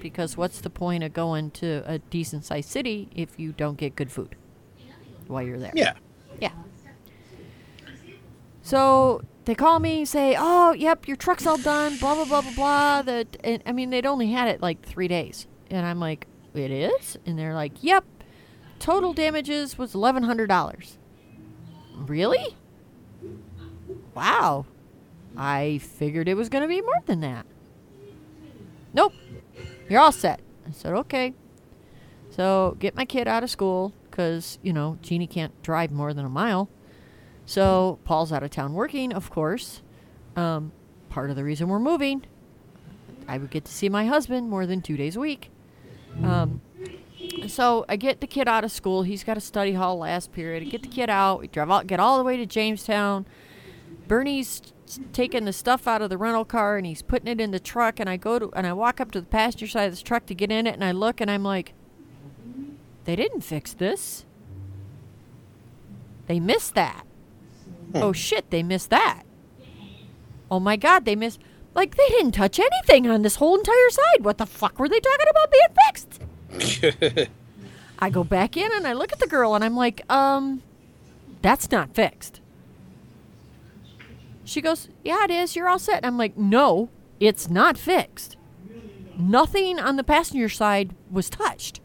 Because 0.00 0.36
what's 0.36 0.60
the 0.60 0.70
point 0.70 1.02
of 1.04 1.12
going 1.12 1.50
to 1.52 1.82
a 1.86 1.98
decent 1.98 2.44
sized 2.44 2.68
city 2.68 3.08
if 3.14 3.38
you 3.38 3.52
don't 3.52 3.76
get 3.76 3.96
good 3.96 4.10
food 4.10 4.36
while 5.26 5.42
you're 5.42 5.58
there? 5.58 5.72
Yeah. 5.74 5.94
Yeah. 6.40 6.52
So 8.62 9.22
they 9.44 9.54
call 9.54 9.80
me 9.80 9.98
and 9.98 10.08
say, 10.08 10.36
"Oh, 10.38 10.72
yep, 10.72 11.08
your 11.08 11.16
truck's 11.16 11.46
all 11.46 11.58
done." 11.58 11.96
Blah 11.98 12.14
blah 12.14 12.24
blah 12.26 12.42
blah 12.42 12.54
blah. 12.54 13.02
That 13.02 13.36
and, 13.42 13.62
I 13.64 13.72
mean, 13.72 13.90
they'd 13.90 14.06
only 14.06 14.30
had 14.30 14.48
it 14.48 14.60
like 14.60 14.82
three 14.82 15.08
days, 15.08 15.46
and 15.70 15.86
I'm 15.86 15.98
like, 15.98 16.26
"It 16.54 16.70
is?" 16.70 17.16
And 17.26 17.38
they're 17.38 17.54
like, 17.54 17.82
"Yep." 17.82 18.04
Total 18.78 19.12
damages 19.12 19.76
was 19.76 19.94
eleven 19.94 20.22
hundred 20.22 20.46
dollars. 20.48 20.98
Really? 21.96 22.56
Wow. 24.14 24.66
I 25.36 25.78
figured 25.78 26.28
it 26.28 26.34
was 26.34 26.48
going 26.48 26.62
to 26.62 26.68
be 26.68 26.80
more 26.80 27.02
than 27.06 27.20
that. 27.20 27.46
Nope. 28.92 29.12
You're 29.88 30.00
all 30.00 30.12
set. 30.12 30.40
I 30.66 30.72
said, 30.72 30.92
okay. 30.94 31.34
So 32.30 32.76
get 32.78 32.94
my 32.94 33.04
kid 33.04 33.26
out 33.26 33.42
of 33.42 33.50
school 33.50 33.92
because, 34.10 34.58
you 34.62 34.72
know, 34.72 34.98
Jeannie 35.02 35.26
can't 35.26 35.60
drive 35.62 35.90
more 35.90 36.12
than 36.12 36.24
a 36.24 36.28
mile. 36.28 36.68
So 37.46 37.98
Paul's 38.04 38.32
out 38.32 38.42
of 38.42 38.50
town 38.50 38.74
working, 38.74 39.12
of 39.12 39.30
course. 39.30 39.82
Um, 40.36 40.72
part 41.08 41.30
of 41.30 41.36
the 41.36 41.44
reason 41.44 41.68
we're 41.68 41.78
moving. 41.78 42.24
I 43.26 43.38
would 43.38 43.50
get 43.50 43.64
to 43.64 43.72
see 43.72 43.88
my 43.88 44.06
husband 44.06 44.48
more 44.48 44.66
than 44.66 44.82
two 44.82 44.96
days 44.96 45.16
a 45.16 45.20
week. 45.20 45.50
Um, 46.22 46.60
so 47.46 47.84
I 47.88 47.96
get 47.96 48.20
the 48.20 48.26
kid 48.26 48.48
out 48.48 48.64
of 48.64 48.70
school. 48.70 49.02
He's 49.02 49.24
got 49.24 49.36
a 49.36 49.40
study 49.40 49.72
hall 49.72 49.98
last 49.98 50.32
period. 50.32 50.62
I 50.62 50.66
get 50.66 50.82
the 50.82 50.88
kid 50.88 51.10
out. 51.10 51.40
We 51.40 51.48
drive 51.48 51.70
out, 51.70 51.86
get 51.86 52.00
all 52.00 52.18
the 52.18 52.24
way 52.24 52.36
to 52.36 52.46
Jamestown. 52.46 53.26
Bernie's 54.06 54.62
taking 55.12 55.44
the 55.44 55.52
stuff 55.52 55.86
out 55.86 56.02
of 56.02 56.10
the 56.10 56.18
rental 56.18 56.44
car 56.44 56.76
and 56.76 56.86
he's 56.86 57.02
putting 57.02 57.28
it 57.28 57.40
in 57.40 57.50
the 57.50 57.60
truck. 57.60 58.00
And 58.00 58.08
I 58.08 58.16
go 58.16 58.38
to 58.38 58.52
and 58.54 58.66
I 58.66 58.72
walk 58.72 59.00
up 59.00 59.10
to 59.12 59.20
the 59.20 59.26
passenger 59.26 59.66
side 59.66 59.84
of 59.84 59.92
this 59.92 60.02
truck 60.02 60.26
to 60.26 60.34
get 60.34 60.50
in 60.50 60.66
it. 60.66 60.74
And 60.74 60.84
I 60.84 60.92
look 60.92 61.20
and 61.20 61.30
I'm 61.30 61.42
like, 61.42 61.74
they 63.04 63.16
didn't 63.16 63.42
fix 63.42 63.72
this. 63.72 64.24
They 66.26 66.40
missed 66.40 66.74
that. 66.74 67.06
Oh 67.94 68.12
shit, 68.12 68.50
they 68.50 68.62
missed 68.62 68.90
that. 68.90 69.22
Oh 70.50 70.60
my 70.60 70.76
god, 70.76 71.04
they 71.04 71.16
missed. 71.16 71.40
Like, 71.74 71.96
they 71.96 72.08
didn't 72.08 72.32
touch 72.32 72.58
anything 72.58 73.08
on 73.08 73.22
this 73.22 73.36
whole 73.36 73.56
entire 73.56 73.90
side. 73.90 74.24
What 74.24 74.38
the 74.38 74.46
fuck 74.46 74.78
were 74.78 74.88
they 74.88 75.00
talking 75.00 75.26
about 75.30 75.52
being 75.52 76.72
fixed? 77.06 77.28
I 77.98 78.10
go 78.10 78.24
back 78.24 78.56
in 78.56 78.70
and 78.72 78.86
I 78.86 78.92
look 78.94 79.12
at 79.12 79.20
the 79.20 79.26
girl 79.26 79.54
and 79.54 79.64
I'm 79.64 79.76
like, 79.76 80.02
um, 80.10 80.62
that's 81.42 81.70
not 81.70 81.94
fixed. 81.94 82.40
She 84.48 84.62
goes, 84.62 84.88
Yeah, 85.04 85.24
it 85.24 85.30
is. 85.30 85.54
You're 85.54 85.68
all 85.68 85.78
set. 85.78 85.98
And 85.98 86.06
I'm 86.06 86.18
like, 86.18 86.36
No, 86.36 86.88
it's 87.20 87.50
not 87.50 87.76
fixed. 87.76 88.36
Nothing 89.18 89.78
on 89.78 89.96
the 89.96 90.04
passenger 90.04 90.48
side 90.48 90.94
was 91.10 91.28
touched. 91.28 91.80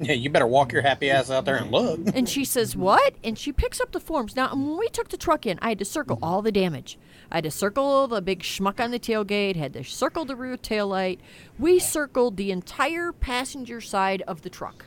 Yeah, 0.00 0.14
you 0.14 0.30
better 0.30 0.46
walk 0.46 0.72
your 0.72 0.80
happy 0.80 1.10
ass 1.10 1.30
out 1.30 1.44
there 1.44 1.56
and 1.56 1.70
look. 1.70 2.00
And 2.14 2.28
she 2.28 2.44
says, 2.44 2.74
What? 2.74 3.14
And 3.22 3.38
she 3.38 3.52
picks 3.52 3.80
up 3.80 3.92
the 3.92 4.00
forms. 4.00 4.34
Now, 4.34 4.52
when 4.54 4.78
we 4.78 4.88
took 4.88 5.10
the 5.10 5.16
truck 5.16 5.46
in, 5.46 5.58
I 5.62 5.68
had 5.68 5.78
to 5.78 5.84
circle 5.84 6.16
mm-hmm. 6.16 6.24
all 6.24 6.42
the 6.42 6.50
damage. 6.50 6.98
I 7.30 7.36
had 7.36 7.44
to 7.44 7.50
circle 7.50 8.08
the 8.08 8.20
big 8.20 8.42
schmuck 8.42 8.80
on 8.80 8.90
the 8.90 8.98
tailgate, 8.98 9.54
had 9.54 9.74
to 9.74 9.84
circle 9.84 10.24
the 10.24 10.34
rear 10.34 10.56
tail 10.56 10.88
light. 10.88 11.20
We 11.58 11.78
circled 11.78 12.36
the 12.36 12.50
entire 12.50 13.12
passenger 13.12 13.80
side 13.80 14.22
of 14.22 14.42
the 14.42 14.50
truck. 14.50 14.86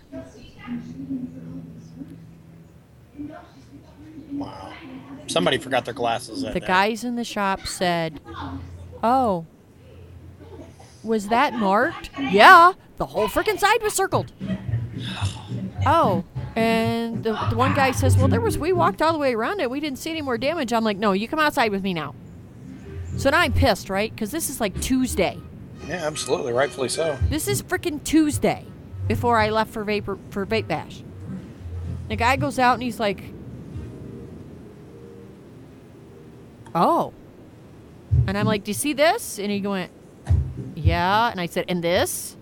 Wow. 4.34 4.73
Somebody 5.34 5.58
forgot 5.58 5.84
their 5.86 5.94
glasses. 5.96 6.44
That 6.44 6.54
The 6.54 6.60
day. 6.60 6.68
guys 6.68 7.04
in 7.04 7.16
the 7.16 7.24
shop 7.24 7.66
said, 7.68 8.22
Oh, 9.04 9.46
was 11.04 11.28
that 11.30 11.54
marked? 11.54 12.12
Yeah, 12.20 12.74
the 12.98 13.08
whole 13.08 13.28
freaking 13.28 13.60
side 13.60 13.82
was 13.82 13.94
circled. 13.94 14.32
Oh, 15.86 16.24
and 16.56 17.24
the, 17.24 17.34
the 17.50 17.56
one 17.58 17.74
guy 17.74 17.92
says, 17.92 18.16
Well, 18.16 18.28
there 18.28 18.40
was, 18.40 18.58
we 18.58 18.72
walked 18.72 19.02
all 19.02 19.12
the 19.12 19.18
way 19.20 19.34
around 19.34 19.60
it. 19.60 19.70
We 19.72 19.80
didn't 19.80 19.98
see 19.98 20.12
any 20.12 20.22
more 20.22 20.38
damage. 20.38 20.72
I'm 20.72 20.84
like, 20.84 20.98
No, 20.98 21.12
you 21.14 21.28
come 21.28 21.40
outside 21.40 21.72
with 21.72 21.82
me 21.84 21.94
now. 21.94 22.14
So 23.18 23.30
now 23.32 23.40
I'm 23.40 23.54
pissed, 23.54 23.90
right? 23.90 24.14
Because 24.14 24.32
this 24.32 24.50
is 24.50 24.62
like 24.62 24.80
Tuesday. 24.82 25.40
Yeah, 25.88 25.96
absolutely, 26.06 26.54
rightfully 26.54 26.90
so. 26.90 27.18
This 27.30 27.48
is 27.48 27.62
freaking 27.62 28.04
Tuesday 28.04 28.66
before 29.08 29.38
I 29.38 29.50
left 29.50 29.72
for 29.74 29.84
vapor 29.84 30.18
for 30.30 30.46
vape 30.46 30.68
bash. 30.68 31.04
The 32.08 32.16
guy 32.16 32.36
goes 32.38 32.58
out 32.60 32.76
and 32.76 32.84
he's 32.84 33.00
like, 33.00 33.24
"Oh," 36.76 37.14
and 38.28 38.38
I'm 38.38 38.46
like, 38.46 38.64
"Do 38.64 38.70
you 38.70 38.76
see 38.76 38.94
this?" 38.94 39.40
And 39.40 39.52
he 39.52 39.62
went, 39.62 39.92
"Yeah," 40.76 41.30
and 41.30 41.40
I 41.40 41.46
said, 41.46 41.66
"And 41.68 41.84
this?" 41.84 42.36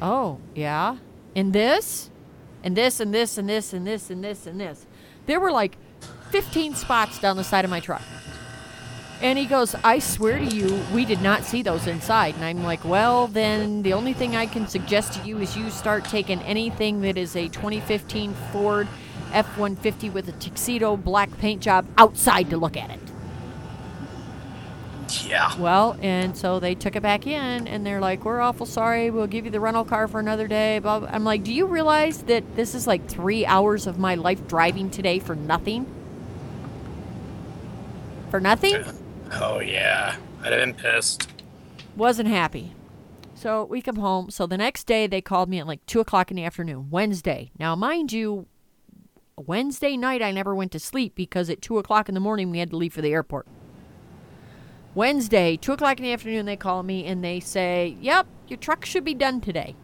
"Oh, 0.00 0.38
yeah," 0.54 0.96
and 1.36 1.52
this, 1.52 2.10
and 2.62 2.76
this, 2.76 3.00
and 3.00 3.12
this, 3.14 3.38
and 3.38 3.48
this, 3.48 3.72
and 3.72 3.86
this, 3.86 4.10
and 4.10 4.24
this, 4.24 4.46
and 4.46 4.60
this. 4.60 4.86
There 5.26 5.40
were 5.40 5.52
like 5.52 5.76
15 6.30 6.74
spots 6.74 7.18
down 7.18 7.36
the 7.36 7.44
side 7.44 7.64
of 7.64 7.70
my 7.70 7.80
truck. 7.80 8.02
And 9.22 9.38
he 9.38 9.46
goes, 9.46 9.74
I 9.84 10.00
swear 10.00 10.38
to 10.38 10.44
you, 10.44 10.82
we 10.92 11.04
did 11.04 11.22
not 11.22 11.44
see 11.44 11.62
those 11.62 11.86
inside. 11.86 12.34
And 12.34 12.44
I'm 12.44 12.62
like, 12.64 12.84
well, 12.84 13.26
then 13.28 13.82
the 13.82 13.92
only 13.92 14.12
thing 14.12 14.36
I 14.36 14.46
can 14.46 14.66
suggest 14.66 15.14
to 15.14 15.26
you 15.26 15.38
is 15.38 15.56
you 15.56 15.70
start 15.70 16.04
taking 16.04 16.42
anything 16.42 17.00
that 17.02 17.16
is 17.16 17.36
a 17.36 17.48
2015 17.48 18.34
Ford 18.52 18.88
F 19.34 19.46
150 19.58 20.10
with 20.10 20.28
a 20.28 20.32
tuxedo 20.32 20.96
black 20.96 21.36
paint 21.38 21.60
job 21.60 21.86
outside 21.98 22.50
to 22.50 22.56
look 22.56 22.76
at 22.76 22.90
it. 22.90 23.00
Yeah. 25.26 25.56
Well, 25.58 25.96
and 26.00 26.36
so 26.36 26.60
they 26.60 26.74
took 26.74 26.96
it 26.96 27.02
back 27.02 27.26
in 27.26 27.66
and 27.68 27.84
they're 27.84 28.00
like, 28.00 28.24
we're 28.24 28.40
awful 28.40 28.66
sorry. 28.66 29.10
We'll 29.10 29.26
give 29.26 29.44
you 29.44 29.50
the 29.50 29.60
rental 29.60 29.84
car 29.84 30.08
for 30.08 30.20
another 30.20 30.48
day. 30.48 30.78
Blah, 30.78 31.00
blah. 31.00 31.08
I'm 31.10 31.24
like, 31.24 31.44
do 31.44 31.52
you 31.52 31.66
realize 31.66 32.22
that 32.24 32.56
this 32.56 32.74
is 32.74 32.86
like 32.86 33.06
three 33.08 33.44
hours 33.44 33.86
of 33.86 33.98
my 33.98 34.14
life 34.14 34.46
driving 34.48 34.90
today 34.90 35.18
for 35.18 35.34
nothing? 35.34 35.86
For 38.30 38.40
nothing? 38.40 38.76
Uh, 38.76 38.92
oh 39.32 39.60
yeah, 39.60 40.16
I'd 40.42 40.52
have 40.52 40.60
been 40.60 40.74
pissed. 40.74 41.28
wasn't 41.96 42.28
happy. 42.28 42.72
So 43.34 43.64
we 43.64 43.82
come 43.82 43.96
home. 43.96 44.30
So 44.30 44.46
the 44.46 44.56
next 44.56 44.84
day 44.84 45.06
they 45.06 45.20
called 45.20 45.48
me 45.48 45.58
at 45.58 45.66
like 45.66 45.84
two 45.86 46.00
o'clock 46.00 46.30
in 46.30 46.36
the 46.36 46.44
afternoon, 46.44 46.88
Wednesday. 46.90 47.50
Now, 47.58 47.76
mind 47.76 48.12
you, 48.12 48.46
Wednesday 49.36 49.96
night 49.96 50.22
I 50.22 50.30
never 50.30 50.54
went 50.54 50.72
to 50.72 50.78
sleep 50.78 51.14
because 51.14 51.50
at 51.50 51.60
two 51.60 51.78
o'clock 51.78 52.08
in 52.08 52.14
the 52.14 52.20
morning 52.20 52.50
we 52.50 52.58
had 52.58 52.70
to 52.70 52.76
leave 52.76 52.92
for 52.92 53.02
the 53.02 53.12
airport. 53.12 53.46
Wednesday, 54.94 55.56
two 55.56 55.72
o'clock 55.72 55.98
in 55.98 56.04
the 56.04 56.12
afternoon, 56.12 56.46
they 56.46 56.56
call 56.56 56.82
me 56.82 57.04
and 57.04 57.24
they 57.24 57.40
say, 57.40 57.96
"Yep, 58.00 58.26
your 58.48 58.58
truck 58.58 58.84
should 58.84 59.04
be 59.04 59.14
done 59.14 59.40
today." 59.40 59.74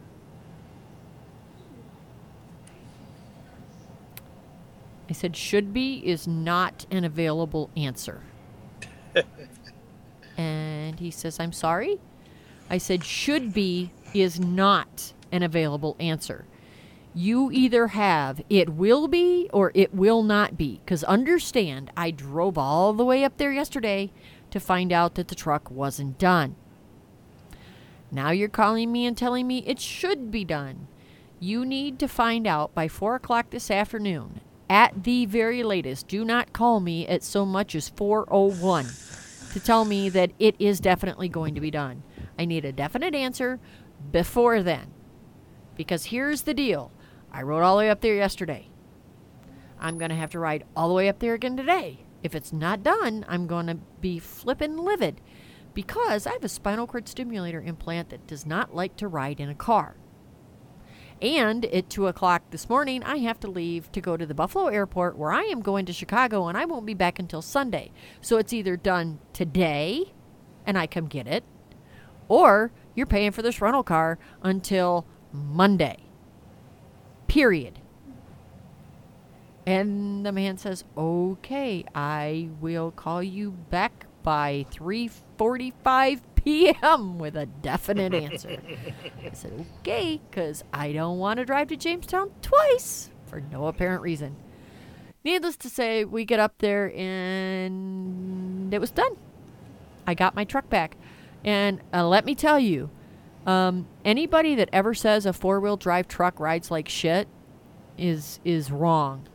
I 5.09 5.13
said, 5.13 5.35
"Should 5.35 5.73
be 5.73 6.01
is 6.05 6.27
not 6.27 6.85
an 6.89 7.03
available 7.03 7.69
answer." 7.75 8.21
and 10.37 10.99
he 10.99 11.11
says, 11.11 11.39
"I'm 11.39 11.51
sorry." 11.51 11.99
I 12.71 12.77
said, 12.77 13.03
should 13.03 13.53
be 13.53 13.91
is 14.13 14.39
not 14.39 15.11
an 15.29 15.43
available 15.43 15.97
answer. 15.99 16.45
You 17.13 17.51
either 17.51 17.87
have 17.87 18.41
it 18.49 18.69
will 18.69 19.07
be 19.07 19.49
or 19.51 19.71
it 19.75 19.93
will 19.93 20.23
not 20.23 20.57
be. 20.57 20.79
Because 20.83 21.03
understand, 21.03 21.91
I 21.97 22.11
drove 22.11 22.57
all 22.57 22.93
the 22.93 23.05
way 23.05 23.23
up 23.23 23.37
there 23.37 23.51
yesterday 23.51 24.11
to 24.51 24.59
find 24.59 24.93
out 24.93 25.15
that 25.15 25.27
the 25.27 25.35
truck 25.35 25.69
wasn't 25.69 26.17
done. 26.17 26.55
Now 28.11 28.31
you're 28.31 28.49
calling 28.49 28.91
me 28.91 29.05
and 29.05 29.17
telling 29.17 29.47
me 29.47 29.59
it 29.65 29.79
should 29.79 30.31
be 30.31 30.45
done. 30.45 30.87
You 31.39 31.65
need 31.65 31.97
to 31.99 32.07
find 32.07 32.45
out 32.45 32.75
by 32.75 32.87
4 32.87 33.15
o'clock 33.15 33.49
this 33.49 33.71
afternoon. 33.71 34.41
At 34.69 35.03
the 35.03 35.25
very 35.25 35.63
latest, 35.63 36.07
do 36.07 36.23
not 36.23 36.53
call 36.53 36.79
me 36.79 37.05
at 37.07 37.23
so 37.23 37.45
much 37.45 37.75
as 37.75 37.89
401 37.89 38.85
to 39.51 39.59
tell 39.59 39.83
me 39.83 40.07
that 40.09 40.31
it 40.39 40.55
is 40.59 40.79
definitely 40.79 41.27
going 41.27 41.55
to 41.55 41.61
be 41.61 41.71
done. 41.71 42.03
I 42.39 42.45
need 42.45 42.63
a 42.63 42.71
definite 42.71 43.15
answer 43.15 43.59
before 44.11 44.63
then. 44.63 44.93
Because 45.75 46.05
here's 46.05 46.43
the 46.43 46.53
deal 46.53 46.91
I 47.31 47.43
rode 47.43 47.63
all 47.63 47.75
the 47.75 47.79
way 47.79 47.89
up 47.89 48.01
there 48.01 48.15
yesterday. 48.15 48.67
I'm 49.79 49.97
going 49.97 50.09
to 50.09 50.15
have 50.15 50.31
to 50.31 50.39
ride 50.39 50.65
all 50.75 50.87
the 50.87 50.93
way 50.93 51.09
up 51.09 51.19
there 51.19 51.33
again 51.33 51.57
today. 51.57 52.05
If 52.23 52.35
it's 52.35 52.53
not 52.53 52.83
done, 52.83 53.25
I'm 53.27 53.47
going 53.47 53.67
to 53.67 53.75
be 53.99 54.19
flippin' 54.19 54.77
livid 54.77 55.21
because 55.73 56.27
I 56.27 56.33
have 56.33 56.43
a 56.43 56.49
spinal 56.49 56.85
cord 56.85 57.07
stimulator 57.07 57.61
implant 57.61 58.09
that 58.09 58.27
does 58.27 58.45
not 58.45 58.75
like 58.75 58.95
to 58.97 59.07
ride 59.07 59.39
in 59.39 59.49
a 59.49 59.55
car. 59.55 59.95
And 61.21 61.65
at 61.65 61.89
2 61.89 62.07
o'clock 62.07 62.43
this 62.49 62.67
morning, 62.67 63.03
I 63.03 63.17
have 63.17 63.39
to 63.41 63.47
leave 63.47 63.91
to 63.91 64.01
go 64.01 64.17
to 64.17 64.25
the 64.25 64.33
Buffalo 64.33 64.67
airport 64.67 65.17
where 65.17 65.31
I 65.31 65.43
am 65.43 65.61
going 65.61 65.85
to 65.85 65.93
Chicago 65.93 66.47
and 66.47 66.57
I 66.57 66.65
won't 66.65 66.85
be 66.85 66.95
back 66.95 67.19
until 67.19 67.41
Sunday. 67.41 67.91
So 68.21 68.37
it's 68.37 68.53
either 68.53 68.75
done 68.75 69.19
today 69.31 70.13
and 70.65 70.77
I 70.77 70.87
come 70.87 71.05
get 71.07 71.27
it, 71.27 71.43
or 72.27 72.71
you're 72.95 73.05
paying 73.05 73.31
for 73.31 73.41
this 73.41 73.61
rental 73.61 73.83
car 73.83 74.19
until 74.43 75.07
Monday. 75.31 76.10
Period. 77.31 77.79
And 79.65 80.25
the 80.25 80.33
man 80.33 80.57
says, 80.57 80.83
"Okay, 80.97 81.85
I 81.95 82.49
will 82.59 82.91
call 82.91 83.23
you 83.23 83.51
back 83.51 84.05
by 84.21 84.65
3:45 84.69 86.19
p.m. 86.35 87.17
with 87.17 87.37
a 87.37 87.45
definite 87.45 88.13
answer." 88.13 88.57
I 89.25 89.31
said, 89.31 89.65
"Okay, 89.79 90.19
cuz 90.29 90.65
I 90.73 90.91
don't 90.91 91.19
want 91.19 91.37
to 91.37 91.45
drive 91.45 91.69
to 91.69 91.77
Jamestown 91.77 92.31
twice 92.41 93.11
for 93.27 93.39
no 93.39 93.67
apparent 93.67 94.01
reason." 94.01 94.35
Needless 95.23 95.55
to 95.55 95.69
say, 95.69 96.03
we 96.03 96.25
get 96.25 96.41
up 96.41 96.57
there 96.57 96.91
and 96.93 98.73
it 98.73 98.81
was 98.81 98.91
done. 98.91 99.15
I 100.05 100.15
got 100.15 100.35
my 100.35 100.43
truck 100.43 100.69
back. 100.69 100.97
And 101.45 101.79
uh, 101.93 102.05
let 102.05 102.25
me 102.25 102.35
tell 102.35 102.59
you, 102.59 102.89
um, 103.45 103.87
anybody 104.05 104.55
that 104.55 104.69
ever 104.71 104.93
says 104.93 105.25
a 105.25 105.33
four 105.33 105.59
wheel 105.59 105.77
drive 105.77 106.07
truck 106.07 106.39
rides 106.39 106.69
like 106.69 106.87
shit 106.87 107.27
is 107.97 108.39
is 108.43 108.71
wrong, 108.71 109.27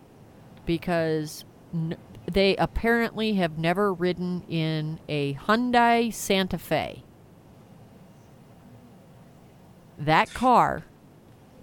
because 0.64 1.44
n- 1.74 1.96
they 2.30 2.56
apparently 2.56 3.34
have 3.34 3.58
never 3.58 3.92
ridden 3.92 4.42
in 4.48 5.00
a 5.08 5.34
Hyundai 5.34 6.12
Santa 6.12 6.58
Fe. 6.58 7.04
That 9.98 10.32
car, 10.34 10.84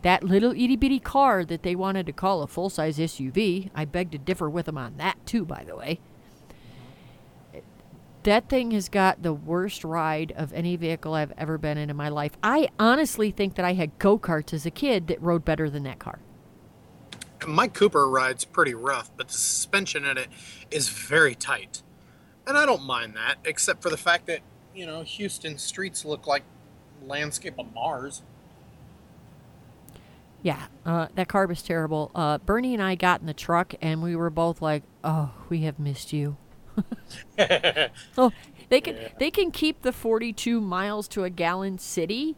that 0.01 0.23
little 0.23 0.51
itty 0.51 0.75
bitty 0.75 0.99
car 0.99 1.45
that 1.45 1.63
they 1.63 1.75
wanted 1.75 2.05
to 2.07 2.13
call 2.13 2.41
a 2.41 2.47
full 2.47 2.69
size 2.69 2.97
SUV, 2.97 3.69
I 3.75 3.85
beg 3.85 4.11
to 4.11 4.17
differ 4.17 4.49
with 4.49 4.65
them 4.65 4.77
on 4.77 4.97
that 4.97 5.25
too, 5.25 5.45
by 5.45 5.63
the 5.63 5.75
way 5.75 5.99
that 8.23 8.49
thing 8.49 8.71
has 8.71 8.89
got 8.89 9.21
the 9.21 9.33
worst 9.33 9.83
ride 9.83 10.31
of 10.35 10.53
any 10.53 10.75
vehicle 10.75 11.13
I've 11.13 11.33
ever 11.37 11.57
been 11.57 11.77
in 11.77 11.89
in 11.89 11.95
my 11.95 12.09
life. 12.09 12.31
I 12.43 12.69
honestly 12.79 13.31
think 13.31 13.55
that 13.55 13.65
I 13.65 13.73
had 13.73 13.97
go 13.99 14.17
karts 14.17 14.53
as 14.53 14.65
a 14.65 14.71
kid 14.71 15.07
that 15.07 15.21
rode 15.21 15.45
better 15.45 15.69
than 15.69 15.83
that 15.83 15.99
car. 15.99 16.19
My 17.47 17.67
Cooper 17.67 18.07
ride's 18.09 18.45
pretty 18.45 18.73
rough, 18.73 19.11
but 19.17 19.27
the 19.27 19.33
suspension 19.33 20.05
in 20.05 20.17
it 20.17 20.29
is 20.71 20.89
very 20.89 21.35
tight. 21.35 21.81
And 22.47 22.57
I 22.57 22.65
don't 22.65 22.83
mind 22.83 23.15
that, 23.15 23.35
except 23.45 23.81
for 23.81 23.89
the 23.89 23.97
fact 23.97 24.27
that, 24.27 24.39
you 24.73 24.85
know, 24.85 25.01
Houston 25.03 25.57
streets 25.57 26.05
look 26.05 26.25
like 26.25 26.43
landscape 27.05 27.55
of 27.59 27.73
Mars. 27.73 28.21
Yeah, 30.41 30.63
uh, 30.85 31.07
that 31.15 31.29
car 31.29 31.47
was 31.47 31.61
terrible. 31.61 32.11
Uh, 32.13 32.37
Bernie 32.37 32.73
and 32.73 32.83
I 32.83 32.95
got 32.95 33.21
in 33.21 33.27
the 33.27 33.33
truck, 33.33 33.73
and 33.81 34.03
we 34.03 34.13
were 34.13 34.29
both 34.29 34.61
like, 34.61 34.83
"Oh, 35.03 35.31
we 35.47 35.61
have 35.61 35.79
missed 35.79 36.11
you." 36.11 36.35
oh, 38.17 38.31
they 38.69 38.81
can 38.81 38.97
they 39.19 39.31
can 39.31 39.51
keep 39.51 39.81
the 39.81 39.91
42 39.91 40.59
miles 40.61 41.07
to 41.09 41.23
a 41.23 41.29
gallon 41.29 41.77
city, 41.77 42.35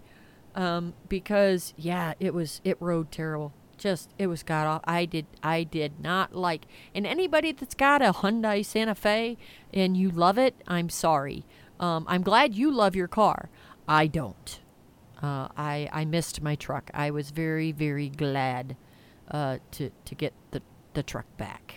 um, 0.55 0.93
because 1.07 1.73
yeah, 1.77 2.13
it 2.19 2.33
was 2.33 2.61
it 2.63 2.77
rode 2.79 3.11
terrible. 3.11 3.53
Just 3.77 4.09
it 4.17 4.27
was 4.27 4.43
god 4.43 4.67
off. 4.67 4.81
I 4.85 5.05
did 5.05 5.25
I 5.43 5.63
did 5.63 5.99
not 5.99 6.35
like. 6.35 6.65
And 6.93 7.05
anybody 7.05 7.51
that's 7.51 7.75
got 7.75 8.01
a 8.01 8.13
Hyundai 8.13 8.65
Santa 8.65 8.95
Fe 8.95 9.37
and 9.73 9.97
you 9.97 10.09
love 10.09 10.37
it, 10.37 10.55
I'm 10.67 10.89
sorry. 10.89 11.45
Um, 11.79 12.05
I'm 12.07 12.21
glad 12.21 12.55
you 12.55 12.71
love 12.71 12.95
your 12.95 13.07
car. 13.07 13.49
I 13.87 14.07
don't. 14.07 14.59
Uh, 15.21 15.49
I 15.57 15.89
I 15.91 16.05
missed 16.05 16.41
my 16.41 16.55
truck. 16.55 16.89
I 16.93 17.11
was 17.11 17.31
very 17.31 17.71
very 17.71 18.09
glad 18.09 18.77
uh, 19.29 19.57
to 19.71 19.91
to 20.05 20.15
get 20.15 20.33
the 20.51 20.61
the 20.93 21.03
truck 21.03 21.25
back. 21.37 21.75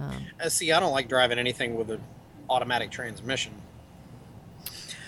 Um, 0.00 0.26
Uh, 0.42 0.48
see, 0.48 0.72
I 0.72 0.80
don't 0.80 0.92
like 0.92 1.08
driving 1.08 1.38
anything 1.38 1.76
with 1.76 1.90
an 1.90 2.00
automatic 2.48 2.90
transmission. 2.90 3.52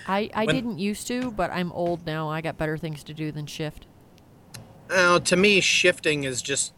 I 0.07 0.29
I 0.33 0.45
When- 0.45 0.55
didn't 0.55 0.79
used 0.79 1.07
to, 1.07 1.31
but 1.31 1.51
I'm 1.51 1.71
old 1.71 2.05
now. 2.05 2.29
I 2.29 2.41
got 2.41 2.57
better 2.57 2.77
things 2.77 3.03
to 3.03 3.13
do 3.13 3.31
than 3.31 3.45
shift. 3.45 3.85
Uh, 4.89 5.19
to 5.19 5.35
me, 5.37 5.61
shifting 5.61 6.23
is 6.25 6.41
just 6.41 6.73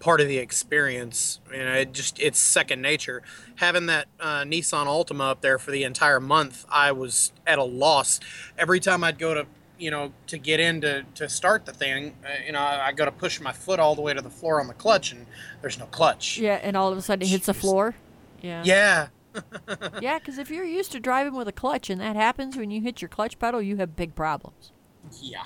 part 0.00 0.20
of 0.20 0.28
the 0.28 0.36
experience. 0.36 1.40
You 1.50 1.64
know, 1.64 1.72
it 1.72 1.92
just 1.92 2.18
it's 2.20 2.38
second 2.38 2.82
nature. 2.82 3.22
Having 3.56 3.86
that 3.86 4.08
uh, 4.20 4.42
Nissan 4.42 4.86
Altima 4.86 5.30
up 5.30 5.40
there 5.40 5.58
for 5.58 5.70
the 5.70 5.84
entire 5.84 6.20
month, 6.20 6.66
I 6.68 6.92
was 6.92 7.32
at 7.46 7.58
a 7.58 7.64
loss. 7.64 8.20
Every 8.58 8.80
time 8.80 9.02
I'd 9.02 9.18
go 9.18 9.32
to 9.32 9.46
you 9.84 9.90
know 9.90 10.12
to 10.28 10.38
get 10.38 10.60
in 10.60 10.80
to, 10.80 11.04
to 11.16 11.28
start 11.28 11.66
the 11.66 11.72
thing, 11.72 12.16
uh, 12.24 12.42
you 12.46 12.52
know, 12.52 12.58
I, 12.58 12.86
I 12.86 12.92
go 12.92 13.04
to 13.04 13.12
push 13.12 13.38
my 13.38 13.52
foot 13.52 13.78
all 13.78 13.94
the 13.94 14.00
way 14.00 14.14
to 14.14 14.22
the 14.22 14.30
floor 14.30 14.58
on 14.58 14.66
the 14.66 14.72
clutch, 14.72 15.12
and 15.12 15.26
there's 15.60 15.78
no 15.78 15.84
clutch. 15.84 16.38
Yeah, 16.38 16.58
and 16.62 16.74
all 16.74 16.90
of 16.90 16.96
a 16.96 17.02
sudden 17.02 17.22
it 17.22 17.28
hits 17.28 17.44
the 17.44 17.52
floor. 17.52 17.94
Yeah. 18.40 18.62
Yeah. 18.64 19.08
Yeah, 20.00 20.18
because 20.18 20.38
if 20.38 20.50
you're 20.50 20.64
used 20.64 20.92
to 20.92 21.00
driving 21.00 21.34
with 21.34 21.48
a 21.48 21.52
clutch 21.52 21.90
and 21.90 22.00
that 22.00 22.16
happens 22.16 22.56
when 22.56 22.70
you 22.70 22.80
hit 22.80 23.02
your 23.02 23.08
clutch 23.08 23.38
pedal, 23.38 23.60
you 23.60 23.76
have 23.76 23.94
big 23.96 24.14
problems. 24.14 24.72
Yeah. 25.20 25.44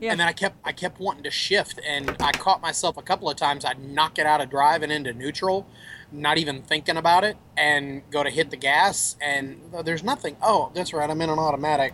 Yeah. 0.00 0.10
And 0.10 0.18
then 0.18 0.26
I 0.26 0.32
kept 0.32 0.56
I 0.64 0.72
kept 0.72 0.98
wanting 0.98 1.22
to 1.22 1.30
shift, 1.30 1.78
and 1.86 2.16
I 2.18 2.32
caught 2.32 2.60
myself 2.60 2.96
a 2.96 3.02
couple 3.02 3.30
of 3.30 3.36
times. 3.36 3.64
I'd 3.64 3.78
knock 3.78 4.18
it 4.18 4.26
out 4.26 4.40
of 4.40 4.50
drive 4.50 4.82
and 4.82 4.90
into 4.90 5.12
neutral, 5.12 5.64
not 6.10 6.38
even 6.38 6.62
thinking 6.62 6.96
about 6.96 7.22
it, 7.22 7.36
and 7.56 8.02
go 8.10 8.24
to 8.24 8.30
hit 8.30 8.50
the 8.50 8.56
gas, 8.56 9.16
and 9.20 9.60
uh, 9.72 9.82
there's 9.82 10.02
nothing. 10.02 10.36
Oh, 10.42 10.72
that's 10.74 10.92
right, 10.92 11.08
I'm 11.08 11.20
in 11.20 11.30
an 11.30 11.38
automatic. 11.38 11.92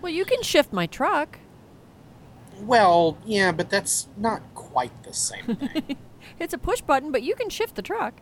Well, 0.00 0.12
you 0.12 0.24
can 0.24 0.42
shift 0.42 0.72
my 0.72 0.86
truck. 0.86 1.38
Well, 2.60 3.18
yeah, 3.24 3.52
but 3.52 3.70
that's 3.70 4.08
not 4.16 4.42
quite 4.54 5.02
the 5.04 5.12
same 5.12 5.44
thing. 5.56 5.96
It's 6.38 6.54
a 6.54 6.58
push 6.58 6.80
button, 6.80 7.12
but 7.12 7.22
you 7.22 7.34
can 7.34 7.48
shift 7.50 7.74
the 7.74 7.82
truck. 7.82 8.14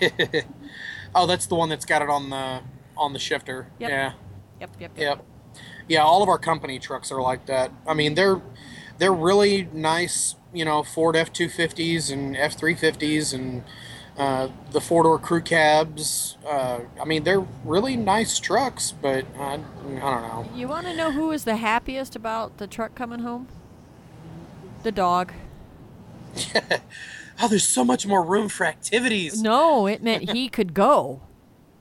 oh, 1.14 1.26
that's 1.26 1.46
the 1.46 1.54
one 1.54 1.68
that's 1.68 1.84
got 1.84 2.02
it 2.02 2.08
on 2.08 2.30
the 2.30 2.60
on 2.96 3.12
the 3.12 3.18
shifter. 3.18 3.68
Yep. 3.78 3.90
Yeah. 3.90 4.12
Yep, 4.60 4.70
yep, 4.80 4.90
Yep. 4.96 5.24
Yeah, 5.86 6.02
all 6.02 6.22
of 6.22 6.28
our 6.28 6.38
company 6.38 6.78
trucks 6.78 7.10
are 7.10 7.22
like 7.22 7.46
that. 7.46 7.72
I 7.86 7.94
mean, 7.94 8.14
they're 8.14 8.42
they're 8.98 9.12
really 9.12 9.68
nice, 9.72 10.34
you 10.52 10.64
know, 10.64 10.82
Ford 10.82 11.16
F 11.16 11.32
two 11.32 11.48
fifties 11.48 12.10
and 12.10 12.36
F 12.36 12.54
three 12.58 12.74
fifties 12.74 13.32
and 13.32 13.64
uh, 14.18 14.48
the 14.72 14.80
four 14.80 15.04
door 15.04 15.18
crew 15.18 15.40
cabs. 15.40 16.36
Uh, 16.46 16.80
I 17.00 17.04
mean, 17.04 17.24
they're 17.24 17.46
really 17.64 17.96
nice 17.96 18.38
trucks, 18.38 18.92
but 18.92 19.24
I, 19.38 19.54
I 19.54 19.56
don't 19.56 19.94
know. 19.94 20.48
You 20.54 20.68
want 20.68 20.86
to 20.86 20.94
know 20.96 21.12
who 21.12 21.28
was 21.28 21.44
the 21.44 21.56
happiest 21.56 22.16
about 22.16 22.58
the 22.58 22.66
truck 22.66 22.94
coming 22.94 23.20
home? 23.20 23.48
The 24.82 24.92
dog. 24.92 25.32
Oh, 27.40 27.46
there's 27.46 27.64
so 27.64 27.84
much 27.84 28.04
more 28.04 28.24
room 28.24 28.48
for 28.48 28.66
activities. 28.66 29.40
No, 29.40 29.86
it 29.86 30.02
meant 30.02 30.30
he 30.30 30.48
could 30.48 30.74
go 30.74 31.20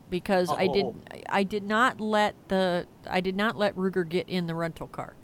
because 0.09 0.51
I 0.51 0.67
did 0.67 0.85
Oh. 0.85 0.95
I 1.29 1.43
did 1.43 1.63
not 1.63 1.99
let 1.99 2.35
the 2.49 2.85
I 3.09 3.21
did 3.21 3.35
not 3.35 3.57
let 3.57 3.75
Ruger 3.75 4.07
get 4.07 4.29
in 4.29 4.45
the 4.45 4.53
rental 4.53 4.87
car. 4.87 5.15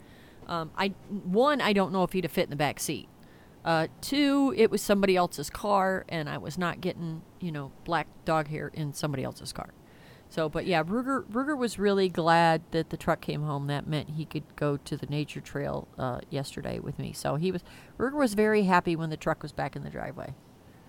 Um, 0.48 0.72
I 0.76 0.88
one 1.08 1.60
I 1.60 1.72
don't 1.72 1.92
know 1.92 2.02
if 2.02 2.12
he'd 2.12 2.24
have 2.24 2.32
fit 2.32 2.44
in 2.44 2.50
the 2.50 2.56
back 2.56 2.80
seat. 2.80 3.08
Uh, 3.64 3.86
two, 4.00 4.52
it 4.56 4.70
was 4.70 4.82
somebody 4.82 5.16
else's 5.16 5.48
car, 5.48 6.04
and 6.08 6.28
I 6.28 6.38
was 6.38 6.58
not 6.58 6.80
getting 6.80 7.22
you 7.40 7.50
know 7.50 7.72
black 7.84 8.06
dog 8.24 8.48
hair 8.48 8.70
in 8.74 8.92
somebody 8.92 9.24
else's 9.24 9.52
car. 9.52 9.70
So, 10.28 10.48
but 10.48 10.66
yeah, 10.66 10.82
Ruger 10.82 11.24
Ruger 11.30 11.56
was 11.56 11.78
really 11.78 12.08
glad 12.08 12.62
that 12.72 12.90
the 12.90 12.96
truck 12.96 13.20
came 13.20 13.42
home. 13.42 13.68
That 13.68 13.86
meant 13.86 14.10
he 14.10 14.24
could 14.24 14.44
go 14.56 14.76
to 14.76 14.96
the 14.96 15.06
nature 15.06 15.40
trail 15.40 15.86
uh, 15.96 16.20
yesterday 16.28 16.78
with 16.78 16.98
me. 16.98 17.12
So 17.12 17.36
he 17.36 17.52
was 17.52 17.62
Ruger 17.98 18.18
was 18.18 18.34
very 18.34 18.64
happy 18.64 18.96
when 18.96 19.10
the 19.10 19.16
truck 19.16 19.42
was 19.42 19.52
back 19.52 19.76
in 19.76 19.84
the 19.84 19.90
driveway. 19.90 20.34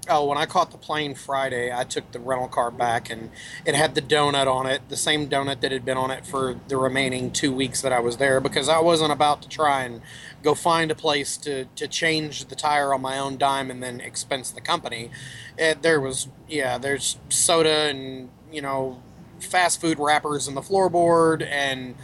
Oh, 0.07 0.25
when 0.25 0.37
I 0.37 0.45
caught 0.45 0.69
the 0.69 0.77
plane 0.77 1.15
Friday, 1.15 1.73
I 1.73 1.83
took 1.83 2.11
the 2.11 2.19
rental 2.19 2.47
car 2.47 2.69
back 2.69 3.09
and 3.09 3.31
it 3.65 3.73
had 3.73 3.95
the 3.95 4.03
donut 4.03 4.45
on 4.45 4.67
it, 4.67 4.87
the 4.87 4.97
same 4.97 5.27
donut 5.27 5.61
that 5.61 5.71
had 5.71 5.83
been 5.83 5.97
on 5.97 6.11
it 6.11 6.27
for 6.27 6.59
the 6.67 6.77
remaining 6.77 7.31
two 7.31 7.51
weeks 7.51 7.81
that 7.81 7.91
I 7.91 7.99
was 7.99 8.17
there 8.17 8.39
because 8.39 8.69
I 8.69 8.79
wasn't 8.79 9.11
about 9.11 9.41
to 9.41 9.49
try 9.49 9.81
and 9.81 10.01
go 10.43 10.53
find 10.53 10.91
a 10.91 10.95
place 10.95 11.37
to, 11.37 11.65
to 11.65 11.87
change 11.87 12.45
the 12.45 12.55
tire 12.55 12.93
on 12.93 13.01
my 13.01 13.17
own 13.17 13.37
dime 13.37 13.71
and 13.71 13.81
then 13.81 13.99
expense 13.99 14.51
the 14.51 14.61
company. 14.61 15.09
It, 15.57 15.81
there 15.81 15.99
was, 15.99 16.27
yeah, 16.47 16.77
there's 16.77 17.17
soda 17.29 17.89
and, 17.89 18.29
you 18.51 18.61
know, 18.61 19.01
fast 19.39 19.81
food 19.81 19.97
wrappers 19.97 20.47
in 20.47 20.53
the 20.53 20.61
floorboard 20.61 21.43
and 21.43 21.95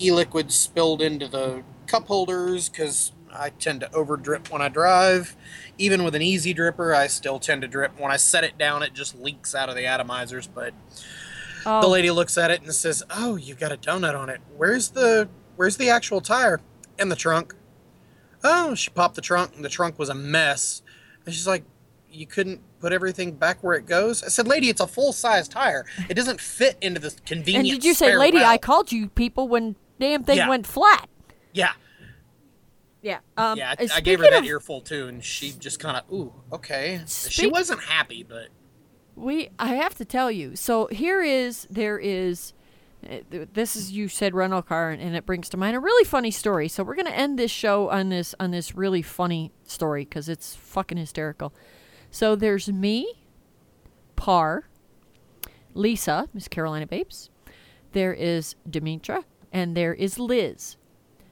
e 0.00 0.12
liquid 0.12 0.52
spilled 0.52 1.02
into 1.02 1.26
the 1.26 1.64
cup 1.88 2.06
holders 2.06 2.68
because 2.68 3.10
I 3.32 3.50
tend 3.50 3.80
to 3.80 3.92
over 3.92 4.16
drip 4.16 4.50
when 4.50 4.62
I 4.62 4.68
drive. 4.68 5.36
Even 5.78 6.02
with 6.02 6.14
an 6.14 6.22
easy 6.22 6.52
dripper, 6.52 6.94
I 6.94 7.06
still 7.06 7.38
tend 7.38 7.62
to 7.62 7.68
drip. 7.68 7.98
When 7.98 8.10
I 8.10 8.16
set 8.16 8.42
it 8.44 8.58
down, 8.58 8.82
it 8.82 8.92
just 8.94 9.16
leaks 9.18 9.54
out 9.54 9.68
of 9.68 9.76
the 9.76 9.82
atomizers. 9.82 10.48
But 10.52 10.74
Oh, 11.66 11.80
the 11.80 11.88
lady 11.88 12.10
looks 12.10 12.36
at 12.38 12.50
it 12.50 12.62
and 12.62 12.72
says, 12.74 13.02
"Oh, 13.10 13.36
you've 13.36 13.58
got 13.60 13.72
a 13.72 13.76
donut 13.76 14.18
on 14.18 14.28
it. 14.28 14.40
Where's 14.56 14.90
the 14.90 15.28
Where's 15.56 15.76
the 15.76 15.90
actual 15.90 16.20
tire? 16.20 16.60
In 16.98 17.08
the 17.08 17.16
trunk." 17.16 17.54
Oh, 18.44 18.74
she 18.74 18.90
popped 18.90 19.16
the 19.16 19.20
trunk, 19.20 19.56
and 19.56 19.64
the 19.64 19.68
trunk 19.68 19.98
was 19.98 20.08
a 20.08 20.14
mess. 20.14 20.82
And 21.26 21.34
she's 21.34 21.46
like, 21.48 21.64
"You 22.10 22.26
couldn't 22.26 22.60
put 22.80 22.92
everything 22.92 23.32
back 23.32 23.62
where 23.62 23.74
it 23.74 23.86
goes?" 23.86 24.22
I 24.22 24.28
said, 24.28 24.46
"Lady, 24.46 24.68
it's 24.68 24.80
a 24.80 24.86
full 24.86 25.12
size 25.12 25.48
tire. 25.48 25.84
It 26.08 26.14
doesn't 26.14 26.40
fit 26.40 26.76
into 26.80 27.00
this 27.00 27.16
convenience. 27.26 27.68
and 27.70 27.80
did 27.80 27.84
you 27.86 27.94
say, 27.94 28.16
lady? 28.16 28.38
I 28.38 28.56
called 28.58 28.92
you 28.92 29.08
people 29.08 29.48
when 29.48 29.74
damn 30.00 30.22
thing 30.24 30.38
Yeah. 30.38 30.48
went 30.48 30.66
flat. 30.66 31.08
Yeah, 31.52 31.72
Yeah. 33.02 33.18
Um, 33.36 33.58
yeah. 33.58 33.74
I, 33.78 33.88
I 33.94 34.00
gave 34.00 34.18
her 34.18 34.24
that 34.30 34.40
of- 34.40 34.44
earful 34.44 34.80
too, 34.80 35.06
and 35.06 35.24
she 35.24 35.52
just 35.52 35.78
kind 35.80 35.96
of, 35.96 36.12
"Ooh, 36.12 36.32
okay." 36.52 37.00
she 37.06 37.46
wasn't 37.46 37.80
happy, 37.82 38.22
but 38.22 38.48
We, 39.14 39.50
I 39.58 39.74
have 39.74 39.94
to 39.96 40.04
tell 40.04 40.30
you. 40.30 40.56
So 40.56 40.86
here 40.88 41.22
is 41.22 41.66
there 41.70 41.98
is, 41.98 42.52
uh, 43.08 43.18
this 43.52 43.76
is 43.76 43.92
you 43.92 44.08
said 44.08 44.34
rental 44.34 44.62
car, 44.62 44.90
and, 44.90 45.00
and 45.02 45.14
it 45.16 45.24
brings 45.26 45.48
to 45.50 45.56
mind 45.56 45.76
a 45.76 45.80
really 45.80 46.04
funny 46.04 46.30
story. 46.32 46.66
So 46.68 46.82
we're 46.82 46.96
gonna 46.96 47.10
end 47.10 47.38
this 47.38 47.50
show 47.52 47.88
on 47.90 48.08
this 48.08 48.34
on 48.40 48.50
this 48.50 48.74
really 48.74 49.02
funny 49.02 49.52
story 49.64 50.04
because 50.04 50.28
it's 50.28 50.54
fucking 50.56 50.98
hysterical. 50.98 51.52
So 52.10 52.34
there's 52.34 52.68
me, 52.68 53.22
Par, 54.16 54.68
Lisa, 55.74 56.26
Miss 56.34 56.48
Carolina 56.48 56.86
Babes. 56.86 57.30
There 57.92 58.12
is 58.12 58.56
Demetra, 58.68 59.24
and 59.52 59.76
there 59.76 59.94
is 59.94 60.18
Liz. 60.18 60.76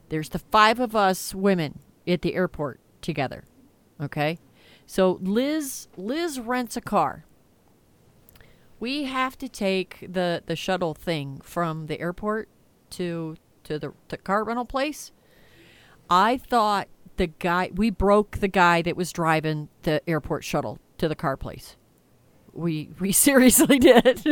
There's 0.08 0.28
the 0.28 0.38
five 0.38 0.80
of 0.80 0.94
us 0.94 1.34
women 1.34 1.80
at 2.06 2.22
the 2.22 2.34
airport 2.34 2.80
together. 3.00 3.44
Okay? 4.00 4.38
So 4.86 5.18
Liz 5.20 5.88
Liz 5.96 6.38
rents 6.38 6.76
a 6.76 6.80
car. 6.80 7.24
We 8.78 9.04
have 9.04 9.36
to 9.38 9.48
take 9.48 10.06
the 10.08 10.42
the 10.46 10.56
shuttle 10.56 10.94
thing 10.94 11.40
from 11.42 11.86
the 11.86 12.00
airport 12.00 12.48
to 12.90 13.36
to 13.64 13.78
the, 13.78 13.92
the 14.08 14.16
car 14.16 14.44
rental 14.44 14.64
place. 14.64 15.10
I 16.08 16.36
thought 16.36 16.88
the 17.16 17.26
guy 17.26 17.70
we 17.74 17.90
broke 17.90 18.38
the 18.38 18.48
guy 18.48 18.82
that 18.82 18.96
was 18.96 19.12
driving 19.12 19.68
the 19.82 20.08
airport 20.08 20.44
shuttle 20.44 20.78
to 20.98 21.08
the 21.08 21.16
car 21.16 21.36
place. 21.36 21.76
We 22.52 22.90
we 23.00 23.12
seriously 23.12 23.78
did. 23.78 24.24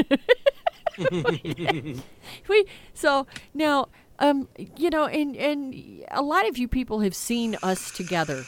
we 2.48 2.66
so 2.92 3.26
now 3.52 3.88
um 4.18 4.48
you 4.76 4.90
know 4.90 5.06
and 5.06 5.36
and 5.36 6.04
a 6.10 6.22
lot 6.22 6.48
of 6.48 6.56
you 6.58 6.68
people 6.68 7.00
have 7.00 7.14
seen 7.14 7.56
us 7.62 7.90
together. 7.90 8.44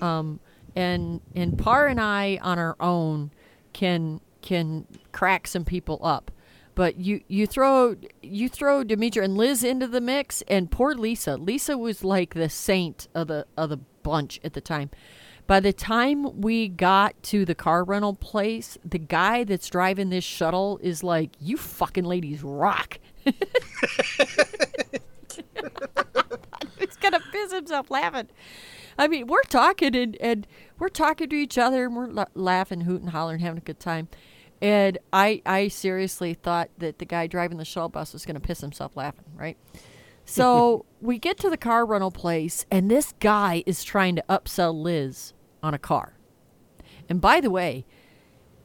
Um 0.00 0.40
and 0.74 1.22
and 1.34 1.58
par 1.58 1.86
and 1.86 1.98
i 2.00 2.38
on 2.42 2.58
our 2.58 2.76
own 2.78 3.30
can 3.72 4.20
can 4.42 4.86
crack 5.12 5.46
some 5.46 5.64
people 5.64 5.98
up. 6.02 6.30
But 6.74 6.96
you 6.96 7.22
you 7.26 7.46
throw 7.46 7.96
you 8.22 8.48
throw 8.48 8.84
Demetra 8.84 9.24
and 9.24 9.36
Liz 9.36 9.64
into 9.64 9.86
the 9.86 10.00
mix 10.00 10.42
and 10.46 10.70
poor 10.70 10.94
Lisa. 10.94 11.36
Lisa 11.36 11.76
was 11.76 12.04
like 12.04 12.34
the 12.34 12.48
saint 12.48 13.08
of 13.14 13.28
the 13.28 13.46
of 13.56 13.70
the 13.70 13.78
bunch 14.02 14.38
at 14.44 14.52
the 14.52 14.60
time. 14.60 14.90
By 15.46 15.60
the 15.60 15.72
time 15.72 16.40
we 16.40 16.68
got 16.68 17.20
to 17.24 17.44
the 17.44 17.54
car 17.54 17.84
rental 17.84 18.14
place 18.14 18.76
the 18.84 18.98
guy 18.98 19.44
that's 19.44 19.68
driving 19.68 20.10
this 20.10 20.24
shuttle 20.24 20.78
is 20.82 21.02
like 21.02 21.30
you 21.40 21.56
fucking 21.56 22.04
ladies 22.04 22.42
rock 22.42 22.98
he's 26.78 26.96
gonna 26.96 27.20
piss 27.32 27.52
himself 27.52 27.90
laughing 27.90 28.28
I 28.98 29.08
mean, 29.08 29.26
we're 29.26 29.42
talking 29.42 29.94
and, 29.94 30.16
and 30.20 30.46
we're 30.78 30.88
talking 30.88 31.28
to 31.28 31.36
each 31.36 31.58
other 31.58 31.84
and 31.84 31.96
we're 31.96 32.06
la- 32.06 32.26
laughing, 32.34 32.82
hooting, 32.82 33.08
hollering, 33.08 33.40
having 33.40 33.58
a 33.58 33.62
good 33.62 33.80
time. 33.80 34.08
And 34.62 34.98
I, 35.12 35.42
I 35.44 35.68
seriously 35.68 36.32
thought 36.32 36.70
that 36.78 36.98
the 36.98 37.04
guy 37.04 37.26
driving 37.26 37.58
the 37.58 37.64
shuttle 37.64 37.90
bus 37.90 38.14
was 38.14 38.24
going 38.24 38.36
to 38.36 38.40
piss 38.40 38.60
himself 38.60 38.96
laughing, 38.96 39.26
right? 39.34 39.58
So 40.24 40.86
we 41.00 41.18
get 41.18 41.36
to 41.40 41.50
the 41.50 41.58
car 41.58 41.84
rental 41.84 42.10
place, 42.10 42.64
and 42.70 42.90
this 42.90 43.12
guy 43.20 43.62
is 43.66 43.84
trying 43.84 44.16
to 44.16 44.24
upsell 44.30 44.74
Liz 44.74 45.34
on 45.62 45.74
a 45.74 45.78
car. 45.78 46.14
And 47.08 47.20
by 47.20 47.40
the 47.40 47.50
way, 47.50 47.84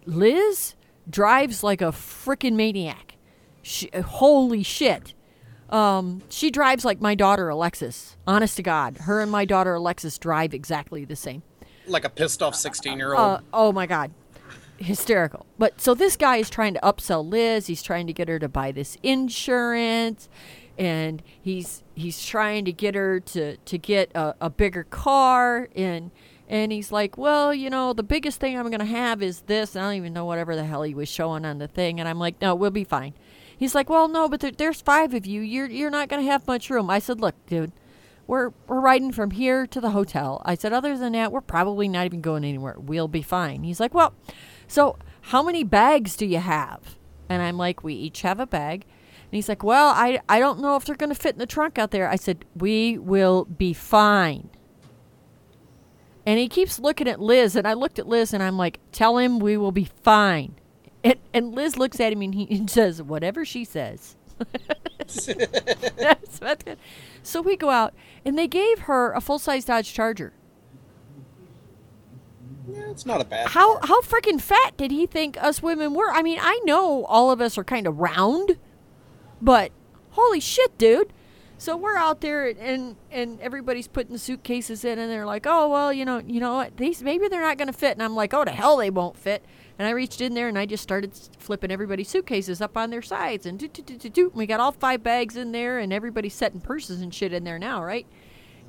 Liz 0.06 0.76
drives 1.10 1.62
like 1.62 1.82
a 1.82 1.92
freaking 1.92 2.54
maniac. 2.54 3.18
She, 3.62 3.90
holy 3.94 4.64
shit. 4.64 5.14
Um, 5.72 6.22
she 6.30 6.52
drives 6.52 6.84
like 6.84 7.00
my 7.00 7.16
daughter 7.16 7.48
Alexis. 7.50 8.18
Honest 8.28 8.58
to 8.58 8.64
God, 8.64 8.98
her 9.00 9.22
and 9.22 9.32
my 9.32 9.46
daughter 9.46 9.74
Alexis 9.76 10.18
drive 10.18 10.54
exactly 10.54 11.06
the 11.06 11.16
same. 11.16 11.44
Like 11.88 12.04
a 12.04 12.10
pissed 12.10 12.44
off 12.44 12.56
16 12.56 12.98
year 12.98 13.14
old. 13.14 13.20
Uh, 13.20 13.40
oh 13.54 13.72
my 13.72 13.86
God, 13.86 14.12
hysterical. 14.78 15.46
But 15.58 15.80
so 15.80 15.94
this 15.94 16.18
guy 16.18 16.38
is 16.38 16.50
trying 16.50 16.74
to 16.74 16.80
upsell 16.82 17.28
Liz. 17.28 17.68
He's 17.68 17.82
trying 17.82 18.08
to 18.08 18.14
get 18.14 18.28
her 18.28 18.40
to 18.40 18.50
buy 18.50 18.72
this 18.72 18.98
insurance, 19.02 20.28
and 20.78 21.24
he's 21.42 21.84
he's 21.96 22.26
trying 22.26 22.66
to 22.66 22.74
get 22.74 22.94
her 22.96 23.20
to 23.22 23.56
to 23.58 23.78
get 23.78 24.12
a, 24.14 24.36
a 24.42 24.50
bigger 24.50 24.84
car 24.84 25.70
and. 25.76 26.12
And 26.50 26.74
he's 26.74 26.92
like, 26.92 27.18
well, 27.18 27.54
you 27.54 27.70
know, 27.70 27.94
the 27.94 28.04
biggest 28.04 28.42
thing 28.42 28.60
I'm 28.60 28.68
going 28.68 28.82
to 28.82 28.86
have 28.86 29.24
is 29.24 29.40
this. 29.44 29.74
And 29.74 29.86
I 29.86 29.88
don't 29.88 29.96
even 29.96 30.12
know 30.12 30.26
whatever 30.26 30.54
the 30.54 30.66
hell 30.66 30.84
he 30.84 30.94
was 30.94 31.08
showing 31.08 31.46
on 31.46 31.60
the 31.60 31.68
thing. 31.70 31.98
And 31.98 32.10
I'm 32.10 32.20
like, 32.20 32.42
no, 32.42 32.56
we'll 32.56 32.72
be 32.72 32.84
fine. 32.84 33.14
He's 33.62 33.76
like, 33.76 33.92
well, 33.92 34.08
no, 34.08 34.28
but 34.28 34.40
there, 34.40 34.50
there's 34.50 34.82
five 34.82 35.14
of 35.14 35.28
you. 35.28 35.40
You're 35.40 35.70
you're 35.70 35.92
not 35.92 36.10
to 36.10 36.32
have 36.32 36.48
much 36.48 36.72
room. 36.72 36.90
I 36.90 36.98
said, 36.98 37.22
look, 37.22 37.36
dude, 37.46 37.72
we're 38.26 38.54
we're 38.66 38.80
riding 38.80 39.12
from 39.12 39.30
here 39.30 39.68
to 39.68 39.80
the 39.80 39.92
hotel. 39.92 40.42
I 40.44 40.56
said, 40.56 40.74
other 40.74 40.98
than 40.98 41.14
that, 41.14 41.32
we're 41.32 41.42
probably 41.42 41.88
not 41.88 42.08
even 42.08 42.22
going 42.22 42.44
anywhere. 42.44 42.78
We'll 42.80 43.08
be 43.08 43.22
fine. 43.22 43.62
He's 43.62 43.80
like, 43.80 43.94
well, 43.94 44.16
so 44.68 44.98
how 45.22 45.44
many 45.44 45.64
bags 45.64 46.16
do 46.16 46.26
you 46.26 46.40
have? 46.40 46.98
And 47.30 47.44
I'm 47.44 47.56
like, 47.56 47.84
we 47.84 47.94
each 47.94 48.24
have 48.24 48.40
a 48.40 48.48
bag. 48.48 48.84
And 48.84 49.36
he's 49.38 49.48
like, 49.48 49.62
well, 49.62 49.90
I 49.90 50.22
I 50.28 50.40
don't 50.40 50.60
know 50.60 50.76
if 50.76 50.86
they're 50.86 50.96
to 50.96 51.14
fit 51.14 51.36
in 51.36 51.40
the 51.40 51.46
trunk 51.46 51.78
out 51.78 51.92
there. 51.92 52.10
I 52.10 52.16
said, 52.16 52.46
we 52.56 52.98
will 52.98 53.46
be 53.46 53.74
fine. 53.74 54.50
And 56.26 56.40
he 56.40 56.48
keeps 56.48 56.80
looking 56.80 57.08
at 57.08 57.22
Liz, 57.22 57.56
and 57.56 57.68
I 57.68 57.74
looked 57.74 58.00
at 58.00 58.08
Liz, 58.08 58.34
and 58.34 58.42
I'm 58.42 58.58
like, 58.58 58.80
tell 58.92 59.20
him 59.20 59.38
we 59.38 59.56
will 59.56 59.72
be 59.72 59.88
fine. 60.04 60.56
And, 61.04 61.16
and 61.34 61.54
Liz 61.56 61.78
looks 61.78 62.00
at 62.00 62.14
him 62.14 62.22
and 62.22 62.36
he 62.36 62.48
and 62.56 62.70
says, 62.70 63.02
whatever 63.02 63.44
she 63.44 63.66
says. 63.66 64.16
that's, 64.98 66.40
that's 66.40 66.64
good. 66.64 66.78
So 67.24 67.42
we 67.42 67.56
go 67.56 67.70
out, 67.70 67.94
and 68.26 68.38
they 68.38 68.48
gave 68.48 68.80
her 68.82 69.12
a 69.12 69.22
full 69.22 69.40
size 69.40 69.66
Dodge 69.66 69.94
Charger. 69.94 70.34
yeah, 72.68 72.90
it's 72.90 73.06
not 73.06 73.22
a 73.22 73.26
bad. 73.26 73.50
How 73.50 73.78
car. 73.78 73.88
how 73.88 74.02
freaking 74.02 74.42
fat 74.42 74.78
did 74.78 74.92
he 74.92 75.06
think 75.06 75.42
us 75.42 75.62
women 75.62 75.94
were? 75.94 76.12
I 76.12 76.22
mean, 76.22 76.40
I 76.42 76.60
know 76.64 77.06
all 77.06 77.32
of 77.32 77.42
us 77.42 77.58
are 77.58 77.64
kind 77.64 77.88
of 77.88 78.00
round, 78.00 78.58
but 79.42 79.72
holy 80.12 80.40
shit, 80.40 80.78
dude. 80.78 81.14
So 81.58 81.78
we're 81.78 81.98
out 81.98 82.22
there 82.22 82.48
and 82.48 82.96
and 83.12 83.40
everybody's 83.40 83.88
putting 83.88 84.18
suitcases 84.18 84.84
in 84.84 84.98
and 84.98 85.12
they're 85.12 85.28
like, 85.28 85.46
"Oh, 85.46 85.70
well, 85.70 85.94
you 85.94 86.06
know, 86.06 86.18
you 86.26 86.40
know 86.40 86.56
what? 86.56 86.78
These 86.78 87.04
maybe 87.04 87.28
they're 87.28 87.42
not 87.42 87.60
going 87.60 87.68
to 87.68 87.74
fit." 87.74 87.92
And 87.92 88.02
I'm 88.02 88.16
like, 88.16 88.34
"Oh, 88.34 88.44
to 88.44 88.52
hell 88.52 88.78
they 88.78 88.90
won't 88.90 89.16
fit." 89.16 89.46
And 89.80 89.88
I 89.88 89.92
reached 89.92 90.22
in 90.22 90.34
there 90.34 90.48
and 90.48 90.58
I 90.60 90.66
just 90.66 90.84
started 90.84 91.14
flipping 91.40 91.72
everybody's 91.72 92.10
suitcases 92.10 92.62
up 92.62 92.78
on 92.78 92.90
their 92.90 93.02
sides 93.02 93.46
and 93.46 93.58
do 93.58 93.68
do 93.68 93.82
do 93.82 93.98
do 93.98 94.10
do. 94.10 94.32
We 94.34 94.46
got 94.46 94.60
all 94.60 94.72
five 94.72 95.04
bags 95.04 95.36
in 95.36 95.52
there 95.52 95.80
and 95.80 95.92
everybody's 95.92 96.34
setting 96.36 96.62
purses 96.62 97.02
and 97.02 97.14
shit 97.14 97.34
in 97.34 97.44
there 97.44 97.60
now, 97.60 97.84
right? 97.84 98.06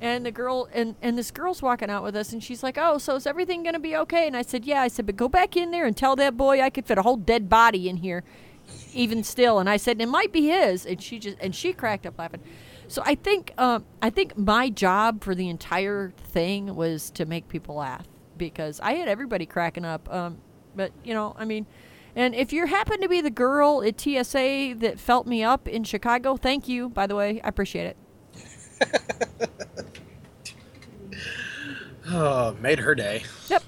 And 0.01 0.25
the 0.25 0.31
girl 0.31 0.67
and 0.73 0.95
and 1.01 1.17
this 1.17 1.31
girl's 1.31 1.61
walking 1.61 1.89
out 1.89 2.03
with 2.03 2.15
us 2.15 2.33
and 2.33 2.43
she's 2.43 2.63
like, 2.63 2.77
"Oh, 2.77 2.97
so 2.97 3.15
is 3.15 3.27
everything 3.27 3.63
to 3.65 3.79
be 3.79 3.95
okay?" 3.95 4.27
And 4.27 4.35
I 4.35 4.41
said, 4.41 4.65
"Yeah." 4.65 4.81
I 4.81 4.87
said, 4.87 5.05
"But 5.05 5.15
go 5.15 5.29
back 5.29 5.55
in 5.55 5.71
there 5.71 5.85
and 5.85 5.95
tell 5.95 6.15
that 6.15 6.35
boy 6.35 6.61
I 6.61 6.69
could 6.69 6.85
fit 6.85 6.97
a 6.97 7.03
whole 7.03 7.17
dead 7.17 7.47
body 7.47 7.87
in 7.87 7.97
here." 7.97 8.23
even 8.93 9.23
still 9.23 9.59
and 9.59 9.69
i 9.69 9.77
said 9.77 9.99
it 10.01 10.07
might 10.07 10.31
be 10.31 10.47
his 10.47 10.85
and 10.85 11.01
she 11.01 11.19
just 11.19 11.37
and 11.39 11.55
she 11.55 11.73
cracked 11.73 12.05
up 12.05 12.17
laughing 12.17 12.41
so 12.87 13.01
i 13.05 13.15
think 13.15 13.53
um, 13.57 13.83
i 14.01 14.09
think 14.09 14.37
my 14.37 14.69
job 14.69 15.23
for 15.23 15.35
the 15.35 15.49
entire 15.49 16.13
thing 16.17 16.75
was 16.75 17.09
to 17.11 17.25
make 17.25 17.47
people 17.47 17.75
laugh 17.75 18.05
because 18.37 18.79
i 18.81 18.93
had 18.93 19.07
everybody 19.07 19.45
cracking 19.45 19.85
up 19.85 20.11
um, 20.13 20.37
but 20.75 20.91
you 21.03 21.13
know 21.13 21.35
i 21.37 21.45
mean 21.45 21.65
and 22.15 22.35
if 22.35 22.53
you 22.53 22.65
happen 22.67 23.01
to 23.01 23.07
be 23.09 23.21
the 23.21 23.31
girl 23.31 23.83
at 23.83 23.99
tsa 23.99 24.73
that 24.77 24.95
felt 24.97 25.25
me 25.27 25.43
up 25.43 25.67
in 25.67 25.83
chicago 25.83 26.35
thank 26.37 26.67
you 26.67 26.89
by 26.89 27.07
the 27.07 27.15
way 27.15 27.41
i 27.43 27.47
appreciate 27.47 27.85
it 27.85 27.97
Oh, 32.09 32.55
made 32.59 32.79
her 32.79 32.95
day. 32.95 33.23
Yep. 33.47 33.63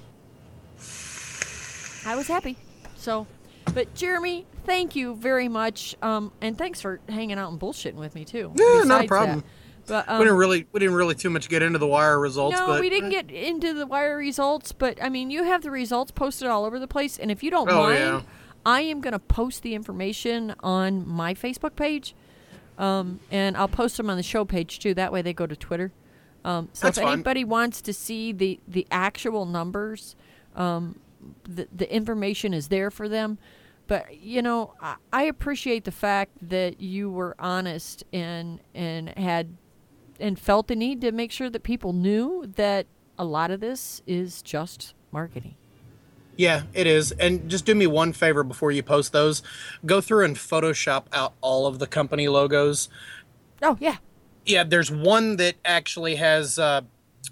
I 2.05 2.15
was 2.15 2.27
happy. 2.27 2.57
So, 2.95 3.25
but 3.73 3.93
Jeremy, 3.95 4.45
thank 4.65 4.95
you 4.95 5.15
very 5.15 5.47
much, 5.47 5.95
um, 6.01 6.31
and 6.41 6.57
thanks 6.57 6.81
for 6.81 6.99
hanging 7.07 7.39
out 7.39 7.51
and 7.51 7.59
bullshitting 7.59 7.95
with 7.95 8.13
me 8.13 8.25
too. 8.25 8.51
Yeah, 8.55 8.83
not 8.85 9.05
a 9.05 9.07
problem. 9.07 9.39
that. 9.39 9.45
But 9.87 10.07
um, 10.09 10.19
we 10.19 10.25
didn't 10.25 10.37
really 10.37 10.65
we 10.71 10.79
didn't 10.79 10.95
really 10.95 11.15
too 11.15 11.29
much 11.29 11.49
get 11.49 11.61
into 11.61 11.79
the 11.79 11.87
wire 11.87 12.19
results, 12.19 12.57
no, 12.57 12.67
but 12.67 12.81
we 12.81 12.89
didn't 12.89 13.09
get 13.11 13.29
into 13.31 13.73
the 13.73 13.85
wire 13.85 14.17
results. 14.17 14.71
But 14.71 15.01
I 15.03 15.09
mean, 15.09 15.29
you 15.31 15.43
have 15.43 15.61
the 15.61 15.71
results 15.71 16.11
posted 16.11 16.47
all 16.47 16.65
over 16.65 16.79
the 16.79 16.87
place, 16.87 17.17
and 17.17 17.29
if 17.31 17.43
you 17.43 17.51
don't 17.51 17.69
Oh, 17.69 17.83
mind, 17.83 17.99
yeah. 17.99 18.21
I 18.65 18.81
am 18.81 18.99
going 19.01 19.13
to 19.13 19.19
post 19.19 19.61
the 19.61 19.75
information 19.75 20.55
on 20.61 21.07
my 21.07 21.33
Facebook 21.35 21.75
page, 21.75 22.15
um, 22.77 23.19
and 23.31 23.55
I'll 23.55 23.67
post 23.67 23.97
them 23.97 24.09
on 24.09 24.17
the 24.17 24.23
show 24.23 24.43
page 24.45 24.79
too. 24.79 24.93
That 24.93 25.11
way, 25.11 25.21
they 25.21 25.33
go 25.33 25.45
to 25.45 25.55
Twitter. 25.55 25.91
Um, 26.43 26.69
so 26.73 26.87
That's 26.87 26.97
if 26.97 27.03
fine. 27.03 27.13
anybody 27.13 27.43
wants 27.43 27.81
to 27.83 27.93
see 27.93 28.31
the 28.31 28.59
the 28.67 28.87
actual 28.91 29.45
numbers, 29.45 30.15
um, 30.55 30.99
the 31.43 31.67
the 31.75 31.91
information 31.93 32.53
is 32.53 32.67
there 32.69 32.89
for 32.91 33.07
them. 33.09 33.37
But 33.87 34.19
you 34.19 34.41
know, 34.41 34.73
I, 34.81 34.95
I 35.13 35.23
appreciate 35.23 35.83
the 35.83 35.91
fact 35.91 36.31
that 36.49 36.81
you 36.81 37.09
were 37.11 37.35
honest 37.37 38.03
and 38.11 38.59
and 38.73 39.09
had 39.09 39.55
and 40.19 40.39
felt 40.39 40.67
the 40.67 40.75
need 40.75 41.01
to 41.01 41.11
make 41.11 41.31
sure 41.31 41.49
that 41.49 41.63
people 41.63 41.93
knew 41.93 42.45
that 42.55 42.87
a 43.17 43.25
lot 43.25 43.51
of 43.51 43.59
this 43.59 44.01
is 44.07 44.41
just 44.41 44.93
marketing. 45.11 45.55
Yeah, 46.37 46.63
it 46.73 46.85
is. 46.85 47.11
And 47.13 47.49
just 47.49 47.65
do 47.65 47.73
me 47.73 47.87
one 47.87 48.11
favor 48.11 48.43
before 48.43 48.71
you 48.71 48.83
post 48.83 49.13
those. 49.13 49.41
Go 49.85 50.01
through 50.01 50.25
and 50.25 50.35
Photoshop 50.35 51.05
out 51.13 51.33
all 51.41 51.65
of 51.65 51.79
the 51.79 51.87
company 51.87 52.27
logos. 52.27 52.89
Oh 53.61 53.77
yeah, 53.79 53.97
Yeah, 54.45 54.65
there's 54.65 54.91
one 54.91 55.37
that 55.37 55.55
actually 55.63 56.15
has 56.15 56.59
uh, 56.59 56.81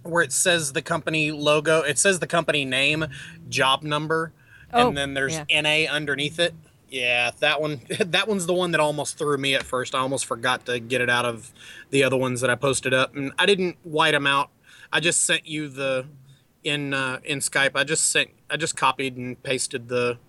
where 0.04 0.24
it 0.24 0.32
says 0.32 0.72
the 0.72 0.82
company 0.82 1.32
logo. 1.32 1.82
It 1.82 1.98
says 2.00 2.20
the 2.20 2.28
company 2.28 2.64
name, 2.64 3.06
job 3.50 3.84
number, 3.84 4.32
Oh, 4.72 4.88
and 4.88 4.98
then 4.98 5.14
there's 5.14 5.40
yeah. 5.50 5.62
NA 5.62 5.92
underneath 5.92 6.40
it. 6.40 6.56
Yeah, 6.94 7.32
that 7.40 7.60
one. 7.60 7.82
That 8.06 8.28
one's 8.28 8.46
the 8.46 8.54
one 8.54 8.72
that 8.72 8.80
almost 8.80 9.18
threw 9.18 9.38
me 9.38 9.56
at 9.56 9.64
first. 9.64 9.96
I 9.96 10.00
almost 10.00 10.26
forgot 10.26 10.68
to 10.68 10.80
get 10.80 11.02
it 11.02 11.10
out 11.10 11.26
of 11.26 11.52
the 11.90 12.04
other 12.04 12.16
ones 12.16 12.42
that 12.42 12.52
I 12.52 12.56
posted 12.56 12.94
up, 12.94 13.16
and 13.16 13.32
I 13.40 13.48
didn't 13.48 13.78
white 13.84 14.12
them 14.12 14.28
out. 14.28 14.52
I 14.92 15.00
just 15.00 15.24
sent 15.24 15.48
you 15.48 15.68
the 15.68 16.06
in 16.64 16.94
uh, 16.94 17.20
in 17.24 17.40
Skype. 17.40 17.72
I 17.74 17.84
just 17.84 18.12
sent. 18.12 18.30
I 18.48 18.58
just 18.58 18.78
copied 18.78 19.18
and 19.18 19.42
pasted 19.42 19.88
the 19.88 20.20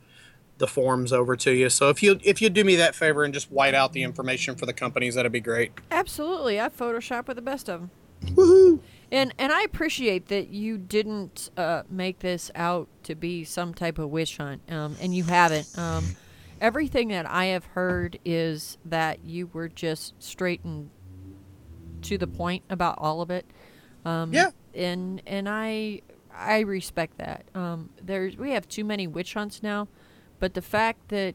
the 0.56 0.66
forms 0.66 1.12
over 1.12 1.36
to 1.36 1.52
you. 1.52 1.68
So 1.68 1.90
if 1.90 2.02
you 2.02 2.18
if 2.24 2.40
you 2.40 2.48
do 2.48 2.64
me 2.64 2.76
that 2.76 2.94
favor 2.94 3.24
and 3.24 3.34
just 3.34 3.52
white 3.52 3.74
out 3.74 3.92
the 3.92 4.02
information 4.02 4.54
for 4.54 4.64
the 4.64 4.72
companies, 4.72 5.16
that'd 5.16 5.30
be 5.32 5.40
great. 5.40 5.72
absolutely. 5.90 6.58
I 6.58 6.70
Photoshop 6.70 7.28
with 7.28 7.36
the 7.36 7.42
best 7.42 7.68
of 7.68 7.80
them. 7.80 7.90
Woohoo! 8.34 8.80
And 9.12 9.34
and 9.38 9.52
I 9.52 9.62
appreciate 9.62 10.28
that 10.28 10.48
you 10.48 10.78
didn't 10.78 11.50
uh, 11.58 11.82
make 11.90 12.20
this 12.20 12.50
out 12.54 12.88
to 13.02 13.14
be 13.14 13.44
some 13.44 13.74
type 13.74 13.98
of 13.98 14.08
witch 14.08 14.38
hunt, 14.38 14.62
um, 14.70 14.96
and 14.98 15.14
you 15.14 15.24
haven't. 15.24 15.68
Um, 15.78 16.16
everything 16.60 17.08
that 17.08 17.26
I 17.28 17.46
have 17.46 17.64
heard 17.66 18.18
is 18.24 18.78
that 18.84 19.24
you 19.24 19.48
were 19.48 19.68
just 19.68 20.14
straight 20.22 20.62
and 20.64 20.90
to 22.02 22.18
the 22.18 22.26
point 22.26 22.64
about 22.68 22.96
all 22.98 23.20
of 23.20 23.30
it. 23.30 23.46
Um, 24.04 24.32
Yeah. 24.32 24.50
And 24.74 25.22
and 25.26 25.48
I 25.48 26.02
I 26.36 26.60
respect 26.60 27.18
that. 27.18 27.44
Um, 27.54 27.90
there's 28.02 28.36
we 28.36 28.50
have 28.50 28.68
too 28.68 28.84
many 28.84 29.06
witch 29.06 29.34
hunts 29.34 29.62
now, 29.62 29.88
but 30.40 30.54
the 30.54 30.62
fact 30.62 31.08
that 31.08 31.34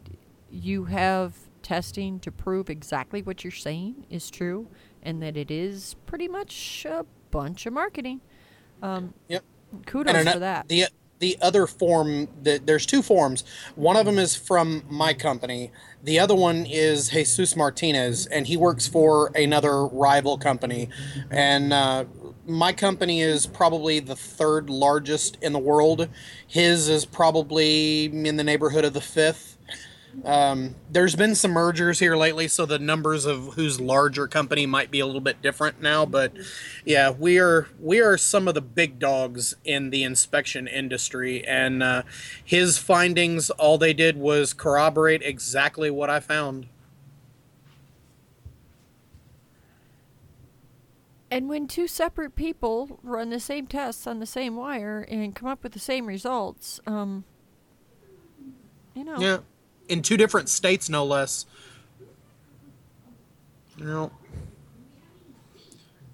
you 0.51 0.85
have 0.85 1.35
testing 1.61 2.19
to 2.19 2.31
prove 2.31 2.69
exactly 2.69 3.21
what 3.21 3.43
you're 3.43 3.51
saying 3.51 4.05
is 4.09 4.29
true, 4.29 4.67
and 5.01 5.21
that 5.21 5.37
it 5.37 5.49
is 5.51 5.95
pretty 6.05 6.27
much 6.27 6.85
a 6.89 7.05
bunch 7.31 7.65
of 7.65 7.73
marketing. 7.73 8.21
Um, 8.81 9.13
Yep. 9.29 9.43
Kudos 9.85 10.13
for 10.33 10.39
that. 10.39 10.67
The 10.67 10.87
the 11.19 11.37
other 11.41 11.67
form 11.67 12.27
that 12.43 12.65
there's 12.65 12.85
two 12.85 13.01
forms. 13.01 13.43
One 13.75 13.95
of 13.95 14.05
them 14.05 14.17
is 14.17 14.35
from 14.35 14.83
my 14.89 15.13
company. 15.13 15.71
The 16.03 16.17
other 16.19 16.35
one 16.35 16.65
is 16.65 17.09
Jesus 17.09 17.55
Martinez, 17.55 18.25
and 18.25 18.47
he 18.47 18.57
works 18.57 18.87
for 18.87 19.31
another 19.35 19.85
rival 19.85 20.37
company. 20.37 20.89
And 21.29 21.73
uh, 21.73 22.05
my 22.47 22.73
company 22.73 23.21
is 23.21 23.45
probably 23.45 23.99
the 23.99 24.15
third 24.15 24.69
largest 24.69 25.37
in 25.41 25.53
the 25.53 25.59
world. 25.59 26.07
His 26.47 26.87
is 26.87 27.05
probably 27.05 28.05
in 28.05 28.37
the 28.37 28.43
neighborhood 28.43 28.85
of 28.85 28.93
the 28.93 29.01
fifth. 29.01 29.57
Um, 30.25 30.75
there's 30.89 31.15
been 31.15 31.35
some 31.35 31.51
mergers 31.51 31.99
here 31.99 32.15
lately, 32.17 32.47
so 32.47 32.65
the 32.65 32.79
numbers 32.79 33.25
of 33.25 33.53
whose 33.53 33.79
larger 33.79 34.27
company 34.27 34.65
might 34.65 34.91
be 34.91 34.99
a 34.99 35.05
little 35.05 35.21
bit 35.21 35.41
different 35.41 35.81
now. 35.81 36.05
But 36.05 36.33
yeah, 36.83 37.11
we 37.11 37.39
are 37.39 37.67
we 37.79 37.99
are 37.99 38.17
some 38.17 38.47
of 38.47 38.53
the 38.53 38.61
big 38.61 38.99
dogs 38.99 39.55
in 39.63 39.91
the 39.91 40.03
inspection 40.03 40.67
industry, 40.67 41.45
and 41.47 41.83
uh, 41.83 42.03
his 42.43 42.77
findings, 42.77 43.49
all 43.51 43.77
they 43.77 43.93
did 43.93 44.17
was 44.17 44.53
corroborate 44.53 45.21
exactly 45.21 45.89
what 45.89 46.09
I 46.09 46.19
found. 46.19 46.67
And 51.31 51.47
when 51.47 51.67
two 51.67 51.87
separate 51.87 52.35
people 52.35 52.99
run 53.03 53.29
the 53.29 53.39
same 53.39 53.67
tests 53.67 54.07
on 54.07 54.19
the 54.19 54.25
same 54.25 54.55
wire 54.55 55.05
and 55.07 55.35
come 55.35 55.47
up 55.47 55.61
with 55.61 55.73
the 55.73 55.79
same 55.79 56.07
results, 56.07 56.79
um, 56.87 57.23
you 58.95 59.03
know, 59.03 59.19
Yeah, 59.19 59.37
in 59.89 60.01
two 60.01 60.15
different 60.15 60.47
states, 60.47 60.87
no 60.87 61.03
less. 61.03 61.45
You 63.77 63.85
know, 63.85 64.11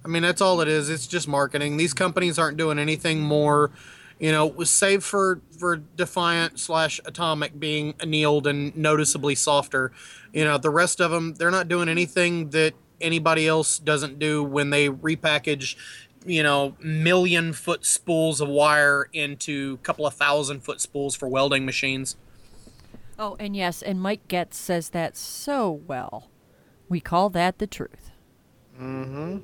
I 0.03 0.07
mean 0.07 0.23
that's 0.23 0.41
all 0.41 0.61
it 0.61 0.67
is. 0.67 0.89
It's 0.89 1.07
just 1.07 1.27
marketing. 1.27 1.77
These 1.77 1.93
companies 1.93 2.39
aren't 2.39 2.57
doing 2.57 2.79
anything 2.79 3.21
more. 3.21 3.71
You 4.19 4.31
know, 4.31 4.63
save 4.63 5.03
for 5.03 5.41
for 5.59 5.77
Defiant 5.77 6.59
slash 6.59 7.01
Atomic 7.05 7.59
being 7.59 7.95
annealed 7.99 8.47
and 8.47 8.75
noticeably 8.75 9.35
softer. 9.35 9.91
You 10.31 10.45
know, 10.45 10.57
the 10.57 10.69
rest 10.69 11.01
of 11.01 11.11
them 11.11 11.35
they're 11.35 11.51
not 11.51 11.67
doing 11.67 11.89
anything 11.89 12.51
that 12.51 12.73
anybody 13.01 13.47
else 13.47 13.77
doesn't 13.77 14.19
do 14.19 14.43
when 14.43 14.69
they 14.69 14.89
repackage. 14.89 15.75
You 16.25 16.43
know, 16.43 16.75
million 16.79 17.53
foot 17.53 17.85
spools 17.85 18.41
of 18.41 18.47
wire 18.47 19.09
into 19.13 19.77
a 19.81 19.85
couple 19.85 20.07
of 20.07 20.13
thousand 20.13 20.61
foot 20.61 20.81
spools 20.81 21.15
for 21.15 21.27
welding 21.27 21.65
machines. 21.65 22.15
Oh, 23.17 23.35
and 23.39 23.55
yes, 23.55 23.81
and 23.81 24.01
Mike 24.01 24.27
Getz 24.27 24.57
says 24.57 24.89
that 24.89 25.15
so 25.15 25.71
well. 25.71 26.29
We 26.89 26.99
call 26.99 27.29
that 27.29 27.59
the 27.59 27.67
truth. 27.67 28.11
Mm-hmm. 28.79 29.37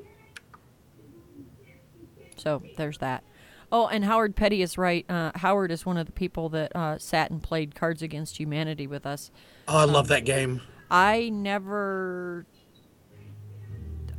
So 2.35 2.61
there's 2.75 2.97
that. 2.97 3.23
Oh, 3.71 3.87
and 3.87 4.03
Howard 4.03 4.35
Petty 4.35 4.61
is 4.61 4.77
right. 4.77 5.05
Uh, 5.09 5.31
Howard 5.35 5.71
is 5.71 5.85
one 5.85 5.97
of 5.97 6.05
the 6.05 6.11
people 6.11 6.49
that 6.49 6.75
uh, 6.75 6.97
sat 6.97 7.31
and 7.31 7.41
played 7.41 7.73
Cards 7.73 8.01
Against 8.01 8.37
Humanity 8.37 8.85
with 8.85 9.05
us. 9.05 9.31
Oh, 9.67 9.77
I 9.77 9.85
love 9.85 10.09
that 10.09 10.25
game. 10.25 10.61
I 10.89 11.29
never, 11.29 12.45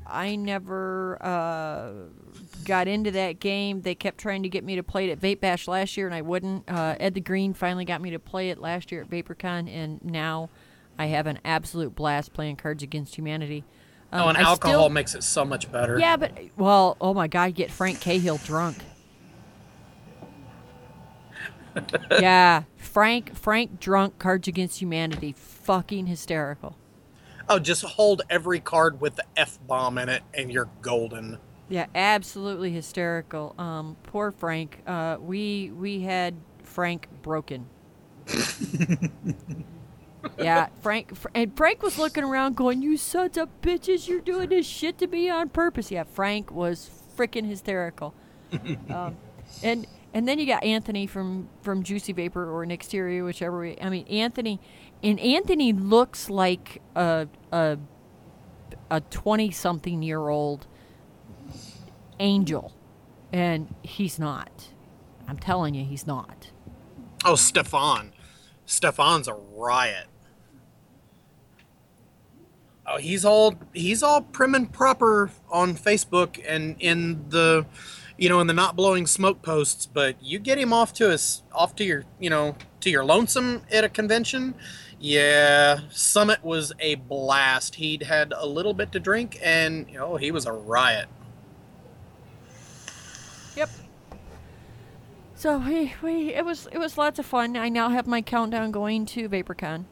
I 0.07 0.37
never 0.37 1.19
uh, 1.23 1.93
got 2.65 2.89
into 2.89 3.11
that 3.13 3.41
game. 3.41 3.83
They 3.83 3.95
kept 3.95 4.19
trying 4.19 4.43
to 4.43 4.49
get 4.49 4.65
me 4.65 4.77
to 4.77 4.83
play 4.83 5.09
it 5.09 5.13
at 5.13 5.21
Vape 5.21 5.41
Bash 5.41 5.69
last 5.69 5.97
year, 5.97 6.07
and 6.07 6.15
I 6.15 6.23
wouldn't. 6.23 6.65
Uh, 6.69 6.97
Ed 6.99 7.15
the 7.15 7.21
Green 7.21 7.55
finally 7.55 7.85
got 7.85 8.01
me 8.01 8.11
to 8.11 8.19
play 8.19 8.51
it 8.51 8.59
last 8.59 8.91
year 8.93 9.03
at 9.03 9.11
VaporCon, 9.11 9.69
and 9.69 10.03
now 10.05 10.51
I 10.99 11.07
have 11.07 11.27
an 11.27 11.39
absolute 11.45 11.95
blast 11.95 12.33
playing 12.33 12.57
Cards 12.57 12.83
Against 12.83 13.17
Humanity. 13.17 13.65
Um, 14.13 14.23
oh, 14.23 14.29
and 14.29 14.39
I 14.39 14.43
alcohol 14.43 14.81
still- 14.81 14.89
makes 14.91 15.15
it 15.15 15.23
so 15.23 15.45
much 15.45 15.71
better. 15.73 15.99
yeah, 15.99 16.17
but 16.17 16.33
well, 16.57 16.97
oh 17.01 17.15
my 17.15 17.29
God, 17.29 17.55
get 17.55 17.71
Frank 17.71 18.01
Cahill 18.01 18.39
drunk. 18.39 18.77
yeah, 22.11 22.65
Frank 22.77 23.35
Frank 23.35 23.81
drunk 23.81 24.19
Cards 24.19 24.49
Against 24.49 24.81
Humanity, 24.81 25.33
fucking 25.37 26.07
hysterical. 26.07 26.77
Oh, 27.49 27.59
just 27.59 27.83
hold 27.83 28.23
every 28.31 28.61
card 28.61 29.01
with 29.01 29.17
the 29.17 29.25
F 29.37 29.59
bomb 29.67 29.99
in 29.99 30.09
it, 30.09 30.23
and 30.35 30.53
you're 30.53 30.69
golden. 30.81 31.39
Yeah, 31.73 31.87
absolutely 31.95 32.71
hysterical. 32.71 33.55
Um, 33.57 33.97
poor 34.03 34.31
Frank. 34.31 34.83
Uh, 34.87 35.17
we 35.19 35.71
we 35.71 36.01
had 36.01 36.35
Frank 36.63 37.09
broken. 37.23 37.67
yeah, 40.39 40.69
Frank 40.83 41.17
Fr- 41.17 41.29
and 41.35 41.57
Frank 41.57 41.83
was 41.83 41.97
looking 41.99 42.25
around, 42.25 42.57
going, 42.57 42.83
"You 42.83 42.99
sons 42.99 43.39
of 43.39 43.49
bitches! 43.63 44.07
You're 44.07 44.21
doing 44.21 44.51
this 44.51 44.67
shit 44.67 44.99
to 44.99 45.07
me 45.07 45.31
on 45.31 45.49
purpose." 45.49 45.91
Yeah, 45.91 46.05
Frank 46.05 46.51
was 46.51 46.91
freaking 47.17 47.47
hysterical. 47.47 48.13
um, 48.91 49.17
and 49.63 49.87
and 50.13 50.29
then 50.29 50.39
you 50.39 50.45
got 50.45 50.63
Anthony 50.63 51.07
from 51.07 51.49
from 51.63 51.83
Juicy 51.83 52.13
Vapor 52.13 52.51
or 52.55 52.67
Nexteria, 52.67 53.25
whichever 53.25 53.59
way. 53.61 53.79
I 53.81 53.89
mean, 53.89 54.07
Anthony, 54.09 54.61
and 55.03 55.19
Anthony 55.19 55.73
looks 55.73 56.29
like 56.29 56.83
a 56.95 57.29
a 57.51 57.79
a 58.91 59.01
twenty 59.01 59.51
something 59.51 60.03
year 60.03 60.29
old 60.29 60.67
angel, 62.23 62.73
and 63.33 63.75
he's 63.83 64.19
not. 64.19 64.69
I'm 65.29 65.39
telling 65.39 65.75
you, 65.75 65.85
he's 65.85 66.07
not. 66.07 66.51
Oh, 67.25 67.35
Stefan. 67.35 68.13
Stefan's 68.65 69.29
a 69.29 69.35
riot. 69.35 70.07
Oh, 72.87 72.99
he's 72.99 73.25
all 73.25 73.55
he's 73.73 74.03
all 74.03 74.23
prim 74.23 74.55
and 74.55 74.73
proper 74.73 75.31
on 75.51 75.75
Facebook 75.77 76.43
and 76.47 76.77
in 76.81 77.29
the 77.29 77.65
you 78.19 78.29
know 78.29 78.41
in 78.41 78.49
the 78.49 78.53
not 78.53 78.75
blowing 78.75 79.07
smoke 79.07 79.41
posts, 79.41 79.87
but 79.87 80.17
you 80.23 80.39
get 80.39 80.59
him 80.59 80.73
off 80.73 80.93
to 80.95 81.13
us 81.13 81.43
off 81.53 81.77
to 81.77 81.85
your 81.85 82.05
you 82.19 82.29
know 82.29 82.57
to 82.81 82.91
your 82.91 83.05
lonesome 83.05 83.63
at 83.71 83.85
a 83.85 83.89
convention. 83.89 84.55
Yeah, 84.99 85.81
Summit 85.91 86.45
was 86.45 86.73
a 86.81 86.97
blast. 86.97 87.77
He'd 87.77 88.03
had 88.05 88.33
a 88.37 88.47
little 88.47 88.75
bit 88.75 88.93
to 88.93 89.01
drink 89.01 89.39
and 89.43 89.87
oh, 89.99 90.17
he 90.17 90.31
was 90.31 90.47
a 90.47 90.53
riot. 90.53 91.09
So 95.43 95.59
we, 95.59 95.93
we 96.01 96.33
it 96.35 96.45
was 96.45 96.69
it 96.71 96.79
was 96.79 96.97
lots 96.97 97.19
of 97.19 97.27
fun. 97.27 97.57
I 97.57 97.69
now 97.69 97.89
have 97.89 98.07
my 98.07 98.23
countdown 98.23 98.71
going 98.71 99.07
to 99.07 99.29
VaporCon. 99.29 99.87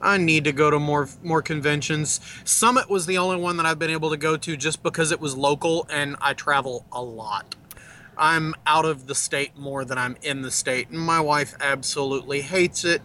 I 0.00 0.16
need 0.16 0.44
to 0.44 0.52
go 0.52 0.70
to 0.70 0.78
more 0.78 1.08
more 1.24 1.42
conventions. 1.42 2.20
Summit 2.44 2.88
was 2.88 3.06
the 3.06 3.18
only 3.18 3.34
one 3.34 3.56
that 3.56 3.66
I've 3.66 3.80
been 3.80 3.90
able 3.90 4.10
to 4.10 4.16
go 4.16 4.36
to 4.36 4.56
just 4.56 4.80
because 4.84 5.10
it 5.10 5.18
was 5.18 5.36
local 5.36 5.88
and 5.90 6.14
I 6.20 6.34
travel 6.34 6.86
a 6.92 7.02
lot. 7.02 7.56
I'm 8.16 8.54
out 8.64 8.84
of 8.84 9.08
the 9.08 9.16
state 9.16 9.58
more 9.58 9.84
than 9.84 9.98
I'm 9.98 10.16
in 10.22 10.42
the 10.42 10.52
state, 10.52 10.90
and 10.90 11.00
my 11.00 11.18
wife 11.18 11.56
absolutely 11.60 12.42
hates 12.42 12.84
it. 12.84 13.02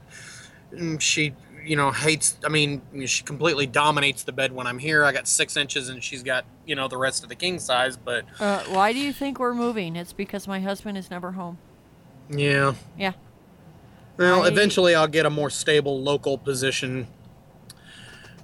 She, 1.00 1.34
you 1.68 1.76
know, 1.76 1.92
hates. 1.92 2.38
I 2.46 2.50
mean, 2.50 2.82
she 3.06 3.24
completely 3.24 3.68
dominates 3.68 4.24
the 4.24 4.32
bed 4.32 4.52
when 4.54 4.66
I'm 4.68 4.80
here. 4.80 5.04
I 5.04 5.12
got 5.12 5.28
six 5.28 5.58
inches, 5.58 5.90
and 5.90 6.02
she's 6.04 6.24
got, 6.24 6.46
you 6.66 6.76
know, 6.76 6.88
the 6.88 6.98
rest 6.98 7.24
of 7.24 7.30
the 7.30 7.36
king 7.36 7.60
size. 7.60 7.98
But 7.98 8.26
Uh, 8.40 8.64
why 8.70 8.94
do 8.94 9.00
you 9.00 9.12
think 9.12 9.38
we're 9.40 9.54
moving? 9.54 9.96
It's 9.96 10.14
because 10.14 10.48
my 10.48 10.60
husband 10.62 10.98
is 10.98 11.12
never 11.12 11.34
home. 11.34 11.58
yeah, 12.30 12.74
Yeah. 12.98 13.14
Well, 14.18 14.44
I- 14.44 14.48
eventually 14.48 14.96
I'll 14.96 15.08
get 15.08 15.26
a 15.26 15.30
more 15.30 15.50
stable 15.50 16.02
local 16.02 16.38
position. 16.38 17.08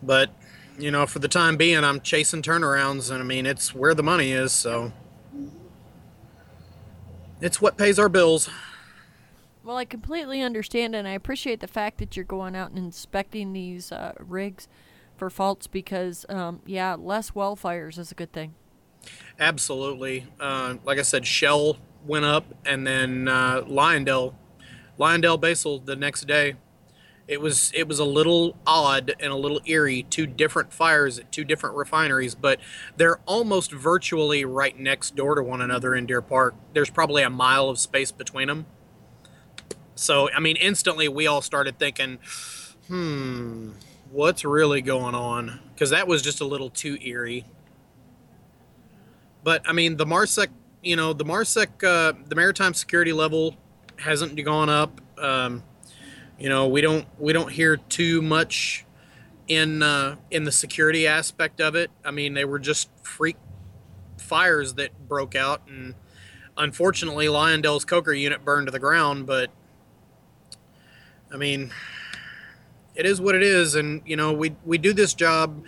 But, 0.03 0.29
you 0.77 0.91
know, 0.91 1.05
for 1.07 1.19
the 1.19 1.27
time 1.29 1.55
being, 1.57 1.83
I'm 1.83 2.01
chasing 2.01 2.41
turnarounds, 2.41 3.09
and 3.09 3.21
I 3.21 3.25
mean, 3.25 3.45
it's 3.45 3.73
where 3.73 3.93
the 3.95 4.03
money 4.03 4.31
is, 4.33 4.51
so. 4.51 4.91
It's 7.41 7.61
what 7.61 7.77
pays 7.77 7.97
our 7.99 8.09
bills. 8.09 8.49
Well, 9.64 9.77
I 9.77 9.85
completely 9.85 10.41
understand, 10.41 10.94
and 10.94 11.07
I 11.07 11.11
appreciate 11.11 11.61
the 11.61 11.68
fact 11.68 11.98
that 11.99 12.18
you're 12.18 12.26
going 12.26 12.53
out 12.53 12.72
and 12.72 12.77
inspecting 12.77 13.53
these 13.53 13.94
uh, 13.94 14.11
rigs 14.19 14.68
for 15.15 15.30
faults 15.30 15.68
because, 15.68 16.26
um, 16.27 16.61
yeah, 16.65 16.95
less 16.99 17.34
well 17.34 17.56
fires 17.56 17.98
is 17.98 18.11
a 18.11 18.15
good 18.15 18.34
thing. 18.34 18.56
Absolutely. 19.40 20.26
Uh, 20.38 20.76
like 20.84 20.99
I 20.99 21.02
said, 21.02 21.26
Shell 21.26 21.77
went 22.06 22.26
up, 22.26 22.45
and 22.65 22.85
then 22.85 23.30
uh, 23.30 23.61
Lyondell, 23.61 24.34
LyondellBasell 24.99 25.85
the 25.85 25.95
next 25.95 26.27
day. 26.27 26.56
It 27.26 27.40
was 27.40 27.72
it 27.73 27.88
was 27.88 27.99
a 27.99 28.06
little 28.06 28.57
odd 28.68 29.15
and 29.18 29.31
a 29.31 29.38
little 29.38 29.61
eerie. 29.65 30.03
Two 30.03 30.27
different 30.27 30.73
fires 30.73 31.19
at 31.19 31.31
two 31.31 31.45
different 31.45 31.77
refineries, 31.77 32.35
but 32.35 32.60
they're 32.98 33.19
almost 33.26 33.72
virtually 33.72 34.44
right 34.44 34.77
next 34.77 35.15
door 35.15 35.35
to 35.35 35.41
one 35.41 35.61
another 35.61 35.95
in 35.95 36.06
Deer 36.06 36.22
Park. 36.22 36.53
There's 36.73 36.90
probably 36.90 37.23
a 37.23 37.30
mile 37.30 37.69
of 37.69 37.80
space 37.80 38.11
between 38.11 38.49
them. 38.49 38.65
So 39.95 40.29
I 40.31 40.39
mean, 40.39 40.55
instantly 40.57 41.07
we 41.07 41.27
all 41.27 41.41
started 41.41 41.79
thinking, 41.79 42.19
hmm, 42.87 43.71
what's 44.11 44.45
really 44.45 44.81
going 44.81 45.15
on? 45.15 45.59
Because 45.73 45.89
that 45.89 46.07
was 46.07 46.21
just 46.21 46.41
a 46.41 46.45
little 46.45 46.69
too 46.69 46.97
eerie. 47.01 47.45
But 49.43 49.67
I 49.67 49.73
mean, 49.73 49.97
the 49.97 50.05
Marsec, 50.05 50.47
you 50.81 50.95
know, 50.95 51.13
the 51.13 51.25
Marsec, 51.25 51.83
uh, 51.83 52.13
the 52.27 52.35
maritime 52.35 52.73
security 52.73 53.13
level 53.13 53.55
hasn't 53.97 54.41
gone 54.43 54.69
up. 54.69 55.01
Um, 55.17 55.63
you 56.39 56.49
know, 56.49 56.67
we 56.67 56.81
don't 56.81 57.05
we 57.19 57.33
don't 57.33 57.51
hear 57.51 57.77
too 57.77 58.21
much 58.21 58.85
in 59.47 59.83
uh, 59.83 60.15
in 60.31 60.43
the 60.43 60.51
security 60.51 61.07
aspect 61.07 61.61
of 61.61 61.75
it. 61.75 61.91
I 62.03 62.11
mean, 62.11 62.33
they 62.33 62.45
were 62.45 62.59
just 62.59 62.89
freak 63.01 63.37
fires 64.17 64.75
that 64.75 65.07
broke 65.07 65.35
out, 65.35 65.61
and 65.67 65.95
unfortunately, 66.57 67.27
Lyondell's 67.27 67.85
coker 67.85 68.13
unit 68.13 68.43
burned 68.43 68.67
to 68.67 68.71
the 68.71 68.79
ground. 68.79 69.25
But 69.25 69.51
I 71.34 71.38
mean, 71.38 71.72
it 72.95 73.05
is 73.05 73.19
what 73.19 73.35
it 73.35 73.43
is, 73.43 73.76
and 73.76 74.01
you 74.05 74.15
know, 74.15 74.34
we 74.34 74.55
we 74.64 74.77
do 74.77 74.93
this 74.93 75.14
job 75.14 75.65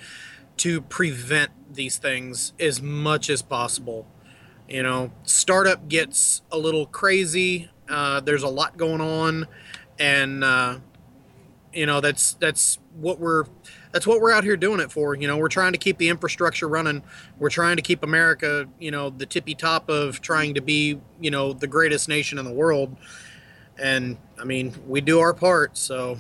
to 0.58 0.82
prevent 0.82 1.52
these 1.74 1.98
things 1.98 2.54
as 2.60 2.82
much 2.82 3.30
as 3.30 3.42
possible. 3.42 4.08
You 4.70 4.84
know, 4.84 5.12
startup 5.24 5.90
gets 5.90 6.42
a 6.52 6.58
little 6.58 6.86
crazy. 6.86 7.70
Uh, 7.90 8.20
there's 8.22 8.44
a 8.44 8.48
lot 8.50 8.78
going 8.78 9.02
on, 9.02 9.48
and 10.00 10.44
uh, 10.44 10.80
You 11.74 11.86
know, 11.86 12.00
that's 12.00 12.36
that's 12.36 12.80
what 12.96 13.20
we're 13.20 13.44
that's 13.92 14.08
what 14.08 14.22
we're 14.22 14.32
out 14.32 14.46
here 14.46 14.56
doing 14.56 14.80
it 14.80 14.92
for. 14.92 15.14
You 15.14 15.28
know, 15.28 15.38
we're 15.38 15.50
trying 15.50 15.74
to 15.74 15.78
keep 15.78 15.98
the 15.98 16.08
infrastructure 16.08 16.70
running. 16.70 17.04
We're 17.38 17.50
trying 17.50 17.76
to 17.76 17.82
keep 17.82 18.02
America, 18.02 18.68
you 18.80 18.92
know, 18.92 19.10
the 19.10 19.26
tippy 19.26 19.56
top 19.56 19.90
of 19.90 20.22
trying 20.22 20.54
to 20.54 20.62
be, 20.62 21.02
you 21.20 21.32
know, 21.32 21.52
the 21.52 21.68
greatest 21.68 22.08
nation 22.08 22.40
in 22.40 22.46
the 22.46 22.54
world. 22.54 22.96
And 23.78 24.18
I 24.46 24.48
mean, 24.48 24.72
we 24.88 25.02
do 25.02 25.22
our 25.22 25.34
part, 25.34 25.76
so 25.76 26.20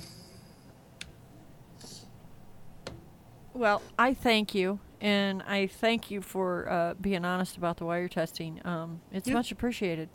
Well, 3.54 3.84
I 4.00 4.16
thank 4.16 4.56
you, 4.56 4.80
and 5.00 5.44
I 5.44 5.68
thank 5.68 6.10
you 6.10 6.22
for 6.22 6.68
uh, 6.68 6.94
being 6.96 7.24
honest 7.24 7.56
about 7.56 7.78
the 7.78 7.86
wire 7.86 8.08
testing. 8.08 8.66
Um, 8.66 9.00
it's 9.12 9.28
Yeah. 9.28 9.36
much 9.36 9.52
appreciated. 9.52 10.10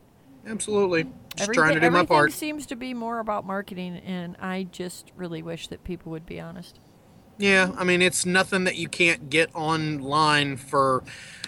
absolutely. 0.45 1.05
Just 1.05 1.43
Everything, 1.43 1.55
trying 1.55 1.75
to 1.77 1.81
do 1.81 1.91
my 1.91 2.05
part. 2.05 2.33
seems 2.33 2.67
to 2.67 2.75
be 2.75 2.95
more 2.95 3.21
about 3.21 3.47
marketing, 3.47 3.99
and 3.99 4.37
I 4.41 4.67
just 4.73 5.13
really 5.17 5.41
wish 5.41 5.69
that 5.69 5.85
people 5.85 6.11
would 6.11 6.27
be 6.27 6.41
honest. 6.41 6.81
Yeah, 7.39 7.71
I 7.79 7.85
mean, 7.85 8.03
it's 8.03 8.27
nothing 8.27 8.65
that 8.65 8.75
you 8.75 8.89
can't 8.89 9.31
get 9.31 9.55
online 9.55 10.57
for, 10.57 11.05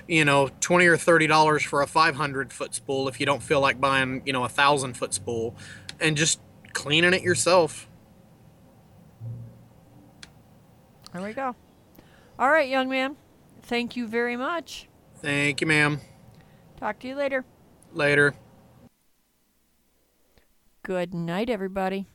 you 0.07 0.25
know, 0.25 0.49
twenty 0.61 0.87
or 0.87 0.97
thirty 0.97 1.27
dollars 1.27 1.65
for 1.65 1.83
a 1.83 1.89
five 1.89 2.15
hundred 2.15 2.53
foot 2.53 2.73
spool 2.73 3.09
if 3.09 3.19
you 3.19 3.27
don't 3.27 3.43
feel 3.43 3.61
like 3.61 3.81
buying, 3.81 4.23
you 4.25 4.33
know, 4.33 4.45
a 4.45 4.49
thousand 4.49 4.97
foot 4.97 5.13
spool, 5.13 5.55
and 6.01 6.17
just 6.17 6.41
cleaning 6.73 7.15
it 7.15 7.23
yourself. 7.23 7.89
There 11.12 11.23
we 11.23 11.32
go. 11.32 11.55
All 12.39 12.51
right, 12.51 12.69
young 12.69 12.89
man. 12.89 13.16
Thank 13.62 13.97
you 13.97 14.07
very 14.07 14.36
much. 14.36 14.89
Thank 15.16 15.61
you, 15.61 15.66
ma'am. 15.66 16.01
Talk 16.78 16.99
to 17.01 17.09
you 17.09 17.15
later. 17.15 17.44
Later. 17.93 18.35
Good 20.82 21.15
night, 21.15 21.49
everybody. 21.49 22.09